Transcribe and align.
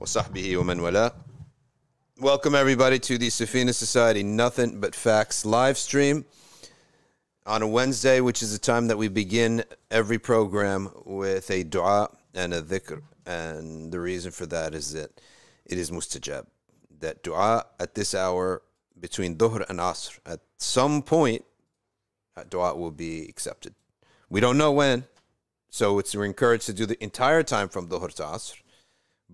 وصحبه 0.00 0.56
ومن 0.56 0.80
والاه. 0.80 1.12
Welcome 2.20 2.54
everybody 2.54 3.00
to 3.00 3.18
the 3.18 3.28
Safina 3.28 3.74
Society 3.74 4.22
Nothing 4.22 4.80
But 4.80 4.94
Facts 4.94 5.44
live 5.44 5.76
stream 5.76 6.24
on 7.44 7.60
a 7.60 7.66
Wednesday, 7.66 8.20
which 8.20 8.42
is 8.44 8.52
the 8.52 8.60
time 8.60 8.86
that 8.86 8.96
we 8.96 9.08
begin 9.08 9.64
every 9.90 10.20
program 10.20 10.88
with 11.04 11.50
a 11.50 11.64
dua 11.64 12.10
and 12.32 12.54
a 12.54 12.62
dhikr. 12.62 13.02
And 13.26 13.90
the 13.90 13.98
reason 13.98 14.30
for 14.30 14.46
that 14.46 14.72
is 14.72 14.92
that 14.92 15.20
it 15.64 15.78
is 15.78 15.90
mustajab. 15.90 16.46
That 17.00 17.24
dua 17.24 17.66
at 17.80 17.96
this 17.96 18.14
hour 18.14 18.62
between 19.00 19.36
dhuhr 19.36 19.68
and 19.68 19.80
asr, 19.80 20.20
at 20.24 20.40
some 20.58 21.02
point, 21.02 21.44
that 22.36 22.50
dua 22.50 22.76
will 22.76 22.92
be 22.92 23.28
accepted. 23.28 23.74
We 24.30 24.40
don't 24.40 24.58
know 24.58 24.70
when, 24.70 25.06
so 25.70 25.98
it's 25.98 26.14
we're 26.14 26.24
encouraged 26.24 26.66
to 26.66 26.72
do 26.72 26.86
the 26.86 27.02
entire 27.02 27.42
time 27.42 27.68
from 27.68 27.88
dhuhr 27.88 28.14
to 28.14 28.22
asr. 28.22 28.60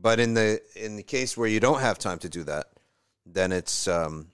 but 0.01 0.19
in 0.19 0.35
the 0.35 0.61
in 0.75 0.97
the 0.97 1.03
case 1.03 1.37
where 1.37 1.49
you 1.49 1.61
don't 1.61 1.81
have 1.81 1.99
time 1.99 2.19
to 2.21 2.29
do 2.29 2.45
that, 2.45 2.69
then 3.27 3.53
it's 3.53 3.87
um, 3.87 4.29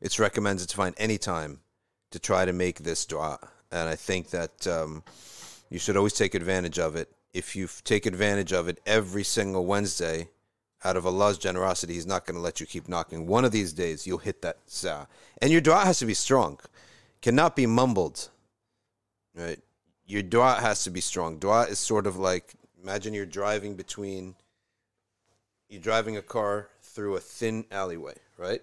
it's 0.00 0.18
recommended 0.18 0.68
to 0.68 0.76
find 0.76 0.94
any 0.98 1.18
time 1.18 1.60
to 2.10 2.18
try 2.18 2.44
to 2.44 2.52
make 2.52 2.80
this 2.80 3.06
dua. 3.06 3.38
And 3.70 3.88
I 3.88 3.96
think 3.96 4.30
that 4.30 4.66
um, 4.66 5.02
you 5.70 5.78
should 5.78 5.96
always 5.96 6.12
take 6.12 6.34
advantage 6.34 6.78
of 6.78 6.96
it. 6.96 7.10
If 7.32 7.56
you 7.56 7.66
take 7.84 8.04
advantage 8.04 8.52
of 8.52 8.68
it 8.68 8.78
every 8.84 9.24
single 9.24 9.64
Wednesday, 9.64 10.28
out 10.84 10.98
of 10.98 11.06
Allah's 11.06 11.38
generosity, 11.38 11.94
He's 11.94 12.06
not 12.06 12.26
going 12.26 12.34
to 12.34 12.42
let 12.42 12.60
you 12.60 12.66
keep 12.66 12.88
knocking. 12.88 13.26
One 13.26 13.46
of 13.46 13.52
these 13.52 13.72
days, 13.72 14.06
you'll 14.06 14.18
hit 14.18 14.42
that 14.42 14.58
sa. 14.66 15.06
And 15.40 15.50
your 15.50 15.62
dua 15.62 15.80
has 15.80 15.98
to 16.00 16.06
be 16.06 16.14
strong, 16.14 16.58
cannot 17.22 17.56
be 17.56 17.64
mumbled. 17.66 18.28
Right? 19.34 19.60
Your 20.04 20.22
dua 20.22 20.58
has 20.60 20.84
to 20.84 20.90
be 20.90 21.00
strong. 21.00 21.38
Dua 21.38 21.62
is 21.62 21.78
sort 21.78 22.06
of 22.06 22.18
like 22.18 22.54
imagine 22.82 23.14
you're 23.14 23.26
driving 23.26 23.74
between, 23.74 24.34
you're 25.72 25.80
driving 25.80 26.18
a 26.18 26.22
car 26.22 26.68
through 26.82 27.16
a 27.16 27.20
thin 27.20 27.64
alleyway, 27.70 28.14
right? 28.36 28.60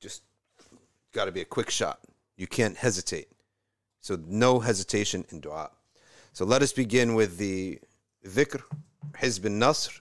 Just 0.00 0.22
got 1.12 1.24
to 1.24 1.32
be 1.32 1.40
a 1.40 1.44
quick 1.44 1.70
shot. 1.70 1.98
You 2.36 2.46
can't 2.46 2.76
hesitate. 2.76 3.26
So 4.00 4.16
no 4.28 4.60
hesitation 4.60 5.24
in 5.30 5.40
dua. 5.40 5.70
So 6.34 6.44
let 6.44 6.62
us 6.62 6.72
begin 6.72 7.16
with 7.16 7.36
the 7.36 7.80
dhikr, 8.24 8.62
Hizb 9.20 9.50
Nasr, 9.50 10.00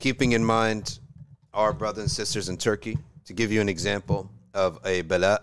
keeping 0.00 0.32
in 0.32 0.44
mind 0.44 0.98
our 1.54 1.72
brothers 1.72 2.02
and 2.02 2.10
sisters 2.10 2.48
in 2.48 2.56
Turkey. 2.56 2.98
To 3.26 3.32
give 3.34 3.52
you 3.52 3.60
an 3.60 3.68
example 3.68 4.28
of 4.54 4.80
a 4.84 5.02
bala, 5.02 5.40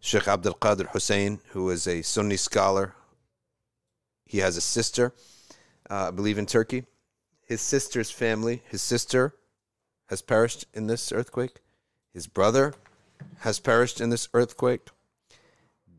Sheikh 0.00 0.28
Abdul 0.28 0.54
Qadir 0.54 0.90
Hussein, 0.90 1.40
who 1.52 1.70
is 1.70 1.86
a 1.86 2.02
Sunni 2.02 2.36
scholar. 2.36 2.92
He 4.26 4.38
has 4.38 4.58
a 4.58 4.60
sister, 4.60 5.14
uh, 5.88 6.08
I 6.08 6.10
believe 6.10 6.36
in 6.36 6.44
Turkey. 6.44 6.84
His 7.46 7.60
sister's 7.60 8.10
family, 8.10 8.62
his 8.66 8.82
sister 8.82 9.34
has 10.06 10.22
perished 10.22 10.66
in 10.72 10.86
this 10.86 11.12
earthquake. 11.12 11.60
His 12.12 12.26
brother 12.26 12.74
has 13.40 13.60
perished 13.60 14.00
in 14.00 14.10
this 14.10 14.28
earthquake. 14.32 14.88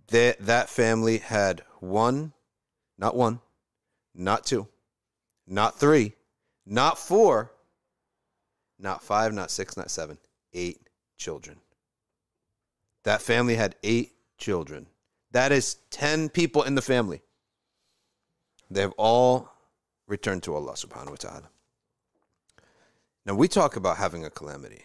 That, 0.08 0.40
that 0.40 0.70
family 0.70 1.20
had 1.20 1.64
one, 1.80 2.34
not 2.98 3.16
one, 3.16 3.40
not 4.14 4.46
two, 4.46 4.68
not 5.48 5.80
three, 5.80 6.14
not 6.66 6.98
four, 6.98 7.52
not 8.80 9.04
five, 9.04 9.34
not 9.34 9.52
six, 9.52 9.78
not 9.78 9.92
seven, 9.92 10.18
eight 10.54 10.90
children. 11.18 11.58
That 13.04 13.22
family 13.22 13.56
had 13.56 13.76
eight 13.84 14.14
children. 14.38 14.88
That 15.32 15.52
is 15.52 15.76
10 15.92 16.30
people 16.30 16.64
in 16.64 16.76
the 16.76 16.82
family. 16.82 17.22
They 18.70 18.82
have 18.82 18.94
all 18.98 19.52
returned 20.08 20.44
to 20.44 20.56
Allah 20.56 20.74
subhanahu 20.74 21.12
wa 21.12 21.16
ta'ala. 21.16 21.50
Now, 23.26 23.34
we 23.34 23.48
talk 23.48 23.76
about 23.76 23.98
having 23.98 24.24
a 24.24 24.30
calamity. 24.30 24.84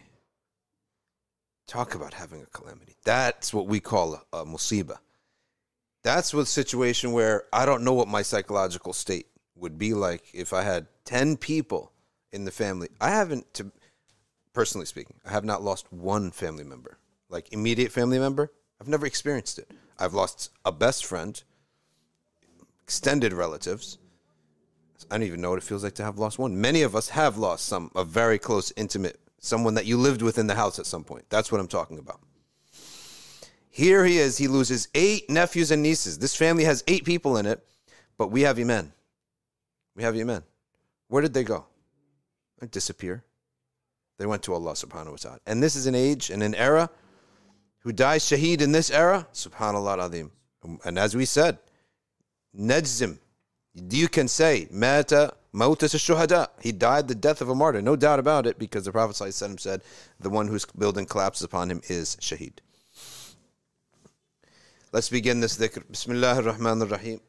Talk 1.66 1.94
about 1.94 2.14
having 2.14 2.42
a 2.42 2.46
calamity. 2.46 2.96
That's 3.04 3.52
what 3.52 3.66
we 3.66 3.80
call 3.80 4.14
a, 4.14 4.38
a 4.38 4.46
musibah. 4.46 4.98
That's 6.02 6.32
what 6.32 6.48
situation 6.48 7.12
where 7.12 7.44
I 7.52 7.66
don't 7.66 7.84
know 7.84 7.92
what 7.92 8.08
my 8.08 8.22
psychological 8.22 8.92
state 8.92 9.26
would 9.54 9.78
be 9.78 9.92
like 9.92 10.24
if 10.32 10.52
I 10.52 10.62
had 10.62 10.86
10 11.04 11.36
people 11.36 11.92
in 12.32 12.44
the 12.44 12.50
family. 12.50 12.88
I 13.00 13.10
haven't, 13.10 13.52
to, 13.54 13.70
personally 14.54 14.86
speaking, 14.86 15.16
I 15.24 15.30
have 15.30 15.44
not 15.44 15.62
lost 15.62 15.92
one 15.92 16.30
family 16.30 16.64
member, 16.64 16.98
like 17.28 17.52
immediate 17.52 17.92
family 17.92 18.18
member. 18.18 18.50
I've 18.80 18.88
never 18.88 19.06
experienced 19.06 19.58
it. 19.58 19.70
I've 19.98 20.14
lost 20.14 20.50
a 20.64 20.72
best 20.72 21.04
friend, 21.04 21.40
extended 22.82 23.34
relatives, 23.34 23.98
I 25.10 25.16
don't 25.16 25.26
even 25.26 25.40
know 25.40 25.50
what 25.50 25.58
it 25.58 25.64
feels 25.64 25.84
like 25.84 25.94
to 25.94 26.04
have 26.04 26.18
lost 26.18 26.38
one. 26.38 26.60
Many 26.60 26.82
of 26.82 26.96
us 26.96 27.08
have 27.10 27.38
lost 27.38 27.66
some, 27.66 27.90
a 27.94 28.04
very 28.04 28.38
close, 28.38 28.72
intimate, 28.76 29.20
someone 29.38 29.74
that 29.74 29.86
you 29.86 29.96
lived 29.96 30.22
with 30.22 30.38
in 30.38 30.46
the 30.46 30.54
house 30.54 30.78
at 30.78 30.86
some 30.86 31.04
point. 31.04 31.24
That's 31.28 31.50
what 31.50 31.60
I'm 31.60 31.68
talking 31.68 31.98
about. 31.98 32.20
Here 33.70 34.04
he 34.04 34.18
is. 34.18 34.36
He 34.36 34.48
loses 34.48 34.88
eight 34.94 35.30
nephews 35.30 35.70
and 35.70 35.82
nieces. 35.82 36.18
This 36.18 36.34
family 36.34 36.64
has 36.64 36.82
eight 36.88 37.04
people 37.04 37.36
in 37.36 37.46
it, 37.46 37.64
but 38.18 38.28
we 38.28 38.42
have 38.42 38.58
Iman. 38.58 38.92
We 39.94 40.02
have 40.02 40.16
Iman. 40.16 40.42
Where 41.08 41.22
did 41.22 41.34
they 41.34 41.44
go? 41.44 41.66
They 42.58 42.66
disappear. 42.66 43.24
They 44.18 44.26
went 44.26 44.42
to 44.42 44.54
Allah 44.54 44.72
subhanahu 44.72 45.12
wa 45.12 45.16
ta'ala. 45.16 45.38
And 45.46 45.62
this 45.62 45.76
is 45.76 45.86
an 45.86 45.94
age 45.94 46.30
and 46.30 46.42
an 46.42 46.54
era 46.54 46.90
who 47.80 47.92
dies 47.92 48.24
shaheed 48.24 48.60
in 48.60 48.72
this 48.72 48.90
era. 48.90 49.26
Subhanallah 49.32 49.98
azim. 49.98 50.30
And 50.84 50.98
as 50.98 51.16
we 51.16 51.24
said, 51.24 51.58
najzim, 52.54 53.18
you 53.73 54.07
can 54.07 54.27
say, 54.27 54.67
Mata 54.71 55.33
Mautas 55.53 55.95
Shuhada. 55.95 56.47
He 56.61 56.71
died 56.71 57.07
the 57.07 57.15
death 57.15 57.41
of 57.41 57.49
a 57.49 57.55
martyr. 57.55 57.81
No 57.81 57.95
doubt 57.95 58.19
about 58.19 58.45
it, 58.45 58.59
because 58.59 58.85
the 58.85 58.91
Prophet 58.91 59.15
ﷺ 59.15 59.59
said, 59.59 59.81
the 60.19 60.29
one 60.29 60.47
whose 60.47 60.65
building 60.65 61.05
collapses 61.05 61.43
upon 61.43 61.71
him 61.71 61.81
is 61.87 62.17
Shaheed. 62.17 62.59
Let's 64.91 65.09
begin 65.09 65.39
this 65.41 65.57
dhikr. 65.57 65.83
Bismillah 65.89 66.35
ar-Rahman 66.35 66.81
ar-Rahim. 66.81 67.19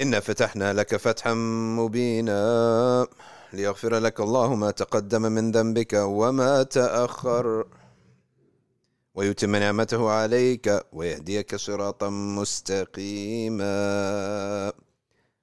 إنا 0.00 0.20
فتحنا 0.20 0.72
لك 0.72 0.96
فتحا 0.96 1.34
مبينا 1.76 3.06
ليغفر 3.52 3.98
لك 3.98 4.20
الله 4.20 4.54
ما 4.54 4.70
تقدم 4.70 5.22
من 5.22 5.52
ذنبك 5.52 5.92
وما 5.92 6.62
تأخر 6.62 7.64
ويتم 9.15 9.55
نعمته 9.55 10.09
عليك 10.09 10.81
ويهديك 10.93 11.55
صراطا 11.55 12.09
مستقيما. 12.09 13.73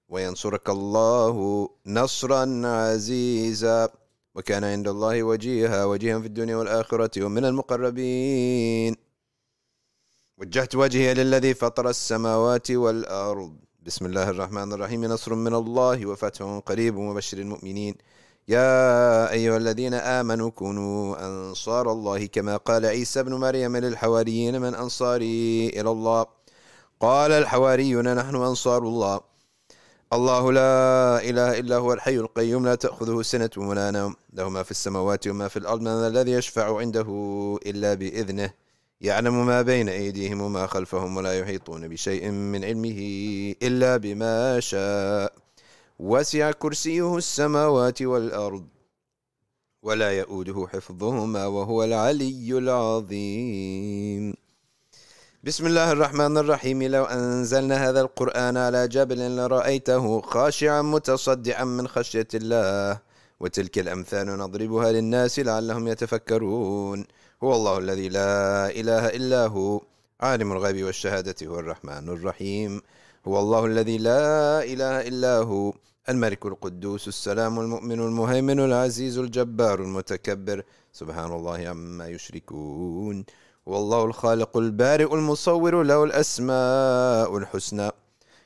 وينصرك 0.08 0.70
الله 0.70 1.68
نصرا 1.86 2.62
عزيزا. 2.64 3.88
وكان 4.34 4.64
عند 4.64 4.88
الله 4.88 5.22
وجيها 5.22 5.84
وجيها 5.84 6.18
في 6.20 6.26
الدنيا 6.26 6.56
والآخرة 6.56 7.24
ومن 7.24 7.44
المقربين. 7.44 8.96
وجهت 10.38 10.74
وجهي 10.74 11.14
للذي 11.14 11.54
فطر 11.54 11.88
السماوات 11.88 12.70
والأرض. 12.70 13.56
بسم 13.82 14.06
الله 14.06 14.30
الرحمن 14.30 14.72
الرحيم. 14.72 15.04
نصر 15.04 15.34
من 15.34 15.54
الله 15.54 16.06
وفتح 16.06 16.60
قريب 16.66 16.96
وبشر 16.96 17.38
المؤمنين. 17.38 17.94
يا 18.48 19.32
أيها 19.32 19.56
الذين 19.56 19.94
آمنوا 19.94 20.50
كونوا 20.50 21.26
أنصار 21.26 21.92
الله 21.92 22.26
كما 22.26 22.56
قال 22.56 22.86
عيسى 22.86 23.22
بن 23.22 23.34
مريم 23.34 23.76
للحواريين 23.76 24.60
من 24.60 24.74
أنصاري 24.74 25.68
إلى 25.68 25.90
الله. 25.90 26.26
قال 27.00 27.32
الحواريون 27.32 28.14
نحن 28.14 28.36
أنصار 28.36 28.82
الله. 28.82 29.20
الله 30.12 30.52
لا 30.52 31.20
إله 31.22 31.58
إلا 31.58 31.76
هو 31.76 31.92
الحي 31.92 32.16
القيوم 32.16 32.64
لا 32.64 32.74
تأخذه 32.74 33.22
سنة 33.22 33.50
ولا 33.56 33.90
نوم. 33.90 34.14
له 34.32 34.48
ما 34.48 34.62
في 34.62 34.70
السماوات 34.70 35.28
وما 35.28 35.48
في 35.48 35.56
الأرض 35.58 35.80
من 35.80 35.88
الذي 35.88 36.32
يشفع 36.32 36.78
عنده 36.78 37.08
إلا 37.66 37.94
بإذنه. 37.94 38.52
يعلم 39.00 39.46
ما 39.46 39.62
بين 39.62 39.88
أيديهم 39.88 40.40
وما 40.40 40.66
خلفهم 40.66 41.16
ولا 41.16 41.38
يحيطون 41.38 41.88
بشيء 41.88 42.30
من 42.30 42.64
علمه 42.64 43.00
إلا 43.62 43.96
بما 43.96 44.60
شاء. 44.60 45.41
وسع 46.02 46.50
كرسيه 46.50 47.16
السماوات 47.16 48.02
والأرض 48.02 48.66
ولا 49.82 50.10
يؤوده 50.10 50.66
حفظهما 50.72 51.46
وهو 51.46 51.84
العلي 51.84 52.58
العظيم. 52.58 54.34
بسم 55.44 55.66
الله 55.66 55.92
الرحمن 55.92 56.38
الرحيم. 56.38 56.82
لو 56.82 57.04
أنزلنا 57.04 57.88
هذا 57.88 58.00
القرآن 58.00 58.56
على 58.56 58.88
جبل 58.88 59.36
لرأيته 59.36 60.20
خاشعا 60.20 60.82
متصدعا 60.82 61.64
من 61.64 61.88
خشية 61.88 62.28
الله 62.34 62.98
وتلك 63.40 63.78
الأمثال 63.78 64.26
نضربها 64.26 64.92
للناس 64.92 65.38
لعلهم 65.38 65.88
يتفكرون. 65.88 67.04
هو 67.42 67.54
الله 67.54 67.78
الذي 67.78 68.08
لا 68.08 68.70
إله 68.70 69.06
إلا 69.06 69.46
هو 69.46 69.80
عالم 70.20 70.52
الغيب 70.52 70.84
والشهادة 70.84 71.46
هو 71.46 71.58
الرحمن 71.58 72.08
الرحيم. 72.08 72.82
هو 73.28 73.38
الله 73.38 73.66
الذي 73.66 73.98
لا 73.98 74.64
إله 74.64 75.00
إلا 75.08 75.38
هو 75.38 75.72
الملك 76.08 76.46
القدوس 76.46 77.08
السلام 77.08 77.60
المؤمن 77.60 78.00
المهيمن 78.00 78.60
العزيز 78.60 79.18
الجبار 79.18 79.80
المتكبر. 79.80 80.62
سبحان 80.92 81.32
الله 81.32 81.68
عما 81.68 82.08
يشركون. 82.08 83.24
والله 83.66 84.04
الخالق 84.04 84.56
البارئ 84.56 85.14
المصور 85.14 85.82
له 85.82 86.04
الأسماء 86.04 87.36
الحسنى. 87.36 87.90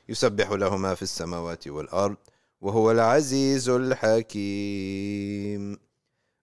يسبح 0.09 0.51
له 0.51 0.77
ما 0.77 0.95
في 0.95 1.01
السماوات 1.01 1.67
والأرض 1.67 2.15
وهو 2.61 2.91
العزيز 2.91 3.69
الحكيم. 3.69 5.07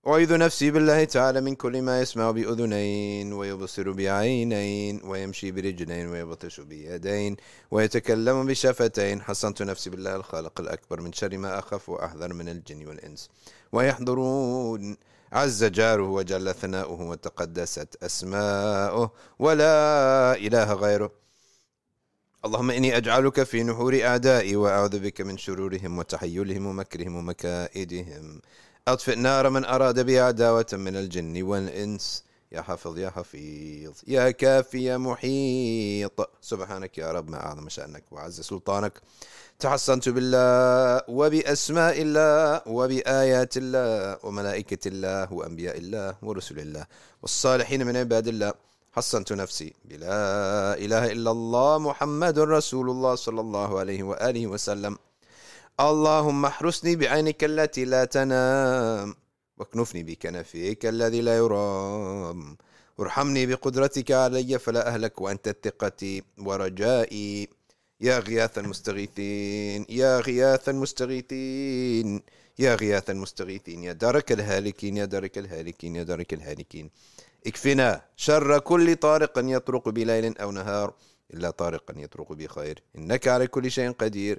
أعيذ 0.06 0.39
نفسي 0.39 0.71
بالله 0.71 1.05
تعالى 1.05 1.41
من 1.41 1.55
كل 1.55 1.83
ما 1.83 2.01
يسمع 2.01 2.31
بأذنين 2.31 3.33
ويبصر 3.33 3.93
بعينين 3.93 5.01
ويمشي 5.05 5.51
برجلين 5.51 6.09
ويبطش 6.09 6.61
بيدين 6.61 7.37
ويتكلم 7.71 8.47
بشفتين. 8.47 9.23
حصنت 9.23 9.62
نفسي 9.62 9.91
بالله 9.91 10.17
الخالق 10.17 10.61
الأكبر 10.61 11.01
من 11.01 11.12
شر 11.12 11.39
ما 11.39 11.59
أخاف 11.59 11.89
وأحذر 11.89 12.33
من 12.33 12.49
الجن 12.49 12.87
والإنس. 12.87 13.31
ويحضرون 13.73 14.97
عز 15.33 15.65
جاره 15.65 16.09
وجل 16.09 16.55
ثناؤه 16.55 17.03
وتقدست 17.03 17.97
أسماؤه. 18.03 19.11
ولا 19.39 20.35
إله 20.37 20.73
غيره. 20.73 21.12
اللهم 22.45 22.71
إني 22.71 22.97
أجعلك 22.97 23.43
في 23.43 23.62
نحور 23.62 24.03
أعدائي 24.03 24.56
وأعوذ 24.56 24.99
بك 24.99 25.21
من 25.21 25.39
شرورهم 25.39 25.99
وتحيلهم 25.99 26.67
ومكرهم 26.67 27.17
ومكائدهم. 27.17 28.41
أطفئ 28.89 29.15
نار 29.15 29.51
من 29.51 29.65
أراد 29.65 30.01
بي 30.01 30.21
عداوة 30.21 30.67
من 30.73 30.97
الجن 30.97 31.43
والإنس. 31.43 32.25
يا 32.53 32.63
حافظ 32.63 32.99
يا 32.99 33.11
حفيظ 33.11 33.93
يا 34.07 34.31
كافي 34.31 34.85
يا 34.85 34.97
محيط. 34.97 36.31
سبحانك 36.41 36.99
يا 36.99 37.13
رب 37.13 37.31
ما 37.31 37.47
أعظم 37.47 37.69
شأنك 37.69 38.05
وعز 38.13 38.41
سلطانك. 38.41 38.93
تحصنت 39.59 40.09
بالله 40.09 41.03
وبأسماء 41.09 42.03
الله 42.03 42.63
وبآيات 42.67 43.57
الله 43.57 44.19
وملائكة 44.23 44.89
الله 44.89 45.33
وأنبياء 45.33 45.79
الله 45.79 46.15
ورسل 46.23 46.59
الله 46.59 46.87
والصالحين 47.23 47.87
من 47.87 47.97
عباد 47.97 48.29
الله. 48.29 48.53
حصنت 48.93 49.33
نفسي. 49.33 49.73
بلا 49.85 50.75
إله 50.85 51.13
إلا 51.13 51.31
الله 51.31 51.79
محمد 51.79 52.39
رسول 52.39 52.91
الله 52.91 53.15
صلى 53.15 53.41
الله 53.41 53.79
عليه 53.79 54.03
وآله 54.03 54.47
وسلم. 54.47 54.99
اللهم 55.81 56.44
احرسني 56.44 56.97
بعينك 56.97 57.44
التي 57.44 57.85
لا 57.85 58.05
تنام. 58.05 59.15
واكنفني 59.59 60.03
بكنفيك 60.03 60.87
الذي 60.87 61.21
لا 61.21 61.37
يرام. 61.37 62.56
وارحمني 62.99 63.47
بقدرتك 63.47 64.12
علي 64.12 64.59
فلا 64.59 64.88
أهلك 64.88 65.21
وأنت 65.21 65.56
ثقتي 65.65 66.23
ورجائي. 66.38 67.49
يا 68.00 68.19
غياث 68.19 68.59
المستغيثين 68.59 69.87
يا 69.88 70.21
غياث 70.21 70.69
المستغيثين 70.69 72.23
يا 72.59 72.75
غياث 72.75 73.11
المستغيثين 73.11 73.85
يا 73.85 73.93
درك 73.93 74.32
الهالكين 74.32 74.97
يا 74.97 75.05
درك 75.05 75.38
الهالكين 75.38 75.97
يا 75.97 76.03
درك 76.03 76.35
الهالكين. 76.35 76.91
اكفنا 77.47 78.03
شر 78.17 78.59
كل 78.59 78.97
طارق 78.97 79.32
يطرق 79.37 79.88
بليل 79.88 80.38
أو 80.38 80.50
نهار 80.50 80.94
إلا 81.35 81.50
طارقا 81.50 81.94
يطرق 81.97 82.32
بخير. 82.32 82.82
إنك 82.99 83.29
على 83.29 83.47
كل 83.47 83.70
شيء 83.70 83.91
قدير. 83.91 84.38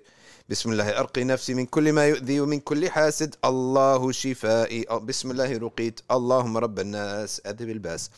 بسم 0.50 0.72
الله 0.72 1.00
أرقي 1.00 1.24
نفسي 1.24 1.54
من 1.54 1.66
كل 1.66 1.94
ما 1.94 2.08
يؤذي 2.08 2.40
ومن 2.40 2.60
كل 2.60 2.90
حاسد 2.90 3.36
الله 3.46 4.12
شفائي 4.12 4.86
بسم 5.02 5.32
الله 5.32 5.58
رقيت 5.58 6.00
اللهم 6.12 6.58
رب 6.58 6.80
الناس 6.80 7.42
أذهب 7.46 7.70
الباس 7.70 8.10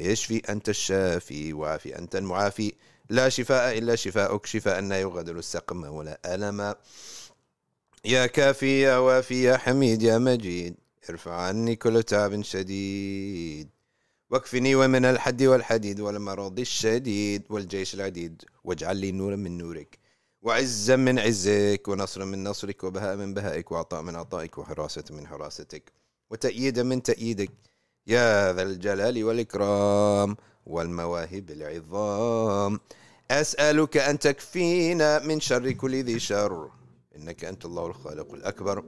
اشفي 0.00 0.38
أنت 0.52 0.68
الشافي 0.68 1.52
وعافي 1.52 1.98
أنت 1.98 2.16
المعافي 2.16 2.72
لا 3.10 3.28
شفاء 3.28 3.78
إلا 3.78 3.96
شفاءك 3.96 4.46
شفاء 4.46 4.80
لا 4.80 5.00
يغادر 5.00 5.38
السقم 5.38 5.84
ولا 5.84 6.18
ألم 6.34 6.74
يا 8.04 8.26
كافي 8.26 8.80
يا 8.80 8.96
وافي 8.96 9.42
يا 9.42 9.56
حميد 9.56 10.02
يا 10.02 10.18
مجيد 10.18 10.74
ارفع 11.10 11.34
عني 11.34 11.76
كل 11.76 12.02
تعب 12.02 12.42
شديد 12.42 13.68
واكفني 14.30 14.74
ومن 14.74 15.04
الحد 15.04 15.42
والحديد 15.42 16.00
والمرض 16.00 16.58
الشديد 16.60 17.42
والجيش 17.50 17.94
العديد 17.94 18.42
واجعل 18.64 18.96
لي 18.96 19.12
نورا 19.12 19.36
من 19.36 19.58
نورك 19.58 20.01
وعزا 20.42 20.96
من 20.96 21.18
عزك 21.18 21.88
ونصرا 21.88 22.24
من 22.24 22.44
نصرك 22.44 22.84
وبهاء 22.84 23.16
من 23.16 23.34
بهائك 23.34 23.72
وعطاء 23.72 24.02
من 24.02 24.16
عطائك 24.16 24.58
وحراسة 24.58 25.04
من 25.10 25.26
حراستك. 25.26 25.92
وتأييدا 26.30 26.82
من 26.82 27.02
تأييدك. 27.02 27.50
يا 28.06 28.52
ذا 28.52 28.62
الجلال 28.62 29.24
والإكرام 29.24 30.36
والمواهب 30.66 31.50
العظام. 31.50 32.80
أسألك 33.30 33.96
أن 33.96 34.18
تكفينا 34.18 35.18
من 35.18 35.40
شر 35.40 35.72
كل 35.72 36.04
ذي 36.04 36.18
شر. 36.18 36.70
إنك 37.16 37.44
أنت 37.44 37.64
الله 37.64 37.86
الخالق 37.86 38.34
الأكبر. 38.34 38.84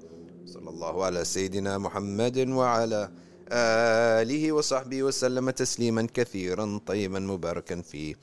صلى 0.46 0.70
الله 0.70 1.04
على 1.04 1.24
سيدنا 1.24 1.78
محمد 1.78 2.48
وعلى 2.48 3.10
آله 3.52 4.52
وصحبه 4.52 5.02
وسلم 5.02 5.50
تسليما 5.50 6.08
كثيرا 6.14 6.80
طيبا 6.86 7.18
مباركا 7.18 7.82
فيه. 7.82 8.14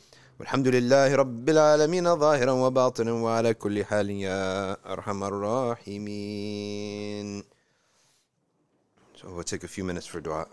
والحمد 0.42 0.68
لله 0.68 1.16
رب 1.16 1.50
العالمين 1.50 2.16
ظاهرا 2.16 2.52
وباطنا 2.52 3.12
وعلى 3.12 3.54
كل 3.54 3.86
حال 3.86 4.10
يا 4.10 4.78
أرحم 4.94 5.24
الراحمين 5.24 6.64
So 9.22 9.30
we'll 9.30 9.44
take 9.44 9.64
a 9.64 9.68
few 9.68 9.84
minutes 9.84 10.08
for 10.08 10.20
dua. 10.20 10.48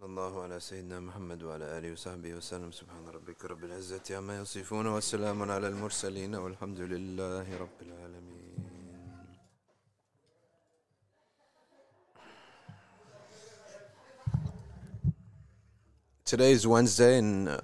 صلى 0.00 0.06
الله 0.06 0.42
على 0.42 0.60
سيدنا 0.60 1.00
محمد 1.00 1.42
وعلى 1.42 1.78
آله 1.78 1.92
وصحبه 1.92 2.34
وسلم 2.34 2.72
سبحان 2.72 3.08
ربك 3.08 3.44
رب 3.44 3.64
العزة 3.64 4.16
عما 4.16 4.38
يصفون 4.40 4.86
وسلام 4.86 5.50
على 5.50 5.68
المرسلين 5.68 6.34
والحمد 6.34 6.80
لله 6.80 7.46
رب 7.58 7.78
العالمين 7.82 8.36
Today 16.24 16.50
is 16.52 16.66
Wednesday, 16.66 17.18
and 17.18 17.48
uh, 17.48 17.60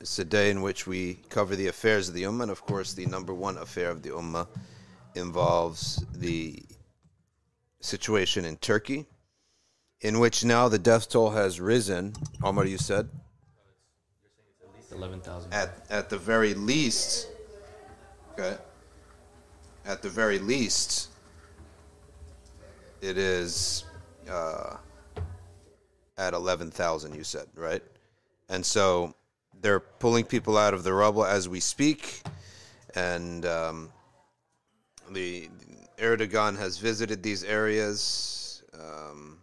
it's 0.00 0.18
a 0.18 0.24
day 0.24 0.50
in 0.50 0.62
which 0.62 0.86
we 0.86 1.18
cover 1.28 1.54
the 1.54 1.68
affairs 1.68 2.08
of 2.08 2.14
the 2.14 2.22
Ummah. 2.22 2.44
And 2.44 2.50
of 2.50 2.62
course, 2.62 2.94
the 2.94 3.04
number 3.06 3.34
one 3.34 3.58
affair 3.58 3.90
of 3.90 4.02
the 4.02 4.08
Ummah 4.08 4.48
involves 5.14 6.02
the 6.14 6.62
situation 7.80 8.46
in 8.46 8.56
Turkey, 8.56 9.06
in 10.01 10.19
which 10.19 10.43
now 10.43 10.67
the 10.67 10.79
death 10.79 11.09
toll 11.09 11.31
has 11.31 11.59
risen. 11.59 12.13
Omar, 12.43 12.65
you 12.65 12.77
said? 12.77 13.09
At 14.61 14.75
least 14.75 14.91
11,000. 14.91 15.53
At, 15.53 15.85
at 15.89 16.09
the 16.09 16.17
very 16.17 16.53
least, 16.53 17.29
okay, 18.33 18.57
at 19.85 20.01
the 20.01 20.09
very 20.09 20.39
least, 20.39 21.09
it 23.01 23.17
is 23.17 23.85
uh, 24.29 24.77
at 26.17 26.33
11,000, 26.33 27.13
you 27.13 27.23
said, 27.23 27.47
right? 27.55 27.83
And 28.49 28.65
so 28.65 29.15
they're 29.61 29.79
pulling 29.79 30.25
people 30.25 30.57
out 30.57 30.73
of 30.73 30.83
the 30.83 30.93
rubble 30.93 31.25
as 31.25 31.49
we 31.49 31.59
speak. 31.59 32.21
And 32.95 33.45
um, 33.45 33.91
the 35.11 35.49
Erdogan 35.97 36.57
has 36.57 36.77
visited 36.77 37.21
these 37.23 37.43
areas. 37.43 38.63
Um, 38.73 39.34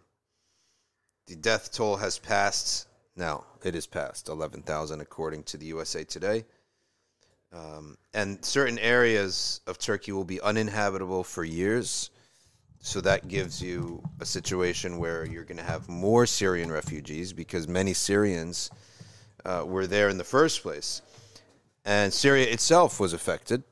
the 1.27 1.35
death 1.35 1.71
toll 1.71 1.97
has 1.97 2.19
passed. 2.19 2.87
Now, 3.15 3.45
it 3.63 3.75
is 3.75 3.87
past 3.87 4.29
11,000 4.29 5.01
according 5.01 5.43
to 5.43 5.57
the 5.57 5.67
USA 5.67 6.03
Today. 6.03 6.45
Um, 7.53 7.97
and 8.13 8.43
certain 8.43 8.79
areas 8.79 9.61
of 9.67 9.77
Turkey 9.77 10.11
will 10.11 10.25
be 10.25 10.41
uninhabitable 10.41 11.23
for 11.23 11.43
years. 11.43 12.09
So 12.79 12.99
that 13.01 13.27
gives 13.27 13.61
you 13.61 14.03
a 14.19 14.25
situation 14.25 14.97
where 14.97 15.25
you're 15.25 15.45
going 15.45 15.57
to 15.57 15.63
have 15.63 15.87
more 15.87 16.25
Syrian 16.25 16.71
refugees 16.71 17.31
because 17.31 17.67
many 17.67 17.93
Syrians 17.93 18.71
uh, 19.45 19.63
were 19.65 19.87
there 19.87 20.09
in 20.09 20.17
the 20.17 20.23
first 20.23 20.63
place. 20.63 21.01
And 21.85 22.11
Syria 22.11 22.47
itself 22.47 22.99
was 22.99 23.13
affected. 23.13 23.63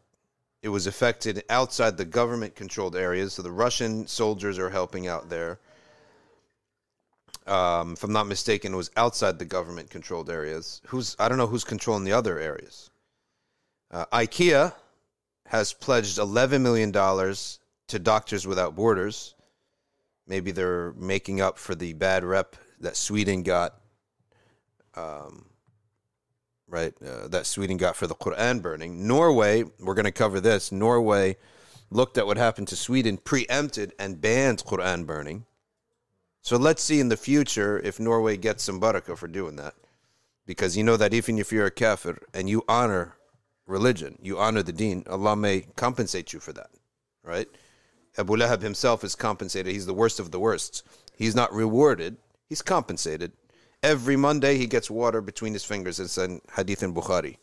It 0.62 0.70
was 0.70 0.86
affected 0.86 1.44
outside 1.50 1.98
the 1.98 2.06
government 2.06 2.56
controlled 2.56 2.96
areas. 2.96 3.34
So 3.34 3.42
the 3.42 3.52
Russian 3.52 4.06
soldiers 4.06 4.60
are 4.60 4.70
helping 4.70 5.08
out 5.08 5.30
there. 5.30 5.60
Um, 7.48 7.94
if 7.94 8.04
I'm 8.04 8.14
not 8.14 8.28
mistaken, 8.28 8.76
was 8.76 8.92
outside 8.96 9.40
the 9.40 9.46
government 9.46 9.90
controlled 9.90 10.30
areas. 10.30 10.82
Who's 10.88 11.16
I 11.20 11.28
don't 11.28 11.38
know 11.38 11.48
who's 11.48 11.64
controlling 11.64 12.04
the 12.04 12.14
other 12.14 12.40
areas. 12.40 12.90
Uh, 13.90 14.06
IKEA 14.14 14.74
has 15.48 15.74
pledged 15.74 16.18
11 16.18 16.64
million 16.64 16.92
dollars 16.92 17.60
to 17.88 18.00
Doctors 18.00 18.48
Without 18.48 18.76
Borders. 18.76 19.36
Maybe 20.28 20.52
they're 20.52 20.94
making 20.94 21.42
up 21.42 21.58
for 21.58 21.76
the 21.76 21.94
bad 21.94 22.24
rep 22.24 22.56
that 22.80 22.96
Sweden 22.96 23.44
got. 23.44 23.76
Um, 24.96 25.46
right, 26.68 26.94
uh, 27.06 27.28
that 27.28 27.46
Sweden 27.46 27.78
got 27.78 27.96
for 27.96 28.08
the 28.08 28.16
Quran 28.16 28.62
burning. 28.62 29.08
Norway, 29.08 29.64
we're 29.80 29.94
going 29.94 30.06
to 30.06 30.12
cover 30.12 30.40
this. 30.40 30.72
Norway 30.72 31.38
looked 31.90 32.18
at 32.18 32.26
what 32.26 32.38
happened 32.38 32.70
to 32.70 32.76
Sweden, 32.76 33.18
preempted 33.18 33.94
and 34.00 34.22
banned 34.22 34.64
Quran 34.64 35.06
burning. 35.06 35.46
So 36.42 36.58
let's 36.58 36.82
see 36.82 37.00
in 37.00 37.10
the 37.10 37.18
future 37.18 37.80
if 37.80 38.00
Norway 38.00 38.36
gets 38.38 38.64
some 38.64 38.82
barakah 38.82 39.18
for 39.18 39.28
doing 39.28 39.56
that. 39.58 39.76
Because 40.46 40.76
you 40.76 40.84
know 40.84 40.98
that 40.98 41.14
even 41.14 41.38
if 41.38 41.52
you're 41.52 41.68
a 41.68 41.72
kafir 41.72 42.18
and 42.34 42.50
you 42.50 42.64
honor 42.68 43.16
religion, 43.68 44.18
you 44.22 44.40
honor 44.40 44.64
the 44.64 44.74
deen, 44.74 45.04
Allah 45.10 45.36
may 45.36 45.62
compensate 45.76 46.34
you 46.34 46.40
for 46.40 46.52
that, 46.54 46.72
right? 47.24 47.48
Abu 48.18 48.36
Lahab 48.36 48.62
himself 48.62 49.04
is 49.04 49.16
compensated. 49.16 49.72
He's 49.72 49.86
the 49.86 49.94
worst 49.94 50.20
of 50.20 50.32
the 50.32 50.40
worst. 50.40 50.84
He's 51.16 51.36
not 51.36 51.54
rewarded, 51.54 52.18
he's 52.50 52.62
compensated. 52.62 53.32
Every 53.84 54.16
Monday 54.16 54.58
he 54.58 54.68
gets 54.68 54.92
water 54.92 55.22
between 55.22 55.54
his 55.54 55.64
fingers. 55.64 56.00
It's 56.00 56.18
in 56.18 56.42
Hadith 56.56 56.84
in 56.84 56.94
Bukhari. 56.94 57.38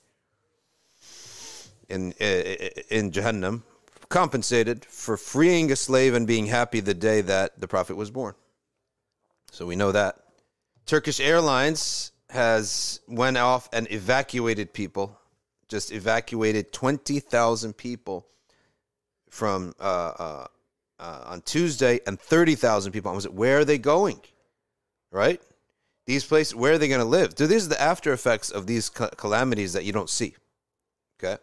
In, 1.88 2.12
eh, 2.21 2.57
eh, 2.61 2.83
in 2.90 3.11
Jahannam, 3.11 3.62
compensated 4.09 4.85
for 4.85 5.17
freeing 5.17 5.73
a 5.73 5.76
slave 5.76 6.14
and 6.14 6.26
being 6.26 6.47
happy 6.47 6.81
the 6.81 6.95
day 6.95 7.23
that 7.23 7.59
the 7.61 7.67
Prophet 7.67 7.97
was 7.97 8.11
born. 8.11 8.35
So 9.52 9.67
we 9.67 9.76
know 9.76 9.93
that. 9.93 10.17
Turkish 10.87 11.21
Airlines 11.21 12.12
has 12.31 13.00
went 13.09 13.37
off 13.37 13.69
and 13.73 13.90
evacuated 13.90 14.73
people, 14.73 15.19
just 15.69 15.93
evacuated 15.93 16.73
20,000 16.73 17.76
people 17.76 18.26
from 19.31 19.75
uh, 19.81 19.83
uh, 19.83 20.47
uh, 20.99 21.23
on 21.26 21.43
Tuesday 21.43 22.00
and 22.07 22.19
30,000 22.19 22.93
people. 22.93 23.11
I 23.11 23.14
was 23.14 23.26
like, 23.26 23.38
where 23.38 23.59
are 23.59 23.64
they 23.64 23.78
going? 23.78 24.21
Right? 25.11 25.40
These 26.07 26.25
places, 26.25 26.55
where 26.55 26.73
are 26.73 26.78
they 26.78 26.88
going 26.88 27.00
to 27.00 27.07
live? 27.07 27.35
So 27.37 27.47
these 27.47 27.67
are 27.67 27.71
the 27.71 27.81
after 27.81 28.12
effects 28.12 28.50
of 28.50 28.67
these 28.67 28.88
calamities 28.88 29.75
that 29.75 29.85
you 29.85 29.93
don't 29.93 30.09
see. 30.09 30.37
Okay? 31.23 31.40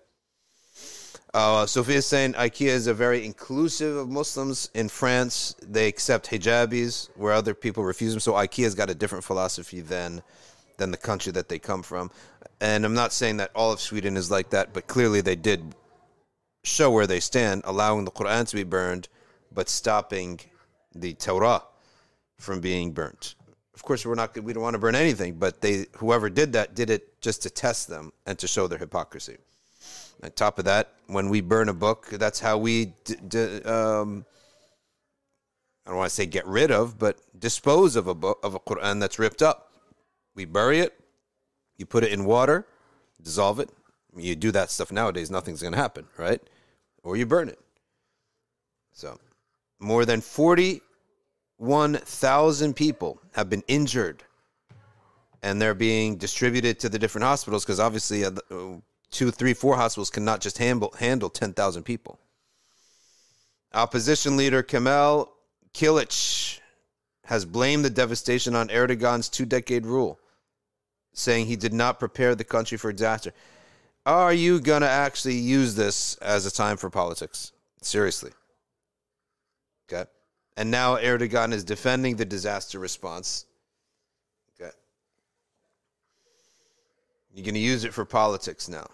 Uh, 1.36 1.66
Sophia 1.66 1.98
is 1.98 2.06
saying 2.06 2.32
IKEA 2.32 2.68
is 2.68 2.88
a 2.88 2.94
very 2.94 3.26
inclusive 3.26 3.98
of 3.98 4.08
Muslims. 4.08 4.70
In 4.74 4.88
France, 4.88 5.54
they 5.62 5.90
accept 5.90 6.30
hijabis 6.30 7.10
where 7.18 7.34
other 7.34 7.54
people 7.54 7.84
refuse 7.84 8.14
them. 8.14 8.22
So 8.22 8.32
IKEA's 8.36 8.74
got 8.74 8.90
a 8.90 8.96
different 8.96 9.26
philosophy 9.26 9.82
than 9.82 10.24
than 10.78 10.92
the 10.92 10.98
country 10.98 11.34
that 11.34 11.50
they 11.50 11.60
come 11.60 11.84
from. 11.84 12.10
And 12.62 12.86
I'm 12.86 12.94
not 12.94 13.12
saying 13.12 13.36
that 13.38 13.52
all 13.54 13.74
of 13.74 13.82
Sweden 13.82 14.16
is 14.16 14.32
like 14.32 14.52
that, 14.52 14.74
but 14.74 14.88
clearly 14.88 15.20
they 15.20 15.36
did 15.36 15.76
show 16.64 16.90
where 16.90 17.06
they 17.06 17.20
stand, 17.20 17.64
allowing 17.66 18.06
the 18.06 18.12
Quran 18.12 18.48
to 18.48 18.56
be 18.56 18.64
burned, 18.64 19.10
but 19.52 19.68
stopping 19.68 20.40
the 20.94 21.16
Torah 21.16 21.64
from 22.38 22.62
being 22.62 22.94
burnt. 22.94 23.36
Of 23.74 23.84
course, 23.84 24.06
we're 24.06 24.16
not 24.16 24.42
we 24.42 24.54
don't 24.54 24.64
want 24.64 24.76
to 24.76 24.80
burn 24.80 24.96
anything, 24.96 25.34
but 25.34 25.60
they 25.60 25.88
whoever 25.98 26.30
did 26.30 26.54
that 26.54 26.76
did 26.76 26.90
it 26.90 27.20
just 27.20 27.44
to 27.44 27.50
test 27.50 27.90
them 27.90 28.14
and 28.26 28.40
to 28.40 28.48
show 28.48 28.68
their 28.68 28.80
hypocrisy. 28.80 29.36
On 30.24 30.32
top 30.32 30.60
of 30.60 30.66
that, 30.66 30.94
when 31.08 31.30
we 31.30 31.42
burn 31.42 31.70
a 31.70 31.74
book, 31.74 32.08
that's 32.12 32.40
how 32.40 32.58
we, 32.58 32.94
d- 33.04 33.16
d- 33.28 33.62
um, 33.64 34.26
I 35.86 35.90
don't 35.90 35.98
want 35.98 36.10
to 36.10 36.16
say 36.16 36.26
get 36.26 36.48
rid 36.48 36.72
of, 36.72 36.98
but 36.98 37.20
dispose 37.38 37.96
of 37.96 38.08
a 38.08 38.16
book 38.16 38.40
of 38.44 38.56
a 38.56 38.60
Quran 38.60 39.00
that's 39.00 39.20
ripped 39.20 39.42
up. 39.42 39.72
We 40.34 40.46
bury 40.46 40.80
it, 40.80 41.00
you 41.78 41.86
put 41.86 42.04
it 42.04 42.12
in 42.12 42.26
water, 42.26 42.66
dissolve 43.22 43.60
it. 43.60 43.70
You 44.16 44.36
do 44.36 44.52
that 44.52 44.72
stuff 44.72 44.92
nowadays, 44.92 45.30
nothing's 45.30 45.62
going 45.62 45.74
to 45.74 45.80
happen, 45.80 46.08
right? 46.18 46.42
Or 47.04 47.18
you 47.18 47.26
burn 47.26 47.50
it. 47.50 47.60
So, 48.94 49.20
more 49.80 50.06
than 50.06 50.22
41,000 50.22 52.74
people 52.74 53.20
have 53.34 53.50
been 53.50 53.64
injured 53.68 54.24
and 55.46 55.62
they're 55.62 55.76
being 55.76 56.16
distributed 56.16 56.80
to 56.80 56.90
the 56.90 56.98
different 56.98 57.24
hospitals 57.24 57.64
because 57.64 57.80
obviously 57.80 58.26
uh, 58.26 58.32
two, 59.16 59.32
three, 59.32 59.54
four 59.54 59.76
hospitals 59.78 60.10
cannot 60.10 60.42
just 60.42 60.58
handle 60.58 60.94
handle 61.00 61.30
ten 61.30 61.54
thousand 61.54 61.84
people. 61.84 62.20
Opposition 63.74 64.38
leader 64.38 64.62
Kemal 64.62 65.32
Kilic 65.74 66.60
has 67.26 67.46
blamed 67.46 67.84
the 67.84 67.90
devastation 67.90 68.56
on 68.56 68.70
Erdogan's 68.70 69.30
two-decade 69.30 69.86
rule, 69.86 70.20
saying 71.14 71.48
he 71.48 71.56
did 71.56 71.74
not 71.74 72.00
prepare 72.00 72.36
the 72.36 72.44
country 72.44 72.78
for 72.78 72.92
disaster. 72.92 73.34
Are 74.06 74.34
you 74.34 74.60
gonna 74.60 74.86
actually 74.86 75.36
use 75.36 75.76
this 75.76 76.16
as 76.18 76.46
a 76.46 76.52
time 76.52 76.78
for 76.78 76.90
politics? 76.90 77.52
Seriously. 77.82 78.32
Okay. 79.88 80.10
And 80.58 80.72
now 80.72 80.98
Erdogan 80.98 81.54
is 81.54 81.64
defending 81.64 82.16
the 82.16 82.26
disaster 82.26 82.80
response. 82.80 83.46
Okay. 84.60 84.72
You're 87.34 87.44
going 87.44 87.56
to 87.56 87.60
use 87.60 87.84
it 87.84 87.94
for 87.94 88.06
politics 88.06 88.70
now. 88.70 88.88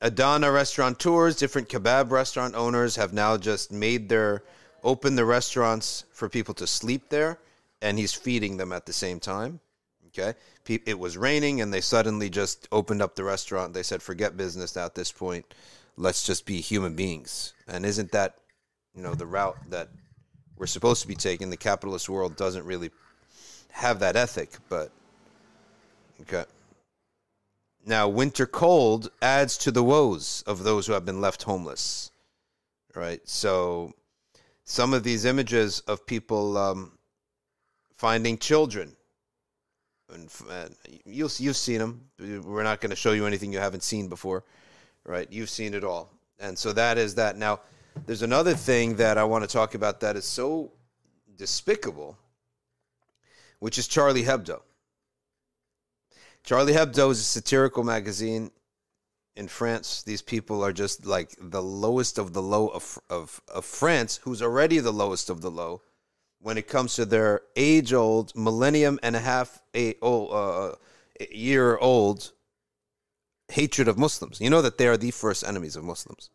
Adana 0.00 0.50
restaurateurs, 0.52 1.36
different 1.36 1.68
kebab 1.68 2.10
restaurant 2.10 2.54
owners 2.54 2.96
have 2.96 3.12
now 3.12 3.36
just 3.36 3.72
made 3.72 4.08
their 4.08 4.44
open 4.84 5.16
the 5.16 5.24
restaurants 5.24 6.04
for 6.12 6.28
people 6.28 6.54
to 6.54 6.66
sleep 6.66 7.08
there, 7.08 7.38
and 7.82 7.98
he's 7.98 8.14
feeding 8.14 8.56
them 8.56 8.72
at 8.72 8.86
the 8.86 8.92
same 8.92 9.18
time. 9.18 9.58
Okay, 10.08 10.34
it 10.66 10.98
was 10.98 11.16
raining, 11.16 11.60
and 11.60 11.72
they 11.72 11.80
suddenly 11.80 12.30
just 12.30 12.68
opened 12.72 13.02
up 13.02 13.14
the 13.14 13.24
restaurant. 13.24 13.74
They 13.74 13.82
said, 13.82 14.02
"Forget 14.02 14.36
business 14.36 14.76
at 14.76 14.94
this 14.94 15.12
point. 15.12 15.52
Let's 15.96 16.22
just 16.24 16.46
be 16.46 16.60
human 16.60 16.94
beings." 16.94 17.52
And 17.66 17.84
isn't 17.84 18.12
that, 18.12 18.38
you 18.94 19.02
know, 19.02 19.14
the 19.14 19.26
route 19.26 19.58
that 19.70 19.90
we're 20.56 20.66
supposed 20.66 21.02
to 21.02 21.08
be 21.08 21.14
taking? 21.14 21.50
The 21.50 21.56
capitalist 21.56 22.08
world 22.08 22.36
doesn't 22.36 22.64
really 22.64 22.90
have 23.70 24.00
that 24.00 24.16
ethic, 24.16 24.58
but 24.68 24.90
okay. 26.22 26.44
Now, 27.88 28.06
winter 28.06 28.46
cold 28.46 29.10
adds 29.20 29.56
to 29.58 29.70
the 29.70 29.82
woes 29.82 30.44
of 30.46 30.62
those 30.62 30.86
who 30.86 30.92
have 30.92 31.04
been 31.04 31.20
left 31.20 31.42
homeless. 31.42 32.10
Right? 32.94 33.26
So, 33.28 33.94
some 34.64 34.94
of 34.94 35.02
these 35.02 35.24
images 35.24 35.80
of 35.80 36.06
people 36.06 36.56
um, 36.56 36.98
finding 37.96 38.38
children 38.38 38.94
and, 40.12 40.30
and 40.50 40.74
you'll 41.04 41.30
you've 41.38 41.56
seen 41.56 41.78
them. 41.78 42.00
We're 42.18 42.62
not 42.62 42.80
going 42.80 42.90
to 42.90 42.96
show 42.96 43.12
you 43.12 43.26
anything 43.26 43.52
you 43.52 43.58
haven't 43.58 43.82
seen 43.82 44.08
before, 44.08 44.44
right? 45.04 45.30
You've 45.30 45.50
seen 45.50 45.74
it 45.74 45.84
all, 45.84 46.10
and 46.38 46.58
so 46.58 46.72
that 46.72 46.98
is 46.98 47.14
that. 47.16 47.36
Now, 47.36 47.60
there's 48.06 48.22
another 48.22 48.54
thing 48.54 48.96
that 48.96 49.18
I 49.18 49.24
want 49.24 49.44
to 49.44 49.48
talk 49.48 49.74
about 49.74 50.00
that 50.00 50.16
is 50.16 50.24
so 50.24 50.72
despicable, 51.36 52.16
which 53.58 53.78
is 53.78 53.86
Charlie 53.86 54.24
Hebdo. 54.24 54.60
Charlie 56.48 56.72
Hebdo 56.72 57.10
is 57.10 57.20
a 57.20 57.24
satirical 57.24 57.84
magazine 57.84 58.50
in 59.36 59.48
France. 59.48 60.02
These 60.02 60.22
people 60.22 60.64
are 60.64 60.72
just 60.72 61.04
like 61.04 61.36
the 61.38 61.60
lowest 61.62 62.16
of 62.16 62.32
the 62.32 62.40
low 62.40 62.68
of, 62.68 62.98
of, 63.10 63.42
of 63.54 63.66
France, 63.66 64.18
who's 64.22 64.40
already 64.40 64.78
the 64.78 64.90
lowest 64.90 65.28
of 65.28 65.42
the 65.42 65.50
low 65.50 65.82
when 66.40 66.56
it 66.56 66.66
comes 66.66 66.94
to 66.94 67.04
their 67.04 67.42
age 67.54 67.92
old, 67.92 68.34
millennium 68.34 68.98
and 69.02 69.14
a 69.14 69.18
half 69.18 69.60
a, 69.76 69.96
oh, 70.00 70.28
uh, 70.28 70.74
year 71.30 71.76
old 71.76 72.32
hatred 73.48 73.86
of 73.86 73.98
Muslims. 73.98 74.40
You 74.40 74.48
know 74.48 74.62
that 74.62 74.78
they 74.78 74.88
are 74.88 74.96
the 74.96 75.10
first 75.10 75.44
enemies 75.46 75.76
of 75.76 75.84
Muslims, 75.84 76.30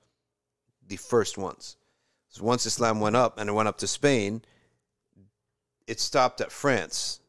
the 0.88 0.98
first 0.98 1.40
ones. 1.40 1.76
So 2.30 2.44
once 2.44 2.68
Islam 2.68 3.00
went 3.00 3.16
up 3.16 3.40
and 3.40 3.50
it 3.50 3.54
went 3.54 3.68
up 3.68 3.80
to 3.80 3.88
Spain, 3.88 4.44
it 5.88 6.00
stopped 6.00 6.40
at 6.40 6.52
France. 6.52 7.20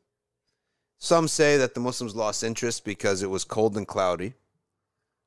Some 1.04 1.28
say 1.28 1.58
that 1.58 1.74
the 1.74 1.80
Muslims 1.80 2.16
lost 2.16 2.42
interest 2.42 2.82
because 2.82 3.22
it 3.22 3.28
was 3.28 3.44
cold 3.44 3.76
and 3.76 3.86
cloudy, 3.86 4.32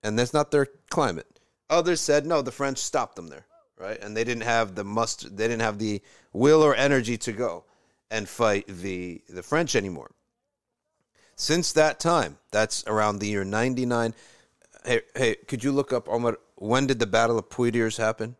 and 0.01 0.17
that's 0.17 0.33
not 0.33 0.49
their 0.49 0.65
climate. 0.89 1.39
Others 1.69 2.01
said 2.01 2.25
no, 2.25 2.41
the 2.41 2.51
French 2.51 2.79
stopped 2.79 3.15
them 3.15 3.27
there, 3.27 3.45
right? 3.77 4.01
And 4.01 4.17
they 4.17 4.23
didn't 4.23 4.41
have 4.41 4.73
the 4.73 4.83
must, 4.83 5.37
they 5.37 5.47
didn't 5.47 5.61
have 5.61 5.77
the 5.77 6.01
will 6.33 6.63
or 6.63 6.73
energy 6.73 7.15
to 7.19 7.31
go 7.31 7.63
and 8.09 8.27
fight 8.27 8.65
the 8.67 9.21
the 9.29 9.43
French 9.43 9.75
anymore. 9.75 10.09
Since 11.35 11.73
that 11.73 11.99
time, 11.99 12.39
that's 12.49 12.83
around 12.87 13.19
the 13.19 13.27
year 13.27 13.43
ninety 13.43 13.85
nine. 13.85 14.15
Hey, 14.83 15.01
hey, 15.13 15.35
could 15.35 15.63
you 15.63 15.71
look 15.71 15.93
up 15.93 16.09
Omar? 16.09 16.39
When 16.55 16.87
did 16.87 16.97
the 16.97 17.05
Battle 17.05 17.37
of 17.37 17.51
Poitiers 17.51 17.97
happen? 17.97 18.35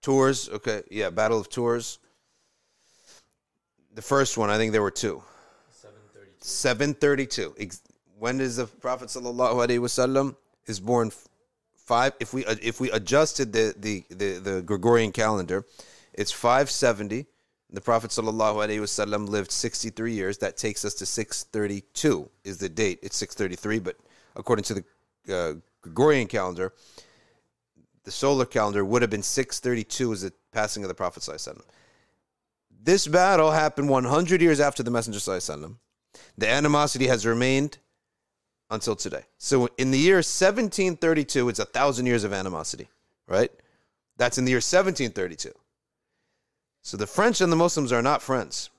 Tours, 0.00 0.48
okay, 0.48 0.84
yeah, 0.90 1.10
Battle 1.10 1.38
of 1.38 1.50
Tours. 1.50 1.98
The 3.98 4.02
first 4.02 4.38
one, 4.38 4.48
I 4.48 4.58
think 4.58 4.70
there 4.70 4.80
were 4.80 4.92
two. 4.92 5.24
732. 5.72 6.36
732. 6.38 7.54
When 8.16 8.40
is 8.40 8.54
the 8.54 8.66
Prophet 8.66 9.08
sallallahu 9.08 9.54
alaihi 9.54 9.80
wasallam 9.80 10.36
is 10.68 10.78
born 10.78 11.10
five 11.74 12.12
if 12.20 12.32
we 12.32 12.46
if 12.46 12.80
we 12.80 12.92
adjusted 12.92 13.52
the 13.52 13.74
the 13.76 14.04
the, 14.08 14.38
the 14.38 14.62
Gregorian 14.62 15.10
calendar, 15.10 15.66
it's 16.14 16.30
570. 16.30 17.26
The 17.70 17.80
Prophet 17.80 18.12
sallallahu 18.12 18.64
alaihi 18.64 18.78
wasallam 18.78 19.28
lived 19.28 19.50
63 19.50 20.12
years. 20.12 20.38
That 20.38 20.56
takes 20.56 20.84
us 20.84 20.94
to 20.94 21.04
632 21.04 22.30
is 22.44 22.58
the 22.58 22.68
date. 22.68 23.00
It's 23.02 23.16
633, 23.16 23.80
but 23.80 23.96
according 24.36 24.62
to 24.66 24.74
the 24.74 24.84
uh, 25.28 25.54
Gregorian 25.82 26.28
calendar, 26.28 26.72
the 28.04 28.12
solar 28.12 28.46
calendar 28.46 28.84
would 28.84 29.02
have 29.02 29.10
been 29.10 29.24
632 29.24 30.12
as 30.12 30.22
the 30.22 30.32
passing 30.52 30.84
of 30.84 30.88
the 30.88 30.94
Prophet 30.94 31.24
sallallahu 31.24 31.64
this 32.88 33.06
battle 33.06 33.50
happened 33.50 33.90
100 33.90 34.40
years 34.40 34.60
after 34.60 34.82
the 34.82 34.90
Messenger. 34.90 35.18
ﷺ. 35.18 35.76
The 36.38 36.48
animosity 36.48 37.06
has 37.08 37.26
remained 37.26 37.76
until 38.70 38.96
today. 38.96 39.24
So 39.36 39.68
in 39.76 39.90
the 39.90 39.98
year 39.98 40.16
1732, 40.16 41.50
it's 41.50 41.58
a 41.58 41.66
thousand 41.66 42.06
years 42.06 42.24
of 42.24 42.32
animosity, 42.32 42.88
right? 43.26 43.50
That's 44.16 44.38
in 44.38 44.46
the 44.46 44.52
year 44.52 44.56
1732. 44.56 45.52
So 46.82 46.96
the 46.96 47.06
French 47.06 47.42
and 47.42 47.52
the 47.52 47.56
Muslims 47.56 47.92
are 47.92 48.00
not 48.00 48.22
friends, 48.22 48.70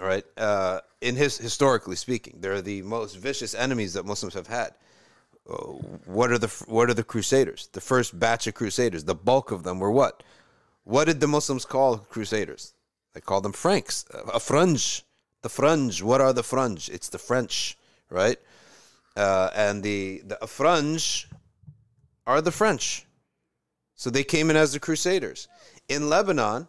all 0.00 0.06
right? 0.06 0.24
Uh, 0.38 0.80
in 1.02 1.14
his 1.14 1.36
historically 1.36 1.96
speaking, 1.96 2.38
they're 2.40 2.62
the 2.62 2.80
most 2.80 3.18
vicious 3.18 3.54
enemies 3.54 3.92
that 3.92 4.06
Muslims 4.06 4.32
have 4.32 4.46
had. 4.46 4.70
Uh, 5.46 5.56
what 6.06 6.30
are 6.30 6.38
the 6.38 6.48
what 6.68 6.88
are 6.88 6.94
the 6.94 7.04
Crusaders? 7.04 7.68
The 7.72 7.82
first 7.82 8.18
batch 8.18 8.46
of 8.46 8.54
Crusaders, 8.54 9.04
the 9.04 9.14
bulk 9.14 9.50
of 9.50 9.62
them 9.62 9.78
were 9.78 9.90
what? 9.90 10.22
What 10.84 11.04
did 11.04 11.20
the 11.20 11.28
Muslims 11.28 11.66
call 11.66 11.98
Crusaders? 11.98 12.72
They 13.12 13.20
call 13.20 13.40
them 13.40 13.52
Franks. 13.52 14.04
A 14.12 14.38
Frange. 14.38 15.02
The 15.42 15.48
Frange. 15.48 16.02
What 16.02 16.20
are 16.20 16.32
the 16.32 16.42
Frange? 16.42 16.88
It's 16.88 17.08
the 17.08 17.18
French, 17.18 17.76
right? 18.08 18.38
Uh, 19.16 19.50
and 19.54 19.82
the, 19.82 20.22
the 20.24 20.38
Frange 20.42 21.26
are 22.26 22.40
the 22.40 22.52
French. 22.52 23.06
So 23.96 24.10
they 24.10 24.24
came 24.24 24.50
in 24.50 24.56
as 24.56 24.72
the 24.72 24.80
Crusaders. 24.80 25.48
In 25.88 26.08
Lebanon, 26.08 26.68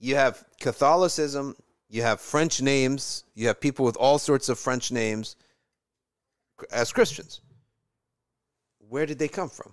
you 0.00 0.16
have 0.16 0.44
Catholicism, 0.60 1.56
you 1.88 2.02
have 2.02 2.20
French 2.20 2.60
names, 2.60 3.24
you 3.34 3.46
have 3.46 3.60
people 3.60 3.84
with 3.84 3.96
all 3.96 4.18
sorts 4.18 4.48
of 4.48 4.58
French 4.58 4.90
names 4.90 5.36
as 6.72 6.92
Christians. 6.92 7.40
Where 8.88 9.06
did 9.06 9.18
they 9.18 9.28
come 9.28 9.48
from? 9.48 9.72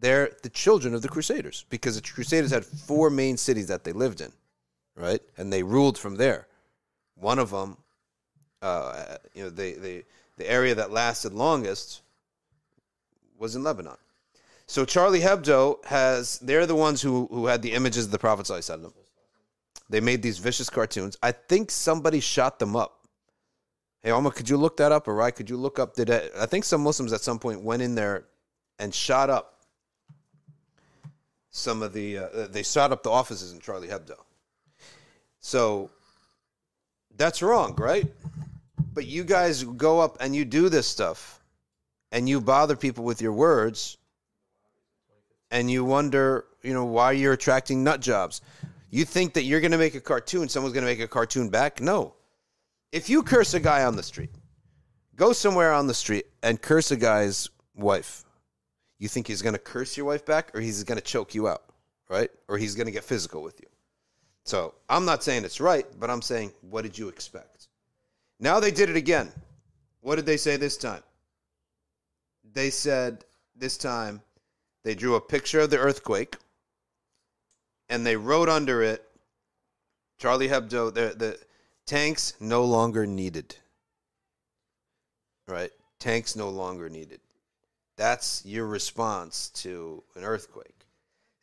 They're 0.00 0.30
the 0.42 0.48
children 0.48 0.94
of 0.94 1.02
the 1.02 1.08
Crusaders 1.08 1.66
because 1.68 2.00
the 2.00 2.08
Crusaders 2.08 2.52
had 2.52 2.64
four 2.64 3.10
main 3.10 3.36
cities 3.36 3.66
that 3.66 3.82
they 3.82 3.92
lived 3.92 4.20
in 4.20 4.32
right? 4.98 5.20
And 5.36 5.52
they 5.52 5.62
ruled 5.62 5.96
from 5.96 6.16
there. 6.16 6.46
One 7.14 7.38
of 7.38 7.50
them, 7.50 7.76
uh, 8.60 9.16
you 9.34 9.44
know, 9.44 9.50
the, 9.50 9.72
the, 9.74 10.04
the 10.36 10.50
area 10.50 10.74
that 10.74 10.90
lasted 10.90 11.32
longest 11.32 12.02
was 13.38 13.56
in 13.56 13.62
Lebanon. 13.62 13.96
So 14.66 14.84
Charlie 14.84 15.20
Hebdo 15.20 15.84
has, 15.86 16.38
they're 16.40 16.66
the 16.66 16.74
ones 16.74 17.00
who, 17.00 17.26
who 17.30 17.46
had 17.46 17.62
the 17.62 17.72
images 17.72 18.06
of 18.06 18.10
the 18.10 18.18
Prophet. 18.18 18.50
They 19.88 20.00
made 20.00 20.22
these 20.22 20.38
vicious 20.38 20.68
cartoons. 20.68 21.16
I 21.22 21.32
think 21.32 21.70
somebody 21.70 22.20
shot 22.20 22.58
them 22.58 22.76
up. 22.76 23.06
Hey, 24.02 24.10
Omar, 24.10 24.32
could 24.32 24.48
you 24.48 24.56
look 24.56 24.76
that 24.76 24.92
up? 24.92 25.08
Or 25.08 25.14
right? 25.14 25.34
Could 25.34 25.48
you 25.48 25.56
look 25.56 25.78
up? 25.78 25.94
Did 25.94 26.10
I, 26.10 26.28
I 26.38 26.46
think 26.46 26.64
some 26.64 26.82
Muslims 26.82 27.12
at 27.12 27.20
some 27.22 27.38
point 27.38 27.62
went 27.62 27.82
in 27.82 27.94
there 27.94 28.26
and 28.78 28.94
shot 28.94 29.30
up 29.30 29.64
some 31.50 31.82
of 31.82 31.92
the, 31.92 32.18
uh, 32.18 32.46
they 32.48 32.62
shot 32.62 32.92
up 32.92 33.02
the 33.02 33.10
offices 33.10 33.52
in 33.52 33.60
Charlie 33.60 33.88
Hebdo. 33.88 34.16
So 35.40 35.90
that's 37.16 37.42
wrong, 37.42 37.74
right? 37.76 38.06
But 38.94 39.06
you 39.06 39.24
guys 39.24 39.64
go 39.64 40.00
up 40.00 40.16
and 40.20 40.34
you 40.34 40.44
do 40.44 40.68
this 40.68 40.86
stuff 40.86 41.42
and 42.12 42.28
you 42.28 42.40
bother 42.40 42.76
people 42.76 43.04
with 43.04 43.20
your 43.20 43.32
words 43.32 43.98
and 45.50 45.70
you 45.70 45.84
wonder, 45.84 46.46
you 46.62 46.72
know, 46.72 46.84
why 46.84 47.12
you're 47.12 47.32
attracting 47.32 47.84
nut 47.84 48.00
jobs. 48.00 48.40
You 48.90 49.04
think 49.04 49.34
that 49.34 49.42
you're 49.42 49.60
going 49.60 49.72
to 49.72 49.78
make 49.78 49.94
a 49.94 50.00
cartoon, 50.00 50.48
someone's 50.48 50.72
going 50.72 50.84
to 50.84 50.90
make 50.90 51.00
a 51.00 51.08
cartoon 51.08 51.48
back? 51.48 51.80
No. 51.80 52.14
If 52.90 53.10
you 53.10 53.22
curse 53.22 53.54
a 53.54 53.60
guy 53.60 53.84
on 53.84 53.96
the 53.96 54.02
street, 54.02 54.30
go 55.14 55.32
somewhere 55.32 55.72
on 55.72 55.86
the 55.86 55.94
street 55.94 56.26
and 56.42 56.60
curse 56.60 56.90
a 56.90 56.96
guy's 56.96 57.50
wife. 57.74 58.24
You 58.98 59.08
think 59.08 59.26
he's 59.26 59.42
going 59.42 59.52
to 59.54 59.58
curse 59.58 59.96
your 59.96 60.06
wife 60.06 60.24
back 60.24 60.50
or 60.54 60.60
he's 60.60 60.82
going 60.84 60.98
to 60.98 61.04
choke 61.04 61.34
you 61.34 61.48
out, 61.48 61.64
right? 62.08 62.30
Or 62.48 62.56
he's 62.56 62.74
going 62.74 62.86
to 62.86 62.92
get 62.92 63.04
physical 63.04 63.42
with 63.42 63.60
you. 63.60 63.68
So 64.48 64.72
I'm 64.88 65.04
not 65.04 65.22
saying 65.22 65.44
it's 65.44 65.60
right, 65.60 65.84
but 66.00 66.08
I'm 66.08 66.22
saying, 66.22 66.52
what 66.62 66.80
did 66.80 66.96
you 66.96 67.10
expect? 67.10 67.68
Now 68.40 68.60
they 68.60 68.70
did 68.70 68.88
it 68.88 68.96
again. 68.96 69.30
What 70.00 70.16
did 70.16 70.24
they 70.24 70.38
say 70.38 70.56
this 70.56 70.78
time? 70.78 71.02
They 72.54 72.70
said 72.70 73.26
this 73.54 73.76
time 73.76 74.22
they 74.84 74.94
drew 74.94 75.16
a 75.16 75.20
picture 75.20 75.60
of 75.60 75.68
the 75.68 75.76
earthquake 75.76 76.36
and 77.90 78.06
they 78.06 78.16
wrote 78.16 78.48
under 78.48 78.82
it 78.82 79.04
Charlie 80.16 80.48
Hebdo, 80.48 80.94
the, 80.94 81.14
the 81.14 81.38
tanks 81.84 82.32
no 82.40 82.64
longer 82.64 83.06
needed. 83.06 83.54
Right? 85.46 85.72
Tanks 85.98 86.36
no 86.36 86.48
longer 86.48 86.88
needed. 86.88 87.20
That's 87.98 88.46
your 88.46 88.66
response 88.66 89.50
to 89.56 90.02
an 90.16 90.24
earthquake. 90.24 90.77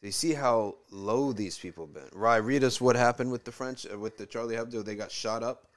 So 0.02 0.08
you 0.08 0.12
see 0.12 0.34
how 0.34 0.76
low 0.92 1.32
these 1.32 1.58
people 1.58 1.86
have 1.86 1.94
been. 1.94 2.10
Rai, 2.20 2.42
read 2.42 2.64
us 2.64 2.82
what 2.82 2.96
happened 2.96 3.32
with 3.32 3.44
the 3.46 3.52
French, 3.52 3.86
uh, 3.92 3.98
with 3.98 4.18
the 4.18 4.26
Charlie 4.26 4.56
Hebdo. 4.56 4.84
They 4.84 4.96
got 4.96 5.12
shot 5.12 5.42
up. 5.44 5.68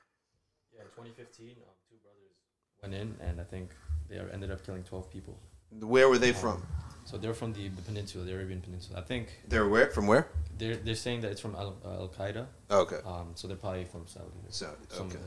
Yeah, 0.74 0.82
in 0.82 0.88
2015, 0.88 1.50
um, 1.50 1.54
two 1.88 1.96
brothers 2.02 2.82
went 2.82 2.94
in, 2.94 3.16
and 3.26 3.40
I 3.40 3.44
think 3.44 3.70
they 4.08 4.18
ended 4.32 4.50
up 4.50 4.64
killing 4.66 4.82
12 4.82 5.10
people. 5.10 5.38
Where 5.80 6.08
were 6.08 6.18
they 6.18 6.30
Um, 6.30 6.36
from? 6.36 6.66
So 7.04 7.16
they're 7.16 7.32
from 7.34 7.52
the, 7.54 7.68
the 7.68 7.82
peninsula, 7.82 8.24
the 8.24 8.34
Arabian 8.34 8.60
Peninsula. 8.60 8.98
I 8.98 9.02
think 9.02 9.28
They're 9.48 9.66
where? 9.68 9.90
From 9.90 10.06
where? 10.06 10.28
they're 10.58 10.76
they're 10.76 10.94
saying 10.94 11.20
that 11.22 11.30
it's 11.30 11.40
from 11.40 11.54
Al 11.54 11.76
uh, 11.84 11.88
Al 12.02 12.08
Qaeda. 12.08 12.46
Okay. 12.70 12.98
Um, 13.06 13.30
so 13.34 13.46
they're 13.48 13.56
probably 13.56 13.84
from 13.86 14.06
Saudi. 14.06 14.26
Saudi, 14.50 14.72
okay. 14.98 15.08
The, 15.14 15.18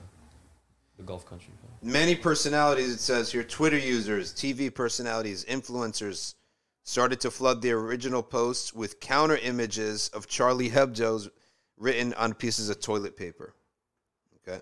the 0.97 1.03
Gulf 1.03 1.25
country. 1.25 1.53
Many 1.81 2.15
personalities, 2.15 2.89
it 2.93 2.99
says 2.99 3.31
here, 3.31 3.43
Twitter 3.43 3.79
users, 3.79 4.31
TV 4.33 4.71
personalities, 4.73 5.43
influencers, 5.45 6.35
started 6.83 7.19
to 7.21 7.31
flood 7.31 7.61
the 7.61 7.71
original 7.71 8.23
posts 8.23 8.73
with 8.73 8.99
counter 8.99 9.37
images 9.37 10.09
of 10.09 10.27
Charlie 10.27 10.69
Hebdo's 10.69 11.29
written 11.77 12.13
on 12.15 12.33
pieces 12.33 12.69
of 12.69 12.79
toilet 12.79 13.15
paper. 13.15 13.53
Okay. 14.47 14.61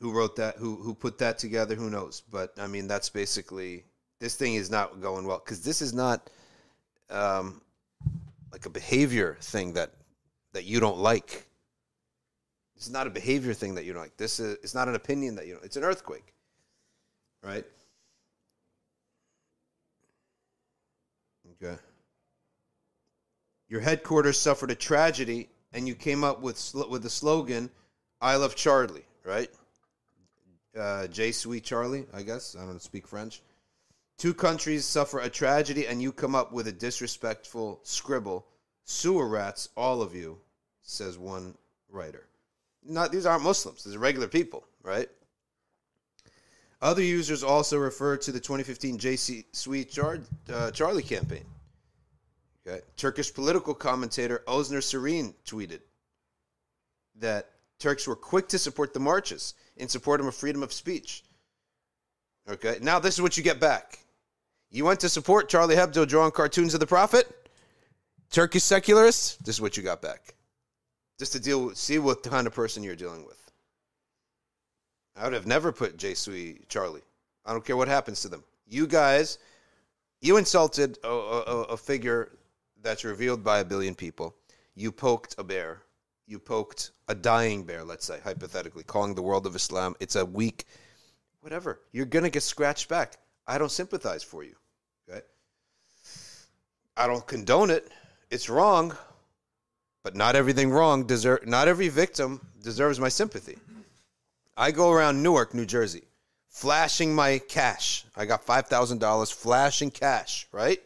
Who 0.00 0.12
wrote 0.12 0.36
that? 0.36 0.56
Who 0.56 0.76
who 0.76 0.94
put 0.94 1.18
that 1.18 1.38
together? 1.38 1.74
Who 1.74 1.90
knows? 1.90 2.22
But 2.30 2.54
I 2.58 2.66
mean, 2.66 2.86
that's 2.86 3.08
basically 3.08 3.84
this 4.20 4.36
thing 4.36 4.54
is 4.54 4.70
not 4.70 5.00
going 5.00 5.26
well 5.26 5.40
because 5.44 5.62
this 5.62 5.82
is 5.82 5.92
not 5.92 6.30
um, 7.10 7.60
like 8.52 8.66
a 8.66 8.70
behavior 8.70 9.36
thing 9.40 9.72
that 9.74 9.92
that 10.52 10.64
you 10.64 10.80
don't 10.80 10.98
like. 10.98 11.46
It's 12.76 12.90
not 12.90 13.08
a 13.08 13.10
behavior 13.10 13.54
thing 13.54 13.74
that 13.74 13.84
you 13.84 13.92
don't 13.92 14.02
like. 14.02 14.16
This 14.16 14.38
is 14.38 14.56
it's 14.62 14.74
not 14.74 14.88
an 14.88 14.94
opinion 14.94 15.34
that 15.36 15.46
you 15.46 15.54
don't. 15.54 15.64
It's 15.64 15.76
an 15.76 15.84
earthquake, 15.84 16.34
right? 17.42 17.64
Okay. 21.62 21.80
Your 23.68 23.80
headquarters 23.80 24.38
suffered 24.38 24.70
a 24.70 24.74
tragedy, 24.74 25.50
and 25.72 25.86
you 25.86 25.94
came 25.94 26.24
up 26.24 26.40
with 26.40 26.74
with 26.88 27.02
the 27.02 27.10
slogan, 27.10 27.70
"I 28.20 28.36
love 28.36 28.54
Charlie." 28.54 29.04
Right? 29.24 29.50
Uh, 30.76 31.06
J 31.08 31.32
Sweet 31.32 31.64
Charlie, 31.64 32.06
I 32.12 32.22
guess. 32.22 32.54
I 32.54 32.64
don't 32.64 32.80
speak 32.80 33.06
French. 33.08 33.42
Two 34.16 34.34
countries 34.34 34.84
suffer 34.84 35.18
a 35.20 35.28
tragedy, 35.28 35.86
and 35.86 36.00
you 36.00 36.12
come 36.12 36.34
up 36.34 36.52
with 36.52 36.66
a 36.68 36.72
disrespectful 36.72 37.80
scribble. 37.82 38.46
Sewer 38.84 39.28
rats, 39.28 39.68
all 39.76 40.00
of 40.02 40.14
you, 40.14 40.40
says 40.82 41.18
one 41.18 41.56
writer. 41.88 42.26
Not 42.82 43.12
these 43.12 43.26
aren't 43.26 43.42
Muslims; 43.44 43.84
these 43.84 43.94
are 43.94 43.98
regular 43.98 44.28
people, 44.28 44.66
right? 44.82 45.10
Other 46.80 47.02
users 47.02 47.42
also 47.42 47.76
refer 47.76 48.16
to 48.18 48.32
the 48.32 48.38
2015 48.38 48.98
JC 48.98 49.44
Sweet 49.52 49.90
Char- 49.90 50.20
uh, 50.52 50.70
Charlie 50.70 51.02
campaign. 51.02 51.44
Okay. 52.66 52.80
Turkish 52.96 53.32
political 53.32 53.74
commentator 53.74 54.42
Ozner 54.46 54.82
Serene 54.82 55.34
tweeted 55.44 55.80
that 57.16 57.50
Turks 57.78 58.06
were 58.06 58.16
quick 58.16 58.48
to 58.48 58.58
support 58.58 58.92
the 58.92 59.00
marches 59.00 59.54
in 59.76 59.88
support 59.88 60.20
of 60.20 60.34
freedom 60.34 60.62
of 60.62 60.72
speech. 60.72 61.24
Okay. 62.48 62.78
Now 62.80 62.98
this 62.98 63.14
is 63.14 63.22
what 63.22 63.36
you 63.36 63.42
get 63.42 63.60
back. 63.60 63.98
You 64.70 64.84
went 64.84 65.00
to 65.00 65.08
support 65.08 65.48
Charlie 65.48 65.76
Hebdo 65.76 66.06
drawing 66.06 66.32
cartoons 66.32 66.74
of 66.74 66.80
the 66.80 66.86
Prophet? 66.86 67.26
Turkish 68.30 68.62
secularists? 68.62 69.36
This 69.36 69.56
is 69.56 69.60
what 69.60 69.76
you 69.76 69.82
got 69.82 70.02
back. 70.02 70.34
Just 71.18 71.32
to 71.32 71.40
deal 71.40 71.66
with, 71.66 71.78
see 71.78 71.98
what 71.98 72.22
kind 72.22 72.46
of 72.46 72.54
person 72.54 72.82
you're 72.82 72.94
dealing 72.94 73.24
with. 73.24 73.47
I 75.18 75.24
would 75.24 75.32
have 75.32 75.46
never 75.46 75.72
put 75.72 75.96
Je 75.96 76.14
suis 76.14 76.60
Charlie. 76.68 77.02
I 77.44 77.52
don't 77.52 77.64
care 77.64 77.76
what 77.76 77.88
happens 77.88 78.22
to 78.22 78.28
them. 78.28 78.44
You 78.66 78.86
guys, 78.86 79.38
you 80.20 80.36
insulted 80.36 80.98
a, 81.02 81.08
a, 81.08 81.62
a 81.64 81.76
figure 81.76 82.32
that's 82.82 83.04
revealed 83.04 83.42
by 83.42 83.58
a 83.58 83.64
billion 83.64 83.94
people. 83.94 84.34
You 84.74 84.92
poked 84.92 85.34
a 85.38 85.44
bear. 85.44 85.82
You 86.26 86.38
poked 86.38 86.90
a 87.08 87.14
dying 87.14 87.64
bear, 87.64 87.82
let's 87.84 88.04
say, 88.04 88.20
hypothetically, 88.22 88.84
calling 88.84 89.14
the 89.14 89.22
world 89.22 89.46
of 89.46 89.56
Islam. 89.56 89.96
It's 89.98 90.14
a 90.14 90.24
weak, 90.24 90.66
whatever. 91.40 91.80
You're 91.90 92.06
going 92.06 92.24
to 92.24 92.30
get 92.30 92.42
scratched 92.42 92.88
back. 92.88 93.14
I 93.46 93.58
don't 93.58 93.72
sympathize 93.72 94.22
for 94.22 94.44
you. 94.44 94.54
Okay? 95.08 95.22
I 96.96 97.06
don't 97.06 97.26
condone 97.26 97.70
it. 97.70 97.90
It's 98.30 98.48
wrong. 98.48 98.94
But 100.04 100.14
not 100.14 100.36
everything 100.36 100.70
wrong 100.70 101.04
deserve 101.04 101.46
not 101.46 101.66
every 101.66 101.88
victim 101.88 102.40
deserves 102.62 103.00
my 103.00 103.08
sympathy. 103.08 103.58
I 104.58 104.72
go 104.72 104.90
around 104.90 105.22
Newark, 105.22 105.54
New 105.54 105.64
Jersey, 105.64 106.02
flashing 106.48 107.14
my 107.14 107.38
cash. 107.38 108.04
I 108.16 108.24
got 108.26 108.44
$5,000 108.44 109.32
flashing 109.32 109.92
cash, 109.92 110.48
right? 110.50 110.80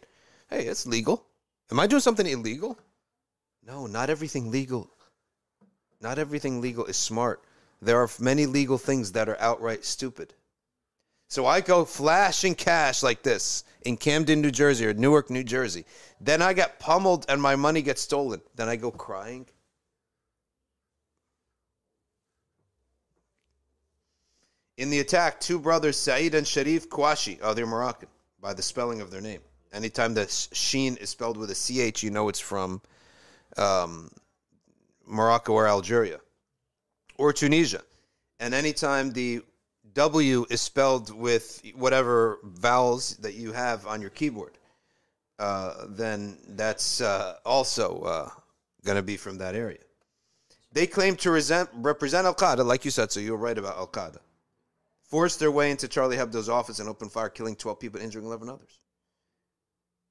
Hey, 0.50 0.66
it's 0.66 0.86
legal. 0.86 1.24
Am 1.70 1.80
I 1.80 1.86
doing 1.86 2.02
something 2.02 2.26
illegal? 2.26 2.78
No, 3.66 3.86
not 3.86 4.10
everything 4.10 4.50
legal. 4.50 4.90
Not 6.02 6.18
everything 6.18 6.60
legal 6.60 6.84
is 6.84 6.98
smart. 6.98 7.44
There 7.80 7.98
are 7.98 8.10
many 8.20 8.44
legal 8.44 8.76
things 8.76 9.12
that 9.12 9.30
are 9.30 9.40
outright 9.40 9.86
stupid. 9.86 10.34
So 11.28 11.46
I 11.46 11.62
go 11.62 11.86
flashing 11.86 12.54
cash 12.54 13.02
like 13.02 13.22
this 13.22 13.64
in 13.86 13.96
Camden, 13.96 14.42
New 14.42 14.50
Jersey 14.50 14.84
or 14.84 14.92
Newark, 14.92 15.30
New 15.30 15.44
Jersey. 15.44 15.86
Then 16.20 16.42
I 16.42 16.52
get 16.52 16.78
pummeled 16.78 17.24
and 17.26 17.40
my 17.40 17.56
money 17.56 17.80
gets 17.80 18.02
stolen. 18.02 18.42
Then 18.54 18.68
I 18.68 18.76
go 18.76 18.90
crying. 18.90 19.46
In 24.78 24.90
the 24.90 25.00
attack, 25.00 25.40
two 25.40 25.58
brothers, 25.58 25.96
Saeed 25.98 26.34
and 26.34 26.46
Sharif 26.46 26.88
Kouachi, 26.88 27.38
oh, 27.42 27.52
they're 27.52 27.66
Moroccan 27.66 28.08
by 28.40 28.54
the 28.54 28.62
spelling 28.62 29.00
of 29.00 29.10
their 29.10 29.20
name. 29.20 29.40
Anytime 29.72 30.14
the 30.14 30.26
sheen 30.52 30.96
is 30.96 31.10
spelled 31.10 31.36
with 31.36 31.50
a 31.50 31.54
CH, 31.54 32.02
you 32.02 32.10
know 32.10 32.28
it's 32.28 32.40
from 32.40 32.80
um, 33.56 34.10
Morocco 35.06 35.52
or 35.52 35.66
Algeria 35.66 36.20
or 37.18 37.32
Tunisia. 37.32 37.82
And 38.40 38.54
anytime 38.54 39.12
the 39.12 39.42
W 39.94 40.46
is 40.48 40.60
spelled 40.60 41.14
with 41.14 41.62
whatever 41.74 42.38
vowels 42.42 43.16
that 43.18 43.34
you 43.34 43.52
have 43.52 43.86
on 43.86 44.00
your 44.00 44.10
keyboard, 44.10 44.58
uh, 45.38 45.86
then 45.88 46.38
that's 46.48 47.00
uh, 47.00 47.36
also 47.44 48.00
uh, 48.00 48.28
going 48.84 48.96
to 48.96 49.02
be 49.02 49.16
from 49.16 49.38
that 49.38 49.54
area. 49.54 49.78
They 50.72 50.86
claim 50.86 51.16
to 51.16 51.30
resent, 51.30 51.68
represent 51.74 52.26
Al 52.26 52.34
Qaeda, 52.34 52.64
like 52.64 52.84
you 52.84 52.90
said, 52.90 53.12
so 53.12 53.20
you're 53.20 53.36
right 53.36 53.56
about 53.56 53.76
Al 53.76 53.86
Qaeda. 53.86 54.18
Forced 55.12 55.40
their 55.40 55.50
way 55.50 55.70
into 55.70 55.88
Charlie 55.88 56.16
Hebdo's 56.16 56.48
office 56.48 56.78
and 56.78 56.88
opened 56.88 57.12
fire, 57.12 57.28
killing 57.28 57.54
12 57.54 57.78
people, 57.78 57.98
and 57.98 58.06
injuring 58.06 58.24
11 58.24 58.48
others. 58.48 58.78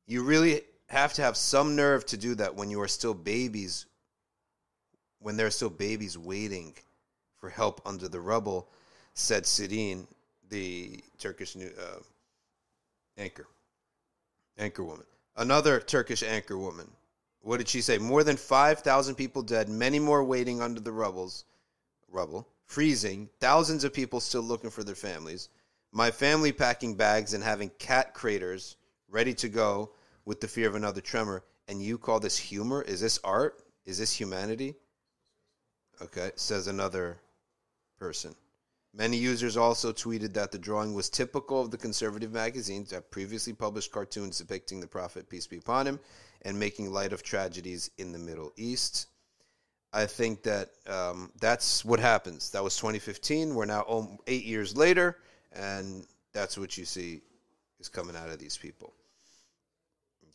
You 0.06 0.22
really 0.22 0.62
have 0.90 1.12
to 1.14 1.24
have 1.24 1.36
some 1.36 1.76
nerve 1.76 2.06
to 2.06 2.18
do 2.18 2.36
that 2.36 2.54
when 2.54 2.70
you 2.70 2.80
are 2.82 2.88
still 2.88 3.16
babies, 3.16 3.88
when 5.18 5.38
there 5.38 5.48
are 5.48 5.50
still 5.50 5.72
babies 5.72 6.20
waiting 6.20 6.76
for 7.40 7.50
help 7.50 7.82
under 7.84 8.08
the 8.08 8.22
rubble, 8.22 8.70
said 9.16 9.46
Sirin, 9.46 10.06
the 10.50 11.04
Turkish 11.18 11.56
new, 11.56 11.72
uh, 11.80 12.02
anchor, 13.18 13.48
anchor 14.60 14.84
woman. 14.84 15.08
Another 15.36 15.80
Turkish 15.80 16.22
anchor 16.22 16.60
woman. 16.60 16.88
What 17.42 17.58
did 17.58 17.70
she 17.70 17.82
say? 17.82 17.98
More 17.98 18.24
than 18.24 18.38
5,000 18.38 19.16
people 19.16 19.42
dead, 19.42 19.68
many 19.68 19.98
more 19.98 20.24
waiting 20.24 20.62
under 20.62 20.80
the 20.80 20.92
rubbles, 20.92 21.46
rubble, 22.08 22.48
freezing, 22.72 23.28
thousands 23.42 23.84
of 23.84 23.94
people 23.94 24.22
still 24.22 24.42
looking 24.42 24.70
for 24.70 24.82
their 24.82 24.96
families. 24.96 25.50
My 25.92 26.10
family 26.10 26.54
packing 26.54 26.96
bags 26.96 27.34
and 27.34 27.44
having 27.44 27.70
cat 27.80 28.14
craters 28.14 28.78
ready 29.10 29.34
to 29.34 29.50
go 29.50 29.92
with 30.24 30.40
the 30.40 30.48
fear 30.48 30.70
of 30.70 30.76
another 30.76 31.02
tremor. 31.02 31.44
And 31.68 31.84
you 31.84 31.98
call 31.98 32.22
this 32.22 32.38
humor? 32.38 32.82
Is 32.84 33.02
this 33.02 33.20
art? 33.26 33.62
Is 33.86 33.98
this 33.98 34.14
humanity? 34.14 34.76
Okay, 36.02 36.32
says 36.36 36.68
another 36.68 37.20
person. 38.00 38.34
Many 38.94 39.18
users 39.18 39.58
also 39.58 39.92
tweeted 39.92 40.32
that 40.34 40.54
the 40.54 40.58
drawing 40.58 40.94
was 40.94 41.10
typical 41.10 41.60
of 41.60 41.72
the 41.72 41.78
conservative 41.78 42.32
magazines 42.32 42.92
that 42.92 43.12
previously 43.12 43.52
published 43.52 43.92
cartoons 43.92 44.38
depicting 44.38 44.80
the 44.80 44.88
Prophet, 44.88 45.30
peace 45.30 45.46
be 45.46 45.58
upon 45.58 45.88
him, 45.88 46.00
and 46.44 46.58
making 46.58 46.94
light 46.94 47.12
of 47.12 47.22
tragedies 47.22 47.92
in 47.98 48.14
the 48.14 48.20
Middle 48.20 48.54
East. 48.56 49.08
I 49.94 50.06
think 50.06 50.44
that 50.44 50.70
um, 50.88 51.32
that's 51.40 51.84
what 51.84 52.00
happens. 52.00 52.50
That 52.52 52.64
was 52.64 52.78
2015. 52.78 53.54
We're 53.54 53.66
now 53.66 54.18
eight 54.28 54.46
years 54.46 54.76
later, 54.76 55.18
and 55.54 56.06
that's 56.34 56.58
what 56.58 56.78
you 56.78 56.86
see 56.86 57.22
is 57.80 57.90
coming 57.90 58.16
out 58.16 58.30
of 58.30 58.40
these 58.40 58.58
people. 58.58 58.94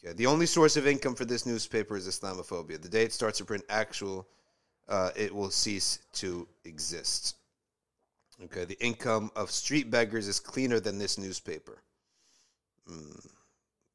Okay. 0.04 0.12
The 0.12 0.26
only 0.26 0.46
source 0.46 0.76
of 0.76 0.86
income 0.86 1.14
for 1.14 1.24
this 1.24 1.46
newspaper 1.46 1.96
is 1.96 2.06
Islamophobia. 2.06 2.80
The 2.80 2.88
day 2.88 3.02
it 3.02 3.12
starts 3.12 3.38
to 3.38 3.44
print 3.44 3.64
actual, 3.70 4.26
uh, 4.88 5.10
it 5.16 5.34
will 5.34 5.50
cease 5.50 6.00
to 6.14 6.46
exist. 6.64 7.36
Okay, 8.44 8.66
the 8.66 8.78
income 8.84 9.30
of 9.34 9.50
street 9.50 9.90
beggars 9.90 10.28
is 10.28 10.38
cleaner 10.38 10.78
than 10.78 10.98
this 10.98 11.16
newspaper. 11.16 11.82
Mm. 12.90 13.26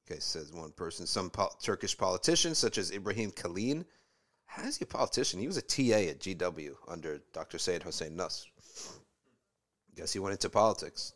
Okay, 0.06 0.20
says 0.20 0.52
one 0.52 0.72
person. 0.72 1.06
Some 1.06 1.30
po- 1.30 1.56
Turkish 1.62 1.96
politicians, 1.96 2.58
such 2.58 2.80
as 2.80 2.92
Ibrahim 2.92 3.32
Kalin, 3.32 3.86
how 4.52 4.68
is 4.68 4.76
he 4.76 4.84
a 4.84 4.86
politician? 4.86 5.40
He 5.40 5.48
was 5.48 5.56
a 5.56 5.62
TA 5.62 6.10
at 6.10 6.20
GW 6.20 6.76
under 6.90 7.22
Dr. 7.32 7.58
Said 7.58 7.84
Hossein 7.84 8.18
Nasr. 8.18 8.50
Guess 9.96 10.12
he 10.12 10.20
went 10.20 10.34
into 10.34 10.50
politics. 10.50 11.14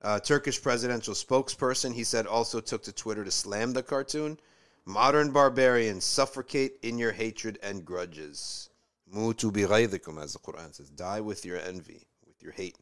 Uh, 0.00 0.18
Turkish 0.18 0.62
presidential 0.62 1.12
spokesperson, 1.12 1.92
he 1.92 2.02
said, 2.02 2.26
also 2.26 2.60
took 2.60 2.82
to 2.84 2.92
Twitter 2.92 3.24
to 3.24 3.30
slam 3.30 3.74
the 3.74 3.82
cartoon. 3.82 4.38
Modern 4.86 5.32
barbarians, 5.32 6.04
suffocate 6.04 6.78
in 6.82 6.96
your 6.96 7.12
hatred 7.12 7.58
and 7.62 7.84
grudges. 7.84 8.70
Mutu 9.14 9.52
bi 9.52 9.82
as 10.22 10.32
the 10.32 10.38
Quran 10.38 10.74
says. 10.74 10.88
Die 10.88 11.20
with 11.20 11.44
your 11.44 11.58
envy 11.58 12.06
with 12.26 12.42
your 12.42 12.52
hate. 12.52 12.76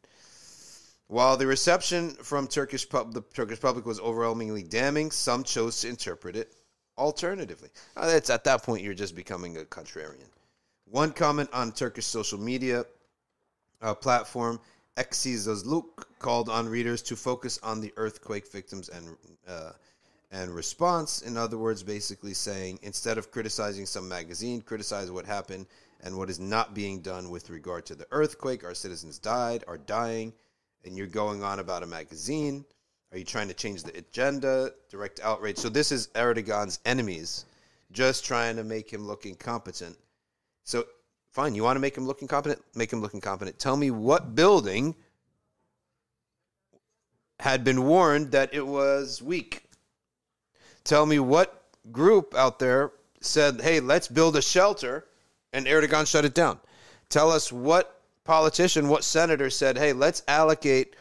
While 1.08 1.36
the 1.36 1.48
reception 1.48 2.10
from 2.10 2.46
Turkish 2.46 2.88
pub- 2.88 3.12
the 3.12 3.22
Turkish 3.34 3.60
public 3.60 3.84
was 3.84 3.98
overwhelmingly 3.98 4.62
damning, 4.62 5.10
some 5.10 5.42
chose 5.42 5.80
to 5.80 5.88
interpret 5.88 6.36
it 6.36 6.52
alternatively. 6.98 7.68
That's 7.94 8.30
at 8.30 8.44
that 8.44 8.62
point 8.62 8.82
you're 8.82 8.94
just 8.94 9.14
becoming 9.14 9.56
a 9.56 9.64
contrarian. 9.64 10.30
One 10.90 11.12
comment 11.12 11.50
on 11.52 11.72
Turkish 11.72 12.06
social 12.06 12.38
media 12.38 12.84
uh, 13.82 13.94
platform 13.94 14.60
Ekşi 14.96 15.38
Sözlük 15.38 16.06
called 16.18 16.48
on 16.48 16.68
readers 16.68 17.02
to 17.02 17.16
focus 17.16 17.58
on 17.62 17.80
the 17.80 17.92
earthquake 17.96 18.46
victims 18.52 18.88
and 18.88 19.16
uh, 19.48 19.72
and 20.30 20.54
response. 20.54 21.22
In 21.22 21.36
other 21.36 21.58
words, 21.58 21.82
basically 21.82 22.34
saying 22.34 22.78
instead 22.82 23.18
of 23.18 23.30
criticizing 23.30 23.86
some 23.86 24.08
magazine, 24.08 24.60
criticize 24.62 25.10
what 25.10 25.26
happened 25.26 25.66
and 26.02 26.16
what 26.16 26.30
is 26.30 26.38
not 26.38 26.74
being 26.74 27.00
done 27.02 27.30
with 27.30 27.50
regard 27.50 27.84
to 27.86 27.94
the 27.94 28.06
earthquake. 28.10 28.64
Our 28.64 28.74
citizens 28.74 29.18
died, 29.18 29.64
are 29.68 29.78
dying, 29.78 30.32
and 30.84 30.96
you're 30.96 31.06
going 31.06 31.42
on 31.42 31.58
about 31.58 31.82
a 31.82 31.86
magazine. 31.86 32.64
Are 33.12 33.18
you 33.18 33.24
trying 33.24 33.48
to 33.48 33.54
change 33.54 33.82
the 33.82 33.96
agenda, 33.96 34.72
direct 34.90 35.20
outrage? 35.20 35.58
So 35.58 35.68
this 35.68 35.92
is 35.92 36.08
Erdogan's 36.08 36.80
enemies, 36.84 37.44
just 37.92 38.24
trying 38.24 38.56
to 38.56 38.64
make 38.64 38.92
him 38.92 39.06
look 39.06 39.26
incompetent. 39.26 39.96
So 40.64 40.84
Fine. 41.36 41.54
You 41.54 41.64
want 41.64 41.76
to 41.76 41.80
make 41.80 41.94
him 41.94 42.06
look 42.06 42.22
incompetent? 42.22 42.62
Make 42.74 42.90
him 42.90 43.02
look 43.02 43.12
incompetent. 43.12 43.58
Tell 43.58 43.76
me 43.76 43.90
what 43.90 44.34
building 44.34 44.94
had 47.40 47.62
been 47.62 47.84
warned 47.84 48.32
that 48.32 48.54
it 48.54 48.66
was 48.66 49.20
weak. 49.20 49.64
Tell 50.82 51.04
me 51.04 51.18
what 51.18 51.62
group 51.92 52.34
out 52.34 52.58
there 52.58 52.92
said, 53.20 53.60
hey, 53.60 53.80
let's 53.80 54.08
build 54.08 54.34
a 54.36 54.40
shelter, 54.40 55.08
and 55.52 55.66
Erdogan 55.66 56.06
shut 56.06 56.24
it 56.24 56.32
down. 56.32 56.58
Tell 57.10 57.30
us 57.30 57.52
what 57.52 58.00
politician, 58.24 58.88
what 58.88 59.04
senator 59.04 59.50
said, 59.50 59.76
hey, 59.76 59.92
let's 59.92 60.22
allocate 60.28 60.96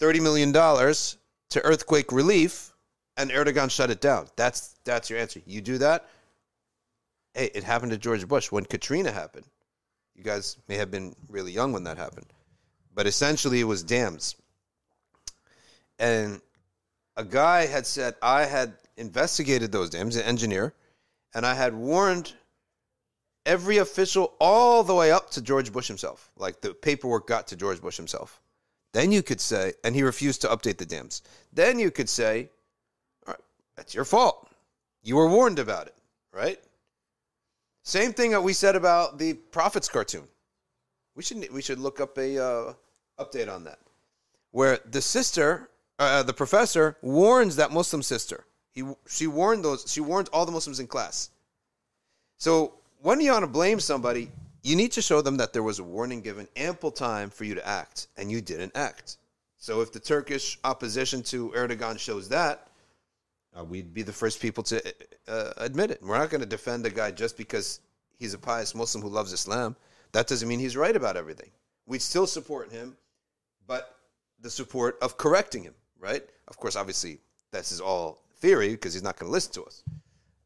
$30 0.00 0.22
million 0.22 0.52
to 0.52 1.64
earthquake 1.64 2.12
relief, 2.12 2.74
and 3.16 3.30
Erdogan 3.30 3.70
shut 3.70 3.90
it 3.90 4.00
down. 4.00 4.28
That's, 4.36 4.76
that's 4.84 5.10
your 5.10 5.18
answer. 5.18 5.40
You 5.46 5.60
do 5.60 5.78
that, 5.78 6.08
hey, 7.34 7.50
it 7.54 7.64
happened 7.64 7.92
to 7.92 7.98
George 7.98 8.26
Bush 8.26 8.50
when 8.50 8.64
Katrina 8.64 9.12
happened. 9.12 9.46
You 10.14 10.24
guys 10.24 10.56
may 10.68 10.76
have 10.76 10.90
been 10.90 11.14
really 11.28 11.52
young 11.52 11.72
when 11.72 11.84
that 11.84 11.96
happened. 11.96 12.26
But 12.94 13.06
essentially, 13.06 13.60
it 13.60 13.64
was 13.64 13.84
dams. 13.84 14.34
And 15.98 16.40
a 17.16 17.24
guy 17.24 17.66
had 17.66 17.86
said, 17.86 18.16
I 18.20 18.44
had 18.44 18.74
investigated 18.96 19.70
those 19.70 19.90
dams, 19.90 20.16
an 20.16 20.22
engineer, 20.22 20.74
and 21.34 21.46
I 21.46 21.54
had 21.54 21.74
warned 21.74 22.32
every 23.46 23.78
official 23.78 24.34
all 24.40 24.82
the 24.82 24.94
way 24.94 25.12
up 25.12 25.30
to 25.30 25.42
George 25.42 25.72
Bush 25.72 25.86
himself. 25.88 26.30
Like 26.36 26.60
the 26.60 26.74
paperwork 26.74 27.26
got 27.26 27.48
to 27.48 27.56
George 27.56 27.80
Bush 27.80 27.96
himself. 27.96 28.40
Then 28.92 29.12
you 29.12 29.22
could 29.22 29.40
say, 29.40 29.74
and 29.84 29.94
he 29.94 30.02
refused 30.02 30.40
to 30.42 30.48
update 30.48 30.78
the 30.78 30.86
dams. 30.86 31.22
Then 31.52 31.78
you 31.78 31.90
could 31.90 32.08
say, 32.08 32.50
all 33.26 33.34
right, 33.34 33.42
that's 33.76 33.94
your 33.94 34.04
fault. 34.04 34.48
You 35.02 35.16
were 35.16 35.28
warned 35.28 35.58
about 35.58 35.86
it, 35.86 35.94
right? 36.32 36.58
Same 37.82 38.12
thing 38.12 38.32
that 38.32 38.42
we 38.42 38.52
said 38.52 38.76
about 38.76 39.18
the 39.18 39.34
Prophets 39.34 39.88
cartoon. 39.88 40.28
We 41.14 41.22
should 41.22 41.50
we 41.52 41.62
should 41.62 41.78
look 41.78 42.00
up 42.00 42.16
a 42.18 42.38
uh, 42.38 42.72
update 43.18 43.52
on 43.52 43.64
that, 43.64 43.78
where 44.52 44.78
the 44.90 45.00
sister, 45.00 45.68
uh, 45.98 46.22
the 46.22 46.32
professor, 46.32 46.96
warns 47.02 47.56
that 47.56 47.72
Muslim 47.72 48.02
sister. 48.02 48.44
He 48.72 48.84
she 49.08 49.26
warned 49.26 49.64
those. 49.64 49.90
She 49.90 50.00
warned 50.00 50.28
all 50.32 50.46
the 50.46 50.52
Muslims 50.52 50.80
in 50.80 50.86
class. 50.86 51.30
So 52.36 52.74
when 53.00 53.20
you 53.20 53.32
want 53.32 53.42
to 53.42 53.50
blame 53.50 53.80
somebody, 53.80 54.30
you 54.68 54.76
need 54.76 54.92
to 54.92 55.02
show 55.02 55.22
them 55.22 55.38
that 55.38 55.52
there 55.52 55.62
was 55.62 55.78
a 55.78 55.84
warning 55.84 56.20
given, 56.20 56.46
ample 56.56 56.90
time 56.90 57.30
for 57.30 57.44
you 57.44 57.54
to 57.54 57.66
act, 57.66 58.08
and 58.18 58.30
you 58.30 58.40
didn't 58.42 58.72
act. 58.76 59.16
So 59.56 59.80
if 59.80 59.92
the 59.92 59.98
Turkish 59.98 60.58
opposition 60.62 61.22
to 61.24 61.50
Erdogan 61.50 61.98
shows 61.98 62.28
that, 62.28 62.68
uh, 63.58 63.64
we'd 63.64 63.94
be 63.94 64.02
the 64.02 64.12
first 64.12 64.40
people 64.40 64.62
to 64.64 64.94
uh, 65.26 65.52
admit 65.56 65.90
it. 65.90 66.02
We're 66.02 66.18
not 66.18 66.30
going 66.30 66.42
to 66.42 66.46
defend 66.46 66.84
a 66.84 66.90
guy 66.90 67.10
just 67.10 67.36
because 67.36 67.80
he's 68.18 68.34
a 68.34 68.38
pious 68.38 68.74
Muslim 68.74 69.02
who 69.02 69.08
loves 69.08 69.32
Islam. 69.32 69.74
That 70.12 70.26
doesn't 70.26 70.46
mean 70.46 70.60
he's 70.60 70.76
right 70.76 70.94
about 70.94 71.16
everything. 71.16 71.50
We'd 71.86 72.02
still 72.02 72.26
support 72.26 72.70
him, 72.70 72.96
but 73.66 73.96
the 74.40 74.50
support 74.50 74.98
of 75.00 75.16
correcting 75.16 75.62
him, 75.62 75.74
right? 75.98 76.22
Of 76.46 76.58
course, 76.58 76.76
obviously, 76.76 77.18
this 77.52 77.72
is 77.72 77.80
all 77.80 78.22
theory 78.36 78.70
because 78.70 78.92
he's 78.92 79.02
not 79.02 79.18
going 79.18 79.28
to 79.28 79.32
listen 79.32 79.52
to 79.54 79.64
us. 79.64 79.82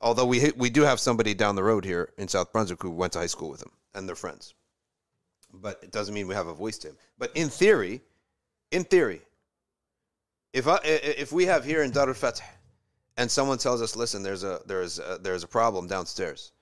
Although 0.03 0.27
we 0.27 0.51
we 0.57 0.69
do 0.69 0.83
have 0.83 0.99
somebody 0.99 1.33
down 1.33 1.55
the 1.55 1.63
road 1.63 1.85
here 1.85 2.13
in 2.19 2.27
South 2.27 2.53
Brunswick 2.53 2.83
who 2.83 2.91
went 2.91 3.13
to 3.13 3.21
high 3.21 3.27
school 3.27 3.49
with 3.49 3.63
him 3.63 3.71
and 3.95 4.09
they're 4.09 4.17
friends. 4.17 4.55
But 5.53 5.79
it 5.83 5.93
doesn't 5.93 6.13
mean 6.13 6.27
we 6.27 6.35
have 6.35 6.49
a 6.49 6.55
voice 6.55 6.79
to 6.79 6.89
him. 6.89 6.97
But 7.19 7.31
in 7.37 7.49
theory, 7.49 8.01
in 8.73 8.85
theory, 8.85 9.23
if 10.53 10.67
I, 10.67 10.81
if 10.83 11.31
we 11.31 11.47
have 11.47 11.65
here 11.65 11.83
in 11.83 11.93
Darul 11.93 12.41
and 13.17 13.31
someone 13.31 13.59
tells 13.59 13.81
us, 13.81 13.95
"Listen, 13.95 14.23
there's 14.23 14.43
a 14.43 14.61
there's 14.67 14.99
a, 14.99 15.19
there's 15.21 15.45
a 15.45 15.49
problem 15.49 15.87
downstairs, 15.87 16.53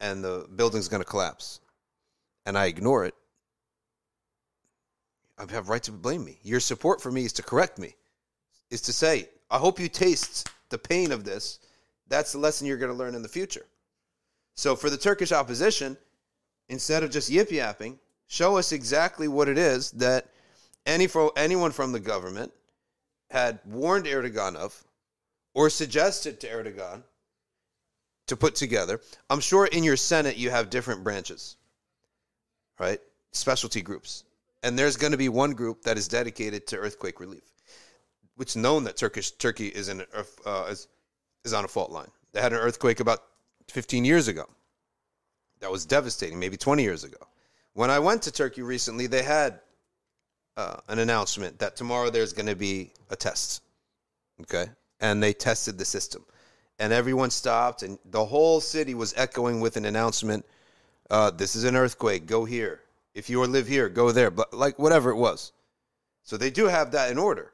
and 0.00 0.24
the 0.24 0.48
building's 0.56 0.88
going 0.88 1.02
to 1.02 1.08
collapse," 1.08 1.60
and 2.46 2.58
I 2.58 2.66
ignore 2.66 3.04
it, 3.04 3.14
I 5.38 5.50
have 5.52 5.68
right 5.68 5.82
to 5.84 5.92
blame 5.92 6.24
me. 6.24 6.40
Your 6.42 6.60
support 6.60 7.00
for 7.00 7.12
me 7.12 7.24
is 7.26 7.32
to 7.34 7.42
correct 7.42 7.78
me, 7.78 7.94
is 8.70 8.80
to 8.82 8.92
say, 8.92 9.28
"I 9.50 9.58
hope 9.58 9.78
you 9.78 9.88
taste 9.88 10.48
the 10.70 10.78
pain 10.78 11.12
of 11.12 11.24
this." 11.24 11.60
That's 12.08 12.32
the 12.32 12.38
lesson 12.38 12.66
you're 12.66 12.76
going 12.76 12.92
to 12.92 12.98
learn 12.98 13.14
in 13.14 13.22
the 13.22 13.28
future. 13.28 13.66
So 14.54 14.76
for 14.76 14.90
the 14.90 14.96
Turkish 14.96 15.32
opposition, 15.32 15.96
instead 16.68 17.02
of 17.02 17.10
just 17.10 17.30
yip 17.30 17.50
yapping, 17.50 17.98
show 18.28 18.56
us 18.56 18.72
exactly 18.72 19.28
what 19.28 19.48
it 19.48 19.58
is 19.58 19.90
that 19.92 20.28
any 20.86 21.06
for 21.06 21.32
anyone 21.36 21.72
from 21.72 21.92
the 21.92 22.00
government 22.00 22.52
had 23.30 23.58
warned 23.64 24.06
Erdogan 24.06 24.54
of 24.54 24.84
or 25.54 25.70
suggested 25.70 26.40
to 26.40 26.48
Erdogan 26.48 27.02
to 28.26 28.36
put 28.36 28.54
together. 28.54 29.00
I'm 29.30 29.40
sure 29.40 29.66
in 29.66 29.84
your 29.84 29.96
Senate 29.96 30.36
you 30.36 30.50
have 30.50 30.70
different 30.70 31.04
branches, 31.04 31.56
right? 32.78 33.00
Specialty 33.32 33.82
groups. 33.82 34.24
And 34.62 34.78
there's 34.78 34.96
going 34.96 35.12
to 35.12 35.18
be 35.18 35.28
one 35.28 35.52
group 35.52 35.82
that 35.82 35.98
is 35.98 36.08
dedicated 36.08 36.66
to 36.68 36.78
earthquake 36.78 37.20
relief, 37.20 37.44
which 38.36 38.56
known 38.56 38.84
that 38.84 38.96
Turkish 38.96 39.32
Turkey 39.32 39.68
is 39.68 39.88
in 39.88 40.04
uh, 40.46 40.66
is, 40.70 40.88
is 41.44 41.52
on 41.52 41.64
a 41.64 41.68
fault 41.68 41.90
line. 41.90 42.10
They 42.32 42.40
had 42.40 42.52
an 42.52 42.58
earthquake 42.58 43.00
about 43.00 43.22
15 43.68 44.04
years 44.04 44.28
ago. 44.28 44.46
That 45.60 45.70
was 45.70 45.86
devastating, 45.86 46.38
maybe 46.38 46.56
20 46.56 46.82
years 46.82 47.04
ago. 47.04 47.18
When 47.74 47.90
I 47.90 47.98
went 47.98 48.22
to 48.22 48.32
Turkey 48.32 48.62
recently, 48.62 49.06
they 49.06 49.22
had 49.22 49.60
uh, 50.56 50.76
an 50.88 50.98
announcement 50.98 51.58
that 51.58 51.76
tomorrow 51.76 52.10
there's 52.10 52.32
going 52.32 52.46
to 52.46 52.56
be 52.56 52.92
a 53.10 53.16
test. 53.16 53.62
Okay. 54.42 54.66
And 55.00 55.22
they 55.22 55.32
tested 55.32 55.78
the 55.78 55.84
system. 55.84 56.24
And 56.78 56.92
everyone 56.92 57.30
stopped, 57.30 57.82
and 57.82 57.98
the 58.10 58.24
whole 58.24 58.60
city 58.60 58.94
was 58.94 59.14
echoing 59.16 59.60
with 59.60 59.76
an 59.76 59.84
announcement 59.84 60.44
uh, 61.10 61.30
this 61.30 61.54
is 61.54 61.64
an 61.64 61.76
earthquake, 61.76 62.26
go 62.26 62.44
here. 62.44 62.80
If 63.14 63.30
you 63.30 63.40
live 63.44 63.66
here, 63.66 63.88
go 63.88 64.10
there. 64.10 64.30
But 64.30 64.54
like 64.54 64.78
whatever 64.78 65.10
it 65.10 65.16
was. 65.16 65.52
So 66.22 66.36
they 66.36 66.50
do 66.50 66.66
have 66.66 66.92
that 66.92 67.10
in 67.10 67.18
order. 67.18 67.52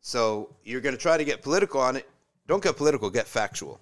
So 0.00 0.54
you're 0.64 0.80
going 0.80 0.94
to 0.94 1.00
try 1.00 1.16
to 1.16 1.24
get 1.24 1.42
political 1.42 1.80
on 1.80 1.96
it. 1.96 2.08
Don't 2.46 2.62
get 2.62 2.76
political, 2.76 3.10
get 3.10 3.26
factual 3.26 3.80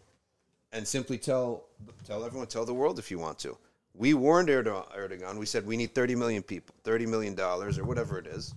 and 0.73 0.87
simply 0.87 1.19
tell 1.19 1.65
tell 2.07 2.25
everyone, 2.25 2.47
tell 2.47 2.65
the 2.65 2.75
world 2.75 2.99
if 2.99 3.11
you 3.11 3.19
want 3.19 3.39
to. 3.41 3.57
We 3.95 4.15
warned 4.15 4.49
Erdogan. 4.49 5.37
We 5.37 5.47
said 5.47 5.67
we 5.67 5.77
need 5.77 5.95
30 5.95 6.15
million 6.15 6.43
people, 6.43 6.75
30 6.85 7.07
million 7.07 7.35
dollars 7.35 7.79
or 7.79 7.85
whatever 7.85 8.19
it 8.19 8.27
is, 8.27 8.55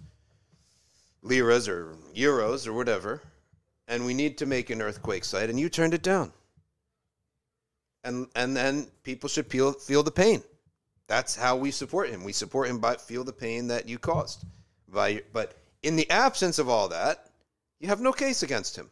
liras 1.22 1.68
or 1.68 1.96
euros 2.15 2.68
or 2.68 2.74
whatever, 2.74 3.22
and 3.88 4.06
we 4.06 4.13
need 4.13 4.38
to 4.38 4.46
make 4.46 4.70
an 4.70 4.82
earthquake 4.82 5.26
site, 5.26 5.50
and 5.50 5.60
you 5.60 5.70
turned 5.70 5.94
it 5.94 6.04
down. 6.04 6.32
And 8.04 8.28
and 8.36 8.56
then 8.56 8.88
people 9.04 9.28
should 9.28 9.48
feel 9.48 9.74
feel 9.74 10.04
the 10.04 10.12
pain. 10.12 10.41
That's 11.08 11.36
how 11.36 11.56
we 11.58 11.72
support 11.72 12.10
him. 12.10 12.24
We 12.24 12.34
support 12.34 12.70
him 12.70 12.80
by 12.80 12.96
feel 12.96 13.24
the 13.24 13.34
pain 13.34 13.68
that 13.68 13.89
you 13.89 14.00
caused. 14.00 14.46
By 14.88 15.24
but 15.34 15.56
in 15.84 15.98
the 15.98 16.10
absence 16.10 16.60
of 16.60 16.70
all 16.70 16.88
that, 16.89 17.30
you 17.80 17.89
have 17.89 18.00
no 18.00 18.13
case 18.13 18.41
against 18.41 18.76
him. 18.78 18.89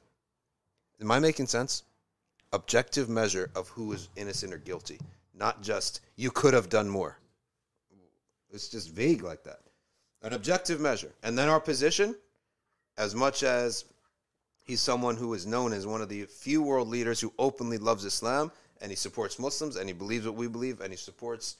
Am 1.03 1.11
I 1.11 1.19
making 1.19 1.47
sense? 1.47 1.83
objective 2.53 3.09
measure 3.09 3.49
of 3.55 3.67
who 3.69 3.91
is 3.91 4.07
innocent 4.15 4.53
or 4.53 4.57
guilty, 4.57 4.99
not 5.33 5.61
just 5.61 5.99
you 6.15 6.31
could 6.31 6.53
have 6.53 6.69
done 6.69 6.87
more. 6.87 7.17
It's 8.51 8.69
just 8.69 8.91
vague 8.91 9.23
like 9.23 9.43
that. 9.43 9.59
An 10.21 10.33
objective 10.33 10.79
measure. 10.79 11.11
And 11.23 11.37
then 11.37 11.49
our 11.49 11.59
position, 11.59 12.15
as 12.97 13.15
much 13.15 13.41
as 13.41 13.85
he's 14.63 14.79
someone 14.79 15.17
who 15.17 15.33
is 15.33 15.47
known 15.47 15.73
as 15.73 15.87
one 15.87 16.01
of 16.01 16.09
the 16.09 16.23
few 16.25 16.61
world 16.61 16.87
leaders 16.87 17.19
who 17.19 17.33
openly 17.39 17.79
loves 17.79 18.05
Islam 18.05 18.51
and 18.79 18.91
he 18.91 18.95
supports 18.95 19.39
Muslims 19.39 19.75
and 19.75 19.89
he 19.89 19.93
believes 19.93 20.25
what 20.27 20.35
we 20.35 20.47
believe 20.47 20.81
and 20.81 20.91
he 20.91 20.97
supports 20.97 21.57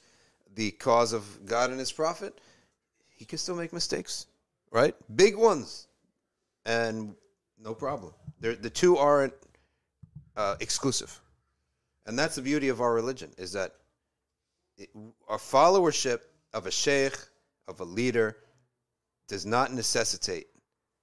the 0.54 0.70
cause 0.70 1.12
of 1.12 1.44
God 1.44 1.70
and 1.70 1.80
his 1.80 1.90
prophet, 1.90 2.40
he 3.16 3.24
can 3.24 3.38
still 3.38 3.56
make 3.56 3.72
mistakes, 3.72 4.26
right? 4.70 4.94
Big 5.16 5.36
ones. 5.36 5.88
And 6.64 7.16
no 7.58 7.74
problem. 7.74 8.12
They're, 8.40 8.54
the 8.54 8.70
two 8.70 8.96
aren't 8.96 9.34
uh, 10.36 10.56
exclusive, 10.60 11.20
and 12.06 12.18
that's 12.18 12.36
the 12.36 12.42
beauty 12.42 12.68
of 12.68 12.80
our 12.80 12.92
religion 12.92 13.30
is 13.38 13.52
that 13.52 13.74
it, 14.76 14.90
our 15.28 15.38
followership 15.38 16.20
of 16.52 16.66
a 16.66 16.70
sheikh, 16.70 17.16
of 17.68 17.80
a 17.80 17.84
leader, 17.84 18.36
does 19.28 19.46
not 19.46 19.72
necessitate 19.72 20.48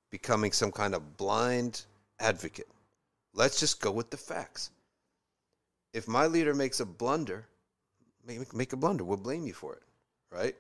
becoming 0.10 0.52
some 0.52 0.72
kind 0.72 0.94
of 0.94 1.18
blind 1.18 1.86
advocate. 2.20 2.68
Let's 3.34 3.60
just 3.60 3.82
go 3.82 3.92
with 3.92 4.10
the 4.10 4.18
facts. 4.18 4.72
If 5.94 6.08
my 6.08 6.28
leader 6.28 6.54
makes 6.54 6.80
a 6.80 6.86
blunder, 6.86 7.48
make, 8.26 8.54
make 8.54 8.74
a 8.74 8.78
blunder. 8.78 9.04
We'll 9.04 9.18
blame 9.18 9.48
you 9.48 9.54
for 9.54 9.76
it, 9.76 9.84
right? 10.30 10.56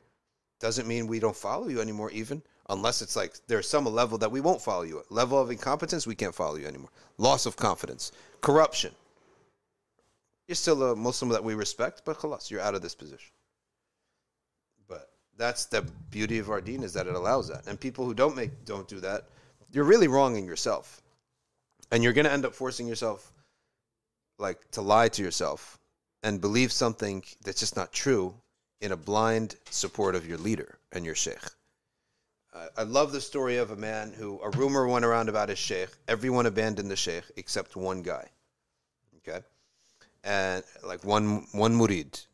Doesn't 0.60 0.88
mean 0.88 1.08
we 1.08 1.20
don't 1.20 1.36
follow 1.36 1.68
you 1.68 1.82
anymore, 1.82 2.12
even 2.12 2.42
unless 2.72 3.02
it's 3.02 3.16
like 3.16 3.36
there's 3.48 3.68
some 3.68 3.86
level 3.86 4.18
that 4.18 4.32
we 4.32 4.42
won't 4.42 4.62
follow 4.62 4.84
you 4.84 5.00
at. 5.00 5.12
Level 5.12 5.38
of 5.40 5.52
incompetence, 5.52 6.08
we 6.08 6.16
can't 6.16 6.34
follow 6.34 6.56
you 6.56 6.66
anymore. 6.66 6.90
Loss 7.18 7.46
of 7.46 7.56
confidence, 7.56 8.12
corruption. 8.40 8.94
You're 10.48 10.56
still 10.56 10.92
a 10.92 10.96
Muslim 10.96 11.30
that 11.32 11.44
we 11.44 11.54
respect, 11.54 12.02
but 12.06 12.18
khalas, 12.18 12.50
you're 12.50 12.62
out 12.62 12.74
of 12.74 12.82
this 12.82 12.96
position. 12.96 13.32
But 14.88 15.10
that's 15.38 15.66
the 15.66 15.84
beauty 16.10 16.40
of 16.40 16.50
our 16.50 16.62
deen 16.62 16.84
is 16.84 16.94
that 16.94 17.08
it 17.08 17.16
allows 17.16 17.50
that. 17.50 17.68
And 17.68 17.80
people 17.80 18.06
who 18.06 18.14
don't 18.14 18.36
make 18.36 18.66
don't 18.66 18.88
do 18.88 19.00
that, 19.02 19.26
you're 19.72 19.84
really 19.84 20.08
wronging 20.08 20.46
yourself. 20.46 21.02
And 21.92 22.04
you're 22.04 22.14
gonna 22.14 22.30
end 22.30 22.46
up 22.46 22.56
forcing 22.56 22.88
yourself 22.88 23.32
like 24.40 24.72
to 24.72 24.82
lie 24.82 25.10
to 25.10 25.22
yourself 25.22 25.78
and 26.24 26.40
believe 26.40 26.72
something 26.72 27.24
that's 27.44 27.60
just 27.60 27.76
not 27.76 27.92
true 27.92 28.34
in 28.80 28.92
a 28.92 28.98
blind 28.98 29.56
support 29.70 30.16
of 30.16 30.28
your 30.28 30.38
leader 30.38 30.78
and 30.92 31.06
your 31.06 31.16
sheikh. 31.16 31.52
I 32.54 32.84
love 32.84 33.14
the 33.14 33.22
story 33.22 33.58
of 33.58 33.72
a 33.72 33.78
man 33.78 34.12
who 34.12 34.40
a 34.42 34.50
rumor 34.50 34.86
went 34.86 35.06
around 35.06 35.30
about 35.30 35.50
his 35.50 35.58
sheikh. 35.58 35.90
Everyone 36.08 36.46
abandoned 36.46 36.92
the 36.92 36.98
sheikh 36.98 37.24
except 37.38 37.76
one 37.76 38.02
guy. 38.02 38.30
Okay, 39.18 39.42
and 40.24 40.64
like 40.84 41.06
one 41.06 41.48
one 41.54 41.78
murid, 41.78 42.26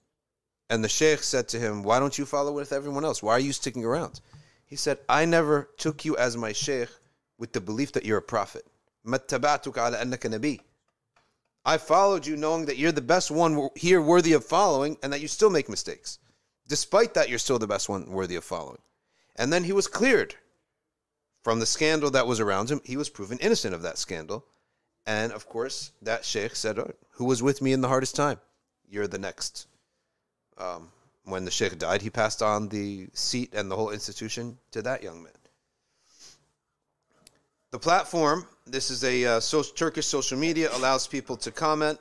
and 0.70 0.84
the 0.84 0.90
sheikh 0.90 1.22
said 1.22 1.48
to 1.50 1.60
him, 1.60 1.84
"Why 1.84 2.00
don't 2.00 2.18
you 2.18 2.26
follow 2.26 2.52
with 2.52 2.74
everyone 2.74 3.06
else? 3.06 3.22
Why 3.22 3.34
are 3.34 3.40
you 3.40 3.54
sticking 3.54 3.86
around?" 3.86 4.22
He 4.66 4.76
said, 4.76 5.00
"I 5.08 5.26
never 5.26 5.70
took 5.78 6.04
you 6.04 6.18
as 6.18 6.36
my 6.36 6.52
sheikh 6.52 6.90
with 7.38 7.54
the 7.54 7.62
belief 7.62 7.92
that 7.92 8.06
you're 8.06 8.18
a 8.18 8.22
prophet. 8.22 8.66
I 11.66 11.78
followed 11.78 12.26
you 12.26 12.36
knowing 12.38 12.66
that 12.66 12.78
you're 12.78 12.92
the 12.92 13.02
best 13.02 13.30
one 13.30 13.70
here 13.76 14.02
worthy 14.02 14.34
of 14.34 14.46
following 14.46 14.98
and 15.04 15.14
that 15.14 15.22
you 15.22 15.28
still 15.28 15.50
make 15.50 15.70
mistakes. 15.70 16.18
Despite 16.68 17.14
that, 17.14 17.30
you're 17.30 17.40
still 17.40 17.60
the 17.60 17.68
best 17.68 17.88
one 17.88 18.10
worthy 18.10 18.36
of 18.36 18.44
following. 18.44 18.80
And 19.38 19.54
then 19.54 19.64
he 19.64 19.74
was 19.74 19.88
cleared 19.88 20.36
from 21.44 21.60
the 21.60 21.66
scandal 21.66 22.12
that 22.12 22.28
was 22.28 22.40
around 22.40 22.70
him. 22.70 22.82
He 22.84 22.98
was 22.98 23.10
proven 23.10 23.38
innocent 23.40 23.74
of 23.74 23.84
that 23.84 23.98
scandal. 23.98 24.46
And 25.06 25.32
of 25.32 25.48
course, 25.48 25.92
that 26.02 26.26
sheikh 26.26 26.56
said, 26.56 26.80
oh, 26.80 26.92
Who 27.12 27.26
was 27.26 27.42
with 27.44 27.62
me 27.62 27.72
in 27.72 27.82
the 27.82 27.88
hardest 27.88 28.16
time? 28.16 28.40
You're 28.90 29.08
the 29.08 29.18
next. 29.18 29.68
Um, 30.58 30.90
when 31.24 31.46
the 31.46 31.52
sheikh 31.52 31.78
died, 31.78 32.02
he 32.02 32.10
passed 32.10 32.42
on 32.42 32.70
the 32.70 33.08
seat 33.14 33.54
and 33.54 33.70
the 33.70 33.76
whole 33.76 33.92
institution 33.92 34.58
to 34.72 34.82
that 34.82 35.04
young 35.04 35.24
man. 35.24 35.34
The 37.72 37.80
platform, 37.80 38.48
this 38.66 38.90
is 38.90 39.04
a 39.04 39.26
uh, 39.26 39.40
so- 39.40 39.62
Turkish 39.62 40.06
social 40.06 40.38
media, 40.38 40.70
allows 40.74 41.06
people 41.06 41.38
to 41.38 41.52
comment 41.52 42.00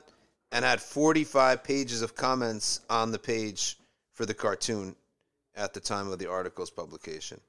and 0.51 0.63
had 0.63 0.81
45 0.81 1.63
pages 1.63 2.01
of 2.01 2.15
comments 2.15 2.81
on 2.89 3.11
the 3.11 3.19
page 3.19 3.77
for 4.13 4.25
the 4.25 4.33
cartoon 4.33 4.95
at 5.57 5.73
the 5.73 5.79
time 5.79 6.09
of 6.09 6.19
the 6.19 6.29
article's 6.29 6.69
publication. 6.69 7.41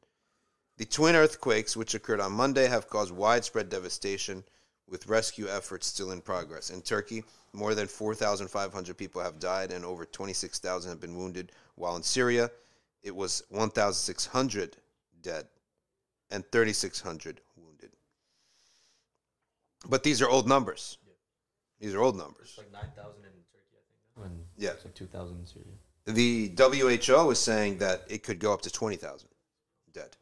The 0.79 0.85
twin 0.85 1.15
earthquakes, 1.15 1.77
which 1.77 1.95
occurred 1.95 2.21
on 2.21 2.33
Monday, 2.33 2.67
have 2.67 2.89
caused 2.89 3.13
widespread 3.13 3.69
devastation, 3.69 4.43
with 4.89 5.07
rescue 5.07 5.49
efforts 5.49 5.87
still 5.87 6.13
in 6.13 6.21
progress. 6.21 6.71
In 6.71 6.81
Turkey, 6.81 7.23
more 7.53 7.75
than 7.75 7.87
4,500 7.87 8.97
people 8.97 9.23
have 9.23 9.39
died 9.39 9.71
and 9.71 9.85
over 9.85 10.07
26,000 10.07 10.91
have 10.91 11.01
been 11.01 11.17
wounded, 11.17 11.53
while 11.75 11.97
in 11.97 12.03
Syria, 12.03 12.51
it 13.03 13.15
was 13.15 13.43
1,600 13.51 14.77
dead 15.23 15.47
and 16.31 16.45
3,600 16.51 17.41
wounded. 17.57 17.91
But 19.89 20.03
these 20.03 20.23
are 20.23 20.29
old 20.29 20.49
numbers. 20.49 20.97
These 21.81 21.95
are 21.95 22.01
old 22.01 22.17
numbers. 22.17 22.49
It's 22.49 22.59
like 22.59 22.73
9,000 22.73 23.19
in 23.19 23.31
Turkey, 23.53 23.77
I 24.17 24.21
think. 24.21 24.33
And 24.33 24.45
Yeah. 24.57 24.71
It's 24.71 24.85
like 24.85 24.95
2,000 24.95 25.39
in 25.39 25.47
Syria. 25.47 25.67
The 26.09 26.51
WHO 26.57 27.31
is 27.31 27.39
saying 27.39 27.79
that 27.79 28.05
it 28.09 28.23
could 28.23 28.39
go 28.39 28.55
up 28.55 28.63
to 28.63 28.71
20,000 28.71 29.29
dead. 29.93 30.17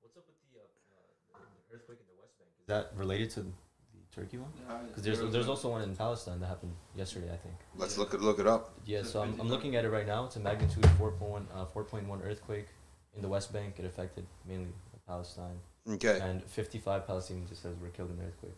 What's 0.00 0.16
up 0.16 0.22
with 0.28 0.36
the, 0.52 0.60
uh, 0.60 1.38
uh, 1.38 1.40
the 1.68 1.74
earthquake 1.74 1.98
in 1.98 2.06
the 2.06 2.20
West 2.22 2.38
Bank? 2.38 2.50
Is 2.60 2.66
that 2.68 2.92
related 2.96 3.30
to 3.30 3.40
the 3.40 3.50
Turkey 4.14 4.38
one? 4.38 4.52
Because 4.86 5.02
there's 5.02 5.32
there's 5.32 5.48
also 5.48 5.70
one 5.70 5.82
in 5.82 5.96
Palestine 5.96 6.38
that 6.38 6.46
happened 6.46 6.72
yesterday, 6.94 7.32
I 7.32 7.36
think. 7.36 7.56
Let's 7.76 7.98
look 7.98 8.14
it 8.14 8.20
look 8.20 8.38
it 8.38 8.46
up. 8.46 8.74
Yeah, 8.86 9.02
so 9.02 9.22
I'm, 9.22 9.40
I'm 9.40 9.48
looking 9.48 9.74
at 9.74 9.84
it 9.84 9.90
right 9.90 10.06
now. 10.06 10.24
It's 10.26 10.36
a 10.36 10.40
magnitude 10.40 10.84
4.1 11.00 11.46
uh, 11.52 11.64
4.1 11.74 12.24
earthquake 12.24 12.68
in 13.16 13.22
the 13.22 13.28
West 13.28 13.52
Bank. 13.52 13.74
It 13.80 13.84
affected 13.84 14.24
mainly 14.46 14.70
Palestine, 15.04 15.58
Okay. 15.90 16.20
and 16.22 16.44
55 16.44 17.06
Palestinians 17.08 17.50
it 17.50 17.56
says 17.56 17.74
were 17.82 17.88
killed 17.88 18.10
in 18.10 18.18
the 18.18 18.24
earthquake. 18.24 18.56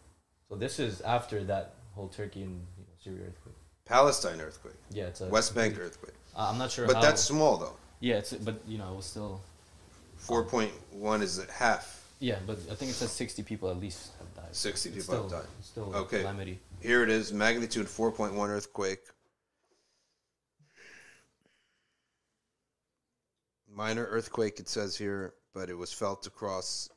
So 0.48 0.56
this 0.56 0.78
is 0.78 1.00
after 1.00 1.42
that 1.44 1.74
whole 1.94 2.08
Turkey 2.08 2.42
and 2.42 2.60
you 2.76 2.84
know, 2.84 2.92
Syria 3.02 3.28
earthquake. 3.28 3.56
Palestine 3.86 4.40
earthquake. 4.40 4.74
Yeah, 4.90 5.04
it's 5.04 5.20
a 5.20 5.26
West 5.28 5.54
Bank 5.54 5.78
earthquake. 5.78 6.14
Uh, 6.36 6.50
I'm 6.50 6.58
not 6.58 6.70
sure. 6.70 6.86
But 6.86 6.96
how, 6.96 7.02
that's 7.02 7.22
small 7.22 7.56
though. 7.56 7.76
yeah, 8.00 8.16
it's 8.16 8.32
but 8.34 8.60
you 8.66 8.78
know 8.78 8.92
it 8.92 8.96
was 8.96 9.06
still 9.06 9.40
4.1 10.26 11.22
is 11.22 11.44
half. 11.50 12.04
yeah, 12.20 12.38
but 12.46 12.58
I 12.70 12.74
think 12.74 12.90
it 12.90 12.94
says 12.94 13.12
60 13.12 13.42
people 13.44 13.70
at 13.70 13.78
least 13.80 14.10
have 14.18 14.34
died. 14.34 14.54
60 14.54 14.88
It's 14.90 15.06
people 15.06 15.22
have 15.22 15.30
died. 15.30 15.48
Still 15.62 15.94
Okay. 15.94 16.20
calamity. 16.20 16.58
Here 16.80 17.02
it 17.02 17.10
is, 17.10 17.32
magnitude 17.32 17.86
4.1 17.86 18.48
earthquake. 18.48 19.00
Minor 23.68 24.04
earthquake, 24.06 24.58
it 24.58 24.68
says 24.68 24.96
here, 24.96 25.34
but 25.54 25.68
it 25.68 25.74
was 25.74 25.92
felt 25.92 26.26
across 26.26 26.88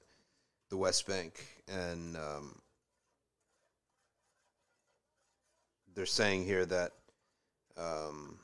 the 0.70 0.78
West 0.78 1.06
Bank. 1.08 1.46
And 1.68 2.16
um, 2.16 2.60
they're 6.00 6.06
saying 6.06 6.46
here 6.46 6.66
that 6.66 6.94
um, 7.76 8.38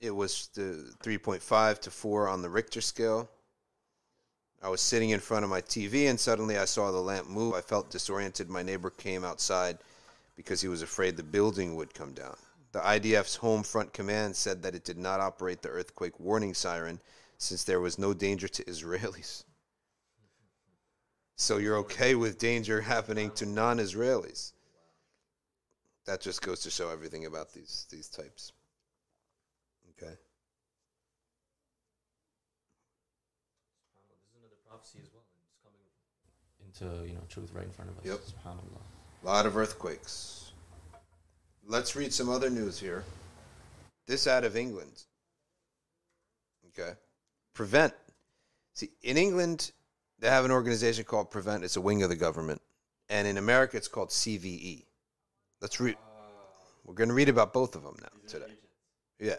it 0.00 0.10
was 0.10 0.48
the 0.54 0.92
3.5 1.04 1.78
to 1.82 1.90
4 1.92 2.28
on 2.28 2.42
the 2.42 2.50
Richter 2.50 2.80
scale. 2.80 3.30
I 4.60 4.68
was 4.68 4.80
sitting 4.80 5.10
in 5.10 5.20
front 5.20 5.44
of 5.44 5.50
my 5.50 5.60
TV 5.60 6.10
and 6.10 6.18
suddenly 6.18 6.58
I 6.58 6.64
saw 6.64 6.90
the 6.90 6.98
lamp 6.98 7.28
move. 7.28 7.54
I 7.54 7.60
felt 7.60 7.90
disoriented. 7.90 8.50
My 8.50 8.64
neighbor 8.64 8.90
came 8.90 9.22
outside 9.22 9.78
because 10.34 10.60
he 10.60 10.66
was 10.66 10.82
afraid 10.82 11.16
the 11.16 11.22
building 11.22 11.76
would 11.76 11.94
come 11.94 12.12
down. 12.12 12.36
The 12.72 12.80
IDF's 12.80 13.36
Home 13.36 13.62
Front 13.62 13.92
Command 13.92 14.34
said 14.34 14.64
that 14.64 14.74
it 14.74 14.82
did 14.82 14.98
not 14.98 15.20
operate 15.20 15.62
the 15.62 15.68
earthquake 15.68 16.18
warning 16.18 16.54
siren 16.54 17.00
since 17.38 17.62
there 17.62 17.78
was 17.78 18.00
no 18.00 18.12
danger 18.12 18.48
to 18.48 18.64
Israelis. 18.64 19.44
So 21.36 21.58
you're 21.58 21.78
okay 21.78 22.16
with 22.16 22.36
danger 22.36 22.80
happening 22.80 23.30
to 23.36 23.46
non 23.46 23.78
Israelis. 23.78 24.54
That 26.06 26.20
just 26.20 26.40
goes 26.40 26.60
to 26.60 26.70
show 26.70 26.88
everything 26.90 27.26
about 27.26 27.52
these, 27.52 27.86
these 27.90 28.08
types. 28.08 28.52
Okay. 29.90 30.12
This 34.08 34.18
is 34.18 34.34
another 34.38 34.54
prophecy 34.68 34.98
as 35.02 35.10
well, 35.12 35.24
and 35.32 35.42
it's 35.42 35.58
coming 35.64 37.00
into 37.00 37.08
you 37.08 37.14
know 37.14 37.24
truth 37.28 37.50
right 37.52 37.64
in 37.64 37.72
front 37.72 37.90
of 37.90 37.98
us. 37.98 38.04
Yep. 38.04 38.18
Subhanallah. 38.18 38.76
Uh, 38.76 39.24
a 39.24 39.26
lot 39.26 39.46
of 39.46 39.56
earthquakes. 39.56 40.52
Let's 41.66 41.96
read 41.96 42.12
some 42.12 42.28
other 42.28 42.50
news 42.50 42.78
here. 42.78 43.02
This 44.06 44.28
out 44.28 44.44
of 44.44 44.56
England. 44.56 45.02
Okay. 46.68 46.92
Prevent. 47.54 47.92
See, 48.74 48.90
in 49.02 49.16
England, 49.16 49.72
they 50.20 50.28
have 50.28 50.44
an 50.44 50.52
organization 50.52 51.04
called 51.04 51.30
Prevent. 51.30 51.64
It's 51.64 51.76
a 51.76 51.80
wing 51.80 52.04
of 52.04 52.10
the 52.10 52.16
government. 52.16 52.60
And 53.08 53.26
in 53.26 53.38
America, 53.38 53.76
it's 53.76 53.88
called 53.88 54.10
CVE. 54.10 54.85
Let's 55.60 55.80
read. 55.80 55.96
We're 56.84 56.94
going 56.94 57.08
to 57.08 57.14
read 57.14 57.28
about 57.28 57.52
both 57.52 57.74
of 57.74 57.82
them 57.82 57.96
now 58.00 58.08
today. 58.28 58.52
Yeah. 59.18 59.36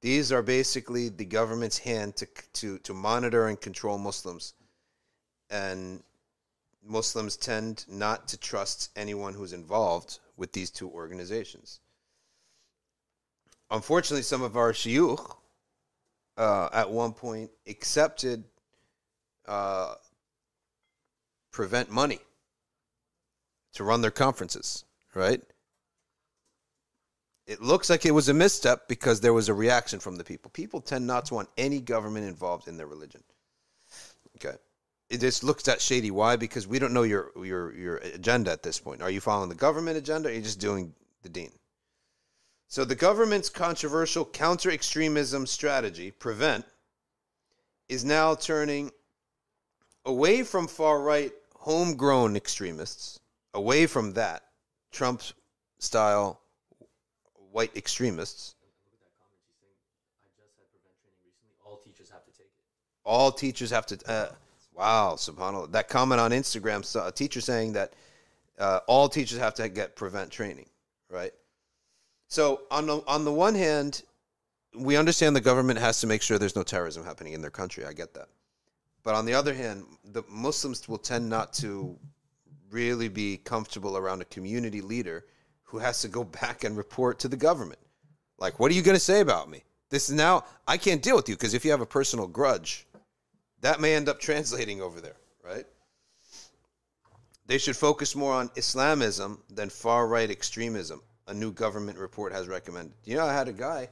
These 0.00 0.30
are 0.32 0.42
basically 0.42 1.08
the 1.08 1.24
government's 1.24 1.78
hand 1.78 2.16
to, 2.16 2.28
to, 2.54 2.78
to 2.80 2.92
monitor 2.94 3.48
and 3.48 3.60
control 3.60 3.98
Muslims. 3.98 4.54
And 5.50 6.02
Muslims 6.86 7.36
tend 7.36 7.86
not 7.88 8.28
to 8.28 8.36
trust 8.36 8.90
anyone 8.96 9.32
who's 9.32 9.54
involved 9.54 10.18
with 10.36 10.52
these 10.52 10.70
two 10.70 10.90
organizations. 10.90 11.80
Unfortunately, 13.70 14.22
some 14.22 14.42
of 14.42 14.56
our 14.56 14.72
shuyukh 14.72 15.36
uh, 16.36 16.68
at 16.72 16.90
one 16.90 17.12
point 17.12 17.50
accepted 17.66 18.44
uh, 19.46 19.94
prevent 21.50 21.90
money 21.90 22.20
to 23.74 23.84
run 23.84 24.00
their 24.00 24.10
conferences, 24.10 24.84
right? 25.14 25.40
It 27.46 27.60
looks 27.60 27.90
like 27.90 28.06
it 28.06 28.12
was 28.12 28.28
a 28.28 28.34
misstep 28.34 28.88
because 28.88 29.20
there 29.20 29.34
was 29.34 29.48
a 29.48 29.54
reaction 29.54 30.00
from 30.00 30.16
the 30.16 30.24
people. 30.24 30.50
People 30.50 30.80
tend 30.80 31.06
not 31.06 31.26
to 31.26 31.34
want 31.34 31.50
any 31.58 31.80
government 31.80 32.26
involved 32.26 32.68
in 32.68 32.76
their 32.76 32.86
religion. 32.86 33.22
Okay 34.36 34.56
it 35.10 35.20
just 35.20 35.44
looks 35.44 35.62
that 35.64 35.80
shady. 35.80 36.10
Why? 36.10 36.36
Because 36.36 36.66
we 36.66 36.78
don't 36.78 36.92
know 36.92 37.02
your 37.02 37.30
your 37.42 37.74
your 37.74 37.96
agenda 37.98 38.50
at 38.50 38.62
this 38.62 38.80
point. 38.80 39.02
Are 39.02 39.10
you 39.10 39.20
following 39.20 39.48
the 39.48 39.54
government 39.54 39.96
agenda? 39.96 40.28
Or 40.28 40.32
are 40.32 40.34
you 40.34 40.42
just 40.42 40.60
doing 40.60 40.92
the 41.22 41.28
deen? 41.28 41.52
So 42.68 42.84
the 42.84 42.94
government's 42.94 43.48
controversial 43.48 44.24
counter 44.24 44.70
extremism 44.70 45.46
strategy, 45.46 46.10
prevent, 46.10 46.64
is 47.88 48.04
now 48.04 48.34
turning 48.34 48.90
away 50.04 50.42
from 50.42 50.66
far 50.66 51.00
right 51.00 51.32
homegrown 51.54 52.36
extremists, 52.36 53.20
away 53.54 53.86
from 53.86 54.12
that 54.14 54.42
Trump 54.92 55.22
style 55.78 56.40
white 57.50 57.76
extremists. 57.76 58.54
All 63.04 63.30
teachers 63.32 63.70
have 63.70 63.86
to 63.86 63.96
take 63.96 64.06
it. 64.06 64.10
Uh, 64.10 64.34
Wow, 64.74 65.14
subhanallah. 65.16 65.70
That 65.70 65.88
comment 65.88 66.20
on 66.20 66.32
Instagram, 66.32 67.06
a 67.06 67.12
teacher 67.12 67.40
saying 67.40 67.74
that 67.74 67.92
uh, 68.58 68.80
all 68.88 69.08
teachers 69.08 69.38
have 69.38 69.54
to 69.54 69.68
get 69.68 69.94
prevent 69.94 70.30
training, 70.30 70.66
right? 71.08 71.32
So 72.26 72.62
on 72.70 72.86
the, 72.86 73.02
on 73.06 73.24
the 73.24 73.32
one 73.32 73.54
hand, 73.54 74.02
we 74.76 74.96
understand 74.96 75.36
the 75.36 75.40
government 75.40 75.78
has 75.78 76.00
to 76.00 76.08
make 76.08 76.22
sure 76.22 76.38
there's 76.38 76.56
no 76.56 76.64
terrorism 76.64 77.04
happening 77.04 77.34
in 77.34 77.40
their 77.40 77.50
country. 77.50 77.84
I 77.84 77.92
get 77.92 78.14
that. 78.14 78.28
But 79.04 79.14
on 79.14 79.24
the 79.26 79.34
other 79.34 79.54
hand, 79.54 79.84
the 80.04 80.24
Muslims 80.28 80.88
will 80.88 80.98
tend 80.98 81.28
not 81.28 81.52
to 81.54 81.96
really 82.74 83.08
be 83.08 83.36
comfortable 83.36 83.96
around 83.96 84.20
a 84.20 84.26
community 84.26 84.80
leader 84.80 85.24
who 85.62 85.78
has 85.78 86.02
to 86.02 86.08
go 86.08 86.24
back 86.24 86.64
and 86.64 86.76
report 86.76 87.20
to 87.20 87.28
the 87.28 87.36
government. 87.36 87.78
Like, 88.38 88.58
what 88.58 88.70
are 88.70 88.74
you 88.74 88.82
going 88.82 88.96
to 88.96 89.00
say 89.00 89.20
about 89.20 89.48
me? 89.48 89.62
This 89.90 90.10
is 90.10 90.16
now, 90.16 90.44
I 90.66 90.76
can't 90.76 91.00
deal 91.00 91.14
with 91.14 91.28
you 91.28 91.36
because 91.36 91.54
if 91.54 91.64
you 91.64 91.70
have 91.70 91.80
a 91.80 91.86
personal 91.86 92.26
grudge, 92.26 92.86
that 93.60 93.80
may 93.80 93.94
end 93.94 94.08
up 94.08 94.18
translating 94.28 94.82
over 94.82 95.00
there, 95.00 95.16
right? 95.42 95.64
They 97.46 97.58
should 97.58 97.76
focus 97.76 98.16
more 98.16 98.34
on 98.34 98.50
Islamism 98.56 99.40
than 99.50 99.70
far 99.70 100.08
right 100.08 100.30
extremism, 100.30 101.00
a 101.28 101.34
new 101.34 101.52
government 101.52 101.98
report 101.98 102.32
has 102.32 102.48
recommended. 102.48 102.94
You 103.04 103.16
know, 103.16 103.26
I 103.26 103.32
had 103.32 103.48
a 103.48 103.52
guy 103.52 103.88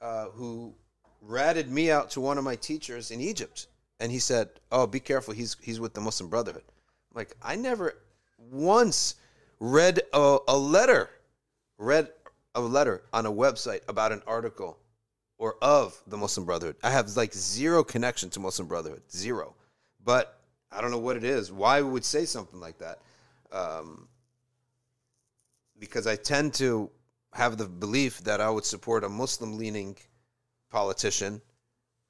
uh, 0.00 0.26
who 0.30 0.74
ratted 1.20 1.70
me 1.70 1.90
out 1.90 2.10
to 2.10 2.20
one 2.20 2.38
of 2.38 2.44
my 2.44 2.56
teachers 2.56 3.10
in 3.10 3.20
Egypt, 3.20 3.66
and 4.00 4.10
he 4.10 4.18
said, 4.18 4.48
"Oh, 4.72 4.86
be 4.86 5.00
careful. 5.00 5.34
He's 5.34 5.56
he's 5.60 5.80
with 5.80 5.92
the 5.92 6.00
Muslim 6.00 6.30
Brotherhood." 6.30 6.64
I'm 7.10 7.16
like, 7.16 7.36
I 7.42 7.56
never 7.56 7.94
once 8.50 9.16
read 9.60 10.00
a, 10.12 10.38
a 10.48 10.56
letter, 10.56 11.10
read 11.78 12.08
a 12.54 12.60
letter 12.60 13.02
on 13.12 13.26
a 13.26 13.32
website 13.32 13.80
about 13.88 14.12
an 14.12 14.22
article 14.26 14.78
or 15.38 15.56
of 15.62 16.00
the 16.06 16.16
Muslim 16.16 16.44
Brotherhood. 16.44 16.76
I 16.82 16.90
have 16.90 17.16
like 17.16 17.32
zero 17.32 17.84
connection 17.84 18.30
to 18.30 18.40
Muslim 18.40 18.68
Brotherhood, 18.68 19.02
zero. 19.10 19.54
But 20.04 20.38
I 20.70 20.80
don't 20.80 20.90
know 20.90 20.98
what 20.98 21.16
it 21.16 21.24
is. 21.24 21.52
Why 21.52 21.80
would 21.80 22.04
say 22.04 22.24
something 22.24 22.60
like 22.60 22.78
that? 22.78 22.98
Um, 23.52 24.08
because 25.78 26.06
I 26.06 26.16
tend 26.16 26.54
to 26.54 26.90
have 27.32 27.56
the 27.56 27.66
belief 27.66 28.18
that 28.24 28.40
I 28.40 28.50
would 28.50 28.64
support 28.64 29.04
a 29.04 29.08
Muslim-leaning 29.08 29.96
politician 30.70 31.40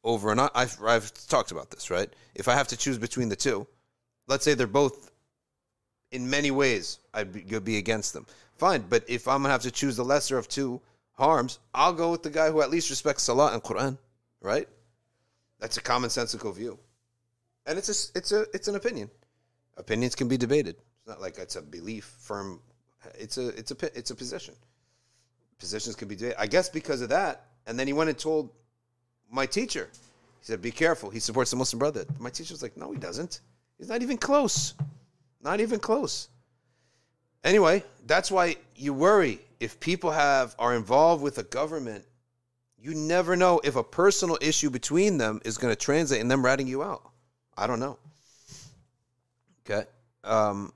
over 0.05 0.31
and 0.31 0.41
I've 0.55 0.79
I've 0.83 1.13
talked 1.29 1.51
about 1.51 1.71
this, 1.71 1.91
right? 1.91 2.09
If 2.35 2.49
I 2.49 2.55
have 2.55 2.69
to 2.69 2.77
choose 2.77 2.99
between 2.99 3.29
the 3.29 3.37
two, 3.37 3.67
let's 4.27 4.45
say 4.45 4.55
they're 4.55 4.67
both 4.67 5.11
in 6.11 6.29
many 6.29 6.51
ways 6.51 6.99
I'd 7.15 7.33
be, 7.33 7.59
be 7.59 7.79
against 7.79 8.13
them. 8.13 8.27
Fine, 8.57 8.85
but 8.89 9.05
if 9.09 9.29
I'm 9.29 9.43
gonna 9.43 9.53
have 9.53 9.63
to 9.63 9.71
choose 9.71 9.97
the 9.97 10.05
lesser 10.05 10.37
of 10.39 10.49
two 10.49 10.81
harms, 11.13 11.59
I'll 11.75 11.93
go 11.93 12.11
with 12.11 12.23
the 12.23 12.31
guy 12.31 12.51
who 12.51 12.61
at 12.61 12.71
least 12.71 12.91
respects 12.91 13.25
Salah 13.25 13.53
and 13.53 13.63
Quran, 13.63 13.99
right? 14.41 14.69
That's 15.61 15.77
a 15.77 15.83
commonsensical 15.83 16.55
view, 16.55 16.79
and 17.67 17.79
it's 17.79 17.89
a 17.89 18.19
it's 18.19 18.33
a 18.33 18.47
it's 18.55 18.69
an 18.69 18.77
opinion. 18.77 19.11
Opinions 19.77 20.15
can 20.15 20.29
be 20.29 20.37
debated. 20.37 20.77
It's 20.77 21.07
not 21.07 21.21
like 21.21 21.39
it's 21.39 21.57
a 21.57 21.63
belief 21.63 22.05
firm. 22.21 22.61
It's 23.15 23.39
a 23.39 23.49
it's 23.49 23.71
a 23.71 23.77
it's 23.97 24.11
a 24.11 24.15
position. 24.15 24.55
Positions 25.59 25.97
can 25.97 26.09
be 26.09 26.17
debated. 26.17 26.41
I 26.41 26.47
guess 26.47 26.69
because 26.69 27.01
of 27.01 27.09
that, 27.11 27.47
and 27.67 27.79
then 27.79 27.87
he 27.87 27.93
went 27.93 28.11
and 28.11 28.19
told 28.19 28.51
my 29.31 29.47
teacher. 29.47 29.89
He 30.41 30.47
said, 30.47 30.63
"Be 30.63 30.71
careful. 30.71 31.11
He 31.11 31.21
supports 31.21 31.51
the 31.51 31.57
Muslim 31.57 31.79
Brotherhood." 31.79 32.09
My 32.19 32.31
teacher 32.31 32.55
was 32.55 32.63
like, 32.63 32.77
"No, 32.77 32.93
he 32.93 32.99
doesn't. 32.99 33.41
He's 33.79 33.89
not 33.89 34.03
even 34.03 34.17
close. 34.17 34.75
Not 35.41 35.61
even 35.61 35.81
close." 35.81 36.29
Anyway, 37.45 37.85
that's 38.07 38.31
why 38.31 38.57
you 38.75 38.93
worry 38.93 39.41
if 39.61 39.81
people 39.81 40.11
have 40.11 40.55
are 40.59 40.75
involved 40.75 41.23
with 41.23 41.39
a 41.39 41.43
government. 41.43 42.05
You 42.81 42.95
never 42.95 43.37
know 43.37 43.61
if 43.65 43.77
a 43.77 43.83
personal 43.83 44.39
issue 44.41 44.71
between 44.71 45.19
them 45.19 45.41
is 45.45 45.59
going 45.59 45.73
to 45.73 45.77
translate 45.77 46.21
in 46.21 46.29
them 46.29 46.45
ratting 46.45 46.69
you 46.69 46.83
out. 46.83 47.11
I 47.57 47.67
don't 47.67 47.81
know. 47.81 47.99
Okay. 49.65 49.87
Um, 50.25 50.73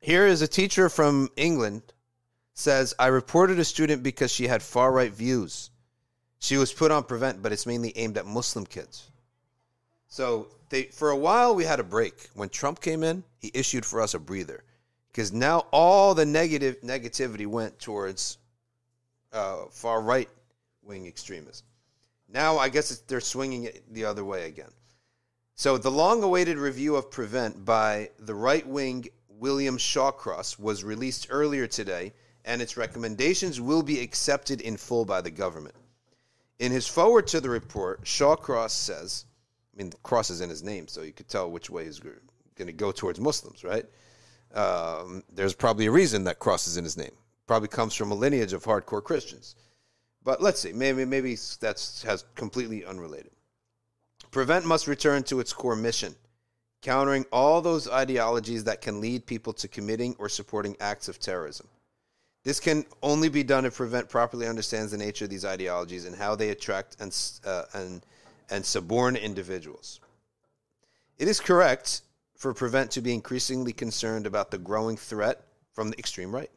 here 0.00 0.26
is 0.26 0.42
a 0.42 0.48
teacher 0.48 0.88
from 0.88 1.30
England 1.36 1.82
says 2.54 2.94
I 2.98 3.06
reported 3.08 3.58
a 3.58 3.64
student 3.64 4.02
because 4.02 4.32
she 4.32 4.46
had 4.46 4.62
far 4.62 4.92
right 4.92 5.12
views. 5.12 5.70
She 6.38 6.56
was 6.56 6.72
put 6.72 6.90
on 6.90 7.04
prevent, 7.04 7.42
but 7.42 7.52
it's 7.52 7.66
mainly 7.66 7.96
aimed 7.96 8.18
at 8.18 8.26
Muslim 8.26 8.66
kids. 8.66 9.10
So 10.14 10.46
they 10.68 10.84
for 10.84 11.10
a 11.10 11.16
while 11.16 11.56
we 11.56 11.64
had 11.64 11.80
a 11.80 11.82
break. 11.82 12.30
When 12.34 12.48
Trump 12.48 12.80
came 12.80 13.02
in, 13.02 13.24
he 13.36 13.50
issued 13.52 13.84
for 13.84 14.00
us 14.00 14.14
a 14.14 14.20
breather 14.20 14.62
because 15.10 15.32
now 15.32 15.66
all 15.72 16.14
the 16.14 16.24
negative 16.24 16.80
negativity 16.82 17.48
went 17.48 17.80
towards 17.80 18.38
uh, 19.32 19.64
far 19.72 20.00
right 20.00 20.28
wing 20.84 21.08
extremists. 21.08 21.64
Now 22.28 22.58
I 22.58 22.68
guess 22.68 22.96
they're 23.08 23.20
swinging 23.20 23.64
it 23.64 23.92
the 23.92 24.04
other 24.04 24.24
way 24.24 24.46
again. 24.46 24.70
So 25.56 25.78
the 25.78 25.90
long-awaited 25.90 26.58
review 26.58 26.94
of 26.94 27.10
Prevent 27.10 27.64
by 27.64 28.10
the 28.20 28.36
right-wing 28.36 29.08
William 29.28 29.76
Shawcross 29.76 30.60
was 30.60 30.84
released 30.84 31.26
earlier 31.28 31.66
today, 31.66 32.12
and 32.44 32.62
its 32.62 32.76
recommendations 32.76 33.60
will 33.60 33.82
be 33.82 33.98
accepted 34.00 34.60
in 34.60 34.76
full 34.76 35.04
by 35.04 35.22
the 35.22 35.32
government. 35.32 35.74
In 36.60 36.70
his 36.70 36.86
forward 36.86 37.26
to 37.28 37.40
the 37.40 37.50
report, 37.50 38.04
Shawcross 38.04 38.70
says, 38.70 39.24
I 39.74 39.82
mean, 39.82 39.92
cross 40.02 40.30
is 40.30 40.40
in 40.40 40.48
his 40.48 40.62
name, 40.62 40.86
so 40.88 41.02
you 41.02 41.12
could 41.12 41.28
tell 41.28 41.50
which 41.50 41.68
way 41.70 41.84
he's 41.84 41.98
going 41.98 42.16
to 42.66 42.72
go 42.72 42.92
towards 42.92 43.18
Muslims, 43.20 43.64
right? 43.64 43.84
Um, 44.54 45.24
there's 45.32 45.54
probably 45.54 45.86
a 45.86 45.90
reason 45.90 46.24
that 46.24 46.38
cross 46.38 46.68
is 46.68 46.76
in 46.76 46.84
his 46.84 46.96
name. 46.96 47.12
Probably 47.46 47.68
comes 47.68 47.94
from 47.94 48.12
a 48.12 48.14
lineage 48.14 48.52
of 48.52 48.64
hardcore 48.64 49.02
Christians. 49.02 49.56
But 50.22 50.40
let's 50.40 50.60
see, 50.60 50.72
maybe 50.72 51.04
maybe 51.04 51.36
that's 51.60 52.02
has 52.02 52.24
completely 52.34 52.84
unrelated. 52.84 53.32
Prevent 54.30 54.64
must 54.64 54.86
return 54.86 55.22
to 55.24 55.40
its 55.40 55.52
core 55.52 55.76
mission, 55.76 56.14
countering 56.80 57.26
all 57.30 57.60
those 57.60 57.88
ideologies 57.88 58.64
that 58.64 58.80
can 58.80 59.00
lead 59.00 59.26
people 59.26 59.52
to 59.52 59.68
committing 59.68 60.16
or 60.18 60.28
supporting 60.28 60.76
acts 60.80 61.08
of 61.08 61.18
terrorism. 61.18 61.68
This 62.42 62.60
can 62.60 62.84
only 63.02 63.28
be 63.28 63.42
done 63.42 63.64
if 63.64 63.76
Prevent 63.76 64.08
properly 64.08 64.46
understands 64.46 64.92
the 64.92 64.98
nature 64.98 65.24
of 65.24 65.30
these 65.30 65.44
ideologies 65.44 66.04
and 66.04 66.14
how 66.14 66.34
they 66.34 66.50
attract 66.50 66.96
and, 67.00 67.16
uh, 67.44 67.64
and, 67.74 68.04
and 68.50 68.64
suborn 68.64 69.16
individuals. 69.16 70.00
It 71.18 71.28
is 71.28 71.40
correct 71.40 72.02
for 72.36 72.52
Prevent 72.52 72.90
to 72.92 73.00
be 73.00 73.14
increasingly 73.14 73.72
concerned 73.72 74.26
about 74.26 74.50
the 74.50 74.58
growing 74.58 74.96
threat 74.96 75.46
from 75.72 75.90
the 75.90 75.98
extreme 75.98 76.34
right. 76.34 76.50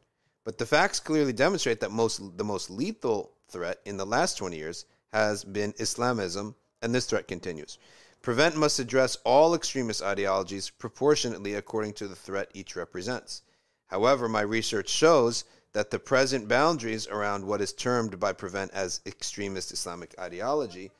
But 0.43 0.57
the 0.57 0.65
facts 0.65 0.99
clearly 0.99 1.33
demonstrate 1.33 1.79
that 1.81 1.91
most, 1.91 2.37
the 2.37 2.43
most 2.43 2.69
lethal 2.69 3.33
threat 3.49 3.79
in 3.85 3.97
the 3.97 4.05
last 4.05 4.37
20 4.37 4.57
years 4.57 4.85
has 5.13 5.43
been 5.43 5.73
Islamism, 5.77 6.55
and 6.81 6.93
this 6.93 7.05
threat 7.05 7.27
continues. 7.27 7.77
Prevent 8.21 8.55
must 8.57 8.79
address 8.79 9.17
all 9.23 9.53
extremist 9.53 10.01
ideologies 10.01 10.69
proportionately 10.69 11.53
according 11.53 11.93
to 11.93 12.07
the 12.07 12.15
threat 12.15 12.49
each 12.53 12.75
represents. 12.75 13.43
However, 13.87 14.27
my 14.27 14.41
research 14.41 14.89
shows 14.89 15.45
that 15.73 15.91
the 15.91 15.99
present 15.99 16.47
boundaries 16.47 17.07
around 17.07 17.45
what 17.45 17.61
is 17.61 17.71
termed 17.71 18.19
by 18.19 18.33
Prevent 18.33 18.71
as 18.71 19.01
extremist 19.05 19.71
Islamic 19.71 20.13
ideology 20.19 20.91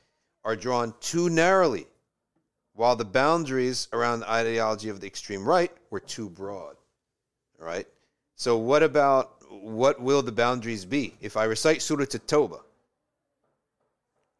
are 0.44 0.56
drawn 0.56 0.94
too 1.00 1.28
narrowly, 1.28 1.86
while 2.74 2.96
the 2.96 3.04
boundaries 3.04 3.88
around 3.92 4.20
the 4.20 4.30
ideology 4.30 4.88
of 4.88 5.00
the 5.00 5.06
extreme 5.06 5.44
right 5.44 5.72
were 5.90 6.00
too 6.00 6.30
broad. 6.30 6.76
All 7.60 7.66
right? 7.66 7.86
So, 8.36 8.56
what 8.56 8.82
about 8.82 9.38
what 9.50 10.00
will 10.00 10.22
the 10.22 10.32
boundaries 10.32 10.84
be? 10.84 11.14
If 11.20 11.36
I 11.36 11.44
recite 11.44 11.82
Surah 11.82 12.02
At-Tawbah 12.02 12.60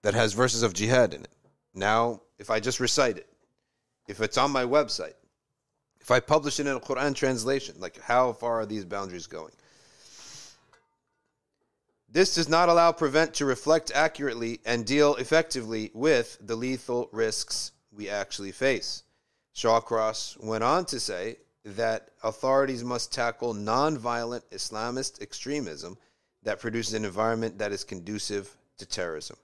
that 0.02 0.14
has 0.14 0.32
verses 0.32 0.62
of 0.62 0.74
jihad 0.74 1.14
in 1.14 1.22
it, 1.22 1.30
now 1.74 2.20
if 2.38 2.50
I 2.50 2.60
just 2.60 2.80
recite 2.80 3.16
it, 3.16 3.28
if 4.06 4.20
it's 4.20 4.38
on 4.38 4.50
my 4.50 4.64
website, 4.64 5.14
if 6.00 6.10
I 6.10 6.20
publish 6.20 6.60
it 6.60 6.66
in 6.66 6.76
a 6.76 6.80
Quran 6.80 7.14
translation, 7.14 7.74
like 7.78 8.00
how 8.00 8.32
far 8.32 8.60
are 8.60 8.66
these 8.66 8.84
boundaries 8.84 9.26
going? 9.26 9.52
This 12.18 12.34
does 12.34 12.48
not 12.48 12.68
allow 12.68 12.90
Prevent 12.90 13.34
to 13.34 13.44
reflect 13.44 13.92
accurately 13.94 14.58
and 14.66 14.84
deal 14.84 15.14
effectively 15.14 15.92
with 15.94 16.36
the 16.40 16.56
lethal 16.56 17.08
risks 17.12 17.70
we 17.92 18.08
actually 18.08 18.50
face. 18.50 19.04
Shawcross 19.54 20.36
went 20.42 20.64
on 20.64 20.84
to 20.86 20.98
say 20.98 21.36
that 21.64 22.08
authorities 22.24 22.82
must 22.82 23.12
tackle 23.12 23.54
nonviolent 23.54 24.42
Islamist 24.50 25.22
extremism 25.22 25.96
that 26.42 26.58
produces 26.58 26.94
an 26.94 27.04
environment 27.04 27.58
that 27.58 27.70
is 27.70 27.84
conducive 27.84 28.56
to 28.78 28.84
terrorism. 28.84 29.36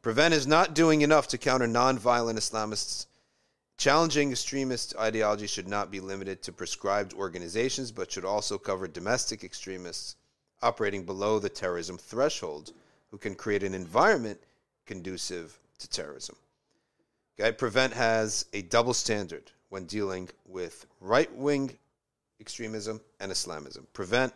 Prevent 0.00 0.32
is 0.32 0.46
not 0.46 0.74
doing 0.74 1.02
enough 1.02 1.28
to 1.28 1.36
counter 1.36 1.66
nonviolent 1.66 2.38
Islamists. 2.38 3.04
Challenging 3.76 4.30
extremist 4.30 4.96
ideology 4.96 5.46
should 5.46 5.68
not 5.68 5.90
be 5.90 6.00
limited 6.00 6.42
to 6.44 6.52
prescribed 6.52 7.12
organizations, 7.12 7.92
but 7.92 8.10
should 8.10 8.24
also 8.24 8.56
cover 8.56 8.88
domestic 8.88 9.44
extremists 9.44 10.16
operating 10.62 11.04
below 11.04 11.38
the 11.38 11.48
terrorism 11.48 11.98
threshold 11.98 12.72
who 13.10 13.18
can 13.18 13.34
create 13.34 13.62
an 13.62 13.74
environment 13.74 14.40
conducive 14.86 15.58
to 15.78 15.88
terrorism. 15.88 16.36
Okay, 17.38 17.52
Prevent 17.52 17.92
has 17.92 18.46
a 18.52 18.62
double 18.62 18.94
standard 18.94 19.50
when 19.68 19.86
dealing 19.86 20.28
with 20.46 20.86
right 21.00 21.34
wing 21.34 21.78
extremism 22.40 23.00
and 23.20 23.32
Islamism. 23.32 23.86
Prevent 23.92 24.32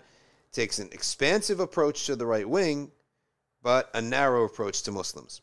takes 0.52 0.78
an 0.78 0.88
expansive 0.92 1.60
approach 1.60 2.06
to 2.06 2.16
the 2.16 2.26
right 2.26 2.48
wing, 2.48 2.90
but 3.62 3.90
a 3.94 4.00
narrow 4.00 4.44
approach 4.44 4.82
to 4.82 4.92
Muslims. 4.92 5.42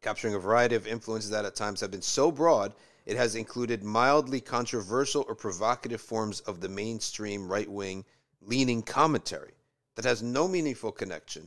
Capturing 0.00 0.34
a 0.34 0.38
variety 0.38 0.76
of 0.76 0.86
influences 0.86 1.30
that 1.30 1.44
at 1.44 1.54
times 1.54 1.80
have 1.80 1.90
been 1.90 2.00
so 2.00 2.32
broad, 2.32 2.72
it 3.04 3.16
has 3.16 3.34
included 3.34 3.82
mildly 3.82 4.40
controversial 4.40 5.24
or 5.28 5.34
provocative 5.34 6.00
forms 6.00 6.40
of 6.40 6.60
the 6.60 6.68
mainstream 6.68 7.48
right 7.48 7.68
wing 7.68 8.04
leaning 8.40 8.82
commentary 8.82 9.52
that 10.00 10.08
has 10.08 10.22
no 10.22 10.48
meaningful 10.48 10.90
connection 10.90 11.46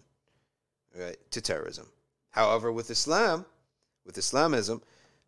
right, 0.95 1.17
to 1.31 1.41
terrorism. 1.41 1.87
However, 2.29 2.71
with 2.71 2.91
Islam, 2.91 3.45
with 4.05 4.15
Islamism, 4.15 4.79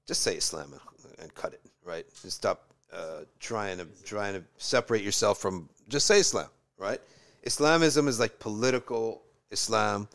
just 0.05 0.21
say 0.21 0.35
Islam 0.35 0.75
and 1.19 1.33
cut 1.33 1.53
it, 1.53 1.61
right? 1.83 2.05
And 2.21 2.31
stop 2.31 2.69
uh, 2.93 3.21
trying 3.39 3.79
to 3.79 3.87
trying 4.03 4.35
to 4.35 4.43
separate 4.57 5.03
yourself 5.03 5.39
from 5.39 5.67
just 5.89 6.05
say 6.05 6.19
Islam, 6.19 6.49
right? 6.77 7.01
Islamism 7.41 8.07
is 8.07 8.19
like 8.19 8.37
political 8.37 9.23
Islam, 9.49 10.07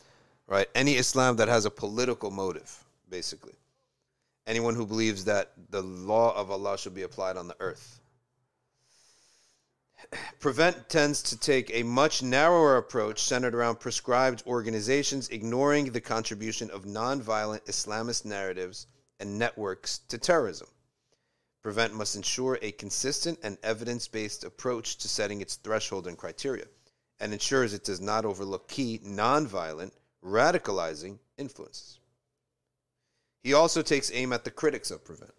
right? 0.46 0.68
Any 0.76 0.94
Islam 0.94 1.34
that 1.36 1.48
has 1.48 1.64
a 1.64 1.70
political 1.70 2.30
motive, 2.30 2.72
basically. 3.08 3.54
Anyone 4.46 4.76
who 4.76 4.86
believes 4.86 5.24
that 5.24 5.52
the 5.70 5.82
law 5.82 6.32
of 6.36 6.52
Allah 6.52 6.78
should 6.78 6.94
be 6.94 7.02
applied 7.02 7.36
on 7.36 7.48
the 7.48 7.56
earth. 7.58 7.99
Prevent 10.38 10.88
tends 10.88 11.22
to 11.22 11.38
take 11.38 11.70
a 11.70 11.82
much 11.82 12.22
narrower 12.22 12.76
approach 12.76 13.22
centered 13.22 13.54
around 13.54 13.80
prescribed 13.80 14.42
organizations, 14.46 15.28
ignoring 15.28 15.92
the 15.92 16.00
contribution 16.00 16.70
of 16.70 16.84
nonviolent 16.84 17.64
Islamist 17.66 18.24
narratives 18.24 18.86
and 19.18 19.38
networks 19.38 19.98
to 20.08 20.18
terrorism. 20.18 20.68
Prevent 21.62 21.92
must 21.92 22.16
ensure 22.16 22.58
a 22.62 22.72
consistent 22.72 23.38
and 23.42 23.58
evidence 23.62 24.08
based 24.08 24.44
approach 24.44 24.96
to 24.98 25.08
setting 25.08 25.40
its 25.40 25.56
threshold 25.56 26.06
and 26.06 26.16
criteria, 26.16 26.66
and 27.18 27.32
ensures 27.32 27.74
it 27.74 27.84
does 27.84 28.00
not 28.00 28.24
overlook 28.24 28.66
key 28.68 28.98
nonviolent, 29.04 29.92
radicalizing 30.24 31.18
influences. 31.36 31.98
He 33.42 33.52
also 33.52 33.82
takes 33.82 34.10
aim 34.12 34.32
at 34.32 34.44
the 34.44 34.50
critics 34.50 34.90
of 34.90 35.04
Prevent. 35.04 35.34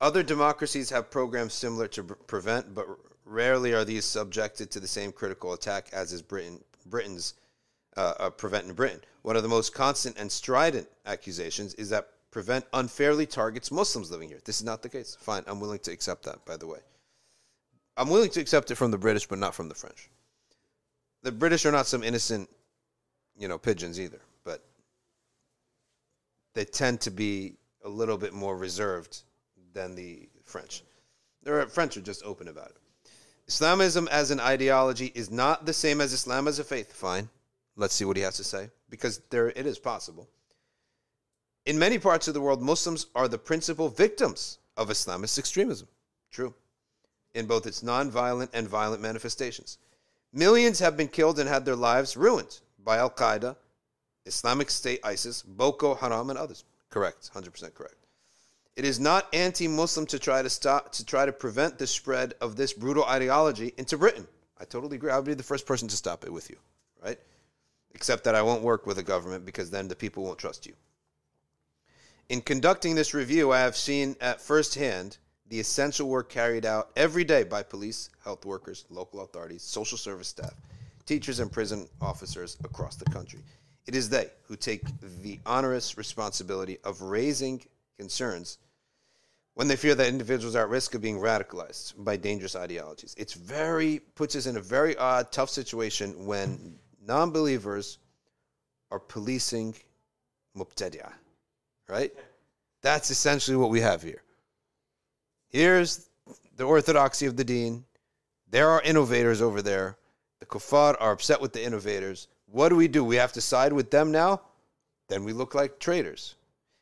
Other 0.00 0.22
democracies 0.22 0.90
have 0.90 1.10
programs 1.10 1.54
similar 1.54 1.88
to 1.88 2.02
Prevent, 2.04 2.74
but 2.74 2.86
rarely 3.24 3.72
are 3.72 3.84
these 3.84 4.04
subjected 4.04 4.70
to 4.70 4.80
the 4.80 4.88
same 4.88 5.10
critical 5.10 5.54
attack 5.54 5.88
as 5.92 6.12
is 6.12 6.22
Britain, 6.22 6.62
Britain's 6.86 7.34
uh, 7.96 8.14
uh, 8.18 8.30
Prevent 8.30 8.66
in 8.66 8.74
Britain. 8.74 9.00
One 9.22 9.36
of 9.36 9.42
the 9.42 9.48
most 9.48 9.74
constant 9.74 10.18
and 10.18 10.30
strident 10.30 10.88
accusations 11.06 11.74
is 11.74 11.88
that 11.90 12.08
Prevent 12.30 12.66
unfairly 12.74 13.24
targets 13.24 13.72
Muslims 13.72 14.10
living 14.10 14.28
here. 14.28 14.40
This 14.44 14.58
is 14.58 14.64
not 14.64 14.82
the 14.82 14.90
case. 14.90 15.16
Fine, 15.18 15.44
I'm 15.46 15.60
willing 15.60 15.78
to 15.80 15.92
accept 15.92 16.24
that, 16.24 16.44
by 16.44 16.58
the 16.58 16.66
way. 16.66 16.80
I'm 17.96 18.10
willing 18.10 18.30
to 18.30 18.40
accept 18.40 18.70
it 18.70 18.74
from 18.74 18.90
the 18.90 18.98
British, 18.98 19.26
but 19.26 19.38
not 19.38 19.54
from 19.54 19.70
the 19.70 19.74
French. 19.74 20.10
The 21.22 21.32
British 21.32 21.64
are 21.64 21.72
not 21.72 21.86
some 21.86 22.02
innocent, 22.02 22.50
you 23.38 23.48
know, 23.48 23.56
pigeons 23.56 23.98
either, 23.98 24.20
but 24.44 24.62
they 26.54 26.66
tend 26.66 27.00
to 27.00 27.10
be 27.10 27.54
a 27.82 27.88
little 27.88 28.18
bit 28.18 28.34
more 28.34 28.56
reserved 28.56 29.22
than 29.76 29.94
the 29.94 30.28
French. 30.44 30.82
The 31.44 31.66
French 31.68 31.96
are 31.96 32.00
just 32.00 32.24
open 32.24 32.48
about 32.48 32.70
it. 32.70 32.76
Islamism 33.46 34.08
as 34.08 34.30
an 34.30 34.40
ideology 34.40 35.12
is 35.14 35.30
not 35.30 35.66
the 35.66 35.72
same 35.72 36.00
as 36.00 36.12
Islam 36.12 36.48
as 36.48 36.58
a 36.58 36.64
faith. 36.64 36.92
Fine. 36.92 37.28
Let's 37.76 37.94
see 37.94 38.06
what 38.06 38.16
he 38.16 38.22
has 38.22 38.38
to 38.38 38.44
say 38.44 38.70
because 38.88 39.20
there 39.30 39.50
it 39.50 39.66
is 39.66 39.78
possible. 39.78 40.28
In 41.66 41.78
many 41.78 41.98
parts 41.98 42.26
of 42.26 42.34
the 42.34 42.40
world, 42.40 42.62
Muslims 42.62 43.06
are 43.14 43.28
the 43.28 43.38
principal 43.38 43.88
victims 43.88 44.58
of 44.76 44.88
Islamist 44.88 45.38
extremism. 45.38 45.88
True. 46.32 46.54
In 47.34 47.46
both 47.46 47.66
its 47.66 47.82
nonviolent 47.82 48.48
and 48.54 48.66
violent 48.66 49.02
manifestations. 49.02 49.78
Millions 50.32 50.78
have 50.78 50.96
been 50.96 51.08
killed 51.08 51.38
and 51.38 51.48
had 51.48 51.64
their 51.64 51.76
lives 51.76 52.16
ruined 52.16 52.60
by 52.82 52.96
Al 52.96 53.10
Qaeda, 53.10 53.56
Islamic 54.24 54.70
State, 54.70 55.00
ISIS, 55.04 55.42
Boko 55.42 55.94
Haram, 55.94 56.30
and 56.30 56.38
others. 56.38 56.64
Correct. 56.88 57.30
100% 57.34 57.74
correct. 57.74 58.05
It 58.76 58.84
is 58.84 59.00
not 59.00 59.26
anti-Muslim 59.32 60.04
to 60.06 60.18
try 60.18 60.42
to 60.42 60.50
stop 60.50 60.92
to 60.92 61.04
try 61.04 61.24
to 61.24 61.32
prevent 61.32 61.78
the 61.78 61.86
spread 61.86 62.34
of 62.42 62.56
this 62.56 62.74
brutal 62.74 63.04
ideology 63.06 63.72
into 63.78 63.96
Britain. 63.96 64.28
I 64.60 64.66
totally 64.66 64.96
agree. 64.96 65.10
I 65.10 65.16
would 65.16 65.24
be 65.24 65.32
the 65.32 65.42
first 65.42 65.66
person 65.66 65.88
to 65.88 65.96
stop 65.96 66.24
it 66.24 66.32
with 66.32 66.50
you, 66.50 66.56
right? 67.02 67.18
Except 67.94 68.24
that 68.24 68.34
I 68.34 68.42
won't 68.42 68.62
work 68.62 68.86
with 68.86 68.96
the 68.96 69.02
government 69.02 69.46
because 69.46 69.70
then 69.70 69.88
the 69.88 69.96
people 69.96 70.24
won't 70.24 70.38
trust 70.38 70.66
you. 70.66 70.74
In 72.28 72.42
conducting 72.42 72.94
this 72.94 73.14
review, 73.14 73.50
I 73.50 73.60
have 73.60 73.76
seen 73.76 74.14
at 74.20 74.42
first 74.42 74.74
hand 74.74 75.16
the 75.48 75.60
essential 75.60 76.08
work 76.08 76.28
carried 76.28 76.66
out 76.66 76.90
every 76.96 77.24
day 77.24 77.44
by 77.44 77.62
police, 77.62 78.10
health 78.24 78.44
workers, 78.44 78.84
local 78.90 79.20
authorities, 79.20 79.62
social 79.62 79.96
service 79.96 80.28
staff, 80.28 80.54
teachers, 81.06 81.38
and 81.38 81.50
prison 81.50 81.88
officers 82.02 82.58
across 82.64 82.96
the 82.96 83.04
country. 83.06 83.40
It 83.86 83.94
is 83.94 84.10
they 84.10 84.28
who 84.48 84.56
take 84.56 84.82
the 85.22 85.38
onerous 85.46 85.96
responsibility 85.96 86.78
of 86.84 87.00
raising 87.00 87.62
concerns 87.96 88.58
when 89.56 89.68
they 89.68 89.76
fear 89.76 89.94
that 89.94 90.08
individuals 90.08 90.54
are 90.54 90.64
at 90.64 90.68
risk 90.68 90.94
of 90.94 91.00
being 91.00 91.18
radicalized 91.18 91.94
by 92.04 92.14
dangerous 92.14 92.54
ideologies. 92.54 93.14
It's 93.16 93.32
very 93.32 94.00
puts 94.14 94.36
us 94.36 94.44
in 94.44 94.58
a 94.58 94.60
very 94.60 94.96
odd, 94.98 95.32
tough 95.32 95.48
situation 95.48 96.26
when 96.26 96.78
non-believers 97.02 97.98
are 98.90 99.00
policing 99.00 99.74
mubtadi'ah 100.56 101.12
right? 101.88 102.12
That's 102.82 103.10
essentially 103.10 103.56
what 103.56 103.70
we 103.70 103.80
have 103.80 104.02
here. 104.02 104.22
Here's 105.48 106.08
the 106.56 106.64
orthodoxy 106.64 107.26
of 107.26 107.36
the 107.36 107.44
deen. 107.44 107.84
There 108.50 108.68
are 108.68 108.82
innovators 108.82 109.40
over 109.40 109.62
there. 109.62 109.96
The 110.40 110.46
kuffar 110.46 110.96
are 111.00 111.12
upset 111.12 111.40
with 111.40 111.52
the 111.52 111.64
innovators. 111.64 112.28
What 112.46 112.68
do 112.68 112.76
we 112.76 112.88
do? 112.88 113.04
We 113.04 113.16
have 113.16 113.32
to 113.32 113.40
side 113.40 113.72
with 113.72 113.90
them 113.90 114.12
now? 114.12 114.42
Then 115.08 115.24
we 115.24 115.32
look 115.32 115.54
like 115.54 115.78
traitors. 115.78 116.34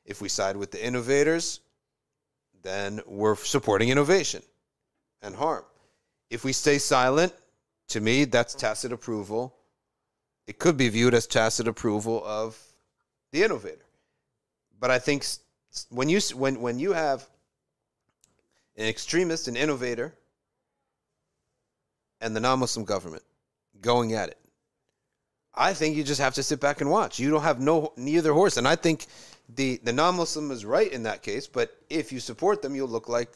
If 0.04 0.20
we 0.20 0.28
side 0.28 0.56
with 0.56 0.70
the 0.70 0.84
innovators, 0.84 1.60
then 2.64 3.00
we're 3.06 3.36
supporting 3.36 3.90
innovation 3.90 4.42
and 5.22 5.36
harm. 5.36 5.64
If 6.30 6.42
we 6.44 6.52
stay 6.52 6.78
silent, 6.78 7.32
to 7.88 8.00
me, 8.00 8.24
that's 8.24 8.54
tacit 8.54 8.92
approval. 8.92 9.54
It 10.46 10.58
could 10.58 10.76
be 10.76 10.88
viewed 10.88 11.14
as 11.14 11.26
tacit 11.26 11.68
approval 11.68 12.24
of 12.26 12.58
the 13.30 13.44
innovator. 13.44 13.84
But 14.80 14.90
I 14.90 14.98
think 14.98 15.24
when 15.90 16.08
you 16.08 16.20
when 16.34 16.60
when 16.60 16.78
you 16.78 16.92
have 16.92 17.24
an 18.76 18.86
extremist, 18.86 19.46
an 19.46 19.56
innovator, 19.56 20.14
and 22.20 22.34
the 22.34 22.40
non-Muslim 22.40 22.84
government 22.84 23.22
going 23.80 24.14
at 24.14 24.30
it, 24.30 24.38
I 25.54 25.74
think 25.74 25.96
you 25.96 26.02
just 26.02 26.20
have 26.20 26.34
to 26.34 26.42
sit 26.42 26.60
back 26.60 26.80
and 26.80 26.90
watch. 26.90 27.18
You 27.18 27.30
don't 27.30 27.42
have 27.42 27.60
no 27.60 27.92
neither 27.96 28.32
horse, 28.32 28.56
and 28.56 28.66
I 28.66 28.76
think 28.76 29.06
the 29.48 29.80
the 29.84 29.92
non-Muslim 29.92 30.50
is 30.50 30.64
right 30.64 30.90
in 30.92 31.02
that 31.04 31.22
case. 31.22 31.46
But 31.46 31.76
if 31.90 32.12
you 32.12 32.20
support 32.20 32.62
them, 32.62 32.74
you'll 32.74 32.88
look 32.88 33.08
like 33.08 33.32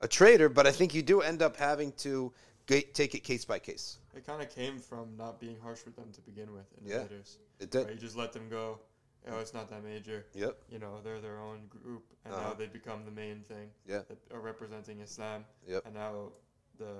a 0.00 0.08
traitor. 0.08 0.48
But 0.48 0.66
I 0.66 0.72
think 0.72 0.94
you 0.94 1.02
do 1.02 1.20
end 1.20 1.42
up 1.42 1.56
having 1.56 1.92
to 1.98 2.32
take 2.66 3.14
it 3.14 3.24
case 3.24 3.44
by 3.44 3.58
case. 3.58 3.98
It 4.14 4.26
kind 4.26 4.42
of 4.42 4.54
came 4.54 4.78
from 4.78 5.16
not 5.16 5.40
being 5.40 5.56
harsh 5.62 5.84
with 5.84 5.96
them 5.96 6.10
to 6.12 6.20
begin 6.20 6.52
with. 6.52 6.66
Innovators. 6.84 7.38
Yeah, 7.58 7.64
it 7.64 7.70
did. 7.70 7.84
Right? 7.86 7.94
You 7.94 8.00
just 8.00 8.16
let 8.16 8.32
them 8.32 8.48
go 8.48 8.80
oh, 9.28 9.38
it's 9.38 9.54
not 9.54 9.68
that 9.70 9.84
major. 9.84 10.26
Yep. 10.34 10.56
You 10.70 10.78
know, 10.78 11.00
they're 11.02 11.20
their 11.20 11.38
own 11.38 11.60
group, 11.68 12.04
and 12.24 12.34
uh-huh. 12.34 12.48
now 12.48 12.54
they 12.54 12.66
become 12.66 13.04
the 13.04 13.10
main 13.10 13.42
thing. 13.48 13.68
Yeah. 13.86 14.00
That 14.08 14.18
are 14.32 14.40
representing 14.40 15.00
Islam. 15.00 15.44
Yep. 15.68 15.86
And 15.86 15.94
now 15.94 16.32
the 16.78 16.94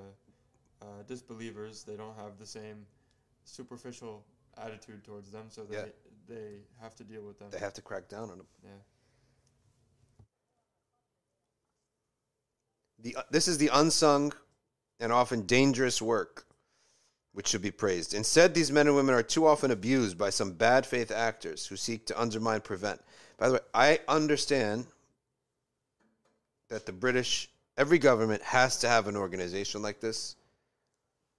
uh, 0.83 1.03
disbelievers, 1.07 1.85
they 1.85 1.97
don't 1.97 2.17
have 2.17 2.39
the 2.39 2.47
same 2.47 2.87
superficial 3.45 4.25
attitude 4.59 5.05
towards 5.05 5.31
them, 5.31 5.47
so 5.49 5.63
they 5.63 5.77
yeah. 5.77 5.85
They 6.31 6.61
have 6.81 6.95
to 6.97 7.05
deal 7.05 7.23
with 7.23 7.39
them. 7.39 7.49
They 7.51 7.59
have 7.59 7.75
to 7.75 7.83
crack 7.83 8.09
down 8.09 8.31
on 8.31 8.39
them. 8.39 8.47
Yeah. 8.63 8.71
The, 13.03 13.17
uh, 13.17 13.23
this 13.31 13.49
is 13.49 13.59
the 13.59 13.71
unsung 13.73 14.33
and 15.01 15.13
often 15.13 15.47
dangerous 15.47 16.01
work 16.01 16.47
which 17.33 17.49
should 17.49 17.63
be 17.63 17.71
praised. 17.71 18.15
Instead, 18.15 18.55
these 18.55 18.73
men 18.73 18.87
and 18.87 18.97
women 18.97 19.15
are 19.15 19.23
too 19.23 19.47
often 19.47 19.71
abused 19.71 20.19
by 20.19 20.31
some 20.31 20.53
bad 20.53 20.85
faith 20.85 21.11
actors 21.11 21.67
who 21.67 21.77
seek 21.77 22.05
to 22.07 22.21
undermine, 22.21 22.61
prevent. 22.61 23.01
By 23.39 23.49
the 23.49 23.55
way, 23.55 23.61
I 23.73 24.01
understand 24.09 24.87
that 26.69 26.87
the 26.87 26.93
British, 26.93 27.49
every 27.77 27.99
government 27.99 28.43
has 28.43 28.79
to 28.79 28.89
have 28.89 29.07
an 29.07 29.17
organization 29.17 29.81
like 29.81 30.01
this, 30.01 30.37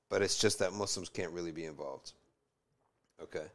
but 0.10 0.22
it's 0.22 0.38
just 0.38 0.60
that 0.60 0.74
Muslims 0.74 1.10
can't 1.10 1.32
really 1.32 1.52
be 1.52 1.66
involved. 1.66 2.14
Okay. 3.22 3.46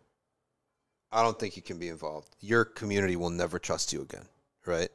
I 1.16 1.22
don't 1.22 1.38
think 1.38 1.56
you 1.56 1.62
can 1.62 1.78
be 1.78 1.88
involved. 1.88 2.36
Your 2.40 2.64
community 2.64 3.16
will 3.16 3.30
never 3.30 3.58
trust 3.58 3.92
you 3.92 4.02
again, 4.02 4.26
right? 4.66 4.90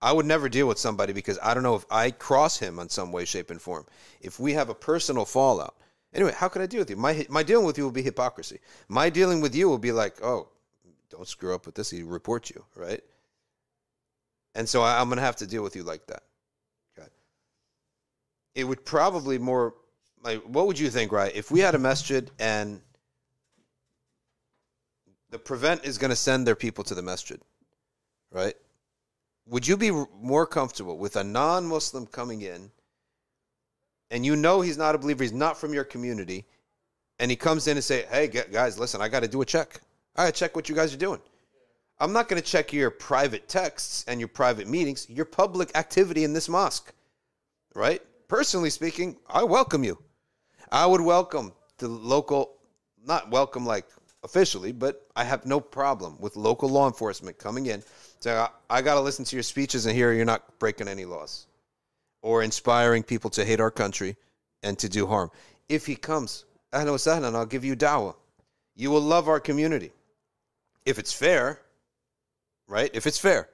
I 0.00 0.12
would 0.12 0.26
never 0.26 0.48
deal 0.48 0.66
with 0.66 0.78
somebody 0.78 1.12
because 1.12 1.38
I 1.42 1.54
don't 1.54 1.62
know 1.62 1.74
if 1.74 1.84
I 1.90 2.10
cross 2.10 2.58
him 2.58 2.78
on 2.78 2.88
some 2.88 3.12
way, 3.12 3.24
shape, 3.24 3.50
and 3.50 3.60
form. 3.60 3.84
If 4.20 4.40
we 4.40 4.54
have 4.54 4.68
a 4.68 4.74
personal 4.74 5.24
fallout, 5.24 5.74
Anyway, 6.14 6.32
how 6.34 6.48
could 6.48 6.62
I 6.62 6.66
deal 6.66 6.80
with 6.80 6.90
you? 6.90 6.96
My 6.96 7.26
my 7.28 7.42
dealing 7.42 7.66
with 7.66 7.76
you 7.76 7.84
will 7.84 7.90
be 7.90 8.02
hypocrisy. 8.02 8.60
My 8.88 9.10
dealing 9.10 9.40
with 9.40 9.54
you 9.54 9.68
will 9.68 9.78
be 9.78 9.92
like, 9.92 10.22
oh, 10.22 10.48
don't 11.10 11.28
screw 11.28 11.54
up 11.54 11.66
with 11.66 11.74
this. 11.74 11.90
He 11.90 12.02
report 12.02 12.50
you, 12.50 12.64
right? 12.74 13.02
And 14.54 14.68
so 14.68 14.82
I, 14.82 15.00
am 15.00 15.08
gonna 15.10 15.20
have 15.20 15.36
to 15.36 15.46
deal 15.46 15.62
with 15.62 15.76
you 15.76 15.82
like 15.82 16.06
that. 16.06 16.22
Okay. 16.98 17.08
It 18.54 18.64
would 18.64 18.84
probably 18.84 19.38
more 19.38 19.74
like 20.22 20.42
what 20.44 20.66
would 20.66 20.78
you 20.78 20.88
think, 20.88 21.12
right? 21.12 21.34
If 21.34 21.50
we 21.50 21.60
had 21.60 21.74
a 21.74 21.78
masjid 21.78 22.30
and 22.38 22.80
the 25.30 25.38
prevent 25.38 25.84
is 25.84 25.98
going 25.98 26.10
to 26.10 26.16
send 26.16 26.46
their 26.46 26.56
people 26.56 26.84
to 26.84 26.94
the 26.94 27.02
masjid, 27.02 27.40
right? 28.30 28.54
Would 29.46 29.66
you 29.66 29.76
be 29.76 29.90
more 29.90 30.46
comfortable 30.46 30.98
with 30.98 31.16
a 31.16 31.24
non-Muslim 31.24 32.06
coming 32.06 32.42
in 32.42 32.70
and 34.10 34.24
you 34.24 34.36
know 34.36 34.60
he's 34.60 34.78
not 34.78 34.94
a 34.94 34.98
believer, 34.98 35.22
he's 35.22 35.32
not 35.32 35.58
from 35.58 35.72
your 35.74 35.84
community, 35.84 36.44
and 37.18 37.30
he 37.30 37.36
comes 37.36 37.66
in 37.66 37.76
and 37.76 37.84
say, 37.84 38.06
"Hey 38.10 38.28
guys, 38.28 38.78
listen, 38.78 39.00
I 39.02 39.08
got 39.08 39.20
to 39.20 39.28
do 39.28 39.42
a 39.42 39.46
check. 39.46 39.80
I 40.16 40.24
got 40.24 40.34
to 40.34 40.38
check 40.38 40.56
what 40.56 40.68
you 40.68 40.74
guys 40.74 40.94
are 40.94 40.98
doing. 40.98 41.20
I'm 42.00 42.12
not 42.12 42.28
going 42.28 42.40
to 42.40 42.48
check 42.48 42.72
your 42.72 42.90
private 42.90 43.48
texts 43.48 44.04
and 44.06 44.20
your 44.20 44.28
private 44.28 44.68
meetings, 44.68 45.08
your 45.10 45.24
public 45.24 45.76
activity 45.76 46.24
in 46.24 46.32
this 46.32 46.48
mosque, 46.48 46.92
right? 47.74 48.00
Personally 48.28 48.70
speaking, 48.70 49.16
I 49.28 49.42
welcome 49.42 49.82
you. 49.82 49.98
I 50.70 50.86
would 50.86 51.00
welcome 51.00 51.52
the 51.78 51.88
local, 51.88 52.56
not 53.04 53.30
welcome 53.30 53.66
like 53.66 53.86
officially, 54.28 54.72
but 54.72 55.06
I 55.16 55.24
have 55.24 55.46
no 55.46 55.58
problem 55.58 56.18
with 56.20 56.36
local 56.36 56.68
law 56.68 56.86
enforcement 56.86 57.38
coming 57.38 57.64
in. 57.64 57.82
So 58.20 58.46
I, 58.68 58.82
got 58.82 58.96
to 58.96 59.00
listen 59.00 59.24
to 59.24 59.36
your 59.36 59.42
speeches 59.42 59.86
and 59.86 59.96
hear 59.96 60.12
you're 60.12 60.26
not 60.26 60.58
breaking 60.58 60.86
any 60.86 61.06
laws 61.06 61.46
or 62.20 62.42
inspiring 62.42 63.02
people 63.02 63.30
to 63.30 63.42
hate 63.42 63.58
our 63.58 63.70
country 63.70 64.16
and 64.62 64.78
to 64.80 64.88
do 64.90 65.06
harm. 65.06 65.30
If 65.70 65.86
he 65.86 65.96
comes, 65.96 66.44
sahlan, 66.74 67.34
I'll 67.34 67.46
give 67.46 67.64
you 67.64 67.74
dawah. 67.74 68.16
You 68.76 68.90
will 68.90 69.00
love 69.00 69.28
our 69.28 69.40
community. 69.40 69.92
If 70.84 70.98
it's 70.98 71.12
fair, 71.12 71.62
right? 72.66 72.90
If 72.92 73.06
it's 73.06 73.18
fair. 73.18 73.48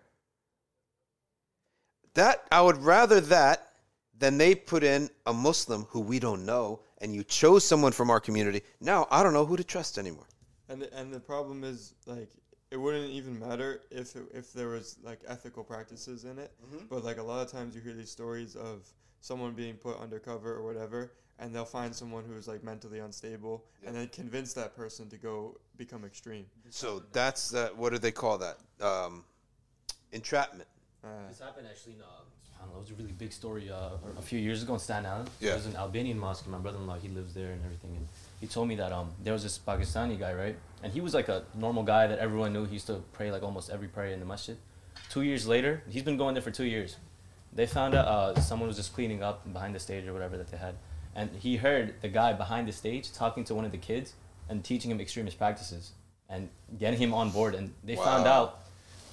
That 2.14 2.48
I 2.50 2.60
would 2.62 2.78
rather 2.78 3.20
that 3.20 3.70
than 4.18 4.38
they 4.38 4.56
put 4.56 4.82
in 4.82 5.08
a 5.24 5.32
Muslim 5.32 5.84
who 5.90 6.00
we 6.00 6.18
don't 6.18 6.44
know 6.44 6.80
and 6.98 7.14
you 7.14 7.22
chose 7.22 7.62
someone 7.62 7.92
from 7.92 8.10
our 8.10 8.18
community. 8.18 8.62
Now 8.80 9.06
I 9.12 9.22
don't 9.22 9.34
know 9.34 9.46
who 9.46 9.56
to 9.56 9.64
trust 9.64 9.98
anymore. 9.98 10.26
And 10.68 10.80
the, 10.82 10.92
and 10.94 11.12
the 11.12 11.20
problem 11.20 11.62
is 11.64 11.94
like 12.06 12.30
it 12.70 12.76
wouldn't 12.76 13.10
even 13.10 13.38
matter 13.38 13.82
if 13.90 14.16
it, 14.16 14.24
if 14.32 14.52
there 14.52 14.68
was 14.68 14.96
like 15.02 15.20
ethical 15.28 15.62
practices 15.62 16.24
in 16.24 16.38
it. 16.38 16.52
But 16.88 17.04
like 17.04 17.18
a 17.18 17.22
lot 17.22 17.44
of 17.44 17.52
times 17.52 17.74
you 17.74 17.80
hear 17.80 17.92
these 17.92 18.10
stories 18.10 18.56
of 18.56 18.88
someone 19.20 19.52
being 19.52 19.74
put 19.74 19.98
undercover 20.00 20.54
or 20.54 20.62
whatever, 20.62 21.12
and 21.38 21.54
they'll 21.54 21.64
find 21.64 21.94
someone 21.94 22.24
who's 22.24 22.48
like 22.48 22.62
mentally 22.64 22.98
unstable, 22.98 23.64
and 23.86 23.94
then 23.94 24.08
convince 24.08 24.52
that 24.54 24.74
person 24.76 25.08
to 25.10 25.16
go 25.16 25.56
become 25.76 26.04
extreme. 26.04 26.46
So 26.70 27.02
that's 27.12 27.54
uh, 27.54 27.70
what 27.76 27.92
do 27.92 27.98
they 27.98 28.12
call 28.12 28.38
that? 28.38 28.58
Um, 28.80 29.24
entrapment. 30.12 30.68
Uh, 31.02 31.08
This 31.28 31.40
happened 31.40 31.66
actually 31.70 31.94
in, 31.94 32.00
uh, 32.00 32.06
I 32.64 32.66
don't 32.66 32.74
know, 32.74 32.80
it 32.80 32.88
was 32.88 32.90
a 32.92 32.94
really 32.94 33.12
big 33.12 33.32
story 33.32 33.70
uh, 33.70 33.90
a 34.18 34.22
few 34.22 34.38
years 34.38 34.62
ago 34.62 34.72
in 34.72 34.78
Staten 34.78 35.04
Island. 35.04 35.28
Yeah. 35.38 35.48
There 35.50 35.56
was 35.56 35.66
an 35.66 35.76
Albanian 35.76 36.18
mosque, 36.18 36.44
and 36.44 36.52
my 36.52 36.58
brother-in-law, 36.58 36.98
he 36.98 37.08
lives 37.08 37.34
there 37.34 37.50
and 37.52 37.62
everything. 37.62 37.94
And 37.96 38.08
he 38.40 38.46
told 38.46 38.68
me 38.68 38.74
that 38.76 38.90
um, 38.90 39.10
there 39.22 39.34
was 39.34 39.42
this 39.42 39.58
Pakistani 39.58 40.18
guy, 40.18 40.32
right? 40.32 40.56
And 40.82 40.92
he 40.92 41.00
was 41.02 41.12
like 41.12 41.28
a 41.28 41.44
normal 41.54 41.82
guy 41.82 42.06
that 42.06 42.18
everyone 42.18 42.54
knew. 42.54 42.64
He 42.64 42.74
used 42.74 42.86
to 42.86 43.02
pray 43.12 43.30
like 43.30 43.42
almost 43.42 43.68
every 43.68 43.88
prayer 43.88 44.12
in 44.12 44.20
the 44.20 44.26
masjid. 44.26 44.56
Two 45.10 45.22
years 45.22 45.46
later, 45.46 45.82
he's 45.90 46.02
been 46.02 46.16
going 46.16 46.34
there 46.34 46.42
for 46.42 46.50
two 46.50 46.64
years. 46.64 46.96
They 47.52 47.66
found 47.66 47.94
out 47.94 48.06
uh, 48.06 48.40
someone 48.40 48.66
was 48.66 48.76
just 48.76 48.94
cleaning 48.94 49.22
up 49.22 49.52
behind 49.52 49.74
the 49.74 49.80
stage 49.80 50.06
or 50.06 50.12
whatever 50.12 50.36
that 50.38 50.50
they 50.50 50.56
had. 50.56 50.76
And 51.14 51.30
he 51.38 51.56
heard 51.56 51.94
the 52.00 52.08
guy 52.08 52.32
behind 52.32 52.66
the 52.66 52.72
stage 52.72 53.12
talking 53.12 53.44
to 53.44 53.54
one 53.54 53.64
of 53.64 53.72
the 53.72 53.78
kids 53.78 54.14
and 54.48 54.64
teaching 54.64 54.90
him 54.90 55.00
extremist 55.00 55.38
practices 55.38 55.92
and 56.28 56.48
getting 56.78 56.98
him 56.98 57.12
on 57.14 57.30
board. 57.30 57.54
And 57.54 57.74
they 57.84 57.94
found 57.94 58.26
out 58.26 58.64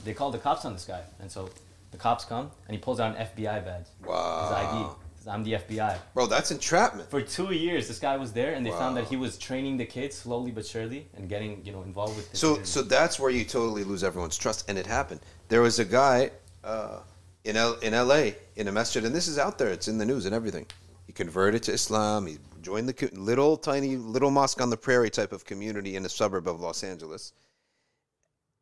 they 0.03 0.13
called 0.13 0.33
the 0.33 0.39
cops 0.39 0.65
on 0.65 0.73
this 0.73 0.85
guy, 0.85 1.01
and 1.19 1.31
so 1.31 1.49
the 1.91 1.97
cops 1.97 2.25
come, 2.25 2.49
and 2.67 2.75
he 2.75 2.77
pulls 2.81 2.99
out 2.99 3.15
an 3.15 3.27
FBI 3.27 3.63
badge, 3.65 3.85
Wow. 4.05 4.41
his 4.43 4.51
ID. 4.51 4.95
Says, 5.17 5.27
I'm 5.27 5.43
the 5.43 5.53
FBI. 5.53 5.97
Bro, 6.15 6.27
that's 6.27 6.49
entrapment. 6.51 7.09
For 7.11 7.21
two 7.21 7.51
years, 7.53 7.87
this 7.87 7.99
guy 7.99 8.17
was 8.17 8.33
there, 8.33 8.53
and 8.53 8.65
they 8.65 8.71
found 8.71 8.97
that 8.97 9.07
he 9.07 9.15
was 9.17 9.37
training 9.37 9.77
the 9.77 9.85
kids 9.85 10.17
slowly 10.17 10.49
but 10.51 10.65
surely 10.65 11.07
and 11.15 11.29
getting 11.29 11.63
you 11.65 11.71
know 11.71 11.83
involved 11.83 12.15
with. 12.15 12.35
So, 12.35 12.47
community. 12.47 12.69
so 12.71 12.81
that's 12.81 13.19
where 13.19 13.29
you 13.29 13.43
totally 13.45 13.83
lose 13.83 14.03
everyone's 14.03 14.37
trust, 14.37 14.65
and 14.67 14.77
it 14.79 14.87
happened. 14.87 15.19
There 15.49 15.61
was 15.61 15.77
a 15.79 15.85
guy 15.85 16.31
uh, 16.63 17.01
in 17.43 17.55
L- 17.55 17.77
in 17.81 17.93
L.A. 17.93 18.35
in 18.55 18.67
a 18.67 18.71
masjid, 18.71 19.05
and 19.05 19.13
this 19.13 19.27
is 19.27 19.37
out 19.37 19.57
there. 19.59 19.69
It's 19.69 19.87
in 19.87 19.97
the 19.99 20.05
news 20.05 20.25
and 20.25 20.33
everything. 20.33 20.65
He 21.05 21.13
converted 21.13 21.61
to 21.63 21.71
Islam. 21.73 22.25
He 22.25 22.37
joined 22.63 22.87
the 22.89 23.09
little 23.13 23.57
tiny 23.57 23.97
little 23.97 24.31
mosque 24.31 24.61
on 24.61 24.69
the 24.71 24.77
prairie 24.77 25.09
type 25.11 25.33
of 25.33 25.45
community 25.45 25.95
in 25.97 26.05
a 26.05 26.09
suburb 26.09 26.47
of 26.47 26.61
Los 26.61 26.83
Angeles. 26.83 27.33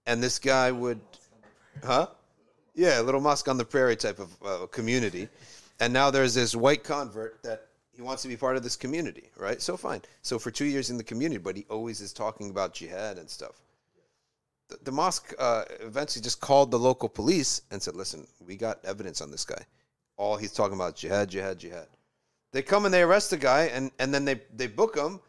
And 0.05 0.21
this 0.23 0.39
guy 0.39 0.71
would, 0.71 0.99
huh? 1.85 2.07
Yeah, 2.75 3.01
little 3.01 3.21
mosque 3.21 3.47
on 3.47 3.57
the 3.57 3.65
prairie 3.65 3.95
type 3.95 4.19
of 4.19 4.35
uh, 4.45 4.67
community. 4.67 5.27
And 5.79 5.93
now 5.93 6.11
there's 6.11 6.33
this 6.33 6.55
white 6.55 6.83
convert 6.83 7.41
that 7.43 7.67
he 7.99 8.01
wants 8.01 8.21
to 8.21 8.29
be 8.29 8.37
part 8.37 8.55
of 8.55 8.63
this 8.63 8.75
community, 8.75 9.29
right? 9.37 9.61
So 9.61 9.75
fine. 9.75 10.01
So 10.21 10.39
for 10.39 10.51
two 10.51 10.65
years 10.65 10.89
in 10.89 10.97
the 10.97 11.03
community, 11.03 11.37
but 11.37 11.57
he 11.57 11.65
always 11.69 11.99
is 11.99 12.13
talking 12.13 12.49
about 12.49 12.73
jihad 12.73 13.17
and 13.17 13.29
stuff. 13.29 13.59
The, 14.69 14.77
the 14.83 14.91
mosque 14.91 15.33
uh, 15.37 15.65
eventually 15.81 16.23
just 16.23 16.39
called 16.39 16.71
the 16.71 16.79
local 16.79 17.09
police 17.09 17.61
and 17.71 17.81
said, 17.81 17.95
"Listen, 17.95 18.25
we 18.45 18.55
got 18.55 18.83
evidence 18.85 19.21
on 19.21 19.31
this 19.31 19.43
guy. 19.43 19.61
All 20.15 20.37
he's 20.37 20.53
talking 20.53 20.75
about 20.75 20.95
jihad, 20.95 21.29
jihad, 21.29 21.59
jihad." 21.59 21.87
They 22.51 22.61
come 22.61 22.85
and 22.85 22.93
they 22.93 23.01
arrest 23.01 23.31
the 23.31 23.37
guy, 23.37 23.63
and 23.65 23.91
and 23.99 24.13
then 24.13 24.25
they 24.25 24.41
they 24.55 24.67
book 24.67 24.95
him. 24.95 25.19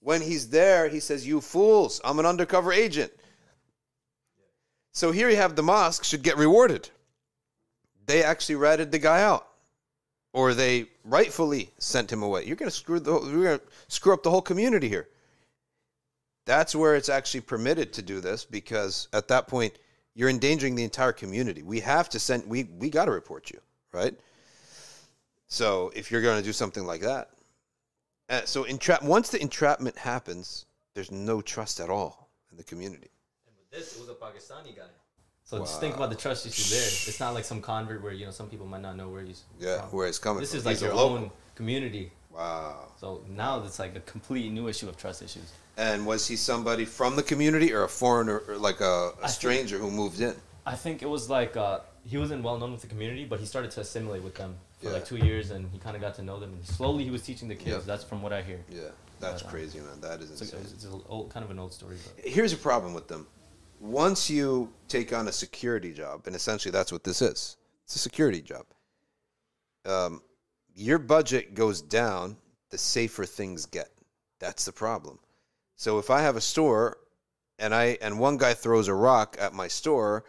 When 0.00 0.20
he's 0.20 0.48
there, 0.50 0.88
he 0.88 1.00
says, 1.00 1.26
"You 1.26 1.40
fools! 1.40 2.00
I'm 2.04 2.18
an 2.18 2.26
undercover 2.26 2.72
agent." 2.72 3.12
So 4.92 5.12
here 5.12 5.30
you 5.30 5.36
have 5.36 5.56
the 5.56 5.62
mosque 5.62 6.04
should 6.04 6.22
get 6.22 6.36
rewarded. 6.36 6.90
They 8.06 8.22
actually 8.22 8.56
ratted 8.56 8.90
the 8.90 8.98
guy 8.98 9.22
out, 9.22 9.48
or 10.32 10.54
they 10.54 10.86
rightfully 11.04 11.70
sent 11.78 12.10
him 12.10 12.22
away. 12.22 12.44
You're 12.44 12.56
going 12.56 12.70
to 12.70 12.76
screw 12.76 12.98
the 13.00 13.12
you're 13.12 13.44
going 13.44 13.58
to 13.58 13.64
screw 13.88 14.14
up 14.14 14.22
the 14.22 14.30
whole 14.30 14.42
community 14.42 14.88
here. 14.88 15.08
That's 16.46 16.74
where 16.74 16.96
it's 16.96 17.10
actually 17.10 17.42
permitted 17.42 17.92
to 17.92 18.02
do 18.02 18.20
this 18.20 18.46
because 18.46 19.08
at 19.12 19.28
that 19.28 19.46
point 19.48 19.78
you're 20.14 20.30
endangering 20.30 20.74
the 20.74 20.84
entire 20.84 21.12
community. 21.12 21.62
We 21.62 21.80
have 21.80 22.08
to 22.08 22.18
send 22.18 22.46
we 22.46 22.64
we 22.64 22.88
got 22.88 23.04
to 23.04 23.10
report 23.10 23.50
you, 23.50 23.60
right? 23.92 24.14
So 25.46 25.92
if 25.94 26.10
you're 26.10 26.22
going 26.22 26.38
to 26.38 26.44
do 26.44 26.52
something 26.52 26.86
like 26.86 27.02
that, 27.02 27.30
uh, 28.30 28.42
so 28.44 28.64
entrap 28.64 29.02
once 29.02 29.28
the 29.28 29.40
entrapment 29.40 29.96
happens, 29.98 30.66
there's 30.94 31.10
no 31.10 31.40
trust 31.42 31.78
at 31.78 31.90
all 31.90 32.30
in 32.50 32.56
the 32.56 32.64
community. 32.64 33.10
And 33.72 33.78
with 33.80 33.88
this, 33.88 33.96
it 33.96 34.00
was 34.00 34.08
a 34.08 34.14
Pakistani 34.14 34.76
guy. 34.76 34.82
So 35.44 35.58
just 35.60 35.80
think 35.80 35.96
about 35.96 36.10
the 36.10 36.16
trust 36.16 36.44
issue 36.46 36.74
there. 36.74 36.84
It's 36.86 37.20
not 37.20 37.32
like 37.32 37.44
some 37.44 37.62
convert 37.62 38.02
where 38.02 38.12
you 38.12 38.26
know 38.26 38.30
some 38.30 38.48
people 38.50 38.66
might 38.66 38.82
not 38.82 38.96
know 38.96 39.08
where 39.08 39.22
he's. 39.22 39.44
Yeah, 39.58 39.80
from. 39.82 39.98
where 39.98 40.06
it's 40.06 40.18
coming 40.18 40.40
This 40.40 40.50
from. 40.50 40.58
is 40.58 40.66
like 40.66 40.74
He's 40.76 40.82
your 40.82 40.94
local. 40.94 41.16
own 41.16 41.30
community. 41.54 42.12
Wow. 42.30 42.92
So 43.00 43.24
now 43.30 43.62
it's 43.64 43.78
like 43.78 43.96
a 43.96 44.00
complete 44.00 44.52
new 44.52 44.68
issue 44.68 44.88
of 44.88 44.96
trust 44.98 45.22
issues. 45.22 45.50
And 45.78 46.04
was 46.06 46.26
he 46.28 46.36
somebody 46.36 46.84
from 46.84 47.16
the 47.16 47.22
community 47.22 47.72
or 47.72 47.84
a 47.84 47.88
foreigner, 47.88 48.42
or 48.46 48.56
like 48.58 48.80
a, 48.80 49.12
think- 49.20 49.28
stranger 49.30 49.78
who 49.78 49.90
moved 49.90 50.20
in? 50.20 50.34
I 50.66 50.74
think 50.74 51.02
it 51.02 51.08
was 51.08 51.30
like 51.30 51.56
uh, 51.56 51.80
he 52.04 52.18
wasn't 52.18 52.42
well 52.42 52.58
known 52.58 52.72
with 52.72 52.82
the 52.82 52.86
community, 52.88 53.24
but 53.24 53.40
he 53.40 53.46
started 53.46 53.70
to 53.72 53.80
assimilate 53.80 54.22
with 54.22 54.34
them 54.34 54.54
for 54.80 54.88
Yeah. 54.88 54.92
like 54.92 55.06
two 55.06 55.16
years, 55.16 55.50
and 55.50 55.66
he 55.72 55.78
kind 55.78 55.96
of 55.96 56.02
got 56.02 56.14
to 56.16 56.22
know 56.22 56.38
them. 56.38 56.52
And 56.52 56.66
slowly, 56.66 57.04
he 57.04 57.10
was 57.10 57.22
teaching 57.22 57.48
the 57.48 57.54
kids. 57.54 57.68
Yep. 57.70 57.84
That's 57.86 58.04
from 58.04 58.20
what 58.20 58.34
I 58.34 58.42
hear. 58.42 58.60
Yeah, 58.70 58.80
that's 59.18 59.42
But, 59.42 59.46
um, 59.48 59.50
crazy, 59.54 59.80
man. 59.80 59.98
That 60.02 60.20
is 60.20 60.30
It's, 60.30 60.42
insane. 60.42 60.60
a, 60.60 60.62
it's 60.64 60.84
an 60.84 61.00
old, 61.08 61.30
kind 61.32 61.42
of 61.42 61.50
an 61.50 61.58
old 61.58 61.72
story, 61.72 61.96
but 62.04 62.22
Here's 62.26 62.52
a 62.52 62.58
problem 62.58 62.92
with 62.92 63.08
them. 63.08 63.26
Once 63.80 64.28
you 64.28 64.72
take 64.88 65.12
on 65.12 65.28
a 65.28 65.32
security 65.32 65.92
job, 65.92 66.22
and 66.26 66.34
essentially 66.34 66.72
that's 66.72 66.92
what 66.92 67.04
this 67.04 67.22
is, 67.22 67.56
it's 67.84 67.96
a 67.96 67.98
security 67.98 68.42
job. 68.42 68.64
Um, 69.86 70.22
your 70.74 70.98
budget 70.98 71.54
goes 71.54 71.80
down, 71.80 72.36
the 72.70 72.78
safer 72.78 73.24
things 73.24 73.66
get. 73.66 73.90
That's 74.40 74.64
the 74.64 74.72
problem. 74.72 75.18
So 75.76 75.98
if 75.98 76.10
I 76.10 76.20
have 76.20 76.36
a 76.36 76.40
store, 76.40 76.98
and 77.58 77.74
I 77.74 77.98
and 78.00 78.18
one 78.18 78.36
guy 78.36 78.54
throws 78.54 78.88
a 78.88 78.94
rock 78.94 79.36
at 79.40 79.52
my 79.52 79.68
store, 79.68 80.24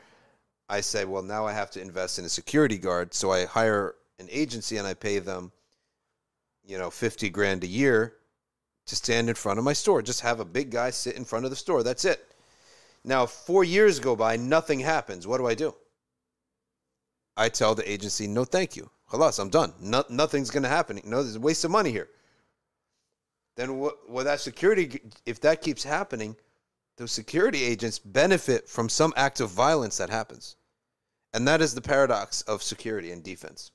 I 0.67 0.81
say, 0.81 1.05
well, 1.05 1.21
now 1.21 1.45
I 1.45 1.53
have 1.53 1.71
to 1.71 1.81
invest 1.81 2.17
in 2.17 2.25
a 2.25 2.29
security 2.29 2.77
guard. 2.77 3.13
So 3.13 3.31
I 3.31 3.45
hire 3.45 3.95
an 4.19 4.27
agency 4.31 4.77
and 4.77 4.87
I 4.87 4.93
pay 4.93 5.19
them, 5.19 5.51
you 6.65 6.77
know, 6.77 6.89
fifty 6.89 7.29
grand 7.29 7.63
a 7.63 7.67
year 7.67 8.15
to 8.87 8.95
stand 8.95 9.29
in 9.29 9.35
front 9.35 9.59
of 9.59 9.65
my 9.65 9.73
store. 9.73 10.01
Just 10.01 10.21
have 10.21 10.39
a 10.39 10.45
big 10.45 10.71
guy 10.71 10.89
sit 10.89 11.15
in 11.15 11.25
front 11.25 11.45
of 11.45 11.51
the 11.51 11.57
store. 11.57 11.83
That's 11.83 12.05
it. 12.05 12.25
Now, 13.03 13.25
four 13.25 13.63
years 13.63 13.99
go 13.99 14.15
by, 14.15 14.35
nothing 14.35 14.79
happens. 14.79 15.25
What 15.25 15.37
do 15.37 15.47
I 15.47 15.55
do? 15.55 15.73
I 17.37 17.49
tell 17.49 17.73
the 17.75 17.89
agency, 17.89 18.27
no, 18.27 18.43
thank 18.43 18.75
you. 18.75 18.89
Halas, 19.11 19.39
I'm 19.39 19.49
done. 19.49 19.73
No, 19.79 20.03
nothing's 20.09 20.49
going 20.49 20.63
to 20.63 20.69
happen. 20.69 20.99
No, 21.05 21.23
there's 21.23 21.37
a 21.37 21.39
waste 21.39 21.63
of 21.63 21.71
money 21.71 21.91
here. 21.91 22.09
Then 23.55 23.77
what? 23.77 24.23
That 24.23 24.39
security, 24.39 25.01
if 25.25 25.41
that 25.41 25.61
keeps 25.61 25.83
happening, 25.83 26.35
those 26.97 27.11
security 27.11 27.63
agents 27.63 27.99
benefit 27.99 28.69
from 28.69 28.87
some 28.87 29.13
act 29.15 29.39
of 29.39 29.49
violence 29.49 29.97
that 29.97 30.09
happens, 30.09 30.55
and 31.33 31.47
that 31.47 31.61
is 31.61 31.73
the 31.73 31.81
paradox 31.81 32.41
of 32.43 32.61
security 32.63 33.11
and 33.11 33.23
defense. 33.23 33.71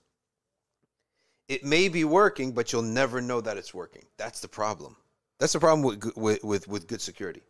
It 1.48 1.64
may 1.64 1.88
be 1.88 2.04
working, 2.04 2.52
but 2.52 2.72
you'll 2.72 2.82
never 2.82 3.20
know 3.20 3.40
that 3.42 3.58
it's 3.58 3.74
working. 3.74 4.04
That's 4.16 4.40
the 4.40 4.48
problem. 4.48 4.96
That's 5.38 5.52
the 5.52 5.60
problem 5.60 5.82
with 5.82 6.16
with 6.16 6.44
with, 6.44 6.68
with 6.68 6.86
good 6.86 7.02
security. 7.02 7.42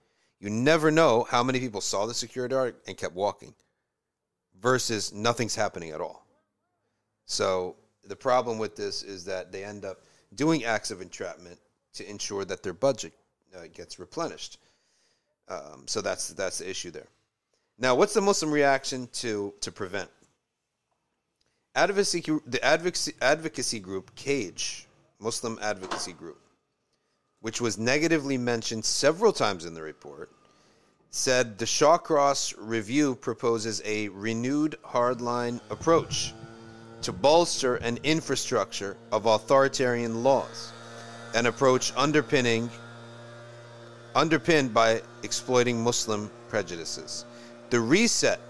You 0.44 0.50
never 0.50 0.90
know 0.90 1.26
how 1.30 1.42
many 1.42 1.58
people 1.58 1.80
saw 1.80 2.04
the 2.04 2.12
security 2.12 2.54
guard 2.54 2.76
and 2.86 2.98
kept 2.98 3.14
walking, 3.14 3.54
versus 4.60 5.10
nothing's 5.10 5.54
happening 5.54 5.92
at 5.92 6.02
all. 6.02 6.26
So 7.24 7.76
the 8.06 8.14
problem 8.14 8.58
with 8.58 8.76
this 8.76 9.02
is 9.02 9.24
that 9.24 9.52
they 9.52 9.64
end 9.64 9.86
up 9.86 10.02
doing 10.34 10.64
acts 10.64 10.90
of 10.90 11.00
entrapment 11.00 11.58
to 11.94 12.06
ensure 12.10 12.44
that 12.44 12.62
their 12.62 12.74
budget 12.74 13.14
uh, 13.56 13.68
gets 13.72 13.98
replenished. 13.98 14.58
Um, 15.48 15.84
so 15.86 16.02
that's 16.02 16.28
that's 16.28 16.58
the 16.58 16.68
issue 16.68 16.90
there. 16.90 17.08
Now, 17.78 17.94
what's 17.94 18.12
the 18.12 18.20
Muslim 18.20 18.52
reaction 18.52 19.08
to 19.14 19.54
to 19.62 19.72
prevent? 19.72 20.10
Advocacy, 21.74 22.22
the 22.46 22.62
advocacy, 22.62 23.14
advocacy 23.22 23.80
group 23.80 24.14
Cage, 24.14 24.88
Muslim 25.18 25.58
Advocacy 25.62 26.12
Group, 26.12 26.38
which 27.40 27.62
was 27.62 27.78
negatively 27.78 28.36
mentioned 28.36 28.84
several 28.84 29.32
times 29.32 29.64
in 29.64 29.72
the 29.72 29.80
report, 29.82 30.30
said 31.16 31.56
the 31.58 31.64
Shawcross 31.64 32.52
review 32.58 33.14
proposes 33.14 33.80
a 33.84 34.08
renewed 34.08 34.76
hardline 34.84 35.60
approach 35.70 36.34
to 37.02 37.12
bolster 37.12 37.76
an 37.76 38.00
infrastructure 38.02 38.96
of 39.12 39.24
authoritarian 39.24 40.24
laws, 40.24 40.72
an 41.36 41.46
approach 41.46 41.92
underpinning 41.96 42.68
underpinned 44.16 44.74
by 44.74 45.00
exploiting 45.22 45.80
Muslim 45.80 46.28
prejudices. 46.48 47.24
The 47.70 47.78
reset 47.78 48.40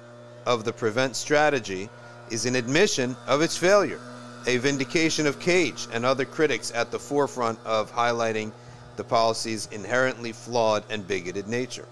of 0.47 0.65
the 0.65 0.73
prevent 0.73 1.17
strategy 1.17 1.91
is 2.31 2.47
an 2.47 2.57
admission 2.57 3.15
of 3.27 3.43
its 3.43 3.59
failure, 3.59 4.01
a 4.47 4.57
vindication 4.57 5.27
of 5.27 5.39
Cage 5.39 5.87
and 5.93 6.07
other 6.07 6.25
critics 6.25 6.73
at 6.75 6.91
the 6.91 6.99
forefront 6.99 7.59
of 7.67 7.93
highlighting 7.93 8.53
the 8.97 9.05
policy's 9.05 9.69
inherently 9.71 10.33
flawed 10.33 10.83
and 10.89 11.07
bigoted 11.07 11.47
nature. 11.47 11.87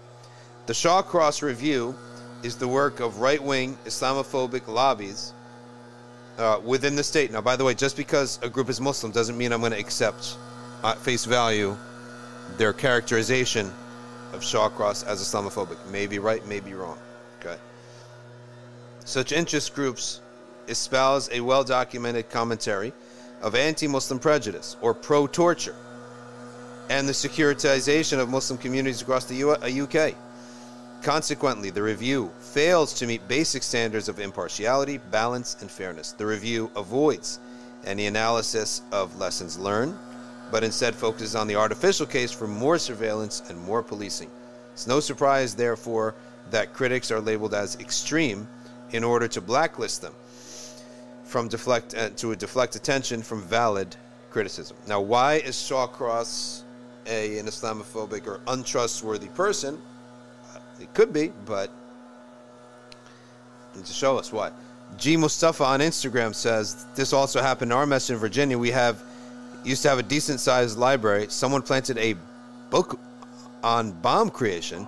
The 0.67 0.73
Shawcross 0.73 1.43
Review 1.43 1.95
is 2.45 2.57
the 2.57 2.69
work 2.69 3.01
of 3.01 3.19
right 3.19 3.43
wing 3.43 3.77
Islamophobic 3.85 4.69
lobbies 4.69 5.33
uh, 6.39 6.61
within 6.65 6.95
the 6.95 7.03
state. 7.03 7.33
Now, 7.33 7.41
by 7.41 7.57
the 7.57 7.65
way, 7.65 7.75
just 7.75 7.97
because 7.97 8.39
a 8.43 8.49
group 8.49 8.69
is 8.69 8.81
Muslim 8.81 9.11
doesn't 9.11 9.37
mean 9.37 9.53
I'm 9.53 9.61
going 9.61 9.73
to 9.73 9.79
accept 9.79 10.37
at 10.85 10.99
face 10.99 11.25
value 11.25 11.77
their 12.59 12.73
characterization 12.73 13.73
of 14.33 14.43
Shawcross 14.43 15.05
as 15.05 15.21
Islamophobic. 15.21 15.79
Maybe 15.91 16.21
right, 16.21 16.47
maybe 16.47 16.75
wrong. 16.75 16.99
Okay. 17.41 17.57
Such 19.05 19.33
interest 19.33 19.75
groups 19.75 20.21
espouse 20.69 21.29
a 21.33 21.41
well 21.41 21.65
documented 21.65 22.31
commentary 22.31 22.93
of 23.43 23.57
anti 23.57 23.89
Muslim 23.89 24.21
prejudice 24.21 24.77
or 24.81 24.95
pro 24.95 25.27
torture 25.27 25.75
and 26.89 27.09
the 27.09 27.13
securitization 27.13 28.21
of 28.21 28.29
Muslim 28.29 28.59
communities 28.59 29.03
across 29.03 29.25
the 29.25 29.43
UK. 29.43 30.15
Consequently, 31.03 31.71
the 31.71 31.83
review 31.83 32.31
fails 32.39 32.95
to 32.95 33.09
meet 33.09 33.27
basic 33.27 33.65
standards 33.65 34.09
of 34.09 34.21
impartiality, 34.21 34.99
balance, 34.99 35.57
and 35.61 35.69
fairness. 35.69 36.13
The 36.13 36.25
review 36.25 36.71
avoids 36.77 37.41
any 37.85 38.07
analysis 38.07 38.83
of 38.93 39.19
lessons 39.19 39.59
learned, 39.59 39.99
but 40.53 40.63
instead 40.63 40.95
focuses 40.95 41.35
on 41.35 41.49
the 41.49 41.57
artificial 41.57 42.07
case 42.07 42.31
for 42.31 42.47
more 42.47 42.79
surveillance 42.79 43.43
and 43.49 43.59
more 43.59 43.83
policing. 43.83 44.31
It's 44.73 44.87
no 44.87 45.01
surprise, 45.01 45.57
therefore, 45.57 46.15
that 46.53 46.73
critics 46.73 47.11
are 47.11 47.21
labeled 47.21 47.55
as 47.55 47.75
extreme 47.81 48.47
in 48.93 49.03
order 49.03 49.27
to 49.27 49.41
blacklist 49.41 50.03
them 50.03 50.15
from 51.25 51.49
deflect 51.49 51.97
uh, 51.97 52.11
to 52.11 52.37
deflect 52.37 52.77
attention 52.77 53.23
from 53.23 53.43
valid 53.43 53.97
criticism. 54.31 54.77
Now, 54.87 55.01
why 55.01 55.35
is 55.37 55.57
Shawcross 55.57 56.63
a 57.07 57.39
an 57.39 57.47
Islamophobic 57.47 58.29
or 58.29 58.41
untrustworthy 58.47 59.29
person? 59.29 59.83
It 60.83 60.93
could 60.95 61.13
be, 61.13 61.33
but 61.47 61.71
to 63.75 63.93
show 63.93 64.19
us 64.19 64.33
what. 64.33 64.53
G 64.99 65.17
Mustafa 65.17 65.65
on 65.65 65.81
Instagram 65.81 66.35
says 66.35 66.87
this 66.95 67.13
also 67.13 67.41
happened 67.41 67.71
in 67.73 67.79
our 67.79 67.87
mess 67.87 68.11
in 68.11 68.17
Virginia. 68.17 68.59
We 68.59 68.71
have 68.73 69.03
used 69.65 69.83
to 69.83 69.89
have 69.89 69.99
a 69.99 70.03
decent 70.03 70.41
sized 70.41 70.77
library. 70.77 71.27
Someone 71.29 71.63
planted 71.63 71.97
a 71.99 72.17
book 72.71 72.99
on 73.63 73.93
bomb 73.93 74.29
creation, 74.29 74.87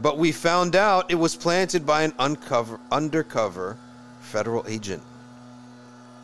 but 0.00 0.18
we 0.18 0.32
found 0.32 0.76
out 0.76 1.10
it 1.10 1.14
was 1.14 1.36
planted 1.36 1.86
by 1.86 2.02
an 2.02 2.12
uncover, 2.18 2.78
undercover 2.90 3.78
federal 4.20 4.64
agent. 4.66 5.02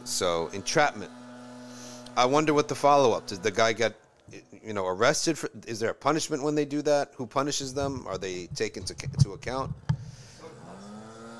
So 0.04 0.50
entrapment. 0.52 1.10
I 2.16 2.24
wonder 2.24 2.52
what 2.52 2.66
the 2.68 2.74
follow 2.74 3.12
up. 3.12 3.26
Did 3.26 3.42
the 3.42 3.50
guy 3.50 3.72
get 3.72 3.94
you 4.68 4.74
know 4.74 4.86
arrested 4.86 5.38
for 5.38 5.48
is 5.66 5.80
there 5.80 5.90
a 5.90 5.94
punishment 5.94 6.42
when 6.42 6.54
they 6.54 6.66
do 6.66 6.82
that? 6.82 7.12
Who 7.16 7.26
punishes 7.26 7.72
them? 7.72 8.04
Are 8.06 8.18
they 8.18 8.48
taken 8.48 8.84
to, 8.84 8.94
to 8.94 9.32
account? 9.32 9.74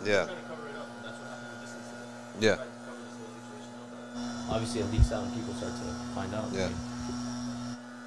Yeah. 0.02 0.28
yeah. 2.40 2.56
Obviously 4.48 4.80
it 4.80 4.90
leaks 4.90 5.12
out 5.12 5.24
and 5.24 5.34
people 5.34 5.52
start 5.52 5.72
to 5.74 6.14
find 6.14 6.34
out 6.34 6.48
yeah. 6.54 6.70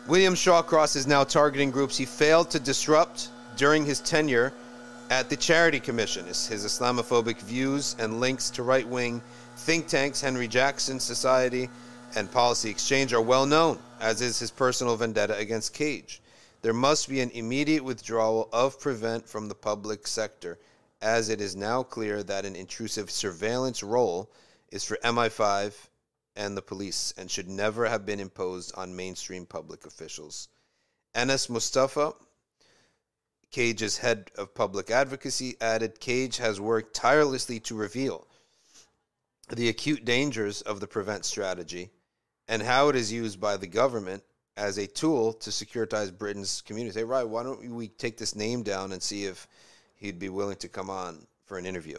william 0.07 0.33
shawcross 0.33 0.95
is 0.95 1.05
now 1.05 1.23
targeting 1.23 1.69
groups 1.69 1.95
he 1.95 2.05
failed 2.05 2.49
to 2.49 2.59
disrupt 2.59 3.29
during 3.57 3.85
his 3.85 3.99
tenure 3.99 4.51
at 5.11 5.29
the 5.29 5.35
charity 5.35 5.79
commission. 5.79 6.25
His, 6.25 6.47
his 6.47 6.65
islamophobic 6.65 7.39
views 7.41 7.95
and 7.99 8.19
links 8.19 8.49
to 8.51 8.63
right-wing 8.63 9.21
think 9.57 9.85
tanks 9.85 10.19
henry 10.19 10.47
jackson 10.47 10.99
society 10.99 11.69
and 12.15 12.31
policy 12.31 12.71
exchange 12.71 13.13
are 13.13 13.21
well 13.21 13.45
known 13.45 13.77
as 14.01 14.19
is 14.19 14.39
his 14.39 14.49
personal 14.51 14.97
vendetta 14.97 15.37
against 15.37 15.75
Cage. 15.75 16.21
There 16.63 16.73
must 16.73 17.07
be 17.07 17.21
an 17.21 17.29
immediate 17.29 17.83
withdrawal 17.83 18.49
of 18.51 18.79
Prevent 18.79 19.29
from 19.29 19.47
the 19.47 19.55
public 19.55 20.07
sector, 20.07 20.59
as 21.01 21.29
it 21.29 21.39
is 21.39 21.55
now 21.55 21.83
clear 21.83 22.23
that 22.23 22.45
an 22.45 22.55
intrusive 22.55 23.11
surveillance 23.11 23.83
role 23.83 24.31
is 24.71 24.83
for 24.83 24.97
MI5 25.03 25.73
and 26.35 26.57
the 26.57 26.61
police 26.61 27.13
and 27.17 27.29
should 27.29 27.47
never 27.47 27.87
have 27.87 28.05
been 28.05 28.19
imposed 28.19 28.73
on 28.75 28.95
mainstream 28.95 29.45
public 29.45 29.85
officials. 29.85 30.47
Anas 31.13 31.49
Mustapha, 31.49 32.13
Cage's 33.51 33.97
head 33.97 34.31
of 34.35 34.55
public 34.55 34.89
advocacy, 34.89 35.57
added 35.61 35.99
Cage 35.99 36.37
has 36.37 36.59
worked 36.59 36.95
tirelessly 36.95 37.59
to 37.59 37.75
reveal 37.75 38.27
the 39.49 39.69
acute 39.69 40.05
dangers 40.05 40.61
of 40.61 40.79
the 40.79 40.87
prevent 40.87 41.25
strategy 41.25 41.91
and 42.47 42.61
how 42.61 42.89
it 42.89 42.95
is 42.95 43.11
used 43.11 43.39
by 43.39 43.57
the 43.57 43.67
government 43.67 44.23
as 44.57 44.77
a 44.77 44.87
tool 44.87 45.33
to 45.33 45.49
securitize 45.49 46.15
Britain's 46.15 46.61
community. 46.61 46.93
Say, 46.93 47.03
right, 47.03 47.27
why 47.27 47.43
don't 47.43 47.67
we 47.69 47.87
take 47.87 48.17
this 48.17 48.35
name 48.35 48.63
down 48.63 48.91
and 48.91 49.01
see 49.01 49.25
if 49.25 49.47
he'd 49.95 50.19
be 50.19 50.29
willing 50.29 50.57
to 50.57 50.67
come 50.67 50.89
on 50.89 51.25
for 51.45 51.57
an 51.57 51.65
interview? 51.65 51.97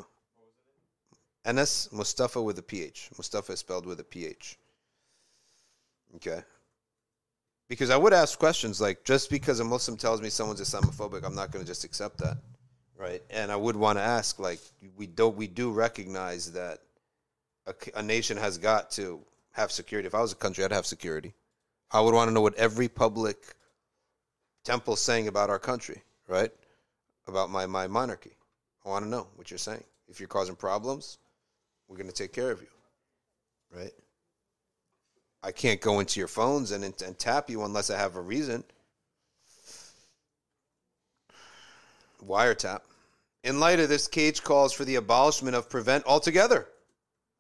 Anas 1.45 1.89
Mustapha 1.93 2.41
with 2.41 2.59
a 2.59 2.63
PH. 2.63 3.11
Mustapha 3.17 3.53
is 3.53 3.61
spelled 3.61 3.87
with 3.87 3.99
a 4.01 4.05
PH. 4.05 4.59
Okay. 6.17 6.43
Because 7.69 7.91
I 7.91 7.97
would 7.97 8.13
ask 8.13 8.39
questions 8.39 8.81
like, 8.81 9.03
just 9.05 9.31
because 9.31 9.59
a 9.61 9.65
Muslim 9.65 9.97
tells 9.97 10.21
me 10.21 10.29
someone's 10.29 10.61
Islamophobic, 10.61 11.25
I'm 11.25 11.35
not 11.35 11.51
going 11.51 11.65
to 11.65 11.67
just 11.69 11.85
accept 11.85 12.19
that, 12.19 12.37
right? 12.97 13.23
And 13.31 13.51
I 13.51 13.57
would 13.57 13.77
want 13.77 13.99
to 13.99 14.03
ask, 14.03 14.39
like, 14.39 14.61
we 14.97 15.07
do 15.07 15.29
we 15.29 15.47
do 15.47 15.73
recognize 15.73 16.53
that 16.53 16.81
a, 17.67 17.75
a 17.97 18.03
nation 18.03 18.37
has 18.37 18.59
got 18.59 18.91
to 18.93 19.21
have 19.53 19.71
security. 19.71 20.07
If 20.07 20.15
I 20.15 20.21
was 20.21 20.33
a 20.33 20.37
country, 20.37 20.65
I'd 20.65 20.73
have 20.73 20.87
security. 20.87 21.35
I 21.91 22.01
would 22.01 22.15
want 22.15 22.29
to 22.29 22.35
know 22.35 22.41
what 22.41 22.55
every 22.55 22.89
public 22.89 23.55
temple 24.65 24.97
saying 24.97 25.29
about 25.29 25.51
our 25.51 25.59
country, 25.59 26.03
right? 26.29 26.51
About 27.27 27.51
my, 27.51 27.67
my 27.67 27.87
monarchy. 27.87 28.33
I 28.85 28.89
want 28.89 29.05
to 29.05 29.11
know 29.11 29.27
what 29.37 29.51
you're 29.51 29.59
saying. 29.59 29.85
If 30.09 30.21
you're 30.21 30.29
causing 30.29 30.57
problems, 30.57 31.19
we're 31.89 31.97
going 31.97 32.09
to 32.09 32.15
take 32.15 32.33
care 32.33 32.51
of 32.51 32.61
you, 32.61 32.69
right? 33.77 33.93
I 35.43 35.53
can't 35.53 35.81
go 35.81 36.01
into 36.01 36.21
your 36.21 36.29
phones 36.29 36.71
and, 36.71 36.85
and 36.85 37.19
tap 37.19 37.51
you 37.51 37.65
unless 37.65 37.91
I 37.91 37.99
have 37.99 38.17
a 38.17 38.21
reason. 38.21 38.65
Wiretap. 42.25 42.81
In 43.43 43.59
light 43.59 43.81
of 43.81 43.89
this, 43.89 44.07
Cage 44.07 44.43
calls 44.43 44.73
for 44.73 44.85
the 44.85 44.95
abolishment 44.95 45.57
of 45.57 45.69
Prevent 45.69 46.05
altogether. 46.07 46.69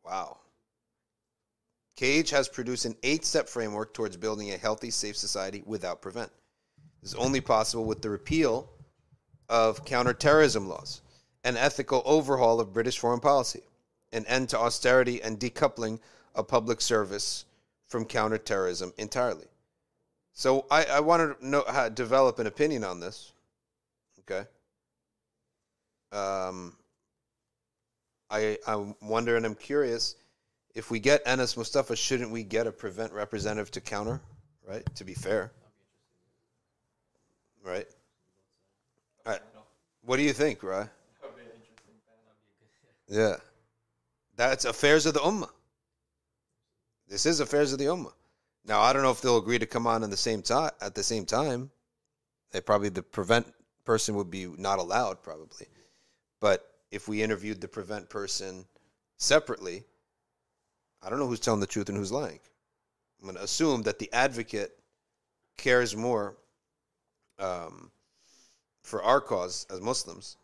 Wow. 0.04 0.38
Cage 2.02 2.30
has 2.30 2.48
produced 2.48 2.84
an 2.84 2.96
eight 3.04 3.24
step 3.24 3.48
framework 3.48 3.94
towards 3.94 4.16
building 4.16 4.50
a 4.50 4.56
healthy, 4.56 4.90
safe 4.90 5.16
society 5.16 5.62
without 5.66 6.02
prevent. 6.02 6.32
This 7.00 7.12
is 7.12 7.14
only 7.14 7.40
possible 7.40 7.84
with 7.84 8.02
the 8.02 8.10
repeal 8.10 8.68
of 9.48 9.84
counterterrorism 9.84 10.68
laws, 10.68 11.00
an 11.44 11.56
ethical 11.56 12.02
overhaul 12.04 12.58
of 12.58 12.72
British 12.72 12.98
foreign 12.98 13.20
policy, 13.20 13.62
an 14.12 14.26
end 14.26 14.48
to 14.48 14.58
austerity, 14.58 15.22
and 15.22 15.38
decoupling 15.38 16.00
of 16.34 16.48
public 16.48 16.80
service 16.80 17.44
from 17.86 18.04
counterterrorism 18.04 18.92
entirely. 18.98 19.46
So 20.32 20.66
I, 20.72 20.86
I 20.86 20.98
want 20.98 21.38
to 21.38 21.48
know 21.48 21.62
how 21.68 21.84
to 21.84 21.90
develop 21.90 22.40
an 22.40 22.48
opinion 22.48 22.82
on 22.82 22.98
this. 22.98 23.30
Okay. 24.18 24.48
Um, 26.10 26.76
I 28.28 28.58
I 28.66 28.74
wonder 29.00 29.36
and 29.36 29.46
I'm 29.46 29.54
curious 29.54 30.16
if 30.74 30.90
we 30.90 31.00
get 31.00 31.22
Anas 31.26 31.56
Mustapha, 31.56 31.96
shouldn't 31.96 32.30
we 32.30 32.42
get 32.42 32.66
a 32.66 32.72
prevent 32.72 33.12
representative 33.12 33.70
to 33.72 33.80
counter? 33.80 34.20
Right? 34.66 34.82
To 34.96 35.04
be 35.04 35.14
fair. 35.14 35.52
Right? 37.64 37.86
All 39.26 39.32
right. 39.32 39.42
What 40.02 40.16
do 40.16 40.22
you 40.22 40.32
think, 40.32 40.62
Rye? 40.62 40.88
Yeah. 43.08 43.36
That's 44.36 44.64
affairs 44.64 45.06
of 45.06 45.14
the 45.14 45.20
Ummah. 45.20 45.50
This 47.08 47.26
is 47.26 47.40
affairs 47.40 47.72
of 47.72 47.78
the 47.78 47.84
Ummah. 47.86 48.12
Now 48.64 48.80
I 48.80 48.92
don't 48.92 49.02
know 49.02 49.10
if 49.10 49.20
they'll 49.20 49.36
agree 49.36 49.58
to 49.58 49.66
come 49.66 49.86
on 49.86 50.02
in 50.02 50.10
the 50.10 50.16
same 50.16 50.40
time 50.40 50.70
at 50.80 50.94
the 50.94 51.02
same 51.02 51.26
time. 51.26 51.70
They 52.52 52.60
probably 52.60 52.88
the 52.88 53.02
prevent 53.02 53.46
person 53.84 54.14
would 54.14 54.30
be 54.30 54.46
not 54.46 54.78
allowed 54.78 55.22
probably. 55.22 55.66
But 56.40 56.66
if 56.90 57.08
we 57.08 57.22
interviewed 57.22 57.60
the 57.60 57.68
prevent 57.68 58.08
person 58.08 58.64
separately, 59.18 59.84
I 61.02 61.10
don't 61.10 61.18
know 61.18 61.26
who's 61.26 61.40
telling 61.40 61.60
the 61.60 61.66
truth 61.66 61.88
and 61.88 61.98
who's 61.98 62.12
lying. 62.12 62.38
I'm 63.20 63.26
going 63.26 63.36
to 63.36 63.44
assume 63.44 63.82
that 63.82 63.98
the 63.98 64.12
advocate 64.12 64.72
cares 65.56 65.96
more 65.96 66.36
um, 67.38 67.90
for 68.82 69.02
our 69.02 69.20
cause 69.20 69.66
as 69.70 69.80
Muslims. 69.80 70.36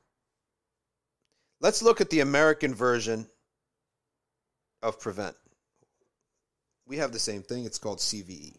Let's 1.61 1.83
look 1.83 2.01
at 2.01 2.11
the 2.11 2.21
American 2.21 2.75
version 2.75 3.27
of 4.83 5.01
Prevent. 5.01 5.37
We 6.87 6.99
have 6.99 7.13
the 7.13 7.19
same 7.19 7.43
thing. 7.43 7.65
It's 7.65 7.79
called 7.79 7.99
CVE. 7.99 8.55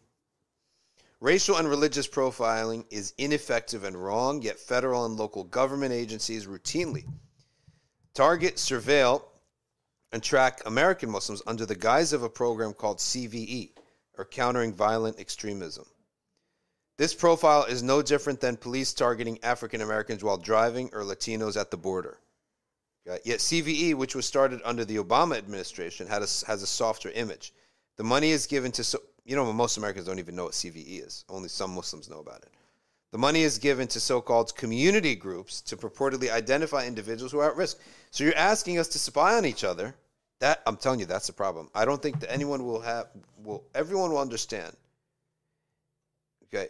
Racial 1.22 1.58
and 1.58 1.68
religious 1.68 2.08
profiling 2.08 2.86
is 2.90 3.14
ineffective 3.18 3.84
and 3.84 3.96
wrong, 3.96 4.42
yet 4.42 4.60
federal 4.60 5.06
and 5.06 5.18
local 5.18 5.44
government 5.44 5.94
agencies 5.94 6.46
routinely 6.46 7.06
target, 8.14 8.56
surveil, 8.56 9.24
and 10.12 10.24
track 10.24 10.62
American 10.66 11.10
Muslims 11.10 11.42
under 11.46 11.66
the 11.66 11.76
guise 11.76 12.14
of 12.14 12.24
a 12.24 12.30
program 12.30 12.74
called 12.74 12.98
CVE, 12.98 13.72
or 14.18 14.26
Countering 14.26 14.74
Violent 14.74 15.20
Extremism. 15.20 15.86
This 16.98 17.14
profile 17.14 17.64
is 17.64 17.82
no 17.82 18.02
different 18.02 18.42
than 18.42 18.58
police 18.58 18.94
targeting 18.94 19.40
African 19.42 19.80
Americans 19.82 20.24
while 20.24 20.38
driving 20.38 20.90
or 20.92 21.04
Latinos 21.04 21.60
at 21.60 21.72
the 21.72 21.78
border. 21.78 22.18
Okay? 23.08 23.22
Yet 23.24 23.40
CVE, 23.40 23.96
which 23.96 24.16
was 24.16 24.26
started 24.26 24.60
under 24.66 24.84
the 24.84 24.98
Obama 24.98 25.38
administration, 25.38 26.08
had 26.08 26.22
a, 26.22 26.28
has 26.48 26.62
a 26.62 26.68
softer 26.68 27.10
image. 27.12 27.54
The 27.96 28.04
money 28.04 28.32
is 28.32 28.46
given 28.48 28.74
to, 28.74 28.84
so, 28.84 29.00
you 29.24 29.38
know, 29.38 29.52
most 29.54 29.78
Americans 29.78 30.08
don't 30.08 30.20
even 30.20 30.36
know 30.36 30.46
what 30.46 30.54
CVE 30.54 31.06
is. 31.06 31.24
Only 31.30 31.48
some 31.48 31.74
Muslims 31.74 32.10
know 32.10 32.20
about 32.20 32.42
it. 32.42 32.52
The 33.12 33.18
money 33.18 33.42
is 33.42 33.58
given 33.58 33.88
to 33.90 34.00
so 34.00 34.22
called 34.22 34.56
community 34.56 35.16
groups 35.16 35.62
to 35.62 35.78
purportedly 35.78 36.32
identify 36.32 36.86
individuals 36.86 37.32
who 37.32 37.40
are 37.40 37.50
at 37.50 37.58
risk. 37.58 37.80
So 38.12 38.24
you're 38.24 38.36
asking 38.36 38.78
us 38.78 38.88
to 38.90 39.00
spy 39.00 39.36
on 39.36 39.46
each 39.46 39.64
other. 39.64 39.96
That 40.40 40.62
I'm 40.66 40.78
telling 40.78 41.00
you, 41.00 41.06
that's 41.06 41.28
the 41.28 41.34
problem. 41.34 41.70
I 41.74 41.86
don't 41.86 42.02
think 42.02 42.20
that 42.22 42.32
anyone 42.32 42.66
will 42.66 42.82
have 42.82 43.08
will 43.44 43.64
everyone 43.74 44.12
will 44.12 44.20
understand. 44.20 44.76
Okay. 46.46 46.70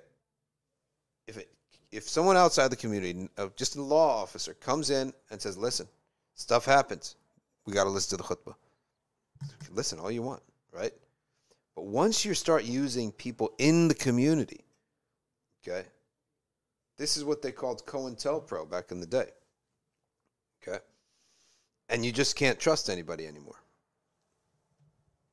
If 1.27 1.37
it 1.37 1.49
if 1.91 2.07
someone 2.07 2.37
outside 2.37 2.69
the 2.69 2.75
community, 2.75 3.29
uh, 3.37 3.49
just 3.55 3.75
a 3.75 3.81
law 3.81 4.21
officer, 4.21 4.53
comes 4.55 4.89
in 4.89 5.13
and 5.29 5.41
says, 5.41 5.57
"Listen, 5.57 5.87
stuff 6.35 6.65
happens. 6.65 7.15
We 7.65 7.73
got 7.73 7.83
to 7.83 7.89
listen 7.89 8.17
to 8.17 8.23
the 8.23 8.35
khutbah. 8.35 8.55
Listen 9.71 9.99
all 9.99 10.09
you 10.09 10.23
want, 10.23 10.41
right? 10.71 10.93
But 11.75 11.85
once 11.85 12.25
you 12.25 12.33
start 12.33 12.63
using 12.63 13.11
people 13.11 13.53
in 13.57 13.87
the 13.87 13.93
community, 13.93 14.65
okay, 15.61 15.85
this 16.99 17.15
is 17.15 17.23
what 17.23 17.41
they 17.41 17.53
called 17.53 17.85
COINTELPRO 17.85 18.69
back 18.69 18.91
in 18.91 18.99
the 18.99 19.07
day. 19.07 19.29
Okay? 20.61 20.79
And 21.87 22.05
you 22.05 22.11
just 22.11 22.35
can't 22.35 22.59
trust 22.59 22.89
anybody 22.89 23.25
anymore. 23.25 23.55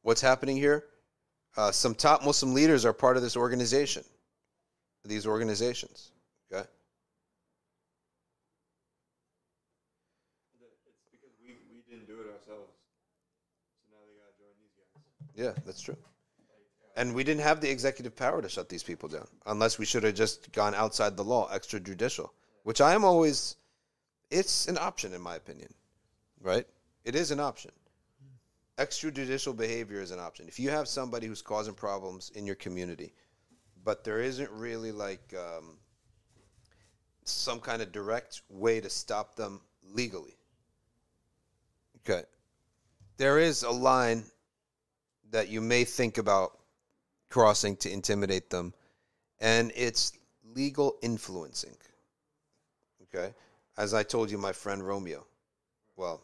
What's 0.02 0.20
happening 0.20 0.56
here? 0.56 0.84
Uh, 1.56 1.72
some 1.72 1.94
top 1.94 2.24
Muslim 2.24 2.54
leaders 2.54 2.84
are 2.84 2.92
part 2.92 3.16
of 3.16 3.22
this 3.24 3.36
organization, 3.36 4.04
these 5.04 5.26
organizations. 5.26 6.12
Okay? 6.52 6.64
It's 10.60 11.00
because 11.10 11.34
we, 11.42 11.56
we 11.74 11.82
didn't 11.90 12.06
do 12.06 12.20
it 12.20 12.26
ourselves. 12.26 12.70
So 13.80 13.90
now 13.90 13.98
they 14.06 14.14
got 14.14 14.30
to 14.30 14.38
join 14.38 14.54
these 14.60 14.70
guys. 14.78 15.56
Yeah, 15.56 15.62
that's 15.66 15.80
true. 15.80 15.96
And 16.96 17.14
we 17.14 17.24
didn't 17.24 17.42
have 17.42 17.60
the 17.60 17.70
executive 17.70 18.16
power 18.16 18.40
to 18.40 18.48
shut 18.48 18.70
these 18.70 18.82
people 18.82 19.08
down, 19.08 19.28
unless 19.44 19.78
we 19.78 19.84
should 19.84 20.02
have 20.02 20.14
just 20.14 20.50
gone 20.52 20.74
outside 20.74 21.16
the 21.16 21.24
law, 21.24 21.48
extrajudicial, 21.50 22.30
which 22.62 22.80
I 22.80 22.94
am 22.94 23.04
always. 23.04 23.56
It's 24.30 24.66
an 24.66 24.78
option, 24.78 25.12
in 25.12 25.20
my 25.20 25.36
opinion, 25.36 25.72
right? 26.40 26.66
It 27.04 27.14
is 27.14 27.30
an 27.30 27.38
option. 27.38 27.70
Extrajudicial 28.78 29.56
behavior 29.56 30.00
is 30.00 30.10
an 30.10 30.18
option. 30.18 30.48
If 30.48 30.58
you 30.58 30.70
have 30.70 30.88
somebody 30.88 31.26
who's 31.26 31.42
causing 31.42 31.74
problems 31.74 32.30
in 32.34 32.46
your 32.46 32.56
community, 32.56 33.12
but 33.84 34.02
there 34.02 34.20
isn't 34.20 34.50
really 34.50 34.90
like 34.90 35.34
um, 35.38 35.76
some 37.24 37.60
kind 37.60 37.82
of 37.82 37.92
direct 37.92 38.42
way 38.48 38.80
to 38.80 38.90
stop 38.90 39.36
them 39.36 39.60
legally. 39.92 40.36
Okay. 42.00 42.24
There 43.16 43.38
is 43.38 43.62
a 43.62 43.70
line 43.70 44.24
that 45.30 45.48
you 45.48 45.60
may 45.60 45.84
think 45.84 46.18
about 46.18 46.58
crossing 47.30 47.76
to 47.76 47.90
intimidate 47.90 48.50
them, 48.50 48.74
and 49.40 49.72
it's 49.74 50.12
legal 50.54 50.96
influencing. 51.02 51.76
Okay? 53.02 53.34
As 53.76 53.94
I 53.94 54.02
told 54.02 54.30
you, 54.30 54.38
my 54.38 54.52
friend 54.52 54.86
Romeo. 54.86 55.26
Well, 55.96 56.20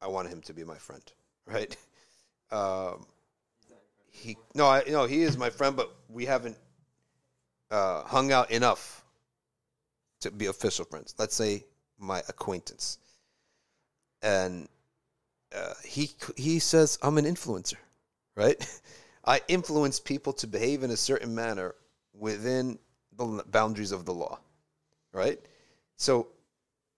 I 0.00 0.08
wanted 0.08 0.32
him 0.32 0.40
to 0.42 0.54
be 0.54 0.64
my 0.64 0.78
friend, 0.78 1.02
right? 1.46 1.76
Um, 2.50 3.06
he 4.10 4.36
no, 4.54 4.66
I 4.66 4.84
no, 4.88 5.06
he 5.06 5.22
is 5.22 5.38
my 5.38 5.50
friend, 5.50 5.74
but 5.74 5.90
we 6.08 6.26
haven't 6.26 6.56
uh, 7.70 8.02
hung 8.02 8.30
out 8.30 8.50
enough 8.50 9.04
to 10.20 10.30
be 10.30 10.46
official 10.46 10.84
friends. 10.84 11.14
Let's 11.18 11.34
say 11.34 11.64
my 11.98 12.22
acquaintance, 12.28 12.98
and 14.20 14.68
uh, 15.54 15.74
he 15.84 16.10
he 16.36 16.58
says 16.58 16.98
I'm 17.02 17.16
an 17.16 17.24
influencer, 17.24 17.78
right? 18.36 18.64
I 19.24 19.40
influence 19.48 20.00
people 20.00 20.32
to 20.34 20.46
behave 20.46 20.82
in 20.82 20.90
a 20.90 20.96
certain 20.96 21.34
manner 21.34 21.74
within 22.12 22.78
the 23.16 23.44
boundaries 23.50 23.92
of 23.92 24.04
the 24.04 24.14
law, 24.14 24.38
right? 25.12 25.38
So 25.96 26.28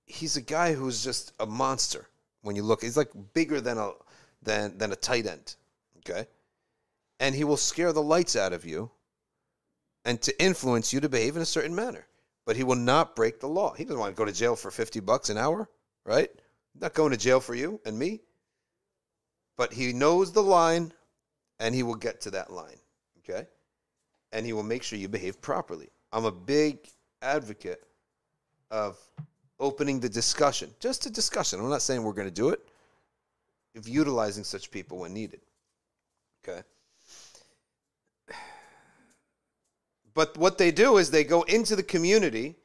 he's 0.07 0.37
a 0.37 0.43
guy 0.43 0.75
who's 0.75 1.05
just 1.05 1.33
a 1.41 1.47
monster. 1.47 2.09
When 2.43 2.57
you 2.57 2.63
look, 2.63 2.83
he's 2.83 2.97
like 2.97 3.11
bigger 3.33 3.61
than 3.61 3.79
a 3.79 3.93
than 4.43 4.79
than 4.79 4.93
a 4.93 4.97
tight 4.97 5.27
end, 5.27 5.57
okay? 5.99 6.27
And 7.21 7.35
he 7.35 7.45
will 7.45 7.57
scare 7.57 7.93
the 7.93 8.03
lights 8.03 8.37
out 8.37 8.53
of 8.53 8.65
you, 8.65 8.91
and 10.05 10.21
to 10.23 10.43
influence 10.43 10.93
you 10.93 11.01
to 11.01 11.09
behave 11.09 11.37
in 11.37 11.43
a 11.43 11.47
certain 11.47 11.75
manner. 11.75 12.07
But 12.47 12.57
he 12.57 12.65
will 12.65 12.77
not 12.77 13.17
break 13.17 13.41
the 13.41 13.49
law. 13.49 13.73
He 13.73 13.85
doesn't 13.85 13.99
want 13.99 14.15
to 14.15 14.19
go 14.19 14.27
to 14.27 14.33
jail 14.33 14.57
for 14.57 14.71
fifty 14.71 15.01
bucks 15.01 15.31
an 15.31 15.39
hour, 15.39 15.69
right? 16.05 16.31
Not 16.79 16.95
going 16.95 17.13
to 17.13 17.17
jail 17.17 17.41
for 17.41 17.55
you 17.55 17.81
and 17.87 17.99
me. 17.99 18.21
But 19.57 19.73
he 19.73 19.93
knows 19.93 20.33
the 20.33 20.43
line 20.43 20.93
and 21.59 21.75
he 21.75 21.83
will 21.83 21.95
get 21.95 22.21
to 22.23 22.31
that 22.33 22.53
line. 22.53 22.79
Okay? 23.19 23.47
And 24.33 24.45
he 24.45 24.53
will 24.53 24.63
make 24.63 24.83
sure 24.83 24.99
you 24.99 25.09
behave 25.09 25.41
properly. 25.41 25.89
I'm 26.13 26.25
a 26.25 26.33
big 26.33 26.79
advocate 27.23 27.83
of 28.71 28.99
opening 29.61 30.01
the 30.01 30.09
discussion, 30.09 30.71
just 30.81 31.07
a 31.07 31.11
discussion. 31.11 31.61
I'm 31.61 31.71
not 31.71 31.83
saying 31.83 32.03
we're 32.03 32.13
going 32.13 32.29
to 32.29 32.35
do 32.35 32.51
it, 32.51 32.61
of 33.77 33.89
utilizing 33.89 34.45
such 34.45 34.71
people 34.71 34.99
when 34.99 35.13
needed. 35.13 35.41
Okay? 36.47 36.63
But 40.15 40.37
what 40.37 40.59
they 40.59 40.71
do 40.71 40.99
is 40.99 41.11
they 41.11 41.25
go 41.25 41.43
into 41.43 41.75
the 41.75 41.83
community 41.83 42.57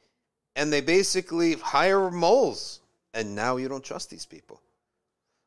and 0.54 0.72
they 0.72 0.80
basically 0.80 1.54
hire 1.54 2.10
moles. 2.10 2.80
And 3.12 3.34
now 3.34 3.56
you 3.56 3.68
don't 3.68 3.82
trust 3.82 4.08
these 4.10 4.24
people. 4.24 4.60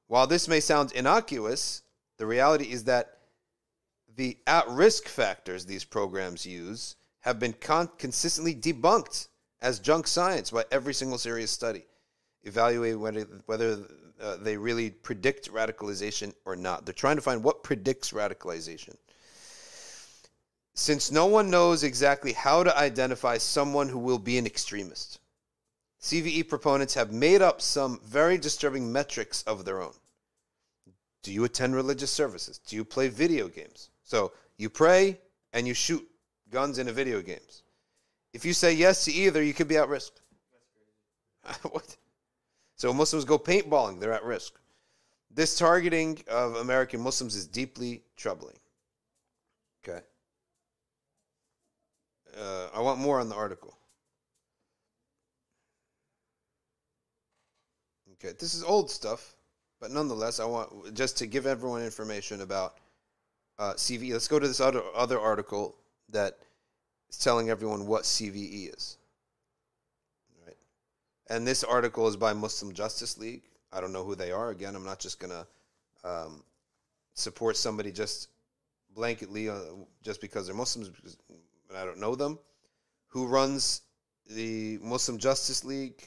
While 0.07 0.27
this 0.27 0.49
may 0.49 0.59
sound 0.59 0.91
innocuous, 0.91 1.81
the 2.17 2.25
reality 2.25 2.65
is 2.65 2.83
that 2.85 3.19
the 4.15 4.37
at 4.47 4.67
risk 4.67 5.07
factors 5.07 5.65
these 5.65 5.83
programs 5.83 6.45
use 6.45 6.95
have 7.21 7.39
been 7.39 7.53
con- 7.53 7.89
consistently 7.97 8.53
debunked 8.53 9.27
as 9.61 9.79
junk 9.79 10.07
science 10.07 10.51
by 10.51 10.65
every 10.71 10.93
single 10.93 11.17
serious 11.17 11.49
study, 11.51 11.85
evaluating 12.43 12.99
whether, 12.99 13.21
whether 13.45 13.79
uh, 14.21 14.35
they 14.37 14.57
really 14.57 14.89
predict 14.89 15.51
radicalization 15.51 16.33
or 16.45 16.55
not. 16.55 16.85
They're 16.85 16.93
trying 16.93 17.15
to 17.15 17.21
find 17.21 17.43
what 17.43 17.63
predicts 17.63 18.11
radicalization. 18.11 18.95
Since 20.75 21.11
no 21.11 21.27
one 21.27 21.49
knows 21.49 21.83
exactly 21.83 22.33
how 22.33 22.63
to 22.63 22.77
identify 22.77 23.37
someone 23.37 23.89
who 23.89 23.99
will 23.99 24.19
be 24.19 24.37
an 24.37 24.45
extremist, 24.45 25.19
CVE 26.01 26.49
proponents 26.49 26.95
have 26.95 27.13
made 27.13 27.41
up 27.41 27.61
some 27.61 28.01
very 28.03 28.37
disturbing 28.37 28.91
metrics 28.91 29.43
of 29.43 29.63
their 29.63 29.81
own. 29.81 29.93
Do 31.21 31.31
you 31.31 31.45
attend 31.45 31.75
religious 31.75 32.11
services? 32.11 32.57
Do 32.57 32.75
you 32.75 32.83
play 32.83 33.07
video 33.07 33.47
games? 33.47 33.89
So 34.03 34.33
you 34.57 34.69
pray 34.69 35.19
and 35.53 35.67
you 35.67 35.73
shoot 35.73 36.07
guns 36.51 36.77
into 36.77 36.93
video 36.93 37.21
games. 37.21 37.63
If 38.33 38.45
you 38.45 38.53
say 38.53 38.73
yes 38.73 39.05
to 39.05 39.11
either, 39.11 39.43
you 39.43 39.53
could 39.53 39.67
be 39.67 39.77
at 39.77 39.87
risk. 39.87 40.13
what? 41.71 41.95
So 42.75 42.93
Muslims 42.93 43.25
go 43.25 43.37
paintballing, 43.37 43.99
they're 43.99 44.13
at 44.13 44.23
risk. 44.23 44.53
This 45.31 45.57
targeting 45.57 46.19
of 46.27 46.55
American 46.55 47.01
Muslims 47.01 47.35
is 47.35 47.47
deeply 47.47 48.03
troubling. 48.15 48.57
Okay. 49.83 50.01
Uh, 52.37 52.67
I 52.73 52.81
want 52.81 52.99
more 52.99 53.19
on 53.19 53.29
the 53.29 53.35
article. 53.35 53.75
Okay, 58.13 58.33
this 58.39 58.53
is 58.53 58.63
old 58.63 58.89
stuff, 58.89 59.35
but 59.81 59.91
nonetheless, 59.91 60.39
I 60.39 60.45
want 60.45 60.93
just 60.93 61.17
to 61.17 61.27
give 61.27 61.45
everyone 61.45 61.83
information 61.83 62.41
about 62.41 62.77
uh, 63.59 63.73
CVE. 63.73 64.11
Let's 64.13 64.27
go 64.27 64.39
to 64.39 64.47
this 64.47 64.59
other 64.59 64.81
other 64.95 65.19
article 65.19 65.75
that 66.09 66.37
is 67.09 67.17
telling 67.17 67.49
everyone 67.49 67.87
what 67.87 68.03
CVE 68.03 68.73
is. 68.75 68.97
Right, 70.45 70.57
and 71.29 71.45
this 71.45 71.63
article 71.63 72.07
is 72.07 72.15
by 72.15 72.33
Muslim 72.33 72.73
Justice 72.73 73.17
League. 73.17 73.43
I 73.71 73.81
don't 73.81 73.93
know 73.93 74.03
who 74.03 74.15
they 74.15 74.31
are. 74.31 74.49
Again, 74.49 74.75
I'm 74.75 74.85
not 74.85 74.99
just 74.99 75.19
gonna 75.19 75.47
um, 76.03 76.43
support 77.13 77.57
somebody 77.57 77.91
just 77.91 78.29
blanketly 78.95 79.49
uh, 79.49 79.73
just 80.03 80.21
because 80.21 80.47
they're 80.47 80.55
Muslims. 80.55 80.89
Because 80.89 81.17
I 81.75 81.85
don't 81.85 81.99
know 81.99 82.15
them. 82.15 82.39
Who 83.07 83.27
runs 83.27 83.81
the 84.29 84.79
Muslim 84.81 85.17
Justice 85.17 85.63
League? 85.63 86.03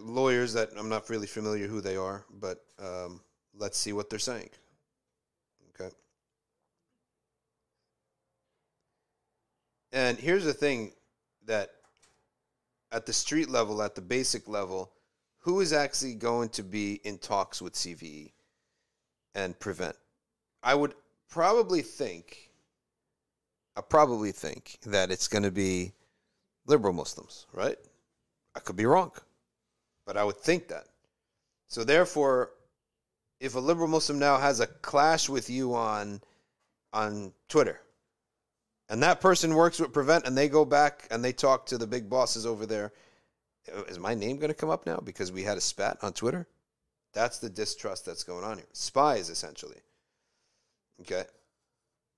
Lawyers 0.00 0.52
that 0.54 0.70
I'm 0.76 0.88
not 0.88 1.08
really 1.10 1.28
familiar 1.28 1.68
who 1.68 1.80
they 1.80 1.96
are, 1.96 2.24
but 2.40 2.64
um, 2.78 3.20
let's 3.54 3.78
see 3.78 3.92
what 3.92 4.10
they're 4.10 4.18
saying. 4.18 4.50
Okay. 5.78 5.94
And 9.92 10.18
here's 10.18 10.44
the 10.44 10.52
thing 10.52 10.92
that 11.44 11.70
at 12.92 13.06
the 13.06 13.12
street 13.12 13.48
level, 13.48 13.82
at 13.82 13.94
the 13.94 14.00
basic 14.00 14.48
level, 14.48 14.92
who 15.40 15.60
is 15.60 15.72
actually 15.72 16.14
going 16.14 16.48
to 16.50 16.62
be 16.62 17.00
in 17.04 17.18
talks 17.18 17.62
with 17.62 17.74
CVE 17.74 18.32
and 19.34 19.58
prevent? 19.58 19.96
I 20.62 20.74
would 20.74 20.94
probably 21.28 21.82
think, 21.82 22.50
I 23.76 23.80
probably 23.80 24.32
think 24.32 24.78
that 24.86 25.10
it's 25.10 25.28
going 25.28 25.44
to 25.44 25.50
be 25.52 25.92
liberal 26.66 26.92
Muslims, 26.92 27.46
right? 27.52 27.78
I 28.54 28.60
could 28.60 28.76
be 28.76 28.86
wrong, 28.86 29.12
but 30.06 30.16
I 30.16 30.24
would 30.24 30.38
think 30.38 30.68
that. 30.68 30.86
So 31.68 31.84
therefore, 31.84 32.50
if 33.40 33.54
a 33.54 33.60
liberal 33.60 33.88
Muslim 33.88 34.18
now 34.18 34.38
has 34.38 34.60
a 34.60 34.66
clash 34.66 35.28
with 35.28 35.50
you 35.50 35.74
on 35.74 36.20
on 36.92 37.32
Twitter, 37.48 37.80
and 38.88 39.02
that 39.02 39.20
person 39.20 39.54
works 39.54 39.80
with 39.80 39.92
Prevent, 39.92 40.26
and 40.26 40.36
they 40.36 40.48
go 40.48 40.64
back 40.64 41.06
and 41.10 41.24
they 41.24 41.32
talk 41.32 41.66
to 41.66 41.78
the 41.78 41.86
big 41.86 42.08
bosses 42.08 42.46
over 42.46 42.66
there, 42.66 42.92
is 43.88 43.98
my 43.98 44.14
name 44.14 44.36
going 44.36 44.48
to 44.48 44.54
come 44.54 44.70
up 44.70 44.86
now 44.86 44.98
because 44.98 45.32
we 45.32 45.42
had 45.42 45.58
a 45.58 45.60
spat 45.60 45.98
on 46.02 46.12
Twitter? 46.12 46.46
That's 47.12 47.38
the 47.38 47.50
distrust 47.50 48.06
that's 48.06 48.22
going 48.22 48.44
on 48.44 48.58
here. 48.58 48.66
Spies, 48.72 49.30
essentially. 49.30 49.78
Okay. 51.00 51.24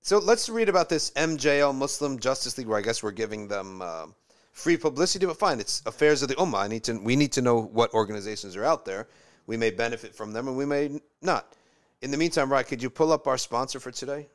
So 0.01 0.19
let's 0.19 0.49
read 0.49 0.69
about 0.69 0.89
this 0.89 1.11
MJL 1.11 1.75
Muslim 1.75 2.19
Justice 2.19 2.57
League, 2.57 2.67
where 2.67 2.77
I 2.77 2.81
guess 2.81 3.01
we're 3.03 3.11
giving 3.11 3.47
them 3.47 3.81
uh, 3.81 4.07
free 4.51 4.77
publicity, 4.77 5.25
but 5.25 5.37
fine, 5.37 5.59
it's 5.59 5.81
affairs 5.85 6.21
of 6.21 6.29
the 6.29 6.35
Ummah. 6.35 6.59
I 6.59 6.67
need 6.67 6.83
to, 6.85 6.93
we 6.97 7.15
need 7.15 7.31
to 7.33 7.41
know 7.41 7.61
what 7.61 7.93
organizations 7.93 8.55
are 8.55 8.63
out 8.63 8.85
there. 8.85 9.07
We 9.47 9.57
may 9.57 9.71
benefit 9.71 10.13
from 10.13 10.33
them, 10.33 10.47
and 10.47 10.55
we 10.55 10.65
may 10.65 11.01
not. 11.21 11.53
In 12.01 12.11
the 12.11 12.17
meantime, 12.17 12.51
Ryan, 12.51 12.65
could 12.65 12.83
you 12.83 12.89
pull 12.89 13.11
up 13.11 13.27
our 13.27 13.37
sponsor 13.37 13.79
for 13.79 13.91
today? 13.91 14.29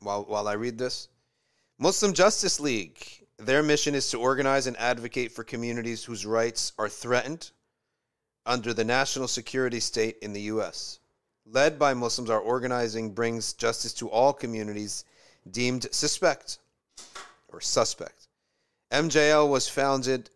While 0.00 0.24
while 0.24 0.48
I 0.48 0.54
read 0.54 0.78
this, 0.78 1.08
Muslim 1.78 2.12
Justice 2.12 2.60
League. 2.60 2.98
Their 3.38 3.62
mission 3.62 3.94
is 3.94 4.10
to 4.10 4.18
organize 4.18 4.66
and 4.66 4.76
advocate 4.76 5.32
for 5.32 5.44
communities 5.44 6.04
whose 6.04 6.26
rights 6.26 6.72
are 6.78 6.90
threatened 6.90 7.52
under 8.44 8.74
the 8.74 8.84
national 8.84 9.28
security 9.28 9.80
state 9.80 10.18
in 10.20 10.34
the 10.34 10.42
U.S. 10.42 10.98
Led 11.46 11.78
by 11.78 11.94
Muslims, 11.94 12.28
our 12.28 12.38
organizing 12.38 13.12
brings 13.12 13.54
justice 13.54 13.94
to 13.94 14.10
all 14.10 14.32
communities 14.34 15.04
deemed 15.50 15.86
suspect 15.90 16.58
or 17.48 17.60
suspect. 17.60 18.28
MJL 18.92 19.48
was 19.48 19.68
founded. 19.68 20.30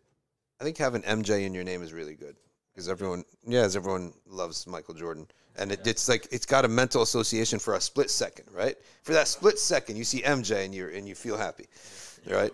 I 0.60 0.64
think 0.64 0.78
having 0.78 1.02
MJ 1.02 1.44
in 1.44 1.54
your 1.54 1.64
name 1.64 1.82
is 1.82 1.92
really 1.92 2.14
good 2.14 2.36
because 2.72 2.88
everyone, 2.88 3.24
yeah, 3.46 3.62
as 3.62 3.76
everyone 3.76 4.14
loves 4.26 4.66
Michael 4.66 4.94
Jordan, 4.94 5.26
and 5.56 5.72
it, 5.72 5.86
it's 5.86 6.08
like 6.08 6.26
it's 6.30 6.46
got 6.46 6.64
a 6.64 6.68
mental 6.68 7.02
association 7.02 7.58
for 7.58 7.74
a 7.74 7.80
split 7.80 8.10
second, 8.10 8.46
right? 8.52 8.76
For 9.02 9.12
that 9.12 9.28
split 9.28 9.58
second, 9.58 9.96
you 9.96 10.04
see 10.04 10.22
MJ 10.22 10.64
and 10.64 10.74
you 10.74 10.88
and 10.88 11.08
you 11.08 11.14
feel 11.14 11.36
happy, 11.36 11.66
right? 12.28 12.52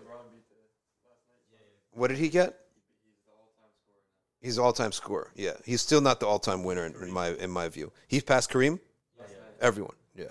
What 1.93 2.07
did 2.07 2.17
he 2.17 2.29
get? 2.29 2.57
He's 4.41 4.57
all-time 4.57 4.91
scorer. 4.91 5.31
Yeah, 5.35 5.53
he's 5.65 5.81
still 5.81 6.01
not 6.01 6.19
the 6.19 6.25
all-time 6.25 6.63
winner 6.63 6.85
in, 6.85 6.95
in 6.95 7.11
my 7.11 7.29
in 7.33 7.51
my 7.51 7.69
view. 7.69 7.91
He's 8.07 8.23
passed 8.23 8.49
Kareem. 8.49 8.79
Everyone. 9.61 9.95
Yeah. 10.15 10.25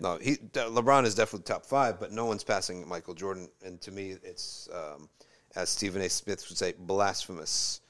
No, 0.00 0.18
he 0.18 0.36
LeBron 0.36 1.04
is 1.04 1.14
definitely 1.14 1.44
top 1.44 1.64
five, 1.64 1.98
but 1.98 2.12
no 2.12 2.26
one's 2.26 2.44
passing 2.44 2.86
Michael 2.86 3.14
Jordan. 3.14 3.48
And 3.64 3.80
to 3.82 3.90
me, 3.90 4.16
it's 4.22 4.68
um, 4.72 5.08
as 5.54 5.70
Stephen 5.70 6.02
A. 6.02 6.08
Smith 6.08 6.44
would 6.48 6.58
say, 6.58 6.74
blasphemous. 6.78 7.80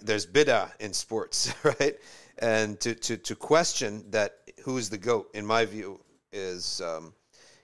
There's 0.00 0.26
bid'ah 0.26 0.70
in 0.80 0.92
sports, 0.92 1.54
right? 1.64 1.96
And 2.38 2.80
to 2.80 2.94
to 2.94 3.16
to 3.16 3.34
question 3.36 4.04
that 4.10 4.38
who 4.64 4.76
is 4.78 4.90
the 4.90 4.98
goat, 4.98 5.30
in 5.34 5.46
my 5.46 5.64
view, 5.64 6.00
is 6.32 6.80
um, 6.80 7.12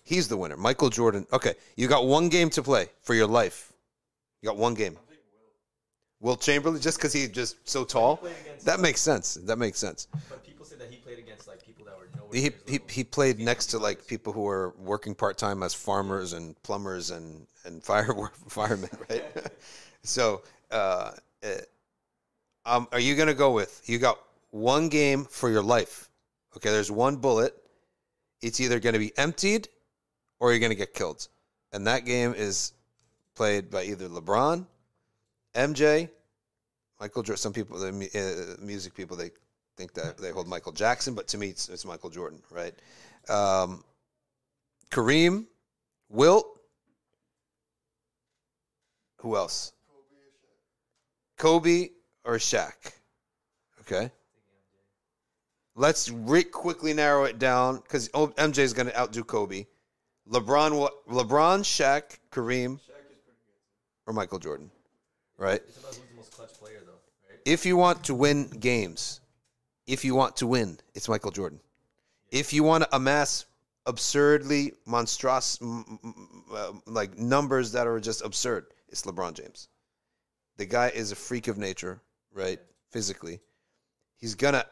he's 0.05 0.29
the 0.29 0.37
winner. 0.37 0.57
Michael 0.57 0.91
Jordan. 0.91 1.27
Okay, 1.33 1.55
you 1.77 1.89
got 1.89 2.07
one 2.07 2.29
game 2.29 2.51
to 2.51 2.63
play 2.63 2.89
for 3.03 3.15
your 3.15 3.27
life. 3.27 3.73
You 4.43 4.49
got 4.49 4.57
one 4.57 4.75
game. 4.75 4.97
Wilt 6.21 6.43
Chamberlain, 6.43 6.81
just 6.81 6.99
because 6.99 7.15
he's 7.15 7.31
just 7.31 7.67
so 7.67 7.83
tall, 7.83 8.23
that 8.65 8.79
makes 8.79 9.01
sense. 9.01 9.35
That 9.35 9.57
makes 9.57 9.79
sense. 9.79 10.07
But 10.29 10.45
people 10.45 10.67
say 10.67 10.77
that 10.77 10.91
he 10.91 10.97
played 10.97 11.19
against 11.19 11.49
like 11.49 11.65
people 11.65 11.87
that 11.87 11.97
were 11.97 12.09
nowhere. 12.15 12.29
He 12.33 12.43
he, 12.43 12.73
level. 12.73 12.89
he 12.91 13.05
played 13.05 13.39
next 13.39 13.67
to 13.67 13.79
like 13.79 14.07
people 14.07 14.35
who 14.35 14.43
were 14.43 14.75
working 14.79 15.15
part 15.15 15.39
time 15.39 15.63
as 15.63 15.73
farmers 15.73 16.35
and 16.35 16.63
plumbers 16.63 17.11
and 17.11 17.47
and 17.65 17.83
fire 17.91 18.15
firemen, 18.49 18.91
right? 19.09 19.25
so, 20.03 20.43
uh, 20.71 21.13
uh, 21.43 21.49
um, 22.65 22.89
are 22.93 23.01
you 23.01 23.15
gonna 23.15 23.35
go 23.35 23.53
with 23.53 23.83
you 23.87 23.99
got 23.99 24.19
one 24.51 24.89
game 24.89 25.25
for 25.25 25.51
your 25.51 25.63
life? 25.63 26.09
Okay, 26.57 26.71
there's 26.71 26.91
one 26.91 27.17
bullet. 27.17 27.55
It's 28.43 28.61
either 28.61 28.81
gonna 28.81 28.99
be 28.99 29.17
emptied 29.17 29.69
or 30.39 30.53
you're 30.53 30.61
gonna 30.61 30.75
get 30.75 30.95
killed, 30.95 31.29
and 31.73 31.87
that 31.87 32.05
game 32.05 32.35
is 32.37 32.73
played 33.35 33.71
by 33.71 33.85
either 33.85 34.09
LeBron, 34.09 34.67
MJ, 35.55 36.09
Michael. 37.01 37.23
Jordan. 37.23 37.39
Some 37.39 37.53
people, 37.53 37.79
the 37.79 38.57
uh, 38.59 38.63
music 38.65 38.95
people, 38.95 39.17
they 39.17 39.31
think 39.77 39.95
that 39.95 40.19
they 40.19 40.31
hold 40.31 40.47
Michael 40.47 40.73
Jackson, 40.73 41.15
but 41.15 41.27
to 41.29 41.39
me, 41.39 41.49
it's, 41.49 41.69
it's 41.69 41.85
Michael 41.87 42.11
Jordan, 42.11 42.43
right? 42.51 42.75
Um, 43.29 43.83
Kareem, 44.91 45.47
Wilt. 46.09 46.47
Who 49.19 49.37
else? 49.37 49.73
Kobe 51.39 51.89
or 52.25 52.37
Shaq. 52.37 52.93
Okay. 53.81 54.11
Let's 55.75 56.11
re- 56.11 56.43
quickly 56.45 56.93
narrow 56.93 57.25
it 57.25 57.39
down 57.39 57.77
because 57.77 58.09
MJ 58.11 58.59
is 58.59 58.73
going 58.73 58.89
to 58.89 58.99
outdo 58.99 59.25
Kobe. 59.25 59.67
LeBron, 60.31 60.73
Wilt, 60.73 61.07
LeBron, 61.09 61.61
Shaq, 61.61 62.19
Kareem, 62.31 62.79
or 64.07 64.13
Michael 64.13 64.39
Jordan, 64.39 64.71
right? 65.39 65.61
It's 65.67 65.79
about 65.79 65.95
who's 65.95 66.09
the 66.09 66.17
most 66.17 66.33
clutch 66.33 66.53
player, 66.55 66.81
though, 66.85 66.93
right? 67.29 67.41
if 67.45 67.67
you 67.67 67.77
want 67.77 68.05
to 68.05 68.15
win 68.15 68.49
games, 68.49 69.21
if 69.87 70.05
you 70.05 70.15
want 70.15 70.37
to 70.37 70.47
win, 70.47 70.79
it's 70.95 71.09
Michael 71.09 71.31
Jordan. 71.33 71.61
If 72.31 72.53
you 72.53 72.63
want 72.63 72.85
to 72.85 72.95
amass 72.95 73.47
absurdly 73.87 74.73
monstrous, 74.87 75.59
uh, 75.63 76.73
like 76.87 77.19
numbers 77.19 77.73
that 77.73 77.89
are 77.89 77.99
just 77.99 78.23
absurd, 78.23 78.67
it's 78.89 79.03
LeBron 79.03 79.35
James. 79.35 79.69
The 80.59 80.67
guy 80.67 80.89
is 80.89 81.11
a 81.11 81.17
freak 81.17 81.49
of 81.49 81.59
nature, 81.59 82.01
right? 82.33 82.61
Physically, 82.91 83.41
he's 84.17 84.35
gonna 84.35 84.65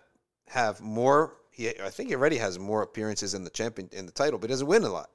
have 0.48 0.80
more. 0.80 1.36
He, 1.50 1.68
I 1.68 1.90
think 1.90 2.08
he 2.08 2.14
already 2.14 2.36
has 2.36 2.58
more 2.58 2.82
appearances 2.82 3.34
in 3.34 3.44
the 3.44 3.50
champion 3.50 3.88
in 3.92 4.06
the 4.06 4.12
title, 4.12 4.38
but 4.38 4.48
he 4.48 4.52
doesn't 4.52 4.66
win 4.66 4.84
a 4.84 4.88
lot. 4.88 5.10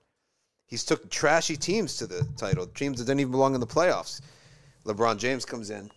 He's 0.65 0.83
took 0.83 1.09
trashy 1.09 1.55
teams 1.55 1.97
to 1.97 2.07
the 2.07 2.27
title, 2.37 2.65
teams 2.67 2.99
that 2.99 3.05
didn't 3.05 3.21
even 3.21 3.31
belong 3.31 3.53
in 3.53 3.59
the 3.59 3.67
playoffs. 3.67 4.21
LeBron 4.85 5.17
James 5.17 5.45
comes 5.45 5.69
in, 5.69 5.89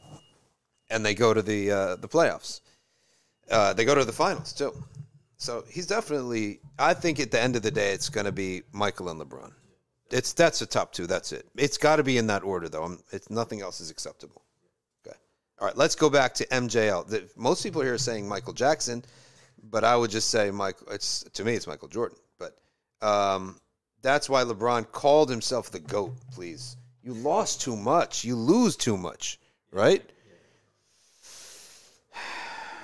and 0.90 1.05
they 1.05 1.14
go 1.14 1.32
to 1.32 1.42
the 1.42 1.70
uh, 1.70 1.97
the 1.97 2.09
playoffs. 2.09 2.61
Uh, 3.51 3.72
they 3.72 3.84
go 3.84 3.94
to 3.94 4.05
the 4.05 4.12
finals 4.12 4.53
too. 4.53 4.72
So 5.38 5.64
he's 5.68 5.86
definitely. 5.86 6.61
I 6.78 6.94
think 6.94 7.20
at 7.20 7.30
the 7.30 7.40
end 7.40 7.57
of 7.57 7.62
the 7.62 7.70
day, 7.70 7.92
it's 7.92 8.09
going 8.09 8.26
to 8.26 8.32
be 8.32 8.62
Michael 8.72 9.09
and 9.09 9.20
LeBron. 9.20 9.53
It's 10.11 10.32
that's 10.32 10.59
the 10.59 10.66
top 10.66 10.92
two. 10.92 11.07
That's 11.07 11.32
it. 11.32 11.47
It's 11.57 11.78
got 11.78 11.97
to 11.97 12.05
be 12.05 12.18
in 12.18 12.26
that 12.28 12.42
order, 12.42 12.68
though. 12.68 12.84
i 12.84 12.97
it's 13.12 13.30
nothing 13.30 13.61
else 13.61 13.80
is 13.80 13.90
acceptable. 13.90 14.42
All 15.59 15.66
right. 15.66 15.76
Let's 15.76 15.94
go 15.94 16.11
back 16.11 16.34
to 16.34 16.46
MJL. 16.46 17.07
The, 17.07 17.28
most 17.36 17.62
people 17.62 17.82
here 17.82 17.94
are 17.94 17.98
saying 17.98 18.28
Michael 18.28 18.52
Jackson, 18.52 19.04
but 19.62 19.84
I 19.84 19.96
would 19.96 20.11
just 20.11 20.28
say 20.30 20.50
Michael. 20.50 20.88
It's 20.90 21.24
to 21.34 21.44
me, 21.44 21.54
it's 21.54 21.66
Michael 21.66 21.88
Jordan. 21.88 22.18
But 22.38 22.57
um, 23.07 23.59
that's 24.02 24.28
why 24.28 24.44
LeBron 24.44 24.90
called 24.92 25.30
himself 25.30 25.70
the 25.70 25.80
goat. 25.80 26.14
Please, 26.32 26.76
you 27.02 27.14
lost 27.14 27.61
too 27.61 27.76
much. 27.76 28.24
You 28.24 28.36
lose 28.36 28.76
too 28.76 28.96
much, 28.96 29.38
right? 29.72 30.02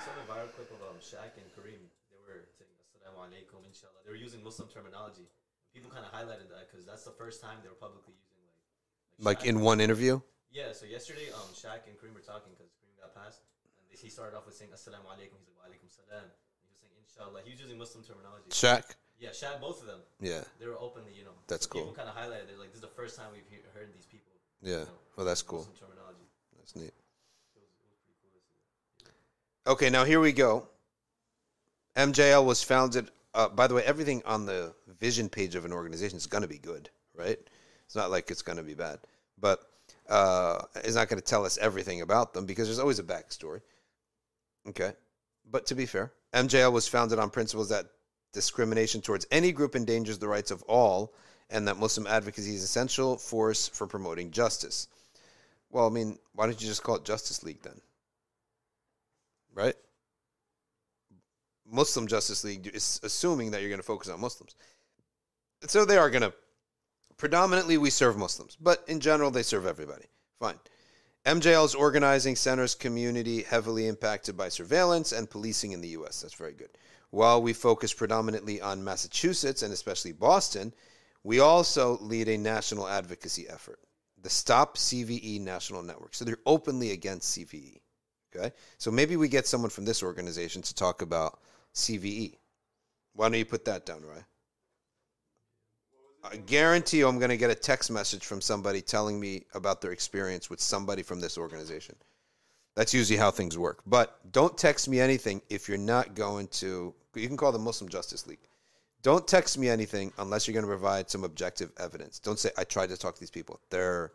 saw 0.03 0.11
the 0.19 0.27
viral 0.27 0.51
clip 0.57 0.73
of 0.73 0.99
Shaq 0.99 1.37
and 1.37 1.47
Kareem. 1.55 1.79
They 2.11 2.19
were 2.27 2.43
saying 2.59 2.73
"Assalamu 2.89 3.29
alaikum, 3.29 3.63
inshallah." 3.69 4.01
They 4.05 4.11
were 4.11 4.19
using 4.19 4.43
Muslim 4.43 4.69
terminology. 4.69 5.29
People 5.75 5.91
kind 5.91 6.05
of 6.05 6.13
highlighted 6.13 6.51
that 6.51 6.71
because 6.71 6.87
that's 6.87 7.05
the 7.05 7.15
first 7.15 7.41
time 7.43 7.59
they 7.63 7.69
were 7.69 7.79
publicly 7.79 8.15
using 8.19 8.43
like. 8.49 8.59
Like 9.21 9.41
Shaq- 9.45 9.51
in 9.51 9.61
one 9.61 9.81
interview. 9.81 10.21
Yeah. 10.51 10.73
So 10.73 10.87
yesterday, 10.87 11.31
um, 11.33 11.49
Shaq 11.55 11.87
and 11.87 11.95
Kareem 11.97 12.13
were 12.13 12.25
talking 12.25 12.53
because 12.53 12.75
Kareem 12.77 12.99
got 12.99 13.15
passed, 13.15 13.47
and 13.79 13.85
he 14.03 14.11
started 14.11 14.37
off 14.37 14.47
with 14.47 14.55
saying 14.55 14.71
"Assalamu 14.75 15.07
alaikum." 15.07 15.39
He's 15.39 15.49
like 15.49 15.59
"Wa 15.63 15.67
alaikum 15.71 15.89
salam." 15.89 16.27
He 16.61 16.69
was 16.69 16.79
saying 16.83 16.93
"Inshallah." 16.99 17.41
He 17.45 17.51
was 17.55 17.61
using 17.61 17.79
Muslim 17.79 18.03
terminology. 18.05 18.51
Shaq. 18.51 18.97
Yeah, 19.19 19.31
Shaq. 19.31 19.61
Both 19.61 19.81
of 19.81 19.87
them. 19.87 20.01
Yeah. 20.21 20.43
They 20.59 20.67
were 20.67 20.79
openly, 20.79 21.13
you 21.17 21.25
know. 21.25 21.37
That's 21.47 21.65
so 21.67 21.71
cool. 21.71 21.83
People 21.83 21.95
kind 21.97 22.09
of 22.11 22.17
highlighted. 22.17 22.49
They're 22.51 22.59
like, 22.59 22.75
"This 22.75 22.83
is 22.83 22.87
the 22.89 22.97
first 22.99 23.17
time 23.17 23.31
we've 23.33 23.47
he- 23.49 23.63
heard 23.75 23.89
these 23.95 24.07
people." 24.07 24.33
Yeah. 24.63 24.71
you 24.71 24.91
know, 24.91 24.99
Well, 25.17 25.27
that's 25.27 25.43
cool. 25.43 25.61
Muslim 25.67 25.77
terminology. 25.79 26.27
That's 26.59 26.75
neat. 26.77 26.91
It 26.91 27.63
was, 27.63 27.71
it 27.83 27.91
was 27.91 27.99
pretty 28.03 28.19
cool 28.23 28.43
to 28.43 29.07
see. 29.07 29.71
Okay, 29.71 29.91
now 29.91 30.05
here 30.05 30.21
we 30.21 30.33
go. 30.33 30.69
MJL 31.97 32.45
was 32.45 32.63
founded. 32.63 33.11
Uh, 33.35 33.49
by 33.49 33.67
the 33.67 33.75
way, 33.75 33.83
everything 33.85 34.23
on 34.25 34.47
the 34.47 34.75
vision 35.01 35.29
page 35.29 35.55
of 35.55 35.65
an 35.65 35.73
organization 35.73 36.17
is 36.17 36.27
going 36.27 36.43
to 36.43 36.49
be 36.49 36.59
good, 36.59 36.91
right? 37.15 37.39
It's 37.87 37.95
not 37.97 38.11
like 38.11 38.31
it's 38.31 38.43
going 38.43 38.59
to 38.59 38.63
be 38.65 38.75
bad, 38.75 38.99
but 39.39 39.61
uh, 40.09 40.63
it's 40.77 40.95
not 40.95 41.09
going 41.09 41.21
to 41.21 41.25
tell 41.25 41.45
us 41.45 41.59
everything 41.59 42.01
about 42.03 42.35
them 42.35 42.47
because 42.47 42.69
there's 42.69 42.79
always 42.79 42.99
a 42.99 43.03
backstory. 43.05 43.61
Okay, 44.69 44.93
but 45.51 45.67
to 45.67 45.75
be 45.75 45.87
fair, 45.87 46.13
MJL 46.33 46.73
was 46.73 46.89
founded 46.89 47.19
on 47.19 47.31
principles 47.31 47.69
that 47.71 47.87
discrimination 48.33 49.01
towards 49.01 49.27
any 49.31 49.53
group 49.53 49.77
endangers 49.77 50.19
the 50.19 50.29
rights 50.29 50.51
of 50.51 50.63
all 50.63 51.13
and 51.51 51.69
that 51.69 51.77
Muslim 51.77 52.07
advocacy 52.07 52.55
is 52.55 52.63
essential 52.63 53.17
force 53.17 53.69
for 53.69 53.87
promoting 53.87 54.31
justice. 54.31 54.89
Well, 55.71 55.87
I 55.87 55.91
mean, 55.91 56.19
why 56.35 56.47
don't 56.47 56.61
you 56.61 56.69
just 56.69 56.83
call 56.83 56.97
it 56.97 57.05
Justice 57.05 57.43
League 57.43 57.63
then? 57.63 57.81
Right? 59.55 59.75
Muslim 61.67 62.07
Justice 62.07 62.45
League 62.45 62.71
is 62.73 63.01
assuming 63.03 63.51
that 63.51 63.61
you're 63.61 63.71
going 63.71 63.81
to 63.81 63.87
focus 63.87 64.09
on 64.09 64.21
Muslims. 64.21 64.55
So 65.67 65.85
they 65.85 65.97
are 65.97 66.11
going 66.11 66.23
to 66.23 66.33
predominantly 67.17 67.79
we 67.79 67.91
serve 67.91 68.17
Muslims, 68.17 68.57
but 68.61 68.85
in 68.89 69.01
general 69.01 69.31
they 69.31 69.43
serve 69.43 69.67
everybody. 69.67 70.05
Fine. 70.39 70.59
MJL's 71.25 71.77
organizing 71.77 72.35
centers 72.35 72.75
community 72.75 73.43
heavily 73.43 73.87
impacted 73.87 74.37
by 74.37 74.49
surveillance 74.49 75.13
and 75.13 75.31
policing 75.31 75.71
in 75.71 75.81
the 75.81 75.91
US. 75.91 76.21
That's 76.21 76.35
very 76.35 76.53
good. 76.53 76.71
While 77.11 77.43
we 77.43 77.53
focus 77.53 77.93
predominantly 77.93 78.61
on 78.61 78.83
Massachusetts 78.83 79.63
and 79.63 79.73
especially 79.73 80.13
Boston, 80.13 80.73
we 81.23 81.39
also 81.39 81.99
lead 82.01 82.29
a 82.29 82.37
national 82.37 82.89
advocacy 82.89 83.49
effort, 83.49 83.79
the 84.21 84.31
Stop 84.31 84.77
CVE 84.77 85.41
National 85.41 85.83
Network. 85.83 86.15
So 86.15 86.25
they're 86.25 86.39
openly 86.45 86.91
against 86.91 87.39
CVE. 87.39 87.81
Okay? 88.35 88.53
So 88.79 88.91
maybe 88.91 89.17
we 89.17 89.29
get 89.29 89.47
someone 89.47 89.71
from 89.71 89.85
this 89.85 90.03
organization 90.03 90.63
to 90.63 90.75
talk 90.75 91.03
about 91.03 91.39
CVE. 91.75 92.35
Why 93.15 93.29
don't 93.29 93.39
you 93.39 93.45
put 93.45 93.65
that 93.67 93.87
down, 93.87 94.03
Ryan? 94.03 94.25
I 96.25 96.37
guarantee 96.37 96.99
you 96.99 97.09
I'm 97.09 97.19
going 97.19 97.31
to 97.31 97.37
get 97.37 97.51
a 97.51 97.55
text 97.55 97.91
message 97.91 98.25
from 98.25 98.41
somebody 98.41 98.81
telling 98.81 99.19
me 99.19 99.45
about 99.55 99.81
their 99.81 99.91
experience 99.91 100.49
with 100.49 100.61
somebody 100.61 101.03
from 101.03 101.21
this 101.21 101.37
organization. 101.37 101.97
That's 102.75 102.95
usually 102.95 103.19
how 103.19 103.31
things 103.31 103.59
work. 103.59 103.83
But 103.87 104.19
don't 104.33 104.57
text 104.57 104.89
me 104.89 105.01
anything 105.01 105.43
if 105.51 105.69
you're 105.69 105.79
not 105.79 106.15
going 106.15 106.47
to. 106.49 106.95
You 107.15 107.29
can 107.29 107.37
call 107.37 107.53
the 107.53 107.59
Muslim 107.59 107.91
Justice 107.91 108.27
League. 108.27 108.49
Don't 109.03 109.27
text 109.27 109.59
me 109.59 109.69
anything 109.69 110.13
unless 110.19 110.47
you're 110.47 110.55
going 110.55 110.65
to 110.65 110.69
provide 110.69 111.11
some 111.11 111.25
objective 111.25 111.73
evidence. 111.79 112.21
Don't 112.21 112.39
say, 112.39 112.51
I 112.57 112.65
tried 112.65 112.89
to 112.91 112.97
talk 112.97 113.15
to 113.15 113.21
these 113.21 113.31
people. 113.31 113.61
They're 113.69 114.13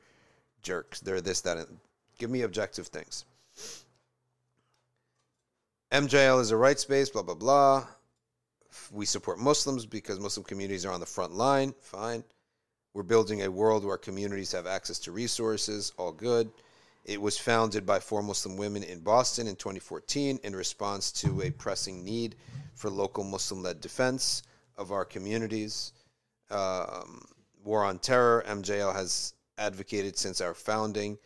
jerks. 0.64 1.01
They're 1.01 1.20
this, 1.20 1.41
that. 1.41 1.58
And 1.58 1.78
give 2.18 2.30
me 2.30 2.43
objective 2.43 2.88
things. 2.88 3.26
MJL 5.91 6.39
is 6.39 6.51
a 6.51 6.58
rights 6.58 6.86
base, 6.86 7.10
blah, 7.10 7.22
blah, 7.22 7.36
blah. 7.36 7.86
We 8.91 9.05
support 9.05 9.39
Muslims 9.39 9.86
because 9.86 10.19
Muslim 10.19 10.43
communities 10.43 10.86
are 10.86 10.93
on 10.93 10.99
the 10.99 11.05
front 11.05 11.34
line. 11.34 11.73
Fine. 11.82 12.23
We're 12.93 13.03
building 13.03 13.43
a 13.43 13.51
world 13.51 13.86
where 13.86 13.97
communities 13.97 14.51
have 14.53 14.65
access 14.67 14.99
to 14.99 15.11
resources. 15.11 15.91
All 15.97 16.11
good. 16.11 16.49
It 17.05 17.21
was 17.21 17.38
founded 17.38 17.86
by 17.86 17.99
four 17.99 18.21
Muslim 18.21 18.57
women 18.57 18.84
in 18.84 18.99
Boston 18.99 19.47
in 19.47 19.55
2014 19.55 20.39
in 20.43 20.55
response 20.55 21.11
to 21.13 21.41
a 21.41 21.51
pressing 21.51 22.03
need 22.03 22.36
for 22.75 22.89
local 22.89 23.23
Muslim 23.23 23.63
led 23.63 23.80
defense 23.80 24.43
of 24.78 24.91
our 24.91 25.05
communities. 25.05 25.93
Um, 26.51 27.25
War 27.63 27.84
on 27.84 27.99
Terror, 27.99 28.43
MJL 28.47 28.93
has 28.93 29.34
advocated 29.57 30.17
since 30.17 30.41
our 30.41 30.53
founding, 30.53 31.17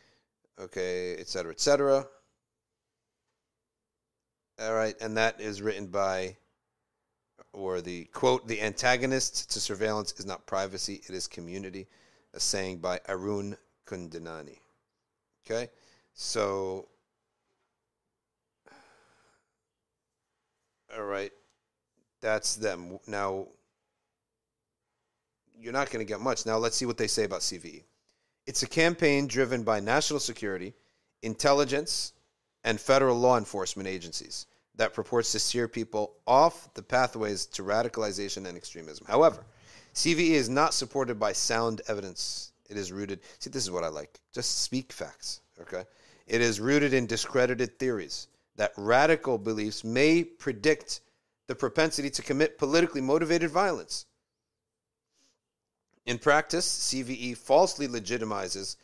okay, 0.60 1.16
et 1.18 1.28
cetera, 1.28 1.52
et 1.52 1.60
cetera. 1.60 2.06
All 4.60 4.74
right, 4.74 4.96
and 5.02 5.18
that 5.18 5.42
is 5.42 5.62
written 5.62 5.88
by, 5.88 6.38
or 7.54 7.82
the 7.82 8.06
quote, 8.06 8.48
the 8.48 8.62
antagonist 8.62 9.52
to 9.52 9.60
surveillance 9.60 10.14
is 10.14 10.26
not 10.26 10.46
privacy, 10.46 11.02
it 11.08 11.14
is 11.14 11.28
community, 11.28 11.88
a 12.34 12.40
saying 12.40 12.78
by 12.78 13.00
Arun 13.10 13.58
Kundanani. 13.86 14.60
Okay, 15.46 15.70
so, 16.14 16.88
all 20.96 21.04
right, 21.04 21.32
that's 22.22 22.56
them. 22.56 23.00
Now, 23.08 23.48
you're 25.60 25.74
not 25.74 25.90
going 25.90 26.06
to 26.06 26.10
get 26.10 26.22
much. 26.22 26.46
Now, 26.46 26.58
let's 26.58 26.76
see 26.76 26.86
what 26.86 26.98
they 26.98 27.08
say 27.08 27.26
about 27.26 27.42
CVE. 27.42 27.84
It's 28.48 28.64
a 28.64 28.68
campaign 28.68 29.28
driven 29.28 29.64
by 29.64 29.80
national 29.80 30.20
security, 30.20 30.74
intelligence, 31.22 32.14
and 32.64 32.80
federal 32.80 33.18
law 33.18 33.38
enforcement 33.38 33.88
agencies 33.88 34.46
that 34.82 34.96
purports 34.96 35.32
to 35.32 35.38
steer 35.38 35.68
people 35.68 36.16
off 36.26 36.74
the 36.74 36.82
pathways 36.82 37.46
to 37.46 37.62
radicalization 37.62 38.48
and 38.48 38.58
extremism. 38.58 39.06
However, 39.08 39.46
CVE 39.94 40.32
is 40.32 40.50
not 40.50 40.74
supported 40.74 41.20
by 41.20 41.34
sound 41.34 41.84
evidence. 41.88 42.52
It 42.68 42.78
is 42.78 42.92
rooted, 42.92 43.20
see, 43.38 43.52
this 43.52 43.62
is 43.62 43.70
what 43.70 43.84
I 43.84 43.90
like. 43.90 44.20
Just 44.34 44.64
speak 44.64 44.92
facts, 44.92 45.42
okay? 45.62 45.84
It 46.26 46.42
is 46.42 46.60
rooted 46.60 46.96
in 46.96 47.06
discredited 47.06 47.78
theories 47.78 48.28
that 48.56 48.74
radical 48.76 49.38
beliefs 49.38 49.84
may 49.84 50.24
predict 50.24 51.02
the 51.46 51.54
propensity 51.54 52.10
to 52.10 52.24
commit 52.24 52.58
politically 52.58 53.02
motivated 53.02 53.52
violence. 53.52 54.08
In 56.08 56.18
practice, 56.18 56.68
CVE 56.92 57.38
falsely 57.38 57.88
legitimizes 57.88 58.78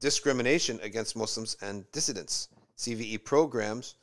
discrimination 0.00 0.80
against 0.82 1.14
Muslims 1.14 1.56
and 1.62 1.88
dissidents. 1.92 2.48
CVE 2.76 3.22
programs 3.22 3.94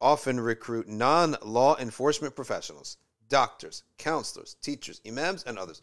often 0.00 0.40
recruit 0.40 0.88
non 0.88 1.36
law 1.42 1.76
enforcement 1.78 2.34
professionals, 2.34 2.96
doctors, 3.28 3.82
counselors, 3.98 4.56
teachers, 4.62 5.00
imams, 5.06 5.42
and 5.44 5.58
others. 5.58 5.82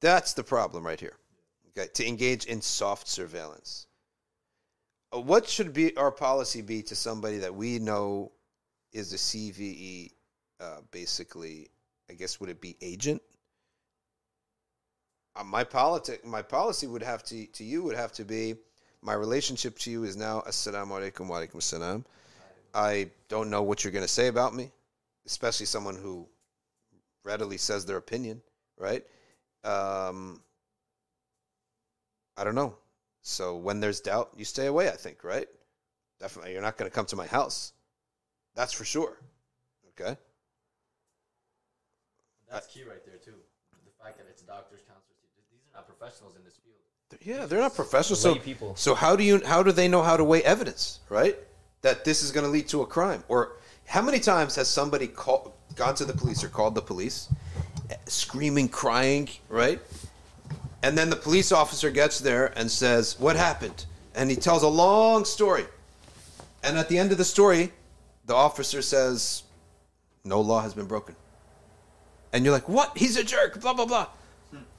That's 0.00 0.32
the 0.32 0.44
problem 0.44 0.84
right 0.86 1.00
here. 1.00 1.16
Okay, 1.70 1.88
to 1.94 2.06
engage 2.06 2.46
in 2.46 2.60
soft 2.62 3.08
surveillance. 3.08 3.86
Uh, 5.12 5.20
What 5.20 5.48
should 5.48 5.72
be 5.72 5.96
our 5.96 6.10
policy 6.12 6.62
be 6.62 6.82
to 6.84 6.96
somebody 6.96 7.38
that 7.38 7.54
we 7.54 7.78
know 7.78 8.32
is 8.92 9.12
a 9.12 9.16
CVE, 9.16 10.12
uh, 10.60 10.80
basically? 10.90 11.68
I 12.10 12.14
guess 12.14 12.40
would 12.40 12.48
it 12.50 12.60
be 12.60 12.76
agent? 12.80 13.22
Uh, 15.36 15.44
my 15.44 15.62
politic, 15.62 16.24
my 16.24 16.42
policy 16.42 16.86
would 16.86 17.02
have 17.02 17.22
to 17.24 17.46
to 17.46 17.64
you 17.64 17.82
would 17.82 17.96
have 17.96 18.12
to 18.12 18.24
be 18.24 18.54
my 19.02 19.14
relationship 19.14 19.78
to 19.78 19.90
you 19.90 20.04
is 20.04 20.16
now 20.16 20.42
assalamu 20.46 20.88
alaikum 20.98 21.28
wa 21.28 21.38
alaikum 21.38 21.62
salam. 21.62 22.04
I 22.74 23.10
don't 23.28 23.50
know 23.50 23.62
what 23.62 23.84
you're 23.84 23.92
going 23.92 24.04
to 24.04 24.08
say 24.08 24.28
about 24.28 24.54
me, 24.54 24.70
especially 25.26 25.66
someone 25.66 25.96
who 25.96 26.26
readily 27.24 27.58
says 27.58 27.84
their 27.84 27.96
opinion, 27.96 28.40
right? 28.78 29.04
Um, 29.64 30.42
I 32.36 32.44
don't 32.44 32.54
know. 32.54 32.76
So 33.22 33.56
when 33.56 33.80
there's 33.80 34.00
doubt, 34.00 34.30
you 34.36 34.44
stay 34.44 34.66
away, 34.66 34.88
I 34.88 34.96
think, 34.96 35.24
right? 35.24 35.48
Definitely. 36.20 36.52
You're 36.52 36.62
not 36.62 36.76
going 36.76 36.90
to 36.90 36.94
come 36.94 37.06
to 37.06 37.16
my 37.16 37.26
house. 37.26 37.72
That's 38.54 38.72
for 38.72 38.84
sure. 38.84 39.18
Okay? 40.00 40.16
That's 42.50 42.66
key 42.66 42.84
right 42.84 43.04
there 43.04 43.16
too. 43.16 43.38
The 43.84 44.02
fact 44.02 44.18
that 44.18 44.26
it's 44.30 44.42
doctors, 44.42 44.80
counselors, 44.88 45.18
these 45.50 45.60
are 45.72 45.78
not 45.78 45.86
professionals 45.86 46.36
in 46.36 46.44
this 46.44 46.56
field. 46.56 46.78
Yeah, 47.22 47.46
they're 47.46 47.60
not 47.60 47.74
professionals. 47.74 48.20
So, 48.20 48.34
people. 48.36 48.76
so 48.76 48.94
how 48.94 49.16
do 49.16 49.24
you 49.24 49.42
how 49.44 49.62
do 49.62 49.72
they 49.72 49.88
know 49.88 50.02
how 50.02 50.16
to 50.16 50.24
weigh 50.24 50.42
evidence, 50.44 51.00
right? 51.08 51.38
That 51.82 52.04
this 52.04 52.22
is 52.22 52.32
going 52.32 52.44
to 52.44 52.50
lead 52.50 52.68
to 52.68 52.82
a 52.82 52.86
crime, 52.86 53.22
or 53.28 53.52
how 53.86 54.02
many 54.02 54.18
times 54.18 54.56
has 54.56 54.68
somebody 54.68 55.06
called, 55.06 55.52
gone 55.76 55.94
to 55.94 56.04
the 56.04 56.12
police 56.12 56.42
or 56.42 56.48
called 56.48 56.74
the 56.74 56.82
police, 56.82 57.28
screaming, 58.06 58.68
crying, 58.68 59.28
right? 59.48 59.80
And 60.82 60.96
then 60.96 61.10
the 61.10 61.16
police 61.16 61.52
officer 61.52 61.90
gets 61.90 62.18
there 62.18 62.52
and 62.56 62.70
says, 62.70 63.18
"What 63.18 63.36
happened?" 63.36 63.86
And 64.14 64.30
he 64.30 64.36
tells 64.36 64.62
a 64.62 64.68
long 64.68 65.24
story, 65.24 65.66
and 66.62 66.78
at 66.78 66.88
the 66.88 66.98
end 66.98 67.12
of 67.12 67.18
the 67.18 67.24
story, 67.24 67.72
the 68.26 68.34
officer 68.34 68.82
says, 68.82 69.44
"No 70.24 70.40
law 70.40 70.60
has 70.62 70.74
been 70.74 70.86
broken." 70.86 71.16
And 72.32 72.44
you're 72.44 72.52
like, 72.52 72.68
"What? 72.68 72.96
He's 72.98 73.16
a 73.16 73.24
jerk!" 73.24 73.60
Blah 73.60 73.74
blah 73.74 73.86
blah. 73.86 74.06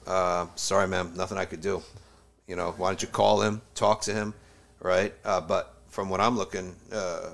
Uh, 0.06 0.48
sorry, 0.56 0.88
ma'am, 0.88 1.14
nothing 1.16 1.38
I 1.38 1.46
could 1.46 1.62
do. 1.62 1.84
You 2.48 2.56
know, 2.56 2.74
why 2.78 2.90
don't 2.90 3.02
you 3.02 3.08
call 3.08 3.42
him, 3.42 3.62
talk 3.76 4.02
to 4.02 4.14
him, 4.14 4.34
right? 4.82 5.14
Uh, 5.24 5.42
but 5.42 5.76
from 6.00 6.08
what 6.08 6.22
I'm 6.22 6.38
looking, 6.38 6.74
uh, 6.94 7.32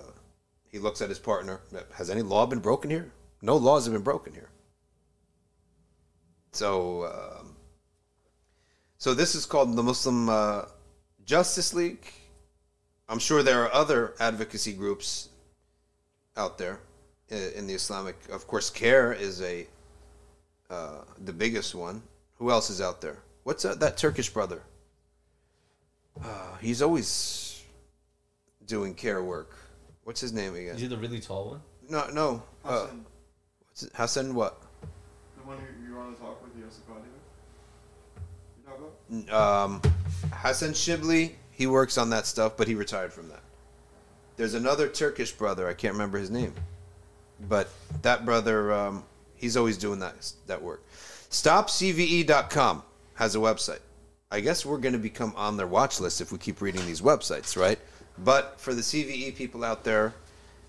he 0.71 0.79
looks 0.79 0.99
at 0.99 1.09
his 1.09 1.19
partner. 1.19 1.59
Has 1.93 2.09
any 2.09 2.23
law 2.23 2.47
been 2.47 2.61
broken 2.61 2.89
here? 2.89 3.11
No 3.43 3.57
laws 3.57 3.85
have 3.85 3.93
been 3.93 4.01
broken 4.01 4.33
here. 4.33 4.49
So, 6.51 7.05
um, 7.05 7.55
so 8.97 9.13
this 9.13 9.35
is 9.35 9.45
called 9.45 9.75
the 9.75 9.83
Muslim 9.83 10.29
uh, 10.29 10.63
Justice 11.25 11.75
League. 11.75 12.07
I'm 13.07 13.19
sure 13.19 13.43
there 13.43 13.61
are 13.61 13.71
other 13.71 14.15
advocacy 14.19 14.73
groups 14.73 15.29
out 16.35 16.57
there 16.57 16.79
in 17.29 17.67
the 17.67 17.75
Islamic. 17.75 18.15
Of 18.31 18.47
course, 18.47 18.71
CAIR 18.71 19.13
is 19.13 19.43
a 19.43 19.67
uh, 20.71 21.01
the 21.23 21.33
biggest 21.33 21.75
one. 21.75 22.01
Who 22.39 22.49
else 22.49 22.71
is 22.71 22.81
out 22.81 22.99
there? 22.99 23.19
What's 23.43 23.61
that, 23.61 23.79
that 23.81 23.95
Turkish 23.95 24.31
brother? 24.33 24.63
Uh, 26.19 26.57
he's 26.61 26.81
always 26.81 27.44
doing 28.67 28.93
care 28.93 29.23
work. 29.23 29.55
What's 30.03 30.21
his 30.21 30.33
name 30.33 30.55
again? 30.55 30.75
Is 30.75 30.81
he 30.81 30.87
the 30.87 30.97
really 30.97 31.19
tall 31.19 31.49
one? 31.49 31.61
No, 31.89 32.07
no. 32.11 32.43
Uh, 32.63 32.81
Hassan, 32.81 33.05
what's 33.67 33.83
it- 33.83 33.91
Hassan 33.95 34.35
what? 34.35 34.61
the 34.81 35.47
one 35.47 35.57
who 35.57 35.87
you 35.87 35.95
want 35.95 36.15
to 36.15 36.21
talk 36.21 36.41
with, 36.43 36.51
Yosef 36.61 36.81
Ali 36.89 37.01
with? 37.01 38.23
You 38.57 39.23
talk 39.23 39.29
about? 39.29 39.63
Um, 39.63 39.81
Hassan 40.31 40.73
Shibly. 40.73 41.35
He 41.51 41.67
works 41.67 41.97
on 41.97 42.09
that 42.09 42.25
stuff, 42.25 42.57
but 42.57 42.67
he 42.67 42.75
retired 42.75 43.13
from 43.13 43.29
that. 43.29 43.41
There's 44.35 44.53
another 44.55 44.89
Turkish 44.89 45.31
brother. 45.31 45.67
I 45.69 45.73
can't 45.73 45.93
remember 45.93 46.17
his 46.17 46.29
name, 46.29 46.53
but 47.47 47.69
that 48.01 48.25
brother, 48.25 48.73
um, 48.73 49.03
he's 49.35 49.55
always 49.55 49.77
doing 49.77 49.99
that 49.99 50.33
that 50.47 50.61
work. 50.61 50.83
StopCVE.com. 51.29 52.83
has 53.13 53.35
a 53.35 53.37
website. 53.39 53.79
I 54.29 54.41
guess 54.41 54.65
we're 54.65 54.77
going 54.77 54.93
to 54.93 54.99
become 54.99 55.33
on 55.37 55.55
their 55.55 55.67
watch 55.67 56.01
list 56.01 56.19
if 56.19 56.33
we 56.33 56.37
keep 56.37 56.59
reading 56.59 56.85
these 56.85 56.99
websites, 56.99 57.55
right? 57.55 57.79
But 58.17 58.59
for 58.59 58.73
the 58.73 58.81
CVE 58.81 59.35
people 59.35 59.63
out 59.63 59.83
there, 59.83 60.13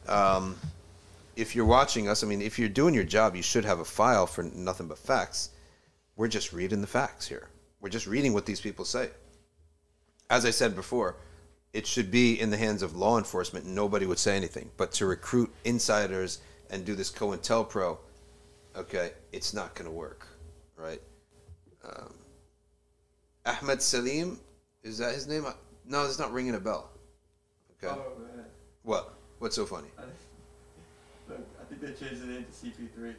um, 0.09 0.57
if 1.37 1.55
you're 1.55 1.67
watching 1.67 2.09
us, 2.09 2.25
I 2.25 2.27
mean, 2.27 2.43
if 2.43 2.59
you're 2.59 2.69
doing 2.69 2.95
your 2.95 3.05
job, 3.05 3.37
you 3.37 3.43
should 3.43 3.65
have 3.65 3.79
a 3.79 3.85
file 3.85 4.27
for 4.27 4.43
nothing 4.43 4.89
but 4.89 4.99
facts. 4.99 5.51
We're 6.17 6.29
just 6.29 6.53
reading 6.53 6.81
the 6.81 6.87
facts 6.87 7.29
here. 7.29 7.49
We're 7.81 7.91
just 7.91 8.07
reading 8.07 8.33
what 8.33 8.47
these 8.47 8.61
people 8.61 8.85
say. 8.85 9.11
As 10.31 10.45
I 10.45 10.51
said 10.51 10.75
before, 10.75 11.17
it 11.73 11.87
should 11.87 12.11
be 12.11 12.41
in 12.41 12.51
the 12.51 12.57
hands 12.57 12.83
of 12.83 12.97
law 12.97 13.19
enforcement. 13.19 13.67
Nobody 13.67 14.07
would 14.07 14.19
say 14.19 14.35
anything. 14.35 14.71
But 14.77 14.93
to 14.93 15.07
recruit 15.07 15.55
insiders 15.65 16.41
and 16.71 16.85
do 16.85 16.95
this 16.95 17.11
COINTELPRO, 17.11 17.99
okay, 18.77 19.11
it's 19.33 19.53
not 19.53 19.75
going 19.75 19.85
to 19.85 19.95
work, 19.95 20.27
right? 20.77 21.01
Um, 21.85 22.15
Ahmed 23.45 23.83
Salim, 23.83 24.41
is 24.83 24.99
that 24.99 25.15
his 25.15 25.29
name? 25.29 25.47
No, 25.85 26.05
it's 26.07 26.19
not 26.19 26.33
ringing 26.33 26.55
a 26.55 26.61
bell. 26.61 26.91
Okay. 27.83 27.93
Oh 27.95 28.19
man, 28.21 28.45
What? 28.83 29.15
What's 29.39 29.57
so 29.57 29.67
funny? 29.67 29.89
look, 31.29 31.39
I 31.61 31.65
think 31.65 31.81
they 31.81 31.89
changed 32.07 32.23
the 32.23 32.27
name 32.27 32.45
to 32.45 32.67
CP3. 32.67 33.15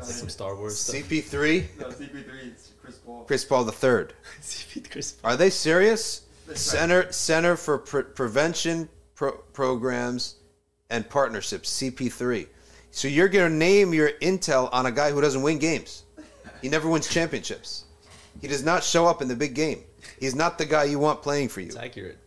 Is 0.00 0.06
this 0.06 0.16
some 0.20 0.28
Star 0.28 0.54
Wars 0.56 0.78
stuff? 0.78 0.96
CP3, 0.96 1.78
No, 1.78 1.88
CP3 1.88 2.54
is 2.54 2.70
Chris 2.82 2.96
Paul. 2.96 3.24
Chris 3.24 3.44
Paul 3.44 3.64
the 3.64 3.72
third. 3.72 4.14
CP 4.40 4.90
Chris. 4.90 5.12
Paul. 5.12 5.32
Are 5.32 5.36
they 5.36 5.50
serious? 5.50 6.22
Center 6.54 7.10
Center 7.12 7.56
for 7.56 7.78
Pre- 7.78 8.02
Prevention 8.02 8.88
Pro- 9.14 9.32
Programs 9.52 10.36
and 10.90 11.08
Partnerships 11.08 11.70
(CP3). 11.80 12.46
So 12.90 13.08
you're 13.08 13.28
gonna 13.28 13.48
name 13.50 13.94
your 13.94 14.10
intel 14.20 14.68
on 14.72 14.86
a 14.86 14.90
guy 14.92 15.10
who 15.12 15.20
doesn't 15.20 15.42
win 15.42 15.58
games. 15.58 16.04
He 16.60 16.68
never 16.68 16.88
wins 16.88 17.08
championships. 17.08 17.84
He 18.40 18.48
does 18.48 18.64
not 18.64 18.82
show 18.84 19.06
up 19.06 19.22
in 19.22 19.28
the 19.28 19.36
big 19.36 19.54
game. 19.54 19.82
He's 20.18 20.34
not 20.34 20.58
the 20.58 20.64
guy 20.66 20.84
you 20.84 20.98
want 20.98 21.22
playing 21.22 21.48
for 21.48 21.60
you. 21.60 21.66
It's 21.68 21.76
accurate. 21.76 22.18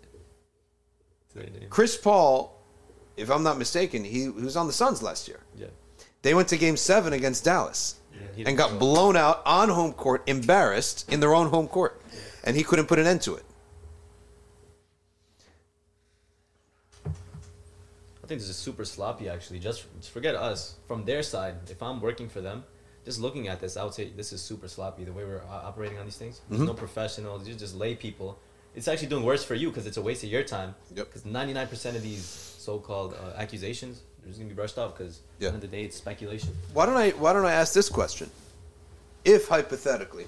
It's 1.36 1.52
their 1.52 1.60
name. 1.60 1.70
Chris 1.70 1.98
Paul, 1.98 2.60
if 3.18 3.30
I'm 3.30 3.44
not 3.44 3.58
mistaken, 3.58 4.04
he, 4.04 4.24
he 4.24 4.30
was 4.30 4.56
on 4.58 4.68
the 4.68 4.74
Suns 4.74 5.02
last 5.04 5.28
year. 5.28 5.40
Yeah. 5.58 5.68
They 6.22 6.34
went 6.34 6.48
to 6.50 6.58
Game 6.58 6.78
Seven 6.78 7.14
against 7.14 7.44
Dallas 7.46 7.96
Yeah, 8.36 8.48
and 8.48 8.58
got 8.58 8.80
blown 8.80 9.16
out 9.16 9.42
on 9.46 9.70
home 9.70 9.94
court, 9.94 10.24
embarrassed 10.28 11.12
in 11.12 11.20
their 11.20 11.34
own 11.36 11.50
home 11.50 11.68
court, 11.68 12.02
and 12.44 12.56
he 12.56 12.64
couldn't 12.64 12.88
put 12.88 13.00
an 13.00 13.06
end 13.06 13.22
to 13.24 13.36
it. 13.36 13.44
I 17.06 18.28
think 18.28 18.42
this 18.42 18.50
is 18.50 18.56
super 18.56 18.86
sloppy, 18.86 19.30
actually. 19.30 19.60
Just, 19.60 19.86
forget 20.12 20.34
us. 20.34 20.76
From 20.88 21.06
their 21.06 21.22
side, 21.22 21.56
if 21.70 21.82
I'm 21.84 22.02
working 22.02 22.28
for 22.28 22.42
them, 22.42 22.64
just 23.04 23.20
looking 23.20 23.48
at 23.50 23.60
this, 23.62 23.78
I 23.78 23.84
would 23.84 23.94
say 23.94 24.10
this 24.10 24.34
is 24.34 24.42
super 24.42 24.68
sloppy. 24.68 25.04
The 25.04 25.14
way 25.14 25.24
we're 25.26 25.44
operating 25.48 26.00
on 26.00 26.06
these 26.06 26.18
things, 26.18 26.42
there's 26.50 26.62
Mm-hmm. 26.62 26.68
no 26.68 26.74
professionals. 26.74 27.48
You're 27.48 27.56
just 27.58 27.76
lay 27.76 27.94
people. 27.94 28.40
It's 28.76 28.88
actually 28.88 29.08
doing 29.08 29.24
worse 29.24 29.44
for 29.44 29.56
you 29.56 29.70
because 29.70 29.88
it's 29.88 29.98
a 29.98 30.02
waste 30.02 30.24
of 30.24 30.30
your 30.30 30.44
time. 30.44 30.76
Yep. 30.96 31.08
Because 31.08 31.22
99% 31.24 31.96
of 31.96 32.04
these 32.04 32.26
so-called 32.26 33.14
uh, 33.14 33.38
accusations, 33.38 34.02
they're 34.20 34.28
just 34.30 34.40
gonna 34.40 34.50
be 34.50 34.56
brushed 34.56 34.78
off 34.78 34.98
because 34.98 35.22
Yeah. 35.40 35.48
at 35.48 35.52
the 35.52 35.56
end 35.56 35.64
of 35.64 35.72
the 35.72 35.78
day, 35.78 35.84
it's 35.84 35.96
speculation. 35.96 36.50
Why 36.74 36.86
don't 36.86 36.98
I 36.98 37.10
Why 37.12 37.32
don't 37.34 37.46
I 37.46 37.54
ask 37.54 37.74
this 37.74 37.90
question? 37.90 38.30
If 39.24 39.48
hypothetically, 39.48 40.28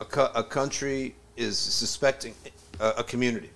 a, 0.00 0.04
co- 0.04 0.32
a 0.34 0.42
country 0.42 1.14
is 1.36 1.58
suspecting 1.58 2.34
a, 2.80 2.88
a 2.98 3.04
community, 3.04 3.50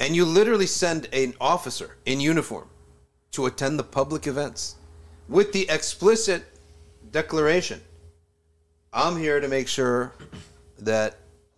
and 0.00 0.14
you 0.14 0.24
literally 0.24 0.66
send 0.66 1.08
an 1.12 1.34
officer 1.40 1.96
in 2.06 2.20
uniform 2.20 2.68
to 3.32 3.46
attend 3.46 3.78
the 3.78 3.84
public 3.84 4.26
events 4.26 4.76
with 5.28 5.52
the 5.52 5.68
explicit 5.68 6.44
declaration, 7.10 7.80
"I'm 8.92 9.16
here 9.18 9.40
to 9.40 9.48
make 9.48 9.68
sure 9.68 10.12
that 10.78 11.16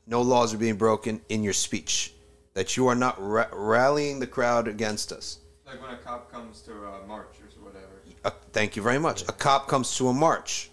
no 0.09 0.23
laws 0.23 0.53
are 0.55 0.59
being 0.59 0.77
broken 0.77 1.21
in 1.29 1.45
your 1.45 1.53
speech, 1.53 2.15
that 2.55 2.77
you 2.77 2.89
are 2.89 2.95
not 2.95 3.15
ra- 3.19 3.49
rallying 3.53 4.19
the 4.19 4.27
crowd 4.27 4.67
against 4.67 5.13
us." 5.13 5.39
Like 5.67 5.81
when 5.83 5.93
a 5.93 5.99
cop 5.99 6.33
comes 6.33 6.63
to 6.63 6.73
a 6.73 7.07
march 7.07 7.37
or 7.41 7.65
whatever. 7.65 7.85
Uh, 8.25 8.31
thank 8.53 8.75
you 8.75 8.83
very 8.83 8.99
much. 8.99 9.23
A 9.23 9.33
cop 9.33 9.69
comes 9.69 9.97
to 9.97 10.09
a 10.09 10.15
march, 10.15 10.71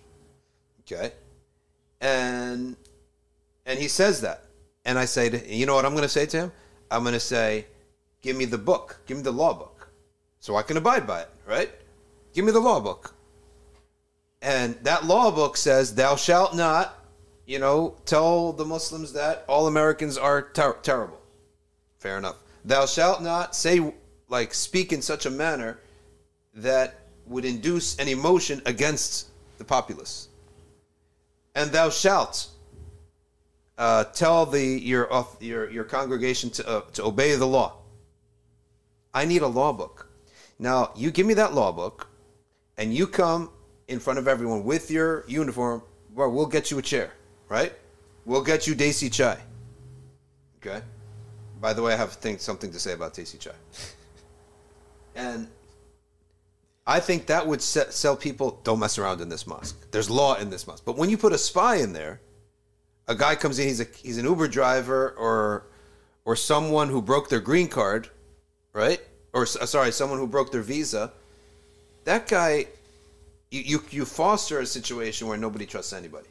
okay, 0.82 1.12
and 2.02 2.76
and 3.66 3.80
he 3.80 3.88
says 3.88 4.22
that, 4.22 4.46
and 4.86 4.98
I 4.98 5.06
say 5.06 5.30
to 5.30 5.54
you 5.54 5.66
know 5.66 5.76
what 5.76 5.86
I'm 5.86 5.94
going 5.94 6.04
to 6.04 6.10
say 6.10 6.26
to 6.26 6.38
him? 6.38 6.52
I'm 6.90 7.04
going 7.04 7.14
to 7.14 7.20
say, 7.20 7.66
give 8.22 8.36
me 8.36 8.46
the 8.46 8.58
book, 8.58 9.02
give 9.06 9.18
me 9.18 9.24
the 9.24 9.32
law 9.32 9.54
book, 9.54 9.90
so 10.40 10.56
I 10.56 10.62
can 10.62 10.78
abide 10.78 11.06
by 11.06 11.22
it, 11.22 11.30
right? 11.46 11.72
Give 12.34 12.46
me 12.46 12.52
the 12.52 12.60
law 12.60 12.80
book, 12.80 13.14
and 14.42 14.76
that 14.84 15.06
law 15.06 15.32
book 15.32 15.58
says, 15.58 15.96
thou 15.96 16.16
shalt 16.16 16.56
not, 16.56 17.05
you 17.46 17.60
know, 17.60 17.96
tell 18.06 18.54
the 18.54 18.66
Muslims 18.66 19.14
that 19.14 19.46
all 19.48 19.68
Americans 19.68 20.18
are 20.18 20.50
ter- 20.54 20.78
terrible. 20.82 21.22
Fair 21.98 22.18
enough. 22.18 22.38
Thou 22.64 22.86
shalt 22.86 23.22
not 23.22 23.56
say 23.56 23.94
like 24.30 24.54
speak 24.54 24.92
in 24.92 25.02
such 25.02 25.26
a 25.26 25.30
manner 25.30 25.80
that 26.56 27.02
would 27.26 27.46
induce 27.46 27.98
an 27.98 28.08
emotion 28.08 28.62
against 28.66 29.28
the 29.58 29.64
populace. 29.64 30.30
And 31.54 31.72
thou 31.72 31.90
shalt 31.90 32.50
uh, 33.78 34.06
tell 34.06 34.46
the 34.46 34.64
your 34.64 35.10
your 35.40 35.70
your 35.70 35.84
congregation 35.84 36.50
to 36.52 36.68
uh, 36.68 36.82
to 36.94 37.04
obey 37.04 37.36
the 37.36 37.48
law. 37.48 37.78
I 39.14 39.26
need 39.26 39.42
a 39.42 39.48
law 39.48 39.72
book. 39.74 40.10
Now 40.60 40.92
you 40.96 41.12
give 41.12 41.26
me 41.26 41.34
that 41.36 41.54
law 41.54 41.72
book, 41.72 42.08
and 42.78 42.94
you 42.94 43.08
come 43.08 43.50
in 43.88 44.00
front 44.00 44.20
of 44.20 44.28
everyone 44.28 44.64
with 44.64 44.90
your 44.90 45.26
uniform. 45.28 45.82
Well, 46.14 46.32
we'll 46.32 46.46
get 46.46 46.72
you 46.72 46.78
a 46.80 46.82
chair, 46.82 47.12
right? 47.50 47.74
We'll 48.26 48.44
get 48.44 48.68
you 48.68 48.76
Desi 48.76 49.12
Chai. 49.12 49.38
Okay. 50.58 50.82
By 51.62 51.74
the 51.74 51.82
way, 51.82 51.94
I 51.94 51.98
have 51.98 52.14
think 52.14 52.40
something 52.42 52.72
to 52.72 52.80
say 52.80 52.94
about 52.94 53.14
Desi 53.14 53.40
Chai. 53.40 53.52
And 55.18 55.48
I 56.86 57.00
think 57.00 57.28
that 57.28 57.48
would 57.48 57.62
se- 57.62 57.92
sell 57.92 58.18
people 58.18 58.60
don't 58.66 58.80
mess 58.80 58.98
around 58.98 59.22
in 59.22 59.30
this 59.30 59.48
mosque. 59.48 59.90
There's 59.92 60.10
law 60.10 60.36
in 60.36 60.50
this 60.50 60.68
mosque. 60.68 60.84
But 60.86 60.98
when 60.98 61.10
you 61.10 61.18
put 61.18 61.32
a 61.32 61.38
spy 61.38 61.78
in 61.78 61.94
there, 61.94 62.20
a 63.08 63.16
guy 63.16 63.36
comes 63.36 63.58
in, 63.60 63.68
he's 63.68 63.80
a 63.80 63.86
he's 63.96 64.18
an 64.18 64.26
Uber 64.26 64.50
driver 64.50 65.12
or 65.18 65.68
or 66.26 66.36
someone 66.36 66.90
who 66.90 67.02
broke 67.02 67.30
their 67.30 67.40
green 67.40 67.70
card, 67.70 68.10
right? 68.74 69.00
Or 69.32 69.44
s- 69.44 69.56
uh, 69.56 69.66
sorry, 69.66 69.92
someone 69.94 70.20
who 70.20 70.28
broke 70.28 70.52
their 70.52 70.62
visa. 70.62 71.14
That 72.04 72.28
guy 72.28 72.68
you, 73.52 73.62
you 73.62 73.84
you 73.90 74.06
foster 74.06 74.60
a 74.60 74.66
situation 74.66 75.28
where 75.28 75.38
nobody 75.38 75.66
trusts 75.66 75.94
anybody. 75.94 76.28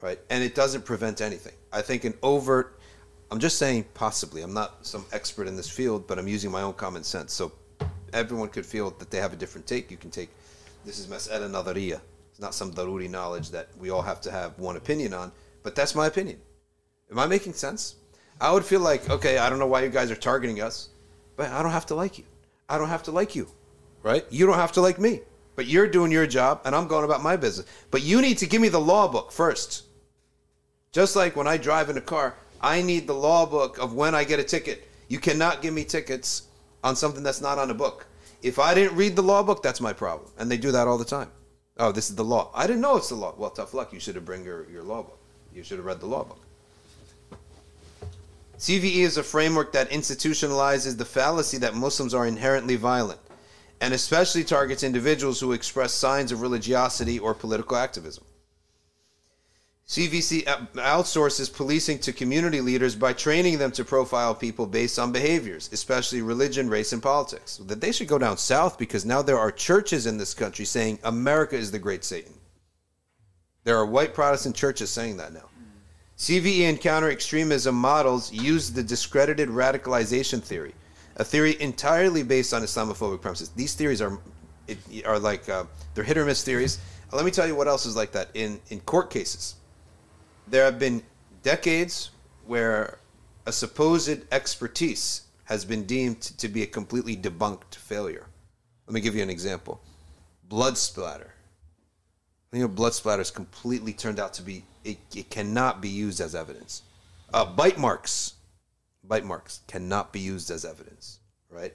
Right? 0.00 0.18
And 0.30 0.42
it 0.42 0.54
doesn't 0.54 0.84
prevent 0.84 1.20
anything. 1.20 1.54
I 1.72 1.82
think 1.82 2.04
an 2.04 2.14
overt 2.22 2.80
I'm 3.30 3.38
just 3.38 3.58
saying 3.58 3.84
possibly. 3.94 4.42
I'm 4.42 4.52
not 4.52 4.84
some 4.84 5.06
expert 5.12 5.46
in 5.46 5.56
this 5.56 5.68
field, 5.68 6.08
but 6.08 6.18
I'm 6.18 6.26
using 6.26 6.50
my 6.50 6.62
own 6.62 6.72
common 6.72 7.04
sense. 7.04 7.32
So 7.32 7.52
everyone 8.12 8.48
could 8.48 8.66
feel 8.66 8.90
that 8.90 9.10
they 9.10 9.18
have 9.18 9.32
a 9.32 9.36
different 9.36 9.66
take. 9.68 9.90
You 9.90 9.96
can 9.96 10.10
take 10.10 10.30
this 10.84 10.98
is 10.98 11.06
mas'ala 11.06 11.48
nadariya. 11.48 12.00
It's 12.30 12.40
not 12.40 12.54
some 12.54 12.72
daruri 12.72 13.08
knowledge 13.08 13.50
that 13.50 13.68
we 13.78 13.90
all 13.90 14.02
have 14.02 14.20
to 14.22 14.32
have 14.32 14.58
one 14.58 14.76
opinion 14.76 15.14
on, 15.14 15.30
but 15.62 15.76
that's 15.76 15.94
my 15.94 16.06
opinion. 16.06 16.40
Am 17.10 17.18
I 17.18 17.26
making 17.26 17.52
sense? 17.52 17.96
I 18.40 18.52
would 18.52 18.64
feel 18.64 18.80
like, 18.80 19.08
okay, 19.10 19.38
I 19.38 19.48
don't 19.48 19.58
know 19.58 19.66
why 19.66 19.82
you 19.82 19.90
guys 19.90 20.10
are 20.10 20.16
targeting 20.16 20.60
us, 20.60 20.88
but 21.36 21.50
I 21.50 21.62
don't 21.62 21.72
have 21.72 21.86
to 21.86 21.94
like 21.94 22.18
you. 22.18 22.24
I 22.68 22.78
don't 22.78 22.88
have 22.88 23.02
to 23.04 23.10
like 23.12 23.36
you, 23.36 23.48
right? 24.02 24.24
You 24.30 24.46
don't 24.46 24.56
have 24.56 24.72
to 24.72 24.80
like 24.80 24.98
me, 24.98 25.20
but 25.54 25.66
you're 25.66 25.86
doing 25.86 26.10
your 26.10 26.26
job 26.26 26.62
and 26.64 26.74
I'm 26.74 26.88
going 26.88 27.04
about 27.04 27.22
my 27.22 27.36
business. 27.36 27.66
But 27.90 28.02
you 28.02 28.22
need 28.22 28.38
to 28.38 28.46
give 28.46 28.62
me 28.62 28.70
the 28.70 28.80
law 28.80 29.06
book 29.06 29.30
first. 29.30 29.84
Just 30.92 31.14
like 31.14 31.36
when 31.36 31.46
I 31.46 31.56
drive 31.56 31.88
in 31.88 31.96
a 31.96 32.00
car, 32.00 32.34
I 32.60 32.82
need 32.82 33.06
the 33.06 33.14
law 33.14 33.46
book 33.46 33.78
of 33.78 33.94
when 33.94 34.14
I 34.14 34.24
get 34.24 34.40
a 34.40 34.44
ticket. 34.44 34.88
You 35.08 35.18
cannot 35.18 35.62
give 35.62 35.72
me 35.72 35.84
tickets 35.84 36.42
on 36.82 36.96
something 36.96 37.22
that's 37.22 37.40
not 37.40 37.58
on 37.58 37.70
a 37.70 37.74
book. 37.74 38.06
If 38.42 38.58
I 38.58 38.74
didn't 38.74 38.96
read 38.96 39.16
the 39.16 39.22
law 39.22 39.42
book, 39.42 39.62
that's 39.62 39.80
my 39.80 39.92
problem. 39.92 40.30
And 40.38 40.50
they 40.50 40.56
do 40.56 40.72
that 40.72 40.88
all 40.88 40.98
the 40.98 41.04
time. 41.04 41.30
Oh, 41.78 41.92
this 41.92 42.10
is 42.10 42.16
the 42.16 42.24
law. 42.24 42.50
I 42.54 42.66
didn't 42.66 42.82
know 42.82 42.96
it's 42.96 43.08
the 43.08 43.14
law. 43.14 43.34
Well, 43.36 43.50
tough 43.50 43.74
luck. 43.74 43.92
You 43.92 44.00
should 44.00 44.14
have 44.14 44.24
bring 44.24 44.44
your, 44.44 44.68
your 44.70 44.82
law 44.82 45.02
book. 45.02 45.18
You 45.54 45.62
should 45.62 45.78
have 45.78 45.86
read 45.86 46.00
the 46.00 46.06
law 46.06 46.24
book. 46.24 46.40
CVE 48.58 48.96
is 48.96 49.16
a 49.16 49.22
framework 49.22 49.72
that 49.72 49.90
institutionalizes 49.90 50.98
the 50.98 51.04
fallacy 51.04 51.58
that 51.58 51.74
Muslims 51.74 52.12
are 52.12 52.26
inherently 52.26 52.76
violent 52.76 53.20
and 53.80 53.94
especially 53.94 54.44
targets 54.44 54.82
individuals 54.82 55.40
who 55.40 55.52
express 55.52 55.94
signs 55.94 56.32
of 56.32 56.42
religiosity 56.42 57.18
or 57.18 57.32
political 57.34 57.76
activism. 57.76 58.24
CVE 59.90 60.44
outsources 60.74 61.52
policing 61.52 61.98
to 61.98 62.12
community 62.12 62.60
leaders 62.60 62.94
by 62.94 63.12
training 63.12 63.58
them 63.58 63.72
to 63.72 63.84
profile 63.84 64.36
people 64.36 64.64
based 64.64 65.00
on 65.00 65.10
behaviors, 65.10 65.68
especially 65.72 66.22
religion, 66.22 66.70
race, 66.70 66.92
and 66.92 67.02
politics. 67.02 67.56
That 67.56 67.80
they 67.80 67.90
should 67.90 68.06
go 68.06 68.16
down 68.16 68.38
south 68.38 68.78
because 68.78 69.04
now 69.04 69.20
there 69.20 69.36
are 69.36 69.50
churches 69.50 70.06
in 70.06 70.16
this 70.16 70.32
country 70.32 70.64
saying 70.64 71.00
America 71.02 71.56
is 71.56 71.72
the 71.72 71.80
great 71.80 72.04
Satan. 72.04 72.32
There 73.64 73.76
are 73.76 73.84
white 73.84 74.14
Protestant 74.14 74.54
churches 74.54 74.90
saying 74.90 75.16
that 75.16 75.32
now. 75.32 75.48
CVE 76.18 76.68
and 76.68 76.80
counter 76.80 77.10
extremism 77.10 77.74
models 77.74 78.32
use 78.32 78.70
the 78.70 78.84
discredited 78.84 79.48
radicalization 79.48 80.40
theory, 80.40 80.72
a 81.16 81.24
theory 81.24 81.60
entirely 81.60 82.22
based 82.22 82.54
on 82.54 82.62
Islamophobic 82.62 83.20
premises. 83.20 83.48
These 83.56 83.74
theories 83.74 84.00
are 84.00 84.20
are 85.04 85.18
like 85.18 85.48
uh, 85.48 85.64
they're 85.94 86.04
hit 86.04 86.16
or 86.16 86.24
miss 86.24 86.44
theories. 86.44 86.78
Let 87.10 87.24
me 87.24 87.32
tell 87.32 87.48
you 87.48 87.56
what 87.56 87.66
else 87.66 87.86
is 87.86 87.96
like 87.96 88.12
that 88.12 88.28
in 88.34 88.60
in 88.68 88.78
court 88.82 89.10
cases 89.10 89.56
there 90.50 90.64
have 90.64 90.78
been 90.78 91.02
decades 91.42 92.10
where 92.46 92.98
a 93.46 93.52
supposed 93.52 94.20
expertise 94.32 95.22
has 95.44 95.64
been 95.64 95.84
deemed 95.84 96.20
to 96.20 96.48
be 96.48 96.62
a 96.62 96.66
completely 96.66 97.16
debunked 97.16 97.74
failure. 97.76 98.26
Let 98.86 98.94
me 98.94 99.00
give 99.00 99.14
you 99.14 99.22
an 99.22 99.30
example. 99.30 99.80
Blood 100.48 100.76
splatter. 100.76 101.34
You 102.52 102.60
know, 102.60 102.68
blood 102.68 102.94
splatter 102.94 103.22
is 103.22 103.30
completely 103.30 103.92
turned 103.92 104.18
out 104.18 104.34
to 104.34 104.42
be, 104.42 104.64
it, 104.84 104.98
it 105.14 105.30
cannot 105.30 105.80
be 105.80 105.88
used 105.88 106.20
as 106.20 106.34
evidence. 106.34 106.82
Uh, 107.32 107.44
bite 107.44 107.78
marks. 107.78 108.34
Bite 109.04 109.24
marks 109.24 109.60
cannot 109.68 110.12
be 110.12 110.18
used 110.18 110.50
as 110.50 110.64
evidence, 110.64 111.20
right? 111.48 111.72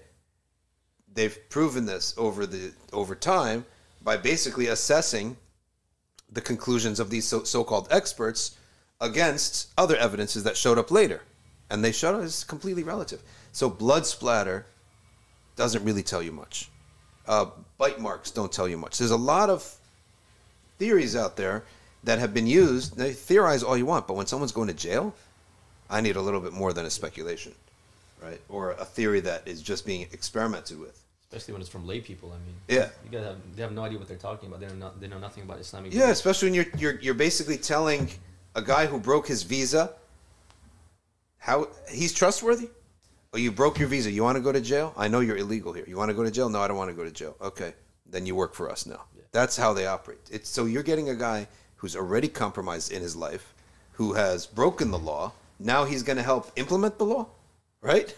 They've 1.14 1.38
proven 1.50 1.86
this 1.86 2.14
over 2.18 2.46
the 2.46 2.74
over 2.92 3.16
time 3.16 3.66
by 4.04 4.18
basically 4.18 4.68
assessing 4.68 5.38
the 6.32 6.42
conclusions 6.42 7.00
of 7.00 7.10
these 7.10 7.26
so, 7.26 7.44
so-called 7.44 7.88
experts 7.90 8.58
against 9.02 9.70
other 9.78 9.96
evidences 9.98 10.44
that 10.44 10.58
showed 10.58 10.78
up 10.78 10.92
later, 10.92 11.22
and 11.70 11.84
they 11.84 11.92
showed 11.92 12.16
up 12.16 12.22
as 12.24 12.44
completely 12.44 12.84
relative. 12.84 13.22
So 13.52 13.70
blood 13.70 14.06
splatter 14.06 14.66
doesn't 15.56 15.84
really 15.84 16.04
tell 16.04 16.22
you 16.22 16.32
much. 16.32 16.70
Uh, 17.28 17.48
bite 17.78 18.00
marks 18.00 18.32
don't 18.32 18.52
tell 18.52 18.68
you 18.68 18.78
much. 18.78 18.98
There's 18.98 19.12
a 19.12 19.18
lot 19.18 19.50
of 19.50 19.78
theories 20.78 21.16
out 21.16 21.38
there 21.38 21.64
that 22.04 22.20
have 22.20 22.34
been 22.34 22.48
used. 22.48 22.98
They 22.98 23.14
theorize 23.14 23.64
all 23.64 23.78
you 23.78 23.86
want, 23.86 24.08
but 24.08 24.16
when 24.16 24.28
someone's 24.28 24.52
going 24.52 24.68
to 24.68 24.74
jail, 24.74 25.14
I 25.90 26.02
need 26.02 26.16
a 26.16 26.22
little 26.22 26.42
bit 26.42 26.54
more 26.54 26.74
than 26.74 26.86
a 26.86 26.90
speculation, 26.90 27.54
right? 28.22 28.40
Or 28.50 28.72
a 28.72 28.86
theory 28.86 29.22
that 29.22 29.48
is 29.48 29.62
just 29.62 29.86
being 29.86 30.02
experimented 30.02 30.80
with. 30.80 31.02
Especially 31.32 31.54
when 31.54 31.62
it's 31.62 31.70
from 31.70 31.88
lay 31.88 32.00
people. 32.00 32.32
I 32.32 32.38
mean, 32.46 32.56
Yeah. 32.68 32.90
you 33.04 33.12
guys 33.12 33.26
have 33.26 33.38
they 33.56 33.62
have 33.64 33.72
no 33.72 33.84
idea 33.84 33.98
what 33.98 34.08
they're 34.08 34.18
talking 34.18 34.48
about. 34.48 34.60
They 34.62 34.68
know 34.68 34.76
not, 34.76 35.02
they 35.02 35.08
know 35.08 35.18
nothing 35.20 35.44
about 35.44 35.60
Islamic. 35.60 35.94
Yeah, 35.94 36.10
especially 36.10 36.48
when 36.50 36.54
you're 36.54 36.66
you're 36.78 37.00
you're 37.02 37.14
basically 37.16 37.58
telling 37.58 38.10
a 38.56 38.62
guy 38.62 38.88
who 38.88 39.00
broke 39.00 39.28
his 39.28 39.44
visa 39.44 39.92
how 41.46 41.68
he's 41.92 42.12
trustworthy. 42.12 42.70
Oh, 43.32 43.38
you 43.38 43.52
broke 43.52 43.78
your 43.78 43.88
visa. 43.88 44.10
You 44.10 44.24
want 44.24 44.36
to 44.36 44.42
go 44.42 44.52
to 44.52 44.60
jail? 44.60 44.96
I 44.98 45.08
know 45.08 45.20
you're 45.20 45.38
illegal 45.38 45.74
here. 45.74 45.86
You 45.88 45.96
want 45.96 46.10
to 46.10 46.16
go 46.16 46.24
to 46.24 46.32
jail? 46.32 46.50
No, 46.50 46.60
I 46.60 46.68
don't 46.68 46.76
want 46.76 46.90
to 46.90 46.96
go 46.96 47.04
to 47.04 47.12
jail. 47.12 47.36
Okay, 47.40 47.76
then 48.10 48.26
you 48.26 48.34
work 48.34 48.56
for 48.56 48.68
us 48.68 48.88
now. 48.88 49.02
That's 49.32 49.56
how 49.56 49.72
they 49.72 49.86
operate. 49.86 50.18
It's 50.32 50.50
so 50.50 50.66
you're 50.66 50.82
getting 50.82 51.10
a 51.10 51.16
guy 51.16 51.48
who's 51.76 51.96
already 51.96 52.28
compromised 52.30 52.92
in 52.92 53.04
his 53.04 53.16
life, 53.16 53.54
who 53.92 54.14
has 54.14 54.48
broken 54.48 54.90
the 54.90 54.98
law. 54.98 55.34
Now 55.60 55.86
he's 55.86 56.02
going 56.02 56.18
to 56.18 56.24
help 56.24 56.52
implement 56.56 56.98
the 56.98 57.06
law, 57.06 57.28
right? 57.82 58.16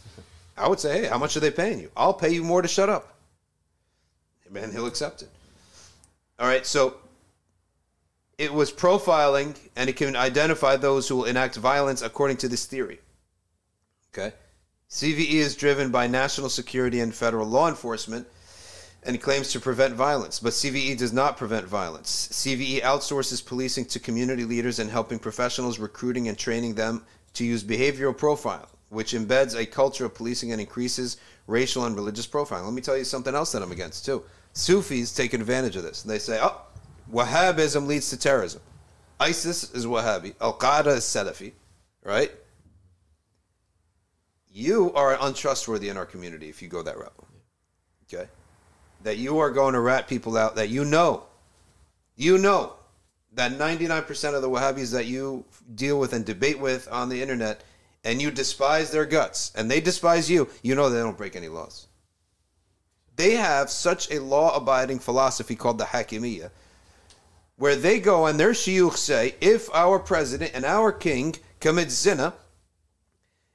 I 0.58 0.68
would 0.68 0.80
say, 0.80 1.02
hey, 1.02 1.06
how 1.06 1.18
much 1.18 1.36
are 1.36 1.40
they 1.40 1.52
paying 1.52 1.78
you? 1.78 1.92
I'll 1.96 2.12
pay 2.14 2.30
you 2.30 2.42
more 2.42 2.60
to 2.60 2.66
shut 2.66 2.88
up. 2.88 3.14
And 4.52 4.72
he'll 4.72 4.86
accept 4.86 5.22
it. 5.22 5.28
All 6.40 6.48
right, 6.48 6.66
so 6.66 6.96
it 8.38 8.52
was 8.52 8.72
profiling 8.72 9.56
and 9.76 9.88
it 9.88 9.96
can 9.96 10.16
identify 10.16 10.76
those 10.76 11.08
who 11.08 11.16
will 11.16 11.24
enact 11.24 11.56
violence 11.56 12.02
according 12.02 12.36
to 12.38 12.48
this 12.48 12.66
theory. 12.66 13.00
Okay? 14.12 14.34
CVE 14.90 15.32
is 15.32 15.56
driven 15.56 15.90
by 15.90 16.06
national 16.06 16.48
security 16.48 17.00
and 17.00 17.14
federal 17.14 17.46
law 17.46 17.68
enforcement 17.68 18.26
and 19.02 19.20
claims 19.20 19.52
to 19.52 19.60
prevent 19.60 19.94
violence, 19.94 20.40
but 20.40 20.52
CVE 20.52 20.96
does 20.96 21.12
not 21.12 21.36
prevent 21.36 21.66
violence. 21.66 22.28
CVE 22.32 22.80
outsources 22.80 23.44
policing 23.44 23.84
to 23.86 24.00
community 24.00 24.44
leaders 24.44 24.78
and 24.78 24.90
helping 24.90 25.18
professionals, 25.18 25.78
recruiting 25.78 26.28
and 26.28 26.38
training 26.38 26.74
them 26.74 27.04
to 27.34 27.44
use 27.44 27.62
behavioral 27.62 28.16
profile, 28.16 28.68
which 28.88 29.12
embeds 29.12 29.58
a 29.58 29.66
culture 29.66 30.06
of 30.06 30.14
policing 30.14 30.52
and 30.52 30.60
increases 30.60 31.18
racial 31.46 31.84
and 31.84 31.96
religious 31.96 32.26
profiling. 32.26 32.64
Let 32.64 32.72
me 32.72 32.80
tell 32.80 32.96
you 32.96 33.04
something 33.04 33.34
else 33.34 33.52
that 33.52 33.62
I'm 33.62 33.72
against 33.72 34.06
too. 34.06 34.24
Sufis 34.54 35.12
take 35.14 35.34
advantage 35.34 35.76
of 35.76 35.82
this. 35.82 36.02
They 36.02 36.18
say, 36.18 36.38
oh, 36.40 36.62
Wahhabism 37.12 37.86
leads 37.86 38.10
to 38.10 38.16
terrorism. 38.16 38.60
ISIS 39.20 39.72
is 39.72 39.86
Wahhabi. 39.86 40.34
Al 40.40 40.58
Qaeda 40.58 40.96
is 40.96 41.04
Salafi, 41.04 41.52
right? 42.02 42.30
You 44.52 44.92
are 44.94 45.16
untrustworthy 45.20 45.88
in 45.88 45.96
our 45.96 46.06
community 46.06 46.48
if 46.48 46.62
you 46.62 46.68
go 46.68 46.82
that 46.82 46.98
route. 46.98 47.12
Okay? 48.12 48.28
That 49.02 49.18
you 49.18 49.38
are 49.38 49.50
going 49.50 49.74
to 49.74 49.80
rat 49.80 50.08
people 50.08 50.36
out 50.36 50.56
that 50.56 50.68
you 50.68 50.84
know, 50.84 51.24
you 52.16 52.38
know 52.38 52.74
that 53.32 53.52
99% 53.52 54.34
of 54.34 54.42
the 54.42 54.48
Wahhabis 54.48 54.92
that 54.92 55.06
you 55.06 55.44
deal 55.74 55.98
with 55.98 56.12
and 56.12 56.24
debate 56.24 56.60
with 56.60 56.88
on 56.90 57.08
the 57.08 57.20
internet 57.20 57.64
and 58.04 58.22
you 58.22 58.30
despise 58.30 58.90
their 58.90 59.06
guts 59.06 59.50
and 59.56 59.70
they 59.70 59.80
despise 59.80 60.30
you, 60.30 60.48
you 60.62 60.74
know 60.74 60.88
they 60.88 61.00
don't 61.00 61.18
break 61.18 61.34
any 61.34 61.48
laws. 61.48 61.88
They 63.16 63.32
have 63.32 63.70
such 63.70 64.10
a 64.10 64.20
law 64.20 64.56
abiding 64.56 64.98
philosophy 64.98 65.56
called 65.56 65.78
the 65.78 65.84
Hakimiyya 65.84 66.50
where 67.56 67.76
they 67.76 68.00
go 68.00 68.26
and 68.26 68.38
their 68.38 68.52
shuyukh 68.52 68.96
say, 68.96 69.34
if 69.40 69.72
our 69.74 69.98
president 69.98 70.52
and 70.54 70.64
our 70.64 70.92
king 70.92 71.36
commits 71.60 71.94
zina, 71.94 72.34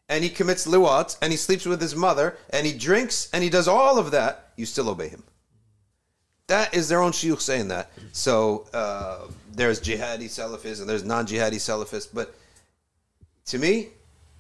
and 0.07 0.23
he 0.23 0.30
commits 0.30 0.65
liwat, 0.65 1.17
and 1.21 1.31
he 1.31 1.38
sleeps 1.38 1.65
with 1.65 1.81
his 1.81 1.95
mother, 1.95 2.38
and 2.49 2.65
he 2.65 2.73
drinks, 2.73 3.30
and 3.31 3.43
he 3.43 3.49
does 3.49 3.67
all 3.67 3.99
of 3.99 4.11
that, 4.11 4.51
you 4.55 4.65
still 4.65 4.89
obey 4.89 5.07
him. 5.07 5.23
That 6.47 6.73
is 6.73 6.89
their 6.89 7.01
own 7.01 7.11
shuyukh 7.11 7.41
saying 7.41 7.67
that. 7.67 7.91
So 8.11 8.65
uh, 8.73 9.27
there's 9.53 9.80
jihadi 9.80 10.26
Salafists 10.26 10.80
and 10.80 10.89
there's 10.89 11.03
non-jihadi 11.03 11.57
Salafists, 11.57 12.09
but 12.11 12.34
to 13.45 13.59
me, 13.59 13.89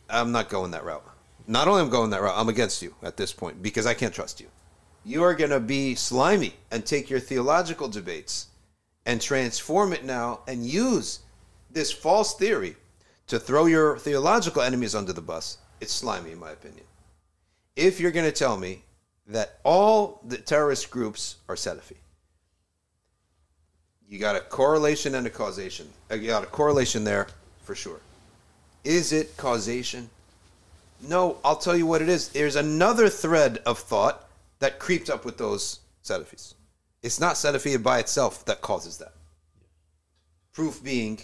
I'm 0.09 0.31
not 0.31 0.49
going 0.49 0.71
that 0.71 0.83
route. 0.83 1.05
Not 1.47 1.67
only 1.67 1.81
I'm 1.81 1.89
going 1.89 2.09
that 2.09 2.21
route, 2.21 2.33
I'm 2.35 2.49
against 2.49 2.81
you 2.81 2.95
at 3.03 3.17
this 3.17 3.31
point 3.31 3.61
because 3.61 3.85
I 3.85 3.93
can't 3.93 4.13
trust 4.13 4.41
you. 4.41 4.47
You 5.05 5.23
are 5.23 5.35
going 5.35 5.51
to 5.51 5.59
be 5.59 5.93
slimy 5.93 6.53
and 6.71 6.85
take 6.85 7.09
your 7.09 7.19
theological 7.19 7.87
debates 7.87 8.47
and 9.09 9.19
transform 9.19 9.91
it 9.91 10.05
now 10.05 10.39
and 10.47 10.63
use 10.63 11.21
this 11.71 11.91
false 11.91 12.35
theory 12.35 12.75
to 13.25 13.39
throw 13.39 13.65
your 13.65 13.97
theological 13.97 14.61
enemies 14.61 14.93
under 14.93 15.11
the 15.11 15.19
bus, 15.19 15.57
it's 15.81 15.91
slimy, 15.91 16.31
in 16.31 16.39
my 16.39 16.51
opinion. 16.51 16.83
If 17.75 17.99
you're 17.99 18.11
going 18.11 18.27
to 18.27 18.31
tell 18.31 18.55
me 18.55 18.83
that 19.25 19.57
all 19.63 20.21
the 20.27 20.37
terrorist 20.37 20.91
groups 20.91 21.37
are 21.47 21.55
Salafi, 21.55 21.95
you 24.07 24.19
got 24.19 24.35
a 24.35 24.41
correlation 24.41 25.15
and 25.15 25.25
a 25.25 25.31
causation. 25.31 25.89
Uh, 26.11 26.15
You 26.15 26.27
got 26.27 26.43
a 26.43 26.47
correlation 26.47 27.03
there 27.03 27.29
for 27.63 27.73
sure. 27.73 28.01
Is 28.83 29.11
it 29.11 29.35
causation? 29.37 30.07
No, 31.01 31.37
I'll 31.43 31.55
tell 31.55 31.75
you 31.75 31.87
what 31.87 32.03
it 32.03 32.09
is. 32.09 32.29
There's 32.29 32.55
another 32.55 33.09
thread 33.09 33.57
of 33.65 33.79
thought 33.79 34.29
that 34.59 34.77
creeped 34.77 35.09
up 35.09 35.25
with 35.25 35.39
those 35.39 35.79
Salafis. 36.03 36.53
It's 37.01 37.19
not 37.19 37.35
Salafiyya 37.35 37.81
by 37.81 37.99
itself 37.99 38.45
that 38.45 38.61
causes 38.61 38.97
that. 38.97 39.13
Proof 40.53 40.83
being 40.83 41.19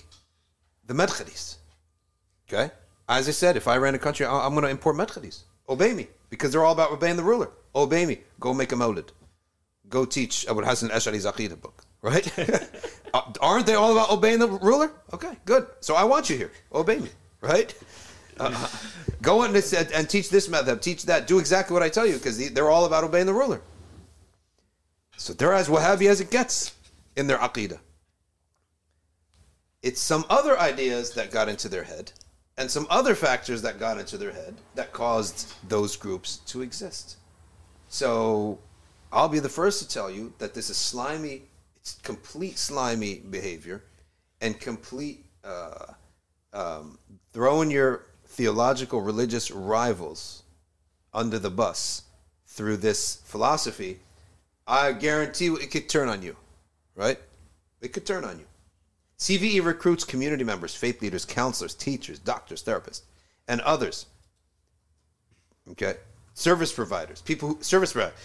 the 0.86 0.94
Madkhalis. 0.94 1.58
Okay? 2.48 2.72
As 3.10 3.28
I 3.28 3.32
said, 3.32 3.58
if 3.58 3.68
I 3.68 3.78
ran 3.78 3.96
a 3.96 4.00
country, 4.00 4.26
I'm 4.26 4.54
going 4.54 4.64
to 4.64 4.70
import 4.70 4.96
Madkhalis. 4.96 5.44
Obey 5.68 5.94
me. 5.94 6.08
Because 6.30 6.52
they're 6.52 6.64
all 6.64 6.74
about 6.74 6.92
obeying 6.92 7.18
the 7.18 7.24
ruler. 7.24 7.50
Obey 7.76 8.06
me. 8.06 8.20
Go 8.40 8.54
make 8.54 8.72
a 8.72 8.76
maulid. 8.76 9.10
Go 9.90 10.06
teach 10.06 10.48
Abu 10.48 10.62
Hassan 10.62 10.90
Ash'ari's 10.90 11.26
Aqidah 11.26 11.60
book. 11.62 11.84
Right? 12.02 12.32
Uh, 13.16 13.32
Aren't 13.40 13.66
they 13.66 13.76
all 13.76 13.94
about 13.94 14.12
obeying 14.12 14.40
the 14.40 14.48
ruler? 14.50 14.92
Okay, 15.14 15.32
good. 15.46 15.68
So 15.80 15.96
I 15.96 16.04
want 16.04 16.30
you 16.30 16.36
here. 16.36 16.52
Obey 16.74 16.98
me. 16.98 17.08
Right? 17.40 17.74
Uh, 18.38 18.68
go 19.22 19.44
and, 19.44 19.56
and 19.56 20.10
teach 20.10 20.30
this 20.30 20.50
method, 20.50 20.82
teach 20.82 21.06
that. 21.06 21.26
Do 21.26 21.40
exactly 21.40 21.74
what 21.74 21.82
I 21.82 21.88
tell 21.88 22.06
you 22.06 22.16
because 22.16 22.50
they're 22.50 22.70
all 22.70 22.84
about 22.84 23.06
obeying 23.06 23.26
the 23.26 23.34
ruler. 23.34 23.62
So 25.18 25.34
they're 25.34 25.54
as 25.54 25.70
Wahhabi 25.70 26.08
as 26.08 26.22
it 26.22 26.32
gets 26.32 26.74
in 27.16 27.28
their 27.28 27.38
Aqidah. 27.38 27.80
It's 29.82 30.02
some 30.02 30.26
other 30.30 30.60
ideas 30.60 31.14
that 31.14 31.32
got 31.32 31.48
into 31.48 31.70
their 31.70 31.84
head 31.84 32.12
and 32.58 32.72
some 32.72 32.88
other 32.90 33.16
factors 33.16 33.62
that 33.62 33.80
got 33.80 34.00
into 34.00 34.18
their 34.18 34.32
head 34.32 34.56
that 34.76 34.94
caused 34.94 35.54
those 35.70 35.96
groups 35.96 36.38
to 36.48 36.62
exist. 36.62 37.18
So 37.88 38.60
I'll 39.12 39.30
be 39.30 39.40
the 39.40 39.50
first 39.50 39.82
to 39.82 39.88
tell 39.88 40.10
you 40.10 40.34
that 40.40 40.54
this 40.54 40.70
is 40.70 40.78
slimy, 40.78 41.44
it's 41.78 41.96
complete 42.04 42.58
slimy 42.58 43.20
behavior 43.20 43.84
and 44.42 44.60
complete 44.60 45.26
uh, 45.44 45.94
um, 46.54 46.98
throwing 47.32 47.70
your 47.70 48.08
theological 48.26 49.02
religious 49.02 49.52
rivals 49.52 50.44
under 51.14 51.40
the 51.40 51.50
bus 51.50 52.04
through 52.48 52.78
this 52.78 53.22
philosophy. 53.26 54.00
I 54.68 54.92
guarantee 54.94 55.48
it 55.48 55.72
could 55.72 55.90
turn 55.90 56.10
on 56.10 56.22
you, 56.22 56.36
right? 56.96 57.20
It 57.82 57.94
could 57.94 58.06
turn 58.06 58.24
on 58.24 58.40
you. 58.40 58.46
CVE 59.20 59.64
recruits 59.64 60.04
community 60.04 60.44
members, 60.44 60.76
faith 60.76 61.02
leaders, 61.02 61.24
counselors, 61.24 61.74
teachers, 61.74 62.20
doctors, 62.20 62.64
therapists, 62.64 63.02
and 63.48 63.62
others. 63.62 64.08
Okay? 65.72 65.96
Service 66.34 66.74
providers, 66.74 67.22
people 67.22 67.50
who, 67.50 67.58
service 67.62 67.94
provider, 67.94 68.16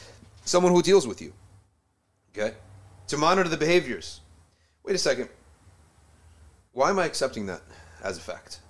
someone 0.45 0.73
who 0.73 0.83
deals 0.83 1.07
with 1.07 1.23
you. 1.23 1.33
Okay? 2.35 2.55
To 3.09 3.17
monitor 3.17 3.49
the 3.49 3.57
behaviors. 3.57 4.21
Wait 4.83 4.97
a 4.97 4.99
second. 4.99 5.29
Why 6.73 6.91
am 6.91 6.99
I 6.99 7.05
accepting 7.05 7.47
that 7.47 7.63
as 8.03 8.17
a 8.17 8.21
fact? 8.21 8.61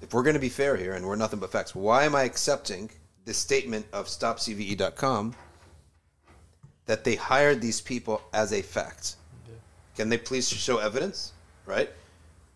If 0.00 0.12
we're 0.12 0.22
going 0.22 0.34
to 0.34 0.40
be 0.40 0.48
fair 0.48 0.76
here 0.76 0.94
and 0.94 1.06
we're 1.06 1.16
nothing 1.16 1.38
but 1.38 1.52
facts, 1.52 1.74
why 1.74 2.04
am 2.04 2.14
I 2.14 2.24
accepting 2.24 2.90
this 3.24 3.38
statement 3.38 3.86
of 3.92 4.06
stopcve.com 4.06 5.34
that 6.88 7.04
they 7.04 7.14
hired 7.14 7.60
these 7.60 7.80
people 7.80 8.20
as 8.32 8.52
a 8.52 8.62
fact? 8.62 9.14
Can 9.94 10.08
they 10.08 10.18
please 10.18 10.48
show 10.48 10.78
evidence? 10.78 11.32
right? 11.68 11.90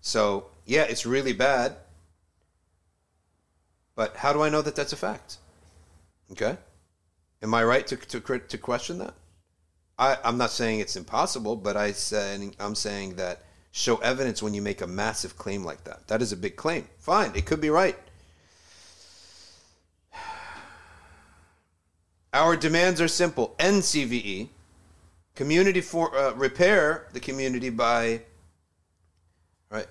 So, 0.01 0.47
yeah, 0.65 0.83
it's 0.83 1.07
really 1.07 1.35
bad. 1.35 1.77
But 3.95 4.17
how 4.17 4.33
do 4.33 4.43
I 4.43 4.49
know 4.49 4.63
that 4.63 4.75
that's 4.75 4.95
a 4.95 4.97
fact? 4.97 5.37
Okay? 6.33 6.57
Am 7.43 7.55
I 7.55 7.63
right 7.63 7.87
to, 7.87 7.97
to, 7.97 8.39
to 8.39 8.59
question 8.59 8.99
that? 8.99 9.15
I, 9.99 10.17
I'm 10.25 10.39
not 10.39 10.51
saying 10.51 10.81
it's 10.81 10.97
impossible, 10.97 11.57
but 11.57 11.77
I 11.77 11.93
saying, 11.93 12.57
I'm 12.59 12.75
saying 12.75 13.17
that 13.17 13.43
show 13.71 13.97
evidence 13.97 14.43
when 14.43 14.55
you 14.55 14.63
make 14.63 14.81
a 14.81 14.87
massive 14.87 15.37
claim 15.37 15.63
like 15.63 15.85
that. 15.85 16.09
That 16.09 16.23
is 16.23 16.33
a 16.33 16.37
big 16.37 16.57
claim. 16.57 16.89
Fine, 16.99 17.33
it 17.35 17.45
could 17.45 17.61
be 17.61 17.71
right. 17.71 17.99
Our 22.33 22.57
demands 22.57 23.01
are 23.01 23.09
simple. 23.09 23.55
End 23.59 23.83
CVE. 23.83 24.49
Community 25.35 25.81
for 25.81 26.17
uh, 26.17 26.33
repair 26.33 27.07
the 27.13 27.21
community 27.21 27.71
by 27.71 28.23
right 29.71 29.87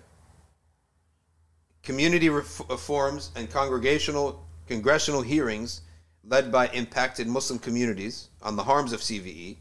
community 1.82 2.30
reforms 2.30 3.32
and 3.36 3.50
congregational 3.50 4.46
congressional 4.68 5.22
hearings 5.22 5.82
led 6.24 6.52
by 6.52 6.68
impacted 6.68 7.28
Muslim 7.28 7.60
communities 7.60 8.30
on 8.42 8.56
the 8.56 8.64
harms 8.64 8.94
of 8.94 9.02
CVE, 9.02 9.58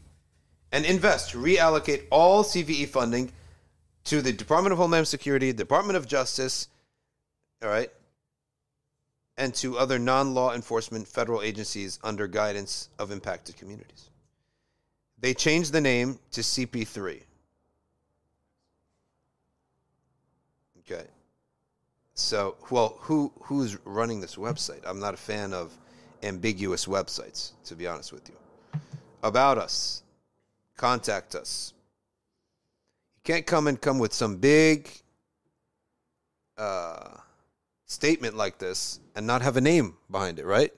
and 0.71 0.85
invest 0.85 1.33
reallocate 1.33 2.03
all 2.11 2.43
CVE 2.43 2.87
funding 2.87 3.31
to 4.03 4.21
the 4.21 4.31
Department 4.31 4.71
of 4.71 4.77
Homeland 4.77 5.07
Security, 5.07 5.51
Department 5.51 5.97
of 5.97 6.07
Justice, 6.07 6.67
all 7.63 7.69
right, 7.69 7.91
and 9.41 9.55
to 9.55 9.75
other 9.75 9.97
non 9.97 10.35
law 10.35 10.53
enforcement 10.53 11.07
federal 11.07 11.41
agencies 11.41 11.97
under 12.03 12.27
guidance 12.27 12.89
of 12.99 13.11
impacted 13.11 13.57
communities. 13.57 14.11
They 15.19 15.33
changed 15.33 15.73
the 15.73 15.81
name 15.81 16.19
to 16.33 16.41
CP3. 16.41 17.21
Okay. 20.79 21.07
So, 22.13 22.55
well, 22.69 22.97
who 22.99 23.31
who's 23.41 23.83
running 23.83 24.21
this 24.21 24.35
website? 24.35 24.81
I'm 24.85 24.99
not 24.99 25.15
a 25.15 25.17
fan 25.17 25.53
of 25.53 25.75
ambiguous 26.21 26.85
websites, 26.85 27.53
to 27.65 27.75
be 27.75 27.87
honest 27.87 28.13
with 28.13 28.29
you. 28.29 28.79
About 29.23 29.57
us, 29.57 30.03
contact 30.77 31.33
us. 31.33 31.73
You 33.15 33.33
can't 33.33 33.47
come 33.47 33.65
and 33.65 33.81
come 33.81 33.97
with 33.97 34.13
some 34.13 34.37
big 34.37 34.87
uh, 36.59 37.17
statement 37.91 38.37
like 38.37 38.57
this 38.57 39.01
and 39.15 39.27
not 39.27 39.41
have 39.41 39.57
a 39.57 39.61
name 39.61 39.97
behind 40.09 40.39
it, 40.39 40.45
right? 40.45 40.71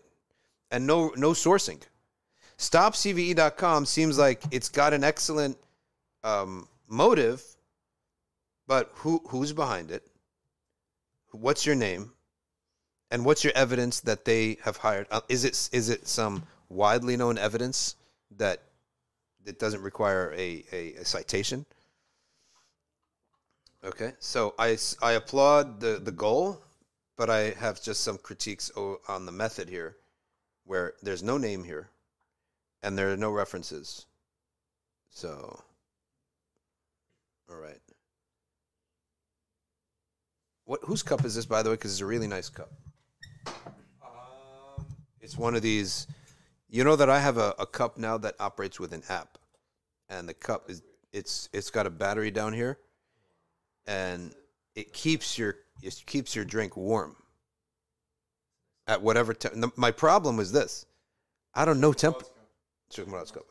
And 0.72 0.88
no 0.88 1.14
no 1.16 1.32
sourcing. 1.32 1.80
StopCVE.com 2.58 3.86
seems 3.86 4.18
like 4.18 4.42
it's 4.52 4.70
got 4.70 4.94
an 4.94 5.04
excellent 5.04 5.58
um, 6.24 6.68
motive, 6.88 7.44
but 8.68 8.92
who 8.96 9.22
who's 9.28 9.54
behind 9.54 9.92
it? 9.92 10.04
What's 11.32 11.66
your 11.66 11.76
name? 11.76 12.14
And 13.12 13.24
what's 13.26 13.44
your 13.44 13.54
evidence 13.56 14.00
that 14.02 14.26
they 14.26 14.58
have 14.64 14.78
hired? 14.78 15.06
Uh, 15.12 15.22
is 15.30 15.46
it 15.46 15.70
is 15.72 15.90
it 15.90 16.08
some 16.08 16.44
widely 16.70 17.16
known 17.16 17.38
evidence 17.38 17.96
that 18.38 18.64
it 19.46 19.60
doesn't 19.60 19.84
require 19.84 20.34
a, 20.36 20.64
a, 20.72 20.94
a 20.96 21.06
citation? 21.06 21.66
Okay, 23.84 24.14
so 24.20 24.56
I, 24.58 24.78
I 25.02 25.12
applaud 25.12 25.82
the, 25.82 26.00
the 26.02 26.12
goal, 26.12 26.64
but 27.24 27.30
I 27.30 27.52
have 27.52 27.82
just 27.82 28.04
some 28.04 28.18
critiques 28.18 28.70
on 29.08 29.26
the 29.26 29.32
method 29.32 29.70
here, 29.70 29.96
where 30.66 30.96
there's 31.02 31.24
no 31.24 31.38
name 31.38 31.64
here, 31.64 31.88
and 32.82 32.98
there 32.98 33.14
are 33.14 33.16
no 33.16 33.32
references. 33.32 34.08
So, 35.10 35.64
all 37.50 37.56
right. 37.56 37.80
What 40.66 40.82
whose 40.84 41.02
cup 41.02 41.24
is 41.24 41.34
this, 41.36 41.46
by 41.46 41.64
the 41.64 41.70
way? 41.70 41.76
Because 41.76 41.94
it's 41.94 42.02
a 42.02 42.06
really 42.06 42.28
nice 42.28 42.50
cup. 42.50 42.74
Um, 43.48 44.86
it's 45.22 45.38
one 45.38 45.56
of 45.56 45.62
these. 45.62 46.08
You 46.68 46.84
know 46.84 46.98
that 46.98 47.10
I 47.10 47.22
have 47.22 47.38
a, 47.38 47.56
a 47.58 47.66
cup 47.66 47.98
now 47.98 48.18
that 48.18 48.36
operates 48.42 48.82
with 48.82 48.92
an 48.92 49.04
app, 49.08 49.38
and 50.10 50.28
the 50.28 50.34
cup 50.34 50.70
is 50.70 50.82
it's 51.14 51.48
it's 51.54 51.70
got 51.70 51.88
a 51.88 51.90
battery 51.90 52.32
down 52.32 52.52
here, 52.52 52.80
and 53.88 54.36
it 54.76 54.94
keeps 54.94 55.38
your 55.38 55.56
it 55.82 56.04
keeps 56.06 56.36
your 56.36 56.46
drink 56.46 56.78
warm. 56.78 57.16
At 58.88 59.02
whatever 59.02 59.34
time. 59.34 59.72
My 59.76 59.92
problem 59.92 60.40
is 60.40 60.52
this: 60.52 60.86
I 61.54 61.66
don't 61.66 61.80
know 61.80 61.94
temp. 61.94 62.22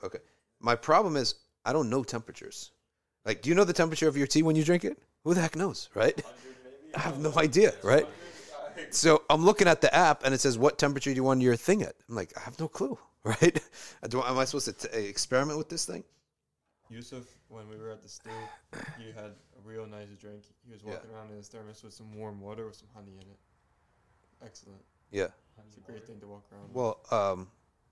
Okay. 0.05 0.19
My 0.61 0.75
problem 0.75 1.17
is 1.17 1.37
I 1.65 1.73
don't 1.73 1.89
know 1.89 2.05
temperatures. 2.05 2.71
Like, 3.25 3.43
do 3.43 3.49
you 3.49 3.55
know 3.55 3.65
the 3.65 3.73
temperature 3.73 4.09
of 4.09 4.17
your 4.17 4.27
tea 4.27 4.43
when 4.43 4.57
you 4.57 4.65
drink 4.65 4.85
it? 4.85 4.99
Who 5.25 5.35
the 5.35 5.41
heck 5.41 5.57
knows, 5.57 5.89
right? 5.95 6.21
I 6.97 7.01
have 7.01 7.19
no 7.19 7.33
idea, 7.37 7.73
right? 7.83 8.07
So 8.91 9.23
I'm 9.31 9.45
looking 9.45 9.69
at 9.69 9.81
the 9.81 9.95
app 9.95 10.25
and 10.25 10.35
it 10.35 10.41
says, 10.41 10.59
"What 10.59 10.79
temperature 10.79 11.11
do 11.11 11.17
you 11.17 11.25
want 11.25 11.41
your 11.41 11.57
thing 11.57 11.83
at?" 11.83 11.95
I'm 12.09 12.15
like, 12.15 12.33
I 12.37 12.41
have 12.41 12.59
no 12.59 12.69
clue, 12.69 12.99
right? 13.25 13.59
Do, 14.09 14.23
am 14.23 14.39
I 14.39 14.45
supposed 14.45 14.67
to 14.67 14.89
t- 14.89 15.07
experiment 15.07 15.59
with 15.59 15.69
this 15.69 15.87
thing? 15.87 16.05
Yusuf, 16.91 17.25
when 17.53 17.69
we 17.69 17.77
were 17.77 17.91
at 17.91 18.03
the 18.03 18.09
stew, 18.09 18.31
he 18.99 19.13
had 19.13 19.27
a 19.27 19.61
real 19.65 19.87
nice 19.87 20.09
drink. 20.19 20.43
He 20.67 20.73
was 20.73 20.83
walking 20.83 21.11
yeah. 21.11 21.17
around 21.17 21.31
in 21.31 21.37
his 21.37 21.49
thermos 21.49 21.83
with 21.83 21.93
some 21.93 22.13
warm 22.15 22.41
water 22.41 22.67
with 22.67 22.77
some 22.77 22.89
honey 22.95 23.13
in 23.15 23.29
it. 23.29 23.39
Excellent. 24.45 24.81
Yeah. 25.11 25.29
It's 25.69 25.77
a 25.77 25.81
great 25.81 26.07
thing 26.07 26.19
to 26.21 26.27
walk 26.27 26.45
around. 26.51 26.73
Well, 26.73 27.01
um, 27.11 27.49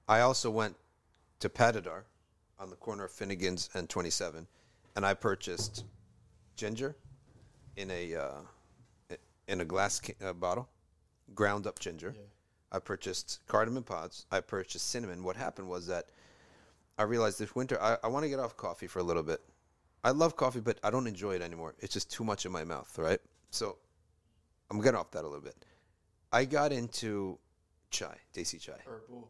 I 0.08 0.20
also 0.20 0.50
went 0.50 0.76
to 1.40 1.48
Patidar 1.48 2.02
on 2.58 2.70
the 2.70 2.76
corner 2.76 3.04
of 3.04 3.12
Finnegan's 3.12 3.68
and 3.74 3.88
27, 3.88 4.46
and 4.96 5.06
I 5.06 5.14
purchased 5.14 5.84
ginger 6.56 6.96
in 7.76 7.90
a 7.90 8.14
uh, 8.14 9.16
in 9.46 9.60
a 9.60 9.64
glass 9.64 10.00
ca- 10.00 10.14
uh, 10.24 10.32
bottle, 10.32 10.68
ground 11.34 11.66
up 11.66 11.78
ginger. 11.78 12.14
Yeah. 12.16 12.22
I 12.72 12.78
purchased 12.78 13.40
cardamom 13.46 13.82
pods. 13.82 14.26
I 14.30 14.40
purchased 14.40 14.88
cinnamon. 14.88 15.22
What 15.22 15.36
happened 15.36 15.68
was 15.68 15.86
that 15.88 16.06
I 17.00 17.04
realized 17.04 17.38
this 17.38 17.54
winter 17.54 17.80
I, 17.80 17.96
I 18.04 18.08
want 18.08 18.24
to 18.24 18.28
get 18.28 18.38
off 18.38 18.58
coffee 18.58 18.86
for 18.86 18.98
a 18.98 19.02
little 19.02 19.22
bit. 19.22 19.40
I 20.04 20.10
love 20.10 20.36
coffee, 20.36 20.60
but 20.60 20.78
I 20.84 20.90
don't 20.90 21.06
enjoy 21.06 21.34
it 21.34 21.40
anymore. 21.40 21.74
It's 21.78 21.94
just 21.94 22.12
too 22.12 22.24
much 22.24 22.44
in 22.44 22.52
my 22.52 22.62
mouth, 22.62 22.94
right? 22.98 23.20
So 23.50 23.78
I'm 24.70 24.82
getting 24.82 25.00
off 25.00 25.10
that 25.12 25.24
a 25.24 25.26
little 25.26 25.42
bit. 25.42 25.56
I 26.30 26.44
got 26.44 26.72
into 26.72 27.38
chai, 27.90 28.16
desi 28.34 28.60
chai. 28.60 28.74
Herbal. 28.86 29.26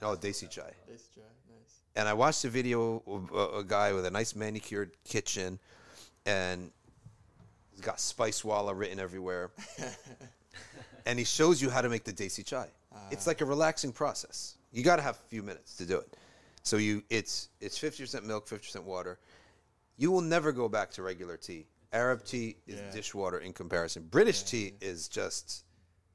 Oh, 0.00 0.16
desi 0.16 0.48
chai. 0.48 0.72
Desi 0.90 1.14
chai, 1.14 1.20
nice. 1.50 1.80
And 1.94 2.08
I 2.08 2.14
watched 2.14 2.42
a 2.46 2.48
video 2.48 3.02
of 3.06 3.30
a, 3.32 3.58
a 3.58 3.64
guy 3.64 3.92
with 3.92 4.06
a 4.06 4.10
nice 4.10 4.34
manicured 4.34 4.92
kitchen, 5.04 5.58
and 6.24 6.70
he's 7.70 7.82
got 7.82 8.00
spice 8.00 8.42
walla 8.42 8.72
written 8.72 8.98
everywhere. 8.98 9.50
and 11.06 11.18
he 11.18 11.26
shows 11.26 11.60
you 11.60 11.68
how 11.68 11.82
to 11.82 11.90
make 11.90 12.04
the 12.04 12.14
desi 12.14 12.42
chai. 12.46 12.68
Uh, 12.94 12.98
it's 13.10 13.26
like 13.26 13.42
a 13.42 13.44
relaxing 13.44 13.92
process. 13.92 14.56
You 14.72 14.82
got 14.82 14.96
to 14.96 15.02
have 15.02 15.16
a 15.16 15.28
few 15.28 15.42
minutes 15.42 15.76
to 15.76 15.84
do 15.84 15.98
it. 15.98 16.16
So 16.62 16.76
you, 16.76 17.02
it's 17.10 17.48
it's 17.60 17.78
fifty 17.78 18.02
percent 18.02 18.26
milk, 18.26 18.48
fifty 18.48 18.66
percent 18.66 18.84
water. 18.84 19.18
You 19.96 20.10
will 20.10 20.20
never 20.20 20.52
go 20.52 20.68
back 20.68 20.90
to 20.92 21.02
regular 21.02 21.36
tea. 21.36 21.66
Arab 21.92 22.24
tea 22.24 22.56
is 22.66 22.80
yeah. 22.80 22.90
dishwater 22.90 23.38
in 23.38 23.52
comparison. 23.52 24.06
British 24.10 24.42
yeah, 24.42 24.48
tea 24.48 24.74
yeah. 24.80 24.88
is 24.88 25.08
just 25.08 25.64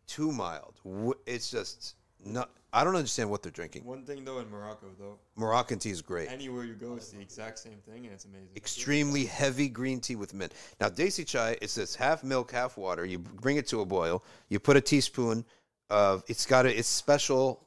too 0.08 0.32
mild. 0.32 0.80
It's 1.26 1.50
just 1.50 1.96
not. 2.24 2.50
I 2.72 2.84
don't 2.84 2.96
understand 2.96 3.30
what 3.30 3.42
they're 3.42 3.52
drinking. 3.52 3.86
One 3.86 4.04
thing 4.04 4.26
though 4.26 4.40
in 4.40 4.50
Morocco 4.50 4.88
though, 5.00 5.18
Moroccan 5.36 5.80
tea 5.80 5.92
is 5.92 6.02
great. 6.02 6.30
Anywhere 6.30 6.66
you 6.66 6.74
go, 6.74 6.96
it's 6.96 7.10
the 7.10 7.22
exact 7.22 7.60
same 7.60 7.78
thing, 7.90 8.06
and 8.06 8.14
it's 8.14 8.26
amazing. 8.26 8.50
Extremely 8.56 9.26
heavy 9.26 9.70
green 9.70 10.00
tea 10.00 10.16
with 10.16 10.34
mint. 10.34 10.54
Now, 10.80 10.90
desi 10.90 11.26
chai, 11.26 11.58
it's 11.62 11.76
this 11.76 11.96
half 11.96 12.24
milk, 12.24 12.52
half 12.52 12.78
water. 12.78 13.06
You 13.06 13.20
bring 13.20 13.58
it 13.58 13.68
to 13.68 13.82
a 13.82 13.86
boil. 13.86 14.24
You 14.50 14.60
put 14.60 14.78
a 14.78 14.82
teaspoon 14.82 15.46
of. 15.90 16.24
It's 16.28 16.46
got 16.46 16.66
a. 16.66 16.78
It's 16.78 16.88
special 16.88 17.65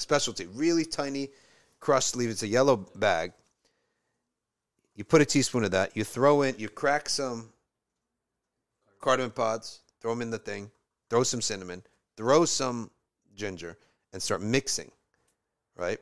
specialty, 0.00 0.46
really 0.46 0.84
tiny 0.84 1.28
crushed 1.78 2.16
leaf. 2.16 2.30
It's 2.30 2.42
a 2.42 2.48
yellow 2.48 2.76
bag. 2.94 3.32
You 4.94 5.04
put 5.04 5.22
a 5.22 5.24
teaspoon 5.24 5.64
of 5.64 5.70
that. 5.70 5.96
You 5.96 6.04
throw 6.04 6.42
in, 6.42 6.54
you 6.58 6.68
crack 6.68 7.08
some 7.08 7.50
cardamom 9.00 9.32
pods, 9.32 9.80
throw 10.00 10.12
them 10.12 10.22
in 10.22 10.30
the 10.30 10.38
thing, 10.38 10.70
throw 11.08 11.22
some 11.22 11.40
cinnamon, 11.40 11.82
throw 12.16 12.44
some 12.44 12.90
ginger, 13.34 13.78
and 14.12 14.22
start 14.22 14.42
mixing, 14.42 14.90
right? 15.76 15.98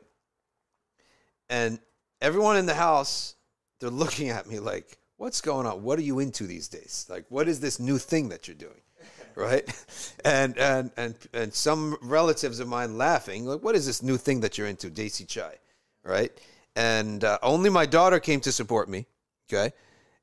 And 1.49 1.79
everyone 2.20 2.57
in 2.57 2.66
the 2.66 2.75
house, 2.75 3.37
they're 3.81 3.91
looking 4.05 4.31
at 4.31 4.49
me 4.49 4.59
like, 4.59 4.99
what's 5.16 5.41
going 5.41 5.66
on? 5.66 5.83
What 5.83 5.99
are 5.99 6.03
you 6.03 6.19
into 6.19 6.47
these 6.47 6.69
days? 6.69 7.07
Like, 7.09 7.27
what 7.29 7.49
is 7.49 7.61
this 7.61 7.79
new 7.79 7.99
thing 7.99 8.31
that 8.31 8.49
you're 8.49 8.57
doing? 8.57 8.81
Right? 9.39 9.65
And 10.24 10.59
and 10.59 10.90
and 10.97 11.15
and 11.32 11.55
some 11.55 11.97
relatives 12.02 12.59
of 12.59 12.66
mine 12.66 12.98
laughing, 12.98 13.47
like, 13.47 13.62
"What 13.62 13.77
is 13.77 13.86
this 13.86 14.02
new 14.02 14.16
thing 14.16 14.40
that 14.40 14.59
you're 14.59 14.66
into, 14.66 14.90
Daisy 14.90 15.24
Chai?" 15.24 15.55
Right? 16.02 16.32
And 16.74 17.23
uh, 17.23 17.39
only 17.40 17.70
my 17.70 17.86
daughter 17.86 18.19
came 18.19 18.40
to 18.40 18.51
support 18.51 18.89
me. 18.89 19.06
Okay, 19.47 19.73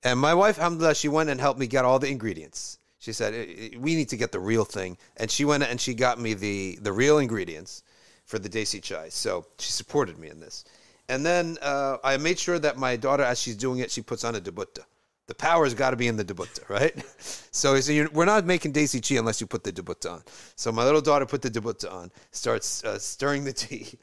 and 0.03 0.19
my 0.19 0.33
wife, 0.33 0.59
alhamdulillah, 0.59 0.95
she 0.95 1.07
went 1.07 1.29
and 1.29 1.39
helped 1.39 1.59
me 1.59 1.65
get 1.65 1.85
all 1.85 1.97
the 1.97 2.09
ingredients. 2.09 2.77
She 2.99 3.13
said, 3.13 3.33
"We 3.77 3.95
need 3.95 4.09
to 4.09 4.17
get 4.17 4.33
the 4.33 4.39
real 4.39 4.65
thing," 4.65 4.97
and 5.15 5.31
she 5.31 5.45
went 5.45 5.63
and 5.63 5.79
she 5.79 5.93
got 5.93 6.19
me 6.19 6.33
the 6.33 6.77
the 6.81 6.91
real 6.91 7.17
ingredients 7.19 7.83
for 8.25 8.37
the 8.37 8.49
Desi 8.49 8.81
Chai. 8.81 9.09
So 9.09 9.45
she 9.59 9.71
supported 9.71 10.17
me 10.19 10.29
in 10.29 10.39
this. 10.41 10.65
And 11.07 11.25
then 11.25 11.57
uh, 11.61 11.97
I 12.03 12.17
made 12.17 12.39
sure 12.39 12.59
that 12.59 12.77
my 12.77 12.95
daughter, 12.95 13.23
as 13.23 13.39
she's 13.39 13.55
doing 13.55 13.79
it, 13.79 13.91
she 13.91 14.01
puts 14.01 14.23
on 14.23 14.35
a 14.35 14.41
dupatta, 14.41 14.83
The 15.27 15.35
power's 15.35 15.73
got 15.73 15.89
to 15.89 15.95
be 15.95 16.07
in 16.07 16.18
the 16.18 16.26
dupatta, 16.26 16.68
right? 16.69 16.93
So, 17.56 17.80
so 17.80 18.07
we're 18.11 18.26
not 18.26 18.45
making 18.45 18.73
Daisy 18.73 18.99
chi 18.99 19.15
unless 19.15 19.39
you 19.39 19.47
put 19.47 19.64
the 19.64 19.72
dupatta 19.72 20.11
on. 20.11 20.23
So 20.57 20.73
my 20.73 20.84
little 20.84 20.99
daughter 20.99 21.26
put 21.26 21.41
the 21.41 21.49
dupatta 21.49 21.89
on, 21.89 22.11
starts 22.31 22.84
uh, 22.84 22.99
stirring 22.99 23.45
the 23.45 23.53
tea, 23.53 23.97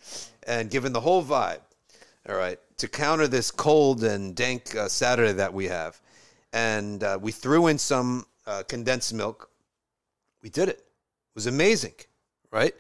and 0.47 0.71
giving 0.71 0.95
the 0.95 1.01
whole 1.01 1.23
vibe. 1.23 1.61
All 2.29 2.35
right, 2.35 2.59
to 2.79 2.89
counter 2.89 3.29
this 3.29 3.51
cold 3.51 4.05
and 4.05 4.35
dank 4.35 4.75
uh, 4.75 4.89
Saturday 4.89 5.33
that 5.33 5.53
we 5.53 5.67
have, 5.67 6.01
and 6.55 7.05
uh, 7.05 7.19
we 7.21 7.31
threw 7.31 7.67
in 7.67 7.77
some 7.77 8.25
uh, 8.47 8.63
condensed 8.67 9.13
milk. 9.13 9.51
We 10.43 10.49
did 10.49 10.69
it. 10.71 10.79
It 10.79 11.35
was 11.35 11.47
amazing, 11.47 11.95
right? 12.51 12.75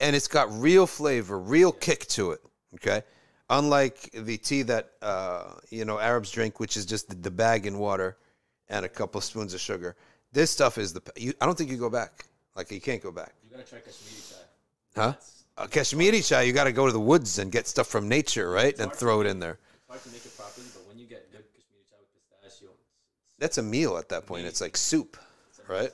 And 0.00 0.16
it's 0.16 0.28
got 0.28 0.50
real 0.52 0.86
flavor, 0.86 1.38
real 1.38 1.72
kick 1.72 2.06
to 2.08 2.32
it. 2.32 2.40
Okay, 2.74 3.02
unlike 3.50 4.10
the 4.14 4.38
tea 4.38 4.62
that 4.62 4.92
uh, 5.02 5.54
you 5.68 5.84
know 5.84 5.98
Arabs 5.98 6.30
drink, 6.30 6.60
which 6.60 6.76
is 6.76 6.86
just 6.86 7.08
the, 7.10 7.16
the 7.16 7.30
bag 7.30 7.66
in 7.66 7.78
water 7.78 8.16
and 8.68 8.86
a 8.86 8.88
couple 8.88 9.18
of 9.18 9.24
spoons 9.24 9.52
of 9.52 9.60
sugar. 9.60 9.96
This 10.32 10.50
stuff 10.50 10.78
is 10.78 10.92
the. 10.92 11.02
You, 11.16 11.34
I 11.40 11.46
don't 11.46 11.58
think 11.58 11.70
you 11.70 11.76
go 11.76 11.90
back. 11.90 12.24
Like 12.56 12.70
you 12.70 12.80
can't 12.80 13.02
go 13.02 13.12
back. 13.12 13.34
You 13.44 13.50
gotta 13.50 13.68
try 13.68 13.80
Kashmiri 13.80 14.22
chai. 14.30 15.00
Huh? 15.00 15.14
Uh, 15.58 15.66
Kashmiri 15.66 16.20
chai, 16.22 16.42
you 16.42 16.52
got 16.52 16.64
to 16.64 16.72
go 16.72 16.86
to 16.86 16.92
the 16.92 17.00
woods 17.00 17.38
and 17.38 17.52
get 17.52 17.66
stuff 17.66 17.88
from 17.88 18.08
nature, 18.08 18.50
right? 18.50 18.78
And 18.78 18.92
throw 18.92 19.20
it 19.20 19.26
in 19.26 19.38
there. 19.38 19.58
It's 19.74 19.88
hard 19.88 20.02
to 20.02 20.08
make 20.10 20.24
it 20.24 20.36
properly, 20.36 20.66
but 20.72 20.86
when 20.88 20.98
you 20.98 21.06
get 21.06 21.30
good 21.32 21.44
Kashmiri 21.52 21.84
chai 21.90 21.96
with 22.00 22.42
pistachio, 22.42 22.70
That's 23.38 23.58
a 23.58 23.62
meal 23.62 23.98
at 23.98 24.08
that 24.08 24.26
point. 24.26 24.46
It's 24.46 24.60
like 24.60 24.76
soup, 24.76 25.16
right? 25.68 25.90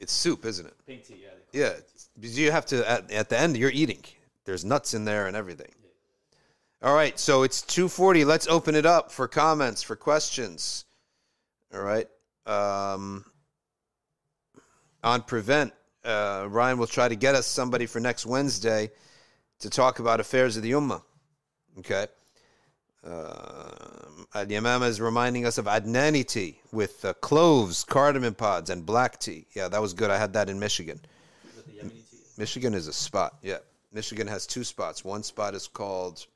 It's 0.00 0.12
soup, 0.12 0.44
isn't 0.44 0.66
it? 0.66 0.74
pink 0.86 1.06
tea. 1.06 1.22
Yeah. 1.22 1.28
Yeah. 1.52 1.72
Because 2.18 2.38
you 2.38 2.50
have 2.50 2.66
to 2.66 2.88
at, 2.90 3.10
at 3.10 3.28
the 3.28 3.38
end 3.38 3.56
you're 3.56 3.70
eating. 3.70 4.02
There's 4.44 4.64
nuts 4.64 4.94
in 4.94 5.04
there 5.04 5.26
and 5.26 5.36
everything. 5.36 5.72
All 6.84 6.94
right, 6.94 7.18
so 7.18 7.44
it's 7.44 7.62
2:40. 7.62 8.26
Let's 8.26 8.46
open 8.46 8.74
it 8.74 8.84
up 8.84 9.10
for 9.10 9.26
comments, 9.26 9.82
for 9.82 9.96
questions. 9.96 10.84
All 11.72 11.80
right. 11.80 12.06
Um, 12.44 13.24
on 15.02 15.22
prevent, 15.22 15.72
uh, 16.04 16.46
Ryan 16.46 16.76
will 16.76 16.86
try 16.86 17.08
to 17.08 17.16
get 17.16 17.34
us 17.34 17.46
somebody 17.46 17.86
for 17.86 18.00
next 18.00 18.26
Wednesday 18.26 18.90
to 19.60 19.70
talk 19.70 19.98
about 19.98 20.20
affairs 20.20 20.58
of 20.58 20.62
the 20.62 20.72
ummah. 20.72 21.00
Okay. 21.78 22.06
Uh, 23.02 24.26
Al 24.34 24.44
Yamama 24.44 24.86
is 24.86 25.00
reminding 25.00 25.46
us 25.46 25.56
of 25.56 25.64
Adnani 25.64 26.22
tea 26.22 26.60
with 26.70 27.02
uh, 27.02 27.14
cloves, 27.14 27.82
cardamom 27.84 28.34
pods, 28.34 28.68
and 28.68 28.84
black 28.84 29.18
tea. 29.18 29.46
Yeah, 29.56 29.68
that 29.68 29.80
was 29.80 29.94
good. 29.94 30.10
I 30.10 30.18
had 30.18 30.34
that 30.34 30.50
in 30.50 30.58
Michigan. 30.58 31.00
With 31.56 31.64
the 31.64 31.72
Yemeni 31.72 32.10
tea. 32.10 32.18
Michigan 32.36 32.74
is 32.74 32.88
a 32.88 32.92
spot. 32.92 33.38
Yeah. 33.40 33.60
Michigan 33.90 34.26
has 34.26 34.46
two 34.46 34.64
spots. 34.64 35.02
One 35.02 35.22
spot 35.22 35.54
is 35.54 35.66
called 35.66 36.26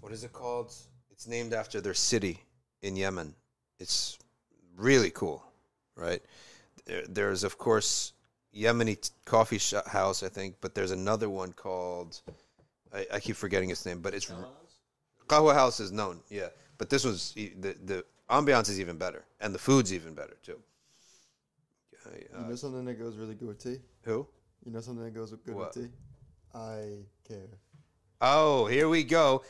what 0.00 0.12
is 0.12 0.24
it 0.24 0.32
called? 0.32 0.72
It's 1.10 1.26
named 1.26 1.52
after 1.52 1.80
their 1.80 1.94
city 1.94 2.42
in 2.82 2.96
Yemen. 2.96 3.34
It's 3.78 4.18
really 4.76 5.10
cool, 5.10 5.42
right? 5.96 6.22
There, 6.84 7.02
there's 7.08 7.44
of 7.44 7.58
course 7.58 8.12
Yemeni 8.54 9.10
coffee 9.24 9.58
shop 9.58 9.86
house, 9.88 10.22
I 10.22 10.28
think, 10.28 10.56
but 10.60 10.74
there's 10.74 10.90
another 10.92 11.28
one 11.28 11.52
called 11.52 12.20
I, 12.94 13.06
I 13.14 13.20
keep 13.20 13.36
forgetting 13.36 13.70
its 13.70 13.84
name, 13.84 14.00
but 14.00 14.14
it's 14.14 14.30
Qahwa 15.28 15.54
House 15.54 15.80
is 15.80 15.90
known, 15.90 16.20
yeah. 16.30 16.48
But 16.78 16.88
this 16.88 17.04
was 17.04 17.32
the 17.34 17.74
the 17.84 18.04
ambiance 18.30 18.68
is 18.68 18.78
even 18.80 18.96
better, 18.96 19.24
and 19.40 19.54
the 19.54 19.58
food's 19.58 19.92
even 19.92 20.14
better 20.14 20.36
too. 20.42 20.58
Uh, 22.04 22.10
You 22.40 22.46
know 22.48 22.54
something 22.56 22.84
that 22.84 22.94
goes 22.98 23.16
really 23.16 23.34
good 23.34 23.48
with 23.48 23.62
tea? 23.62 23.80
who? 24.02 24.26
You 24.64 24.72
know 24.72 24.80
something 24.80 25.04
that 25.04 25.14
goes 25.14 25.32
with 25.32 25.44
good 25.44 25.54
What? 25.54 25.74
with 25.76 25.86
tea? 25.86 25.92
I 26.54 26.98
care. 27.26 27.48
Oh, 28.20 28.66
here 28.66 28.88
we 28.88 29.04
go. 29.04 29.44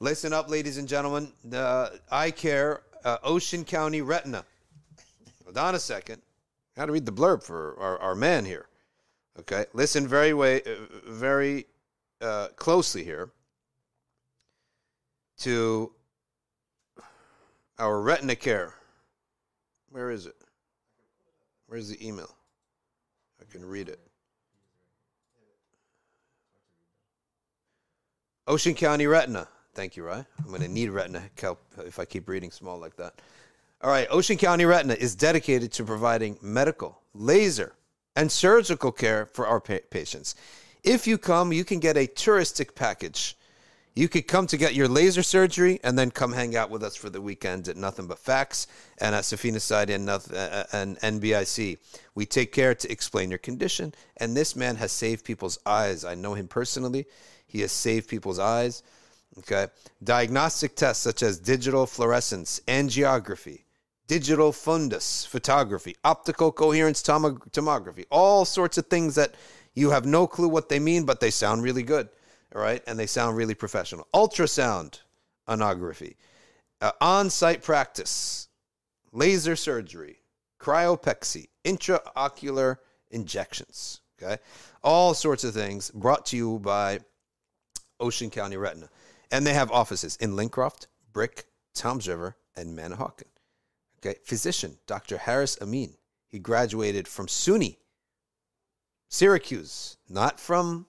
Listen 0.00 0.32
up, 0.32 0.48
ladies 0.48 0.78
and 0.78 0.88
gentlemen. 0.88 1.32
The 1.44 2.00
eye 2.10 2.30
care, 2.30 2.80
uh, 3.04 3.18
Ocean 3.22 3.62
County 3.62 4.00
Retina. 4.00 4.44
Hold 5.44 5.58
on 5.58 5.74
a 5.74 5.78
second. 5.78 6.22
Got 6.76 6.86
to 6.86 6.92
read 6.92 7.04
the 7.04 7.12
blurb 7.12 7.42
for 7.42 7.78
our, 7.78 7.98
our 7.98 8.14
man 8.14 8.46
here. 8.46 8.68
Okay, 9.38 9.66
listen 9.74 10.08
very 10.08 10.32
way, 10.32 10.62
uh, 10.62 11.10
very 11.10 11.66
uh, 12.22 12.48
closely 12.56 13.04
here 13.04 13.30
to 15.40 15.92
our 17.78 18.00
Retina 18.00 18.34
care. 18.34 18.72
Where 19.90 20.10
is 20.10 20.24
it? 20.24 20.36
Where's 21.66 21.90
the 21.90 22.06
email? 22.06 22.34
I 23.40 23.44
can 23.52 23.62
read 23.62 23.90
it. 23.90 24.00
Ocean 28.48 28.74
County 28.74 29.06
Retina. 29.06 29.48
Thank 29.74 29.96
you, 29.96 30.04
Rye. 30.04 30.24
I'm 30.38 30.48
going 30.48 30.62
to 30.62 30.68
need 30.68 30.90
retina 30.90 31.22
help 31.38 31.60
if 31.78 31.98
I 31.98 32.04
keep 32.04 32.28
reading 32.28 32.50
small 32.50 32.78
like 32.78 32.96
that. 32.96 33.14
All 33.82 33.90
right, 33.90 34.06
Ocean 34.10 34.36
County 34.38 34.64
Retina 34.64 34.94
is 34.94 35.14
dedicated 35.14 35.72
to 35.72 35.84
providing 35.84 36.38
medical, 36.40 37.00
laser, 37.12 37.74
and 38.14 38.30
surgical 38.30 38.92
care 38.92 39.26
for 39.26 39.46
our 39.46 39.60
pa- 39.60 39.78
patients. 39.90 40.34
If 40.84 41.06
you 41.06 41.18
come, 41.18 41.52
you 41.52 41.64
can 41.64 41.80
get 41.80 41.96
a 41.96 42.06
touristic 42.06 42.74
package. 42.74 43.36
You 43.94 44.08
could 44.08 44.28
come 44.28 44.46
to 44.48 44.56
get 44.56 44.74
your 44.74 44.88
laser 44.88 45.22
surgery 45.22 45.80
and 45.82 45.98
then 45.98 46.10
come 46.10 46.32
hang 46.32 46.54
out 46.54 46.70
with 46.70 46.82
us 46.82 46.94
for 46.96 47.10
the 47.10 47.20
weekend 47.20 47.66
at 47.66 47.76
Nothing 47.76 48.06
But 48.06 48.18
Facts 48.18 48.66
and 48.98 49.14
at 49.14 49.24
Safina 49.24 49.60
Side 49.60 49.90
and, 49.90 50.06
Noth- 50.06 50.32
uh, 50.32 50.64
and 50.72 50.98
NBIC. 51.00 51.78
We 52.14 52.26
take 52.26 52.52
care 52.52 52.74
to 52.74 52.92
explain 52.92 53.30
your 53.30 53.38
condition, 53.38 53.92
and 54.18 54.36
this 54.36 54.54
man 54.54 54.76
has 54.76 54.92
saved 54.92 55.24
people's 55.24 55.58
eyes. 55.66 56.04
I 56.04 56.14
know 56.14 56.34
him 56.34 56.46
personally. 56.46 57.06
He 57.46 57.60
has 57.60 57.72
saved 57.72 58.08
people's 58.08 58.38
eyes. 58.38 58.82
Okay. 59.38 59.66
Diagnostic 60.02 60.76
tests 60.76 61.02
such 61.02 61.22
as 61.22 61.38
digital 61.38 61.86
fluorescein, 61.86 62.60
angiography, 62.66 63.64
digital 64.06 64.52
fundus 64.52 65.26
photography, 65.26 65.96
optical 66.04 66.52
coherence 66.52 67.02
tomo- 67.02 67.38
tomography, 67.50 68.04
all 68.10 68.44
sorts 68.44 68.78
of 68.78 68.86
things 68.86 69.14
that 69.14 69.34
you 69.74 69.90
have 69.90 70.06
no 70.06 70.26
clue 70.26 70.48
what 70.48 70.68
they 70.68 70.78
mean, 70.78 71.04
but 71.04 71.20
they 71.20 71.30
sound 71.30 71.62
really 71.62 71.82
good. 71.82 72.08
All 72.54 72.62
right. 72.62 72.82
And 72.86 72.98
they 72.98 73.06
sound 73.06 73.36
really 73.36 73.54
professional. 73.54 74.06
Ultrasound 74.14 75.00
anography, 75.48 76.16
uh, 76.80 76.92
on 77.00 77.30
site 77.30 77.62
practice, 77.62 78.48
laser 79.12 79.54
surgery, 79.54 80.18
cryopexy, 80.58 81.48
intraocular 81.64 82.78
injections. 83.10 84.00
Okay. 84.20 84.38
All 84.82 85.14
sorts 85.14 85.44
of 85.44 85.52
things 85.52 85.90
brought 85.90 86.26
to 86.26 86.36
you 86.36 86.58
by 86.58 87.00
Ocean 88.00 88.30
County 88.30 88.56
Retina. 88.56 88.88
And 89.30 89.46
they 89.46 89.54
have 89.54 89.70
offices 89.70 90.16
in 90.16 90.36
Lincroft, 90.36 90.86
Brick, 91.12 91.46
Toms 91.74 92.08
River, 92.08 92.36
and 92.56 92.76
Manahawkin. 92.76 93.24
Okay, 93.98 94.18
physician 94.24 94.78
Dr. 94.86 95.18
Harris 95.18 95.58
Amin. 95.60 95.94
He 96.28 96.38
graduated 96.38 97.08
from 97.08 97.26
SUNY, 97.26 97.76
Syracuse, 99.08 99.96
not 100.08 100.40
from, 100.40 100.86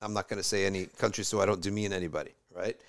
I'm 0.00 0.12
not 0.12 0.28
going 0.28 0.38
to 0.38 0.46
say 0.46 0.66
any 0.66 0.86
country 0.86 1.24
so 1.24 1.40
I 1.40 1.46
don't 1.46 1.60
demean 1.60 1.92
anybody, 1.92 2.32
right? 2.54 2.80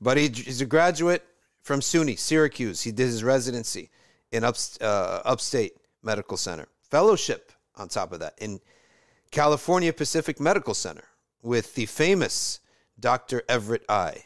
But 0.00 0.16
he, 0.16 0.28
he's 0.28 0.60
a 0.60 0.66
graduate 0.66 1.24
from 1.62 1.80
SUNY, 1.80 2.18
Syracuse. 2.18 2.82
He 2.82 2.92
did 2.92 3.06
his 3.06 3.24
residency 3.24 3.90
in 4.32 4.44
up, 4.44 4.56
uh, 4.80 5.22
Upstate 5.24 5.76
Medical 6.02 6.36
Center. 6.36 6.66
Fellowship 6.82 7.52
on 7.76 7.88
top 7.88 8.12
of 8.12 8.20
that 8.20 8.34
in 8.38 8.60
California 9.30 9.92
Pacific 9.92 10.40
Medical 10.40 10.74
Center 10.74 11.04
with 11.42 11.74
the 11.74 11.86
famous 11.86 12.60
Dr. 12.98 13.42
Everett 13.48 13.84
Ai. 13.88 14.24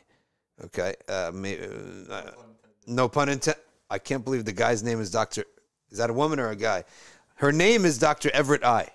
Okay. 0.65 0.95
Uh, 1.09 1.31
may, 1.35 1.59
uh, 2.11 2.23
no 2.87 3.09
pun 3.09 3.29
intended. 3.29 3.63
I 3.91 3.99
can't 3.99 4.25
believe 4.25 4.45
the 4.45 4.53
guy's 4.53 4.83
name 4.83 5.01
is 5.01 5.11
Dr. 5.11 5.45
Is 5.91 5.99
that 5.99 6.11
a 6.11 6.13
woman 6.13 6.39
or 6.39 6.51
a 6.51 6.57
guy? 6.57 6.85
Her 7.35 7.53
name 7.53 7.85
is 7.85 7.99
Dr. 7.99 8.31
Everett 8.33 8.63
Ai. 8.63 8.89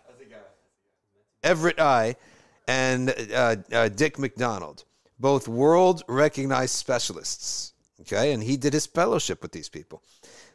Everett 1.43 1.79
Ai 1.79 2.15
and 2.67 3.13
uh, 3.33 3.55
uh, 3.71 3.89
Dick 3.89 4.17
McDonald, 4.17 4.83
both 5.19 5.47
world 5.47 6.03
recognized 6.07 6.75
specialists. 6.75 7.73
Okay. 8.01 8.33
And 8.33 8.41
he 8.41 8.57
did 8.57 8.73
his 8.73 8.85
fellowship 8.85 9.41
with 9.41 9.51
these 9.51 9.69
people. 9.69 10.01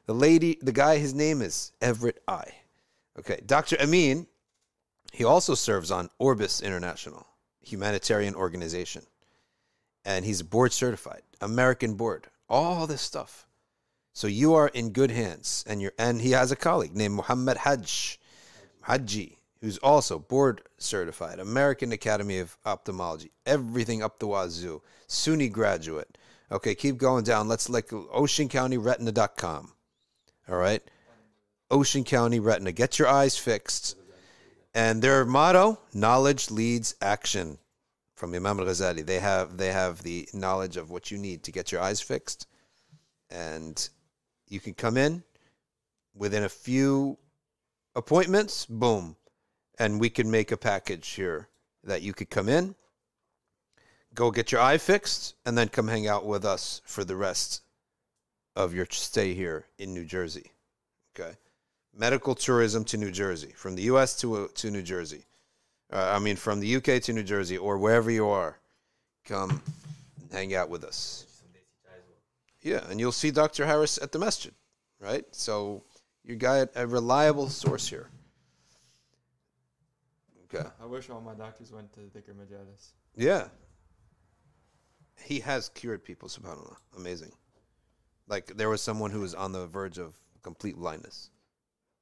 The 0.06 0.14
lady, 0.14 0.58
the 0.62 0.72
guy, 0.72 0.98
his 0.98 1.14
name 1.14 1.42
is 1.42 1.72
Everett 1.80 2.22
Ai. 2.26 2.52
Okay. 3.18 3.40
Dr. 3.46 3.76
Amin, 3.80 4.26
he 5.12 5.24
also 5.24 5.54
serves 5.54 5.90
on 5.90 6.10
Orbis 6.18 6.62
International, 6.62 7.26
humanitarian 7.62 8.34
organization. 8.34 9.02
And 10.04 10.24
he's 10.24 10.42
board 10.42 10.72
certified, 10.72 11.22
American 11.40 11.94
board, 11.94 12.28
all 12.48 12.86
this 12.86 13.02
stuff. 13.02 13.46
So 14.12 14.26
you 14.26 14.54
are 14.54 14.68
in 14.68 14.90
good 14.90 15.10
hands. 15.10 15.64
And 15.66 15.80
you're 15.80 15.92
and 15.98 16.20
he 16.20 16.32
has 16.32 16.50
a 16.50 16.56
colleague 16.56 16.96
named 16.96 17.14
Muhammad 17.14 17.58
Hajj, 17.58 18.18
Haji, 18.82 19.38
who's 19.60 19.78
also 19.78 20.18
board 20.18 20.62
certified, 20.78 21.38
American 21.38 21.92
Academy 21.92 22.38
of 22.38 22.56
Ophthalmology, 22.64 23.30
everything 23.46 24.02
up 24.02 24.18
the 24.18 24.26
wazoo, 24.26 24.82
SUNY 25.08 25.52
graduate. 25.52 26.16
Okay, 26.52 26.74
keep 26.74 26.96
going 26.96 27.24
down. 27.24 27.46
Let's 27.46 27.68
like 27.68 27.88
oceancountyretina.com. 27.88 29.72
All 30.48 30.56
right. 30.56 30.82
Ocean 31.70 32.02
County 32.02 32.40
Retina. 32.40 32.72
Get 32.72 32.98
your 32.98 33.06
eyes 33.06 33.36
fixed. 33.36 33.96
And 34.74 35.02
their 35.02 35.24
motto, 35.24 35.80
knowledge 35.92 36.50
leads 36.50 36.94
action 37.00 37.58
from 38.14 38.34
Imam 38.34 38.60
al-Ghazali. 38.60 39.04
They 39.04 39.18
have 39.18 39.56
they 39.56 39.72
have 39.72 40.02
the 40.02 40.28
knowledge 40.32 40.76
of 40.76 40.90
what 40.90 41.10
you 41.10 41.18
need 41.18 41.42
to 41.44 41.52
get 41.52 41.72
your 41.72 41.80
eyes 41.80 42.00
fixed. 42.00 42.46
And 43.30 43.88
You 44.50 44.58
can 44.58 44.74
come 44.74 44.96
in 44.96 45.22
within 46.12 46.42
a 46.42 46.48
few 46.48 47.16
appointments, 47.94 48.66
boom, 48.66 49.16
and 49.78 50.00
we 50.00 50.10
can 50.10 50.28
make 50.28 50.50
a 50.50 50.56
package 50.56 51.08
here 51.10 51.48
that 51.84 52.02
you 52.02 52.12
could 52.12 52.30
come 52.30 52.48
in, 52.48 52.74
go 54.12 54.32
get 54.32 54.50
your 54.50 54.60
eye 54.60 54.76
fixed, 54.76 55.36
and 55.46 55.56
then 55.56 55.68
come 55.68 55.86
hang 55.86 56.08
out 56.08 56.26
with 56.26 56.44
us 56.44 56.82
for 56.84 57.04
the 57.04 57.14
rest 57.14 57.62
of 58.56 58.74
your 58.74 58.86
stay 58.90 59.34
here 59.34 59.66
in 59.78 59.94
New 59.94 60.04
Jersey. 60.04 60.50
Okay, 61.14 61.36
medical 61.96 62.34
tourism 62.34 62.84
to 62.84 62.96
New 62.96 63.10
Jersey, 63.10 63.52
from 63.56 63.74
the 63.76 63.82
U.S. 63.82 64.16
to 64.20 64.48
to 64.54 64.70
New 64.70 64.82
Jersey. 64.82 65.24
Uh, 65.92 66.12
I 66.14 66.18
mean, 66.20 66.36
from 66.36 66.60
the 66.60 66.76
UK 66.76 67.02
to 67.02 67.12
New 67.12 67.24
Jersey 67.24 67.58
or 67.58 67.76
wherever 67.76 68.10
you 68.10 68.28
are, 68.28 68.58
come 69.24 69.60
hang 70.30 70.54
out 70.54 70.68
with 70.68 70.84
us. 70.84 71.26
Yeah, 72.62 72.82
and 72.90 73.00
you'll 73.00 73.12
see 73.12 73.30
Dr. 73.30 73.66
Harris 73.66 73.98
at 73.98 74.12
the 74.12 74.18
masjid, 74.18 74.52
right? 75.00 75.24
So 75.32 75.82
you 76.24 76.36
got 76.36 76.68
a 76.76 76.86
reliable 76.86 77.48
source 77.48 77.88
here. 77.88 78.10
Okay. 80.52 80.68
I 80.80 80.86
wish 80.86 81.08
all 81.10 81.20
my 81.20 81.34
doctors 81.34 81.72
went 81.72 81.92
to 81.94 82.00
Dhikr 82.00 82.34
Majalis. 82.34 82.90
Yeah. 83.16 83.48
He 85.22 85.40
has 85.40 85.68
cured 85.70 86.04
people, 86.04 86.28
subhanAllah. 86.28 86.76
Amazing. 86.96 87.32
Like 88.28 88.46
there 88.56 88.68
was 88.68 88.82
someone 88.82 89.10
who 89.10 89.20
was 89.20 89.34
on 89.34 89.52
the 89.52 89.66
verge 89.66 89.98
of 89.98 90.14
complete 90.42 90.76
blindness. 90.76 91.30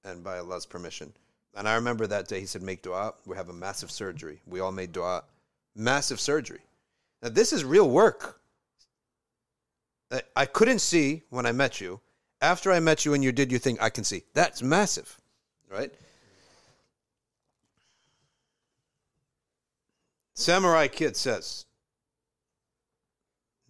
And 0.04 0.22
by 0.22 0.38
Allah's 0.38 0.66
permission. 0.66 1.12
And 1.54 1.68
I 1.68 1.74
remember 1.74 2.06
that 2.06 2.28
day 2.28 2.40
he 2.40 2.46
said, 2.46 2.62
Make 2.62 2.82
dua. 2.82 3.14
We 3.26 3.36
have 3.36 3.48
a 3.48 3.52
massive 3.52 3.90
surgery. 3.90 4.40
We 4.46 4.60
all 4.60 4.72
made 4.72 4.92
dua. 4.92 5.24
Massive 5.74 6.20
surgery. 6.20 6.60
Now 7.22 7.30
this 7.30 7.52
is 7.52 7.64
real 7.64 7.88
work. 7.90 8.40
I- 10.34 10.46
couldn't 10.46 10.78
see 10.78 11.22
when 11.30 11.44
I 11.44 11.52
met 11.52 11.80
you. 11.80 12.00
After 12.40 12.72
I 12.72 12.80
met 12.80 13.04
you 13.04 13.14
and 13.14 13.22
you 13.22 13.32
did 13.32 13.50
your 13.50 13.60
thing, 13.60 13.78
I 13.80 13.90
can 13.90 14.04
see. 14.04 14.22
That's 14.32 14.62
massive. 14.62 15.20
Right? 15.68 15.92
Samurai 20.34 20.86
Kid 20.86 21.16
says, 21.16 21.66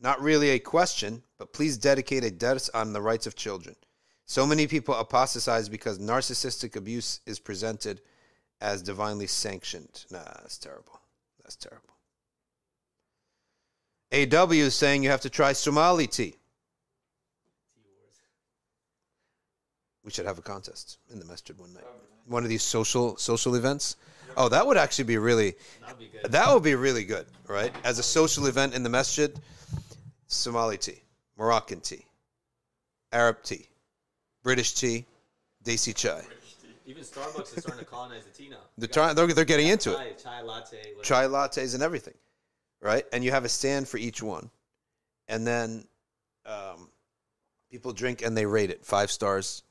not 0.01 0.21
really 0.21 0.51
a 0.51 0.59
question, 0.59 1.23
but 1.39 1.53
please 1.53 1.77
dedicate 1.77 2.25
a 2.25 2.31
dars 2.31 2.69
on 2.69 2.93
the 2.93 3.01
rights 3.01 3.27
of 3.27 3.35
children. 3.35 3.75
So 4.29 4.47
many 4.47 4.67
people 4.67 4.95
apostatize 4.95 5.71
because 5.71 5.99
narcissistic 5.99 6.77
abuse 6.77 7.21
is 7.25 7.39
presented 7.39 8.03
as 8.61 8.83
divinely 8.83 9.27
sanctioned. 9.27 10.05
Nah, 10.11 10.19
that's 10.19 10.59
terrible. 10.59 11.01
That's 11.43 11.57
terrible. 11.57 11.89
AW 14.13 14.53
is 14.53 14.75
saying 14.75 15.03
you 15.03 15.09
have 15.09 15.23
to 15.23 15.31
try 15.31 15.55
Somali 15.55 16.07
tea. 16.07 16.35
We 20.05 20.11
should 20.11 20.27
have 20.27 20.39
a 20.39 20.43
contest 20.43 20.99
in 21.11 21.19
the 21.19 21.25
masjid 21.25 21.59
one 21.59 21.73
night. 21.73 21.85
One 22.27 22.43
of 22.43 22.51
these 22.51 22.63
social 22.63 23.17
social 23.17 23.55
events. 23.55 23.97
Oh, 24.37 24.51
that 24.51 24.67
would 24.67 24.77
actually 24.77 25.05
be 25.05 25.17
really 25.17 25.55
be 25.99 26.11
that 26.29 26.53
would 26.53 26.63
be 26.63 26.75
really 26.75 27.05
good, 27.05 27.27
right? 27.47 27.75
As 27.83 27.99
a 27.99 28.03
social 28.03 28.47
event 28.47 28.75
in 28.75 28.83
the 28.83 28.91
masjid, 28.91 29.35
Somali 30.27 30.77
tea, 30.77 31.03
Moroccan 31.39 31.81
tea, 31.81 32.05
Arab 33.13 33.43
tea, 33.43 33.69
British 34.49 34.73
tea, 34.73 35.05
Desi 35.63 35.95
chai. 35.95 36.23
Even 36.87 37.03
Starbucks 37.03 37.55
is 37.55 37.63
starting 37.63 37.85
to 37.85 37.85
colonize 37.85 38.25
the 38.25 38.31
tea 38.31 38.49
now. 38.49 38.57
They're 38.79 38.89
trying. 38.89 39.15
They're, 39.15 39.27
they're 39.27 39.45
getting 39.45 39.67
into 39.67 39.93
it. 39.93 39.97
Chai, 39.97 40.41
chai 40.41 40.41
latte. 40.41 40.79
whatever. 40.95 41.03
Chai 41.03 41.25
lattes 41.25 41.75
and 41.75 41.83
everything, 41.83 42.15
right? 42.81 43.05
And 43.13 43.23
you 43.23 43.31
have 43.31 43.45
a 43.45 43.49
stand 43.51 43.87
for 43.87 43.99
each 43.99 44.23
one, 44.23 44.49
and 45.29 45.47
then 45.47 45.85
um, 46.47 46.89
people 47.71 47.93
drink 47.93 48.23
and 48.23 48.35
they 48.35 48.47
rate 48.47 48.71
it 48.71 48.87
five 48.87 49.11
stars, 49.11 49.65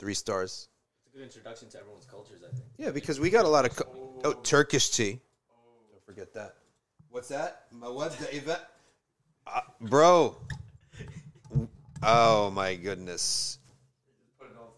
three 0.00 0.14
stars. 0.14 0.68
It's 1.06 1.14
a 1.14 1.18
good 1.18 1.24
introduction 1.24 1.68
to 1.68 1.78
everyone's 1.78 2.06
cultures, 2.06 2.40
I 2.44 2.50
think. 2.52 2.66
Yeah, 2.76 2.90
because 2.90 3.20
we 3.20 3.30
got 3.30 3.44
a 3.44 3.48
lot 3.48 3.66
of 3.66 3.76
co- 3.76 4.20
oh 4.24 4.32
Turkish 4.32 4.90
tea. 4.90 5.20
Don't 5.92 6.04
forget 6.04 6.34
that. 6.34 6.56
What's 7.08 7.28
that? 7.28 7.72
Mawadda 7.72 8.34
event, 8.34 8.62
uh, 9.46 9.60
bro. 9.80 10.36
Oh 12.00 12.50
my 12.50 12.76
goodness, 12.76 13.58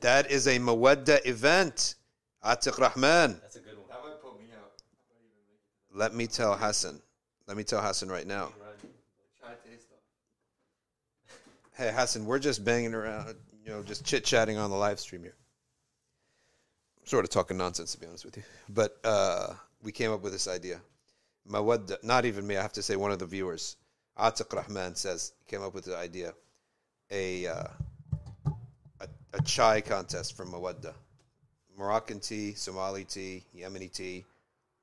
that 0.01 0.31
is 0.31 0.47
a 0.47 0.59
Mawadda 0.59 1.27
event. 1.27 1.95
Atiq 2.45 2.79
Rahman. 2.79 3.39
That's 3.43 3.57
a 3.57 3.61
good 3.61 3.77
one. 3.77 3.87
That 3.89 4.03
might 4.03 4.23
put 4.23 4.41
me 4.41 4.47
out. 4.57 4.83
Let 5.95 6.15
me 6.15 6.27
tell 6.27 6.57
Hassan. 6.57 7.01
Let 7.47 7.57
me 7.57 7.65
tell 7.65 7.83
Hassan 7.83 8.09
right 8.09 8.27
now. 8.27 8.53
Try 9.41 9.51
taste 9.65 9.87
though. 9.91 11.83
Hey 11.85 11.93
Hassan, 11.95 12.25
we're 12.25 12.39
just 12.39 12.65
banging 12.65 12.95
around, 12.95 13.35
you 13.65 13.71
know, 13.71 13.83
just 13.83 14.05
chit 14.05 14.25
chatting 14.25 14.57
on 14.57 14.71
the 14.71 14.77
live 14.77 15.01
stream 15.01 15.23
here. 15.23 15.37
Sort 17.05 17.25
of 17.25 17.31
talking 17.31 17.57
nonsense, 17.57 17.93
to 17.93 18.01
be 18.01 18.07
honest 18.07 18.25
with 18.25 18.37
you. 18.37 18.43
But 18.69 18.97
uh, 19.05 19.55
we 19.83 19.93
came 19.93 20.13
up 20.13 20.23
with 20.23 20.33
this 20.33 20.49
idea. 20.49 20.81
Mawadda, 21.49 22.03
not 22.05 22.25
even 22.25 22.47
me, 22.47 22.57
I 22.57 22.63
have 22.63 22.73
to 22.75 22.83
say, 22.83 22.97
one 22.97 23.11
of 23.11 23.19
the 23.19 23.27
viewers, 23.27 23.77
Atiq 24.19 24.53
Rahman 24.53 24.95
says, 24.95 25.33
came 25.49 25.63
up 25.63 25.75
with 25.75 25.85
the 25.87 25.97
idea 25.97 26.35
a, 27.11 27.47
uh, 27.47 27.65
a, 29.33 29.43
chai 29.43 29.81
contest 29.81 30.37
from 30.37 30.53
Mawadda. 30.53 30.95
Moroccan 31.77 32.21
tea, 32.21 32.53
Somali 32.53 33.05
tea, 33.05 33.43
Yemeni 33.57 33.93
tea, 33.93 34.25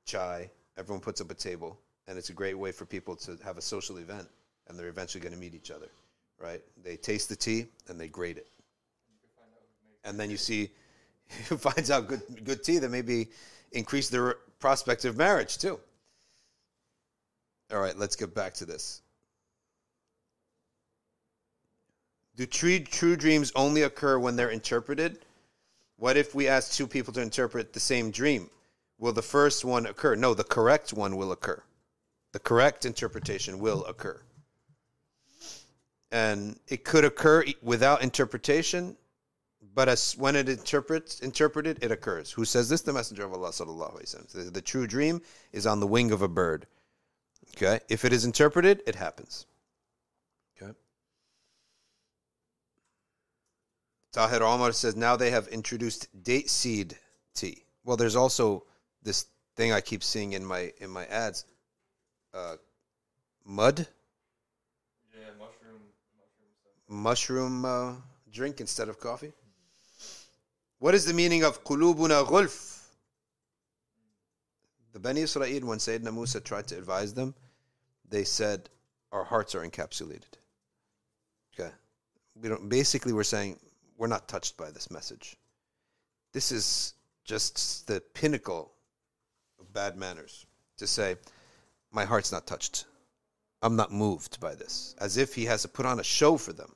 chai. 0.06 0.50
Everyone 0.78 1.02
puts 1.02 1.22
up 1.22 1.30
a 1.32 1.34
table, 1.34 1.80
and 2.08 2.18
it's 2.18 2.30
a 2.30 2.34
great 2.34 2.58
way 2.58 2.72
for 2.72 2.86
people 2.86 3.16
to 3.18 3.38
have 3.44 3.58
a 3.58 3.62
social 3.62 3.98
event, 3.98 4.28
and 4.68 4.78
they're 4.78 4.88
eventually 4.88 5.22
going 5.22 5.34
to 5.34 5.40
meet 5.40 5.54
each 5.54 5.72
other, 5.72 5.90
right? 6.40 6.62
They 6.84 6.96
taste 6.96 7.30
the 7.30 7.36
tea 7.36 7.68
and 7.88 8.00
they 8.00 8.08
grade 8.08 8.38
it, 8.38 8.48
and 10.04 10.20
then 10.20 10.30
you 10.30 10.38
see 10.38 10.70
who 11.50 11.58
finds 11.58 11.92
out 11.92 12.08
good 12.08 12.22
good 12.44 12.64
tea 12.64 12.80
that 12.80 12.90
maybe 12.90 13.30
increase 13.72 14.10
their 14.10 14.36
prospect 14.60 15.06
of 15.06 15.18
marriage 15.18 15.58
too. 15.58 15.80
All 17.72 17.80
right, 17.80 17.98
let's 17.98 18.16
get 18.16 18.34
back 18.34 18.54
to 18.56 18.66
this. 18.66 19.02
Do 22.38 22.46
true, 22.46 22.80
true 22.80 23.16
dreams 23.16 23.52
only 23.56 23.82
occur 23.82 24.20
when 24.20 24.36
they're 24.36 24.52
interpreted? 24.52 25.26
What 25.98 26.18
if 26.18 26.36
we 26.36 26.48
ask 26.48 26.72
two 26.72 26.86
people 26.86 27.12
to 27.14 27.22
interpret 27.22 27.74
the 27.74 27.80
same 27.80 28.12
dream? 28.12 28.52
Will 29.00 29.12
the 29.12 29.24
first 29.24 29.66
one 29.66 29.88
occur? 29.88 30.16
No, 30.16 30.36
the 30.36 30.44
correct 30.44 30.94
one 30.94 31.18
will 31.18 31.32
occur. 31.32 31.64
The 32.34 32.40
correct 32.40 32.86
interpretation 32.86 33.58
will 33.58 33.84
occur. 33.86 34.22
And 36.12 36.60
it 36.68 36.84
could 36.84 37.04
occur 37.04 37.44
without 37.64 38.04
interpretation, 38.04 38.96
but 39.74 39.90
as 39.90 40.16
when 40.16 40.36
it 40.36 40.48
interprets 40.48 41.20
interpreted, 41.22 41.80
it 41.82 41.92
occurs. 41.92 42.32
Who 42.32 42.46
says 42.46 42.70
this? 42.70 42.82
The 42.82 42.94
Messenger 42.94 43.26
of 43.26 43.34
Allah 43.34 43.50
sallallahu 43.50 44.54
the 44.54 44.62
true 44.62 44.86
dream 44.86 45.22
is 45.52 45.66
on 45.66 45.80
the 45.80 45.88
wing 45.88 46.12
of 46.12 46.22
a 46.22 46.28
bird. 46.28 46.68
Okay, 47.56 47.80
if 47.90 48.06
it 48.06 48.14
is 48.14 48.26
interpreted, 48.26 48.84
it 48.86 48.94
happens. 48.94 49.48
Tahir 54.18 54.42
Omar 54.42 54.72
says 54.72 54.96
now 54.96 55.16
they 55.16 55.30
have 55.30 55.48
introduced 55.50 56.08
date 56.24 56.50
seed 56.50 56.98
tea. 57.36 57.64
Well, 57.86 57.98
there's 57.98 58.16
also 58.16 58.64
this 59.04 59.28
thing 59.56 59.72
I 59.72 59.80
keep 59.80 60.04
seeing 60.04 60.34
in 60.34 60.44
my 60.44 60.74
in 60.80 60.90
my 60.90 61.06
ads. 61.06 61.46
Uh, 62.34 62.56
mud 63.46 63.86
Yeah, 65.14 65.28
mushroom, 65.38 65.82
mushroom 66.18 66.50
stuff. 66.60 66.74
mushroom 66.90 67.66
uh, 67.66 67.94
drink 68.32 68.60
instead 68.60 68.90
of 68.90 69.00
coffee. 69.00 69.34
What 70.80 70.96
is 70.96 71.06
the 71.06 71.14
meaning 71.14 71.44
of 71.44 71.64
qulubuna 71.64 72.26
ghulf? 72.26 72.56
The 74.94 75.00
Bani 75.00 75.22
Israel, 75.22 75.68
when 75.68 75.78
Sayyidina 75.78 76.12
Musa 76.12 76.40
tried 76.40 76.66
to 76.70 76.78
advise 76.78 77.14
them, 77.14 77.36
they 78.10 78.24
said, 78.24 78.68
Our 79.12 79.24
hearts 79.24 79.54
are 79.54 79.64
encapsulated. 79.64 80.34
Okay. 81.54 81.70
We 82.42 82.50
don't, 82.50 82.68
basically, 82.68 83.14
we're 83.14 83.24
saying 83.24 83.60
we're 83.98 84.08
not 84.08 84.28
touched 84.28 84.58
by 84.58 84.72
this 84.72 84.92
message. 84.92 85.36
This 86.34 86.52
is 86.52 86.94
just 87.26 87.88
the 87.88 88.00
pinnacle 88.14 88.72
of 89.60 89.74
bad 89.74 89.98
manners 89.98 90.46
to 90.78 90.88
say, 90.88 91.16
My 91.92 92.06
heart's 92.06 92.32
not 92.32 92.48
touched. 92.48 92.86
I'm 93.62 93.76
not 93.76 93.92
moved 93.92 94.40
by 94.40 94.54
this. 94.54 94.96
As 95.00 95.18
if 95.18 95.34
he 95.34 95.46
has 95.46 95.64
to 95.64 95.68
put 95.68 95.86
on 95.86 96.00
a 96.00 96.04
show 96.04 96.38
for 96.38 96.54
them 96.54 96.76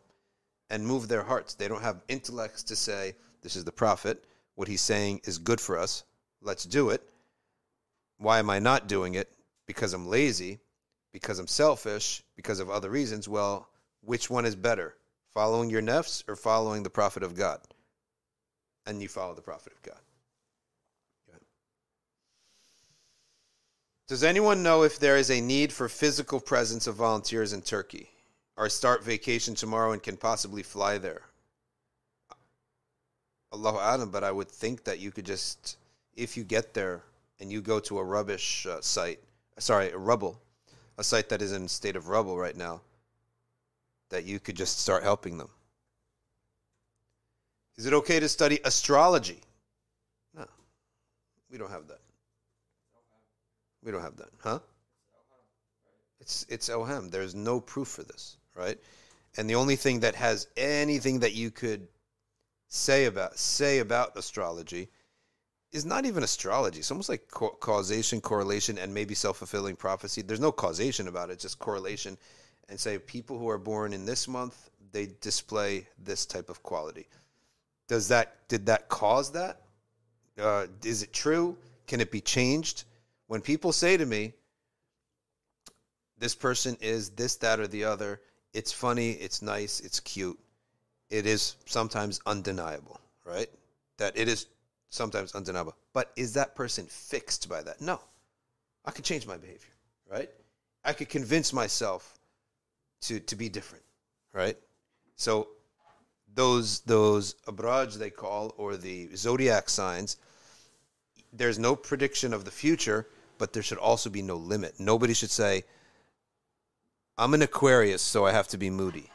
and 0.70 0.86
move 0.86 1.08
their 1.08 1.24
hearts. 1.24 1.54
They 1.54 1.68
don't 1.68 1.84
have 1.84 2.02
intellects 2.08 2.64
to 2.64 2.76
say, 2.76 3.14
This 3.42 3.56
is 3.56 3.64
the 3.64 3.72
prophet. 3.72 4.24
What 4.56 4.68
he's 4.68 4.82
saying 4.82 5.22
is 5.24 5.38
good 5.38 5.62
for 5.62 5.78
us. 5.78 6.04
Let's 6.42 6.66
do 6.66 6.90
it. 6.90 7.08
Why 8.18 8.40
am 8.40 8.50
I 8.50 8.60
not 8.60 8.88
doing 8.88 9.16
it? 9.16 9.30
Because 9.68 9.94
I'm 9.94 10.08
lazy, 10.08 10.60
because 11.12 11.40
I'm 11.40 11.48
selfish, 11.48 12.24
because 12.36 12.60
of 12.60 12.70
other 12.70 12.90
reasons. 12.90 13.30
Well, 13.30 13.70
which 14.02 14.30
one 14.30 14.46
is 14.46 14.56
better? 14.56 14.96
Following 15.34 15.70
your 15.70 15.82
nefs 15.82 16.24
or 16.28 16.36
following 16.36 16.84
the 16.84 16.90
prophet 16.90 17.24
of 17.24 17.36
God? 17.36 17.60
And 18.86 19.02
you 19.02 19.08
follow 19.08 19.34
the 19.34 19.42
prophet 19.42 19.74
of 19.74 19.82
God. 19.82 20.00
Does 24.08 24.26
anyone 24.26 24.62
know 24.62 24.84
if 24.84 25.00
there 25.00 25.16
is 25.16 25.32
a 25.32 25.40
need 25.40 25.72
for 25.72 25.88
physical 25.88 26.42
presence 26.42 26.86
of 26.86 26.96
volunteers 26.96 27.54
in 27.54 27.62
Turkey? 27.62 28.10
Or 28.58 28.68
start 28.68 29.06
vacation 29.06 29.56
tomorrow 29.56 29.94
and 29.94 30.04
can 30.04 30.18
possibly 30.18 30.64
fly 30.64 30.98
there? 30.98 31.22
Allahu 33.54 33.78
Alam, 33.78 34.12
but 34.12 34.26
I 34.26 34.32
would 34.34 34.50
think 34.50 34.84
that 34.84 35.00
you 35.00 35.12
could 35.12 35.26
just, 35.26 35.78
if 36.16 36.36
you 36.36 36.44
get 36.44 36.74
there 36.74 37.04
and 37.40 37.50
you 37.50 37.62
go 37.62 37.80
to 37.80 38.00
a 38.00 38.04
rubbish 38.04 38.66
uh, 38.66 38.82
site, 38.82 39.20
sorry, 39.60 39.92
a 39.92 39.98
rubble, 39.98 40.42
a 40.98 41.04
site 41.06 41.30
that 41.30 41.42
is 41.42 41.54
in 41.54 41.68
state 41.70 41.96
of 41.96 42.10
rubble 42.10 42.38
right 42.38 42.58
now, 42.58 42.82
that 44.12 44.26
you 44.26 44.40
could 44.40 44.56
just 44.56 44.80
start 44.80 45.04
helping 45.04 45.38
them. 45.38 45.50
Is 47.78 47.86
it 47.86 47.94
okay 47.94 48.20
to 48.20 48.30
study 48.30 48.60
astrology? 48.64 49.40
No. 50.36 50.46
We 51.50 51.58
don't 51.58 51.72
have 51.72 51.88
that. 51.88 52.00
We 53.84 53.92
don't 53.92 54.02
have 54.02 54.18
that, 54.18 54.30
huh? 54.40 54.60
It's 56.20 56.46
it's 56.50 56.70
awham. 56.70 57.10
There's 57.10 57.34
no 57.34 57.60
proof 57.60 57.88
for 57.88 58.04
this, 58.04 58.38
right? 58.56 58.78
And 59.38 59.50
the 59.50 59.56
only 59.56 59.76
thing 59.76 60.02
that 60.02 60.14
has 60.16 60.48
anything 60.56 61.20
that 61.22 61.34
you 61.34 61.50
could 61.50 61.88
say 62.68 63.06
about 63.06 63.40
say 63.40 63.80
about 63.80 64.16
astrology 64.16 64.90
is 65.72 65.86
not 65.86 66.06
even 66.06 66.24
astrology. 66.24 66.80
It's 66.80 66.92
almost 66.92 67.10
like 67.10 67.28
co- 67.30 67.58
causation, 67.60 68.22
correlation, 68.22 68.78
and 68.78 68.94
maybe 68.94 69.16
self 69.16 69.38
fulfilling 69.38 69.76
prophecy. 69.76 70.22
There's 70.22 70.40
no 70.40 70.52
causation 70.52 71.08
about 71.08 71.30
it, 71.30 71.40
just 71.40 71.60
correlation. 71.60 72.18
And 72.72 72.80
say 72.80 72.98
people 72.98 73.38
who 73.38 73.50
are 73.50 73.58
born 73.58 73.92
in 73.92 74.06
this 74.06 74.30
month, 74.30 74.70
they 74.94 75.10
display 75.20 75.90
this 76.06 76.26
type 76.26 76.50
of 76.50 76.64
quality. 76.64 77.06
Does 77.90 78.08
that 78.08 78.48
did 78.48 78.66
that 78.68 78.88
cause 78.88 79.34
that? 79.34 79.62
Uh, 80.40 80.68
is 80.82 81.04
it 81.04 81.12
true? 81.12 81.58
Can 81.86 82.00
it 82.00 82.12
be 82.12 82.22
changed? 82.22 82.86
When 83.28 83.42
people 83.42 83.74
say 83.74 83.98
to 83.98 84.06
me, 84.06 84.34
"This 86.18 86.34
person 86.34 86.78
is 86.80 87.10
this, 87.10 87.36
that, 87.38 87.60
or 87.60 87.68
the 87.68 87.84
other," 87.84 88.22
it's 88.54 88.72
funny, 88.72 89.12
it's 89.12 89.42
nice, 89.42 89.82
it's 89.82 90.00
cute. 90.00 90.40
It 91.10 91.26
is 91.26 91.58
sometimes 91.66 92.22
undeniable, 92.26 93.02
right? 93.26 93.50
That 93.98 94.18
it 94.18 94.30
is 94.30 94.48
sometimes 94.90 95.36
undeniable. 95.36 95.76
But 95.92 96.14
is 96.16 96.32
that 96.36 96.56
person 96.56 96.86
fixed 96.88 97.50
by 97.50 97.64
that? 97.64 97.82
No. 97.82 98.00
I 98.86 98.92
could 98.92 99.04
change 99.04 99.28
my 99.28 99.36
behavior, 99.36 99.74
right? 100.10 100.30
I 100.86 100.94
could 100.94 101.10
convince 101.10 101.52
myself 101.52 102.18
to 103.02 103.20
to 103.20 103.36
be 103.36 103.50
different, 103.50 103.84
right? 104.34 104.58
So 105.16 105.50
those 106.34 106.82
those 106.82 107.36
abraj 107.48 107.96
they 107.96 108.10
call 108.10 108.54
or 108.58 108.78
the 108.78 109.10
zodiac 109.16 109.70
signs, 109.70 110.18
there's 111.34 111.60
no 111.60 111.76
prediction 111.76 112.34
of 112.34 112.46
the 112.46 112.52
future, 112.52 113.08
but 113.38 113.54
there 113.54 113.64
should 113.64 113.78
also 113.78 114.10
be 114.10 114.22
no 114.22 114.36
limit. 114.36 114.80
Nobody 114.80 115.14
should 115.14 115.32
say, 115.32 115.64
I'm 117.18 117.34
an 117.34 117.42
Aquarius, 117.42 118.02
so 118.02 118.26
I 118.26 118.32
have 118.32 118.48
to 118.50 118.58
be 118.58 118.70
moody. 118.70 119.10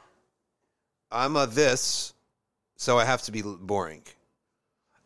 I'm 1.11 1.37
a 1.37 1.47
this, 1.47 2.13
so 2.77 2.99
I 2.99 3.05
have 3.05 3.23
to 3.23 3.33
be 3.33 3.43
boring. 3.43 4.03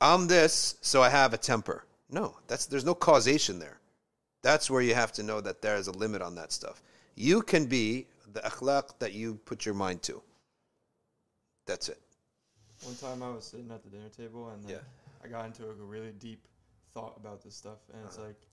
I'm 0.01 0.27
this, 0.27 0.77
so 0.81 1.03
I 1.03 1.11
have 1.11 1.35
a 1.35 1.39
temper. 1.39 1.85
No, 2.11 2.37
that's 2.47 2.67
there's 2.67 2.85
no 2.85 2.95
causation 2.95 3.59
there. 3.59 3.79
That's 4.43 4.71
where 4.71 4.83
you 4.83 4.95
have 4.95 5.13
to 5.13 5.23
know 5.23 5.41
that 5.41 5.61
there 5.61 5.77
is 5.77 5.87
a 5.87 5.93
limit 5.93 6.23
on 6.23 6.35
that 6.37 6.53
stuff. 6.53 6.83
You 7.15 7.43
can 7.43 7.67
be 7.67 8.07
the 8.33 8.41
akhlaq 8.41 8.99
that 8.99 9.13
you 9.13 9.37
put 9.45 9.65
your 9.65 9.75
mind 9.75 10.03
to. 10.05 10.23
That's 11.67 11.89
it. 11.89 12.01
One 12.83 12.97
time 12.97 13.23
I 13.23 13.31
was 13.31 13.45
sitting 13.45 13.71
at 13.71 13.83
the 13.83 13.91
dinner 13.91 14.09
table 14.09 14.49
and 14.51 14.69
Yeah. 14.69 14.79
I 15.23 15.29
got 15.29 15.45
into 15.45 15.69
a 15.69 15.73
really 15.73 16.13
deep 16.13 16.47
thought 16.95 17.17
about 17.17 17.43
this 17.43 17.55
stuff, 17.55 17.79
and 17.93 18.05
it's 18.07 18.17
uh-huh. 18.17 18.29
like 18.29 18.49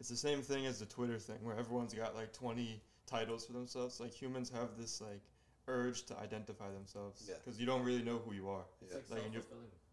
it's 0.00 0.08
the 0.08 0.16
same 0.16 0.42
thing 0.42 0.66
as 0.66 0.78
the 0.78 0.86
Twitter 0.86 1.18
thing 1.18 1.36
where 1.42 1.56
everyone's 1.56 1.94
got 1.94 2.16
like 2.16 2.32
20 2.32 2.80
titles 3.06 3.46
for 3.46 3.52
themselves. 3.52 4.00
Like 4.00 4.12
humans 4.12 4.50
have 4.50 4.76
this 4.78 5.00
like 5.00 5.20
urge 5.68 6.04
to 6.06 6.18
identify 6.18 6.70
themselves 6.70 7.24
Yeah. 7.28 7.36
because 7.36 7.60
you 7.60 7.66
don't 7.66 7.84
really 7.84 8.02
know 8.02 8.18
who 8.18 8.34
you 8.34 8.48
are. 8.48 8.64
Yeah. 8.80 8.98
Like, 9.10 9.24
and 9.24 9.34
you 9.34 9.42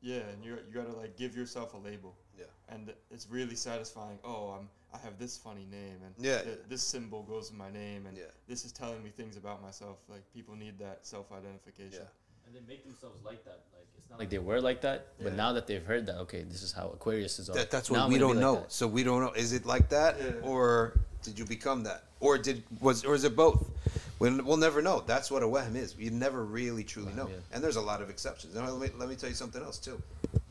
yeah, 0.01 0.21
and 0.31 0.43
you 0.43 0.57
you 0.67 0.73
gotta 0.73 0.93
like 0.93 1.17
give 1.17 1.35
yourself 1.35 1.73
a 1.73 1.77
label. 1.77 2.17
Yeah. 2.37 2.45
And 2.69 2.93
it's 3.11 3.27
really 3.29 3.55
satisfying. 3.55 4.19
Oh, 4.23 4.55
I'm 4.57 4.69
I 4.93 4.97
have 4.99 5.19
this 5.19 5.37
funny 5.37 5.65
name, 5.69 5.97
and 6.03 6.13
Yeah. 6.17 6.41
th- 6.41 6.59
this 6.67 6.81
symbol 6.81 7.23
goes 7.23 7.51
in 7.51 7.57
my 7.57 7.69
name, 7.69 8.05
and 8.07 8.17
Yeah. 8.17 8.23
this 8.47 8.65
is 8.65 8.71
telling 8.71 9.03
me 9.03 9.11
things 9.11 9.37
about 9.37 9.61
myself. 9.61 9.97
Like 10.07 10.21
people 10.33 10.55
need 10.55 10.79
that 10.79 11.05
self-identification. 11.05 12.01
Yeah. 12.01 12.47
And 12.47 12.55
they 12.55 12.61
make 12.67 12.83
themselves 12.83 13.23
like 13.23 13.43
that. 13.45 13.59
Like 13.73 13.85
it's 13.97 14.09
not 14.09 14.17
like 14.17 14.29
they 14.31 14.39
were 14.39 14.59
like 14.59 14.81
that, 14.81 15.07
but 15.21 15.33
now 15.35 15.53
that 15.53 15.67
they've 15.67 15.85
heard 15.85 16.07
that, 16.07 16.15
okay, 16.21 16.41
this 16.41 16.63
is 16.63 16.71
how 16.71 16.87
Aquarius 16.89 17.37
is. 17.37 17.47
That, 17.47 17.69
that's 17.69 17.91
what 17.91 17.99
I'm 17.99 18.09
we 18.11 18.17
don't 18.17 18.35
like 18.37 18.39
know. 18.39 18.55
that. 18.55 18.71
So 18.71 18.87
we 18.87 19.03
don't 19.03 19.21
know. 19.21 19.31
Is 19.33 19.53
it 19.53 19.65
like 19.67 19.89
that, 19.89 20.19
Yeah. 20.19 20.31
or 20.41 20.99
did 21.21 21.37
you 21.37 21.45
become 21.45 21.83
that, 21.83 22.05
or 22.19 22.39
did 22.39 22.63
was 22.81 23.05
or 23.05 23.13
is 23.13 23.23
it 23.23 23.35
both? 23.35 23.69
We'll, 24.17 24.43
we'll 24.43 24.57
never 24.57 24.81
know. 24.81 25.01
That's 25.05 25.29
what 25.29 25.43
a 25.43 25.47
wahm 25.47 25.75
is. 25.75 25.95
You 25.95 26.09
never 26.09 26.43
really 26.43 26.83
truly 26.83 27.13
know. 27.13 27.27
yeah. 27.29 27.35
And 27.53 27.63
there's 27.63 27.75
a 27.77 27.81
lot 27.81 28.01
of 28.01 28.09
exceptions. 28.09 28.55
Now, 28.55 28.67
let 28.69 28.91
me, 28.93 28.99
let 28.99 29.07
me 29.07 29.15
tell 29.15 29.29
you 29.29 29.35
something 29.35 29.61
else 29.61 29.77
too. 29.77 30.01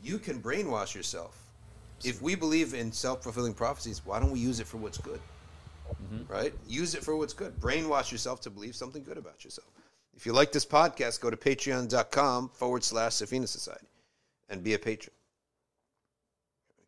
You 0.01 0.17
can 0.19 0.41
brainwash 0.41 0.95
yourself. 0.95 1.48
If 2.03 2.21
we 2.21 2.35
believe 2.35 2.73
in 2.73 2.91
self 2.91 3.23
fulfilling 3.23 3.53
prophecies, 3.53 4.01
why 4.05 4.19
don't 4.19 4.31
we 4.31 4.39
use 4.39 4.59
it 4.59 4.67
for 4.67 4.77
what's 4.77 4.97
good? 4.97 5.19
Mm-hmm. 6.03 6.31
Right? 6.31 6.53
Use 6.67 6.95
it 6.95 7.03
for 7.03 7.15
what's 7.15 7.33
good. 7.33 7.59
Brainwash 7.59 8.11
yourself 8.11 8.41
to 8.41 8.49
believe 8.49 8.75
something 8.75 9.03
good 9.03 9.17
about 9.17 9.43
yourself. 9.43 9.67
If 10.15 10.25
you 10.25 10.33
like 10.33 10.51
this 10.51 10.65
podcast, 10.65 11.21
go 11.21 11.29
to 11.29 11.37
patreon.com 11.37 12.49
forward 12.49 12.83
slash 12.83 13.13
Safina 13.13 13.47
Society 13.47 13.87
and 14.49 14.63
be 14.63 14.73
a 14.73 14.79
patron. 14.79 15.13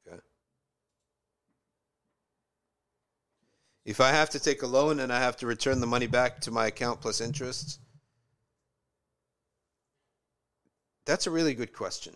Okay. 0.08 0.20
If 3.86 4.02
I 4.02 4.10
have 4.10 4.30
to 4.32 4.40
take 4.40 4.64
a 4.64 4.68
loan 4.68 5.00
and 5.00 5.14
I 5.14 5.20
have 5.20 5.38
to 5.38 5.48
return 5.48 5.80
the 5.80 5.88
money 5.88 6.08
back 6.08 6.42
to 6.42 6.52
my 6.52 6.68
account 6.68 7.02
plus 7.02 7.22
interest, 7.22 7.80
that's 11.06 11.28
a 11.28 11.32
really 11.32 11.54
good 11.54 11.74
question. 11.74 12.14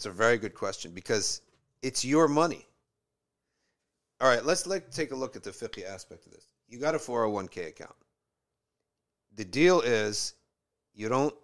It's 0.00 0.06
a 0.06 0.10
very 0.10 0.38
good 0.38 0.54
question 0.54 0.92
because 0.92 1.42
it's 1.82 2.06
your 2.06 2.26
money. 2.26 2.66
All 4.18 4.28
right, 4.28 4.42
let's 4.42 4.66
like 4.66 4.90
take 4.90 5.12
a 5.12 5.14
look 5.14 5.36
at 5.36 5.42
the 5.42 5.50
fiqh 5.50 5.86
aspect 5.86 6.24
of 6.24 6.32
this. 6.32 6.46
You 6.70 6.78
got 6.78 6.94
a 6.94 6.98
401k 6.98 7.68
account. 7.68 7.94
The 9.36 9.44
deal 9.44 9.82
is 9.82 10.32
you 10.94 11.10
don't 11.10 11.34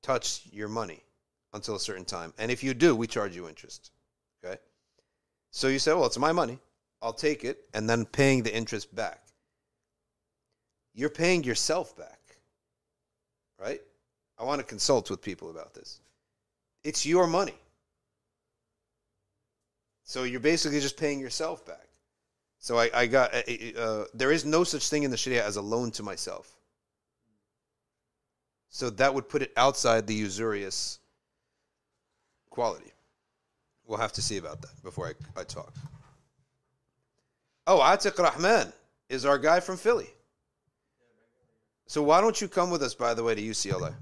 touch 0.00 0.42
your 0.52 0.68
money 0.68 1.02
until 1.54 1.74
a 1.74 1.80
certain 1.80 2.04
time. 2.04 2.32
And 2.38 2.52
if 2.52 2.62
you 2.62 2.72
do, 2.72 2.94
we 2.94 3.08
charge 3.08 3.34
you 3.34 3.48
interest. 3.48 3.90
Okay? 4.44 4.58
So 5.50 5.66
you 5.66 5.80
say, 5.80 5.92
well, 5.92 6.06
it's 6.06 6.18
my 6.20 6.30
money. 6.30 6.60
I'll 7.02 7.12
take 7.12 7.42
it 7.42 7.64
and 7.74 7.90
then 7.90 8.04
paying 8.04 8.44
the 8.44 8.56
interest 8.56 8.94
back. 8.94 9.24
You're 10.94 11.10
paying 11.10 11.42
yourself 11.42 11.96
back. 11.96 12.20
Right? 13.58 13.80
I 14.38 14.44
want 14.44 14.60
to 14.60 14.64
consult 14.64 15.10
with 15.10 15.20
people 15.20 15.50
about 15.50 15.74
this. 15.74 15.98
It's 16.86 17.04
your 17.04 17.26
money. 17.26 17.58
So 20.04 20.22
you're 20.22 20.38
basically 20.38 20.78
just 20.78 20.96
paying 20.96 21.18
yourself 21.18 21.66
back. 21.66 21.88
So 22.60 22.78
I, 22.78 22.90
I 22.94 23.06
got, 23.08 23.34
uh, 23.34 24.04
there 24.14 24.30
is 24.30 24.44
no 24.44 24.62
such 24.62 24.88
thing 24.88 25.02
in 25.02 25.10
the 25.10 25.16
Sharia 25.16 25.44
as 25.44 25.56
a 25.56 25.60
loan 25.60 25.90
to 25.92 26.04
myself. 26.04 26.54
So 28.68 28.88
that 28.90 29.12
would 29.12 29.28
put 29.28 29.42
it 29.42 29.52
outside 29.56 30.06
the 30.06 30.14
usurious 30.14 31.00
quality. 32.50 32.92
We'll 33.84 33.98
have 33.98 34.12
to 34.12 34.22
see 34.22 34.36
about 34.36 34.62
that 34.62 34.80
before 34.84 35.08
I, 35.08 35.40
I 35.40 35.42
talk. 35.42 35.74
Oh, 37.66 37.80
Atiq 37.80 38.16
Rahman 38.16 38.72
is 39.08 39.24
our 39.24 39.38
guy 39.38 39.58
from 39.58 39.76
Philly. 39.76 40.10
So 41.88 42.00
why 42.00 42.20
don't 42.20 42.40
you 42.40 42.46
come 42.46 42.70
with 42.70 42.84
us, 42.84 42.94
by 42.94 43.12
the 43.12 43.24
way, 43.24 43.34
to 43.34 43.42
UCLA? 43.42 43.92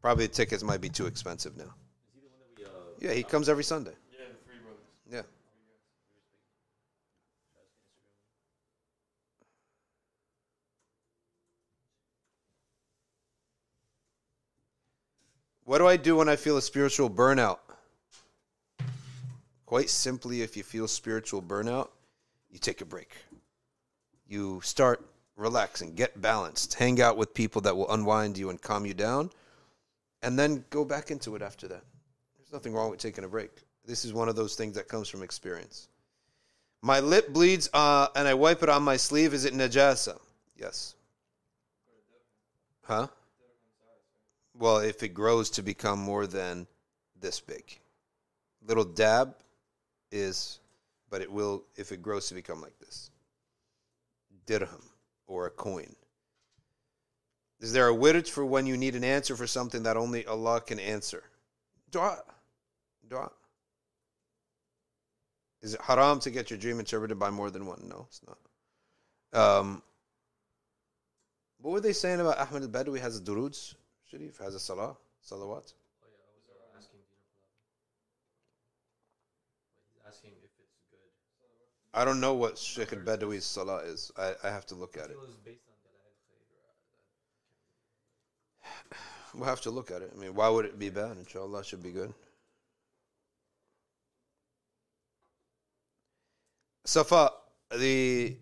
Probably 0.00 0.26
the 0.26 0.32
tickets 0.32 0.62
might 0.62 0.80
be 0.80 0.88
too 0.88 1.04
expensive 1.04 1.58
now. 1.58 1.74
Yeah, 3.00 3.12
he 3.12 3.22
comes 3.22 3.48
every 3.48 3.64
Sunday. 3.64 3.92
Yeah, 4.12 4.26
the 4.30 4.36
three 4.44 4.58
Brothers. 4.62 4.84
Yeah. 5.10 5.22
What 15.64 15.78
do 15.78 15.86
I 15.86 15.96
do 15.96 16.16
when 16.16 16.28
I 16.28 16.36
feel 16.36 16.58
a 16.58 16.62
spiritual 16.62 17.08
burnout? 17.08 17.58
Quite 19.64 19.88
simply, 19.88 20.42
if 20.42 20.56
you 20.56 20.62
feel 20.62 20.86
spiritual 20.86 21.40
burnout, 21.40 21.88
you 22.50 22.58
take 22.58 22.82
a 22.82 22.84
break. 22.84 23.16
You 24.26 24.60
start 24.62 25.08
relaxing, 25.36 25.94
get 25.94 26.20
balanced, 26.20 26.74
hang 26.74 27.00
out 27.00 27.16
with 27.16 27.32
people 27.32 27.62
that 27.62 27.76
will 27.76 27.90
unwind 27.90 28.36
you 28.36 28.50
and 28.50 28.60
calm 28.60 28.84
you 28.84 28.94
down, 28.94 29.30
and 30.22 30.38
then 30.38 30.64
go 30.68 30.84
back 30.84 31.10
into 31.10 31.34
it 31.34 31.40
after 31.40 31.66
that. 31.68 31.84
There's 32.50 32.62
nothing 32.62 32.74
wrong 32.74 32.90
with 32.90 32.98
taking 32.98 33.22
a 33.22 33.28
break. 33.28 33.50
This 33.86 34.04
is 34.04 34.12
one 34.12 34.28
of 34.28 34.34
those 34.34 34.56
things 34.56 34.74
that 34.74 34.88
comes 34.88 35.08
from 35.08 35.22
experience. 35.22 35.88
My 36.82 36.98
lip 36.98 37.32
bleeds 37.32 37.70
uh, 37.72 38.08
and 38.16 38.26
I 38.26 38.34
wipe 38.34 38.64
it 38.64 38.68
on 38.68 38.82
my 38.82 38.96
sleeve. 38.96 39.34
Is 39.34 39.44
it 39.44 39.54
najasa? 39.54 40.18
Yes. 40.56 40.96
Huh? 42.82 43.06
Well, 44.58 44.78
if 44.78 45.04
it 45.04 45.10
grows 45.10 45.48
to 45.50 45.62
become 45.62 46.00
more 46.00 46.26
than 46.26 46.66
this 47.20 47.38
big. 47.38 47.78
Little 48.66 48.84
dab 48.84 49.36
is, 50.10 50.58
but 51.08 51.20
it 51.20 51.30
will, 51.30 51.62
if 51.76 51.92
it 51.92 52.02
grows 52.02 52.26
to 52.28 52.34
become 52.34 52.60
like 52.60 52.76
this. 52.80 53.12
Dirham 54.46 54.90
or 55.28 55.46
a 55.46 55.50
coin. 55.50 55.94
Is 57.60 57.72
there 57.72 57.86
a 57.86 57.94
wird 57.94 58.26
for 58.26 58.44
when 58.44 58.66
you 58.66 58.76
need 58.76 58.96
an 58.96 59.04
answer 59.04 59.36
for 59.36 59.46
something 59.46 59.84
that 59.84 59.96
only 59.96 60.26
Allah 60.26 60.60
can 60.60 60.80
answer? 60.80 61.22
Dua. 61.92 62.24
Dua. 63.10 63.30
Is 65.62 65.74
it 65.74 65.80
haram 65.82 66.20
to 66.20 66.30
get 66.30 66.48
your 66.48 66.58
dream 66.58 66.78
interpreted 66.78 67.18
by 67.18 67.28
more 67.28 67.50
than 67.50 67.66
one? 67.66 67.82
No, 67.86 68.06
it's 68.08 68.22
not. 68.26 68.38
Um, 69.32 69.82
what 71.60 71.72
were 71.72 71.80
they 71.80 71.92
saying 71.92 72.20
about 72.20 72.38
Ahmed 72.38 72.62
al-Badawi 72.62 73.00
has 73.00 73.18
a 73.18 73.20
duruds? 73.20 73.74
Sharif 74.10 74.38
has 74.38 74.54
a 74.54 74.60
salah, 74.60 74.96
salawat? 75.28 75.72
I 81.92 82.04
don't 82.04 82.20
know 82.20 82.34
what 82.34 82.56
Sheikh 82.56 82.92
al-Badawi's 82.92 83.44
salah 83.44 83.78
is. 83.78 84.12
I, 84.16 84.34
I 84.44 84.48
have 84.48 84.64
to 84.66 84.76
look 84.76 84.96
at 84.96 85.10
it. 85.10 85.16
We'll 89.32 89.44
have 89.44 89.60
to 89.60 89.70
look 89.70 89.92
at 89.92 90.02
it. 90.02 90.10
I 90.12 90.18
mean, 90.18 90.34
why 90.34 90.48
would 90.48 90.64
it 90.64 90.76
be 90.76 90.90
bad? 90.90 91.16
Inshallah, 91.16 91.60
it 91.60 91.66
should 91.66 91.84
be 91.84 91.92
good. 91.92 92.12
Safa, 96.90 97.30
the 97.78 98.36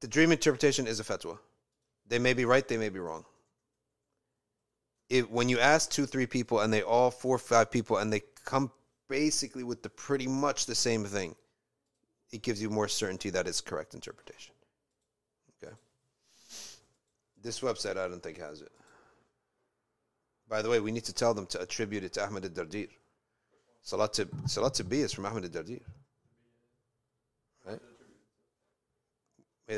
the 0.00 0.08
dream 0.08 0.32
interpretation 0.32 0.88
is 0.88 0.98
a 0.98 1.04
fatwa. 1.04 1.38
They 2.08 2.18
may 2.18 2.34
be 2.34 2.44
right, 2.44 2.66
they 2.66 2.76
may 2.76 2.88
be 2.88 2.98
wrong. 2.98 3.24
If 5.08 5.30
when 5.30 5.48
you 5.48 5.60
ask 5.60 5.88
two, 5.88 6.04
three 6.04 6.26
people, 6.26 6.58
and 6.58 6.72
they 6.72 6.82
all 6.82 7.12
four, 7.12 7.38
five 7.38 7.70
people, 7.70 7.98
and 7.98 8.12
they 8.12 8.22
come 8.44 8.72
basically 9.08 9.62
with 9.62 9.84
the 9.84 9.88
pretty 9.88 10.26
much 10.26 10.66
the 10.66 10.74
same 10.74 11.04
thing, 11.04 11.36
it 12.32 12.42
gives 12.42 12.60
you 12.60 12.70
more 12.70 12.88
certainty 12.88 13.30
that 13.30 13.46
it's 13.46 13.60
correct 13.60 13.94
interpretation. 13.94 14.52
Okay. 15.62 15.74
This 17.40 17.60
website, 17.60 17.96
I 17.96 18.08
don't 18.08 18.20
think 18.20 18.38
has 18.38 18.62
it. 18.62 18.72
By 20.48 20.60
the 20.60 20.68
way, 20.68 20.80
we 20.80 20.90
need 20.90 21.04
to 21.04 21.12
tell 21.12 21.34
them 21.34 21.46
to 21.46 21.60
attribute 21.60 22.02
it 22.02 22.14
to 22.14 22.26
Ahmed 22.26 22.46
al-Dardir. 22.46 22.88
Salat 23.82 24.12
to, 24.14 24.28
Salat 24.46 24.80
is 24.80 25.12
from 25.12 25.26
Ahmed 25.26 25.44
al-Dardir. 25.44 25.82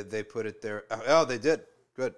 They 0.02 0.22
put 0.22 0.46
it 0.46 0.60
there. 0.62 0.84
Oh, 1.06 1.24
they 1.24 1.38
did. 1.38 1.60
Good. 1.96 2.14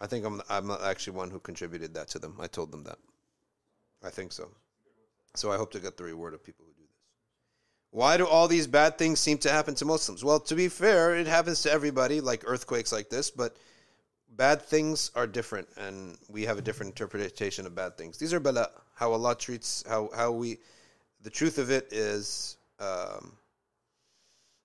I 0.00 0.06
think 0.06 0.26
I'm, 0.26 0.42
I'm 0.50 0.70
actually 0.70 1.16
one 1.16 1.30
who 1.30 1.38
contributed 1.38 1.94
that 1.94 2.08
to 2.08 2.18
them. 2.18 2.36
I 2.40 2.46
told 2.46 2.72
them 2.72 2.84
that. 2.84 2.98
I 4.02 4.10
think 4.10 4.32
so. 4.32 4.48
So 5.34 5.50
I 5.50 5.56
hope 5.56 5.70
to 5.72 5.80
get 5.80 5.96
the 5.96 6.04
reward 6.04 6.34
of 6.34 6.44
people 6.44 6.64
who 6.66 6.72
do 6.72 6.82
this. 6.82 6.96
Why 7.90 8.16
do 8.16 8.26
all 8.26 8.48
these 8.48 8.66
bad 8.66 8.98
things 8.98 9.20
seem 9.20 9.38
to 9.38 9.50
happen 9.50 9.74
to 9.76 9.84
Muslims? 9.84 10.24
Well, 10.24 10.40
to 10.40 10.54
be 10.54 10.68
fair, 10.68 11.16
it 11.16 11.26
happens 11.26 11.62
to 11.62 11.72
everybody, 11.72 12.20
like 12.20 12.42
earthquakes 12.46 12.92
like 12.92 13.08
this, 13.10 13.30
but 13.30 13.56
bad 14.36 14.62
things 14.62 15.10
are 15.14 15.26
different 15.26 15.68
and 15.76 16.16
we 16.28 16.44
have 16.44 16.58
a 16.58 16.62
different 16.62 16.90
interpretation 16.90 17.66
of 17.66 17.74
bad 17.74 17.96
things. 17.96 18.18
These 18.18 18.32
are 18.32 18.40
bala, 18.40 18.70
how 18.94 19.12
Allah 19.12 19.36
treats, 19.36 19.84
how, 19.88 20.10
how 20.14 20.32
we, 20.32 20.58
the 21.22 21.30
truth 21.30 21.58
of 21.58 21.70
it 21.70 21.92
is 21.92 22.56
um, 22.80 23.32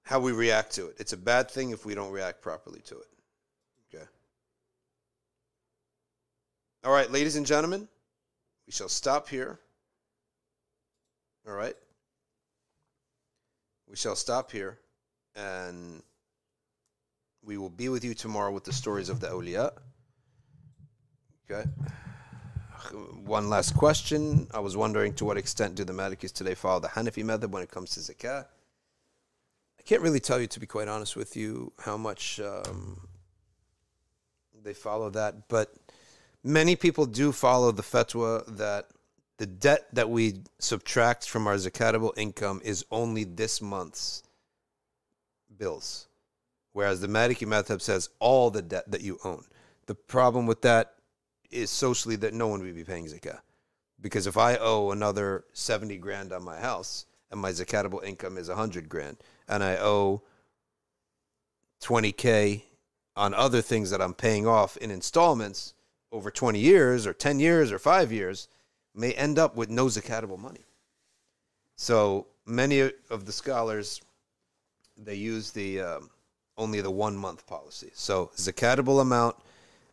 how 0.08 0.22
we 0.22 0.32
react 0.32 0.72
to 0.72 0.88
it. 0.88 0.96
It's 1.00 1.12
a 1.12 1.18
bad 1.18 1.52
thing 1.52 1.72
if 1.72 1.86
we 1.86 1.94
don't 1.94 2.12
react 2.12 2.42
properly 2.42 2.80
to 2.86 2.96
it. 2.96 3.08
Okay. 3.94 4.06
All 6.86 6.94
right, 6.94 7.12
ladies 7.12 7.36
and 7.36 7.46
gentlemen, 7.46 7.90
we 8.66 8.72
shall 8.72 8.88
stop 8.88 9.28
here. 9.28 9.60
All 11.46 11.54
right. 11.54 11.76
We 13.90 13.98
shall 13.98 14.16
stop 14.16 14.50
here 14.50 14.80
and 15.36 16.02
we 17.46 17.58
will 17.58 17.70
be 17.70 17.90
with 17.90 18.06
you 18.06 18.14
tomorrow 18.14 18.52
with 18.52 18.64
the 18.64 18.74
stories 18.74 19.10
of 19.10 19.20
the 19.20 19.28
awliya. 19.28 19.72
Okay. 21.52 21.70
One 23.26 23.50
last 23.50 23.76
question. 23.76 24.48
I 24.54 24.60
was 24.60 24.78
wondering 24.78 25.14
to 25.16 25.26
what 25.26 25.36
extent 25.36 25.76
do 25.76 25.84
the 25.84 25.94
Malikis 25.94 26.32
today 26.32 26.56
follow 26.56 26.80
the 26.80 26.88
Hanafi 26.88 27.26
method 27.26 27.52
when 27.52 27.62
it 27.62 27.72
comes 27.72 27.92
to 27.92 28.00
zakah? 28.00 28.46
Can't 29.88 30.02
really 30.02 30.20
tell 30.20 30.42
you, 30.42 30.48
to 30.48 30.60
be 30.60 30.68
quite 30.68 30.90
honest 30.90 31.16
with 31.16 31.38
you, 31.38 31.72
how 31.80 31.96
much 31.96 32.42
um, 32.42 33.08
they 34.62 34.74
follow 34.74 35.10
that, 35.12 35.48
but 35.48 35.74
many 36.44 36.76
people 36.76 37.06
do 37.06 37.32
follow 37.32 37.72
the 37.72 37.84
fatwa 37.84 38.44
that 38.58 38.90
the 39.38 39.46
debt 39.46 39.88
that 39.94 40.10
we 40.10 40.42
subtract 40.60 41.30
from 41.30 41.48
our 41.48 41.56
zakatable 41.56 42.12
income 42.18 42.60
is 42.66 42.84
only 42.92 43.24
this 43.24 43.62
month's 43.62 44.24
bills. 45.58 46.10
Whereas 46.74 47.00
the 47.00 47.08
Maliki 47.08 47.48
Madhab 47.48 47.82
says 47.82 48.10
all 48.20 48.52
the 48.52 48.62
debt 48.62 48.92
that 48.92 49.02
you 49.02 49.18
own. 49.24 49.46
The 49.86 49.96
problem 49.96 50.48
with 50.48 50.64
that 50.64 50.96
is 51.50 51.70
socially 51.70 52.18
that 52.18 52.34
no 52.34 52.50
one 52.50 52.62
would 52.62 52.76
be 52.76 52.84
paying 52.84 53.06
zakah. 53.06 53.40
Because 54.02 54.28
if 54.28 54.36
I 54.36 54.58
owe 54.58 54.92
another 54.92 55.46
70 55.54 55.98
grand 56.00 56.34
on 56.34 56.44
my 56.44 56.60
house 56.60 57.06
and 57.32 57.40
my 57.40 57.52
zakatable 57.52 58.04
income 58.04 58.38
is 58.38 58.50
100 58.50 58.90
grand 58.90 59.16
and 59.48 59.64
I 59.64 59.78
owe 59.78 60.22
20K 61.82 62.64
on 63.16 63.34
other 63.34 63.62
things 63.62 63.90
that 63.90 64.02
I'm 64.02 64.14
paying 64.14 64.48
off 64.48 64.78
in 64.78 64.92
installments 64.92 65.74
over 66.12 66.32
20 66.32 66.60
years 66.60 67.06
or 67.06 67.14
10 67.14 67.40
years 67.40 67.72
or 67.72 67.80
five 67.80 68.12
years, 68.12 68.48
may 68.94 69.14
end 69.14 69.38
up 69.38 69.56
with 69.56 69.70
no 69.70 69.86
zakatable 69.86 70.40
money. 70.40 70.66
So 71.76 72.28
many 72.46 72.92
of 73.10 73.26
the 73.26 73.32
scholars, 73.32 74.02
they 74.98 75.16
use 75.16 75.52
the 75.52 75.82
um, 75.82 76.10
only 76.58 76.82
the 76.82 76.92
one 76.92 77.16
month 77.16 77.46
policy. 77.46 77.92
So 77.94 78.32
zakatable 78.36 79.02
amount 79.02 79.36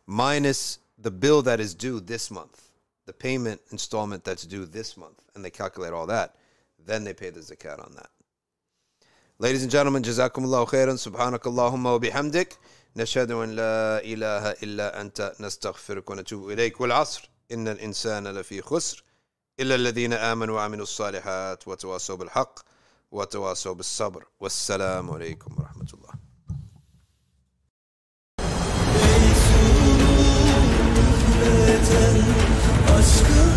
minus 0.07 0.79
the 0.97 1.11
bill 1.11 1.41
that 1.43 1.59
is 1.59 1.73
due 1.73 1.99
this 1.99 2.31
month, 2.31 2.69
the 3.05 3.13
payment 3.13 3.61
installment 3.71 4.23
that's 4.23 4.43
due 4.43 4.65
this 4.65 4.97
month, 4.97 5.21
and 5.35 5.43
they 5.43 5.51
calculate 5.51 5.93
all 5.93 6.07
that. 6.07 6.35
Then 6.83 7.03
they 7.03 7.13
pay 7.13 7.29
the 7.29 7.41
zakat 7.41 7.83
on 7.83 7.93
that. 7.95 8.09
Ladies 9.37 9.63
and 9.63 9.71
gentlemen, 9.71 10.01
jazakumullahu 10.01 10.65
khairan, 10.67 10.97
subhanakallahumma 10.97 11.91
wa 11.91 11.99
bihamdik. 11.99 12.57
نشهد 12.97 13.31
أن 13.31 13.49
لا 13.51 13.99
إله 14.03 14.51
إلا 14.63 15.01
أنت 15.01 15.35
نستغفرك 15.39 16.09
ونتوب 16.09 16.49
إليك 16.49 16.81
والعصر 16.81 17.29
إن 17.51 17.67
الإنسان 17.67 18.27
لفي 18.27 18.61
خسر 18.61 19.03
إلا 19.59 19.75
الذين 19.75 20.13
آمنوا 20.13 20.55
وعملوا 20.55 20.83
الصالحات 20.83 21.67
وتواصوا 21.67 22.15
بالحق 22.15 22.59
وتواصوا 23.11 23.73
بالصبر 23.73 24.23
والسلام 24.39 25.11
عليكم 25.11 25.55
ورحمة 25.59 25.87
الله 25.93 26.13
Aşkınla 32.95 33.54